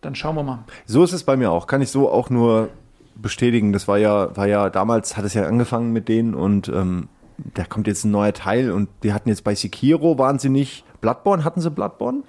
dann 0.00 0.16
schauen 0.16 0.34
wir 0.34 0.42
mal. 0.42 0.64
So 0.86 1.04
ist 1.04 1.12
es 1.12 1.22
bei 1.22 1.36
mir 1.36 1.52
auch. 1.52 1.68
Kann 1.68 1.80
ich 1.80 1.90
so 1.90 2.10
auch 2.10 2.28
nur 2.28 2.70
bestätigen. 3.14 3.72
Das 3.72 3.86
war 3.86 3.98
ja, 3.98 4.36
war 4.36 4.48
ja 4.48 4.68
damals 4.68 5.16
hat 5.16 5.24
es 5.24 5.34
ja 5.34 5.44
angefangen 5.44 5.92
mit 5.92 6.08
denen 6.08 6.34
und 6.34 6.66
ähm, 6.68 7.08
da 7.54 7.64
kommt 7.64 7.86
jetzt 7.86 8.04
ein 8.04 8.10
neuer 8.10 8.32
Teil 8.32 8.70
und 8.70 8.88
die 9.02 9.12
hatten 9.12 9.28
jetzt 9.28 9.44
bei 9.44 9.54
Sekiro 9.54 10.18
waren 10.18 10.38
sie 10.38 10.48
nicht. 10.48 10.84
Bloodborne 11.00 11.44
hatten 11.44 11.60
sie 11.60 11.70
Bloodborne? 11.70 12.22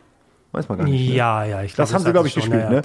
Weiß 0.51 0.69
man 0.69 0.77
gar 0.77 0.85
nicht. 0.85 1.09
ne? 1.09 1.15
Ja, 1.15 1.43
ja, 1.45 1.63
ich 1.63 1.73
glaube, 1.73 1.87
Das 1.87 1.93
haben 1.95 2.03
sie, 2.05 2.11
glaube 2.11 2.27
ich, 2.27 2.35
gespielt, 2.35 2.69
ne? 2.69 2.81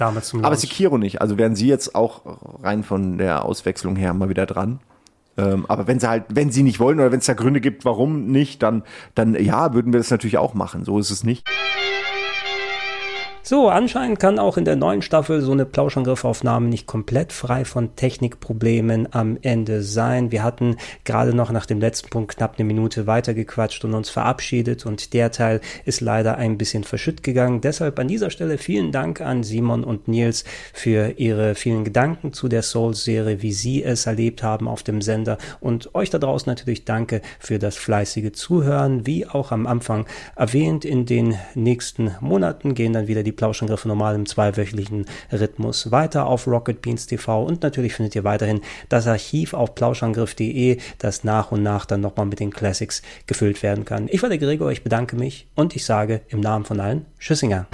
Aber. 0.46 0.56
Sekiro 0.56 0.96
nicht. 0.96 1.20
Also 1.20 1.36
wären 1.36 1.55
sie 1.55 1.68
jetzt 1.68 1.94
auch 1.94 2.22
rein 2.62 2.82
von 2.82 3.18
der 3.18 3.44
Auswechslung 3.44 3.94
her 3.96 4.14
mal 4.14 4.28
wieder 4.30 4.46
dran. 4.46 4.80
Ähm, 5.36 5.66
aber 5.68 5.86
wenn 5.86 6.00
sie 6.00 6.09
halt, 6.09 6.24
wenn 6.28 6.50
sie 6.50 6.62
nicht 6.62 6.80
wollen 6.80 6.98
oder 6.98 7.12
wenn 7.12 7.20
es 7.20 7.26
da 7.26 7.34
Gründe 7.34 7.60
gibt, 7.60 7.84
warum 7.84 8.26
nicht, 8.26 8.62
dann, 8.62 8.82
dann 9.14 9.34
ja, 9.34 9.72
würden 9.74 9.92
wir 9.92 10.00
das 10.00 10.10
natürlich 10.10 10.38
auch 10.38 10.55
machen. 10.55 10.84
So 10.84 10.98
ist 10.98 11.10
es 11.10 11.24
nicht. 11.24 11.46
So, 13.50 13.70
anscheinend 13.70 14.20
kann 14.20 14.38
auch 14.38 14.58
in 14.58 14.66
der 14.66 14.76
neuen 14.76 15.00
Staffel 15.00 15.40
so 15.40 15.52
eine 15.52 15.64
Plauschangriffaufnahme 15.64 16.68
nicht 16.68 16.86
komplett 16.86 17.32
frei 17.32 17.64
von 17.64 17.96
Technikproblemen 17.96 19.14
am 19.14 19.38
Ende 19.40 19.82
sein. 19.82 20.30
Wir 20.30 20.42
hatten 20.42 20.76
gerade 21.04 21.32
noch 21.32 21.50
nach 21.50 21.64
dem 21.64 21.80
letzten 21.80 22.10
Punkt 22.10 22.36
knapp 22.36 22.56
eine 22.58 22.66
Minute 22.66 23.06
weitergequatscht 23.06 23.86
und 23.86 23.94
uns 23.94 24.10
verabschiedet 24.10 24.84
und 24.84 25.14
der 25.14 25.32
Teil 25.32 25.62
ist 25.86 26.02
leider 26.02 26.36
ein 26.36 26.58
bisschen 26.58 26.84
verschütt 26.84 27.22
gegangen. 27.22 27.62
Deshalb 27.62 27.98
an 27.98 28.08
dieser 28.08 28.28
Stelle 28.28 28.58
vielen 28.58 28.92
Dank 28.92 29.22
an 29.22 29.42
Simon 29.42 29.82
und 29.82 30.08
Nils 30.08 30.44
für 30.74 31.18
ihre 31.18 31.54
vielen 31.54 31.84
Gedanken 31.84 32.34
zu 32.34 32.48
der 32.48 32.60
Souls-Serie, 32.60 33.40
wie 33.40 33.52
sie 33.52 33.82
es 33.82 34.04
erlebt 34.04 34.42
haben 34.42 34.68
auf 34.68 34.82
dem 34.82 35.00
Sender 35.00 35.38
und 35.60 35.94
euch 35.94 36.10
da 36.10 36.18
draußen 36.18 36.50
natürlich 36.50 36.84
danke 36.84 37.22
für 37.38 37.58
das 37.58 37.76
fleißige 37.76 38.32
Zuhören. 38.32 39.06
Wie 39.06 39.26
auch 39.26 39.52
am 39.52 39.66
Anfang 39.66 40.04
erwähnt, 40.36 40.84
in 40.84 41.06
den 41.06 41.34
nächsten 41.54 42.14
Monaten 42.20 42.74
gehen 42.74 42.92
dann 42.92 43.08
wieder 43.08 43.22
die 43.22 43.38
Plauschangriffe 43.39 43.89
normal 43.89 44.15
im 44.15 44.27
zweiwöchentlichen 44.27 45.06
Rhythmus 45.32 45.90
weiter 45.90 46.27
auf 46.27 46.47
Rocket 46.47 46.82
Beans 46.82 47.06
TV 47.06 47.44
und 47.44 47.62
natürlich 47.62 47.94
findet 47.94 48.15
ihr 48.15 48.24
weiterhin 48.24 48.60
das 48.90 49.06
Archiv 49.06 49.55
auf 49.55 49.74
plauschangriff.de, 49.74 50.78
das 50.98 51.24
nach 51.24 51.51
und 51.52 51.62
nach 51.62 51.86
dann 51.86 52.02
nochmal 52.02 52.27
mit 52.27 52.40
den 52.40 52.51
Classics 52.51 53.01
gefüllt 53.27 53.62
werden 53.62 53.86
kann. 53.86 54.09
Ich 54.10 54.23
war 54.23 54.28
der 54.28 54.39
Gregor, 54.39 54.70
ich 54.70 54.85
bedanke 54.85 55.16
mich 55.16 55.47
und 55.55 55.74
ich 55.74 55.86
sage 55.86 56.20
im 56.28 56.40
Namen 56.40 56.66
von 56.66 56.81
allen 56.81 57.06
Tschüssinger. 57.19 57.66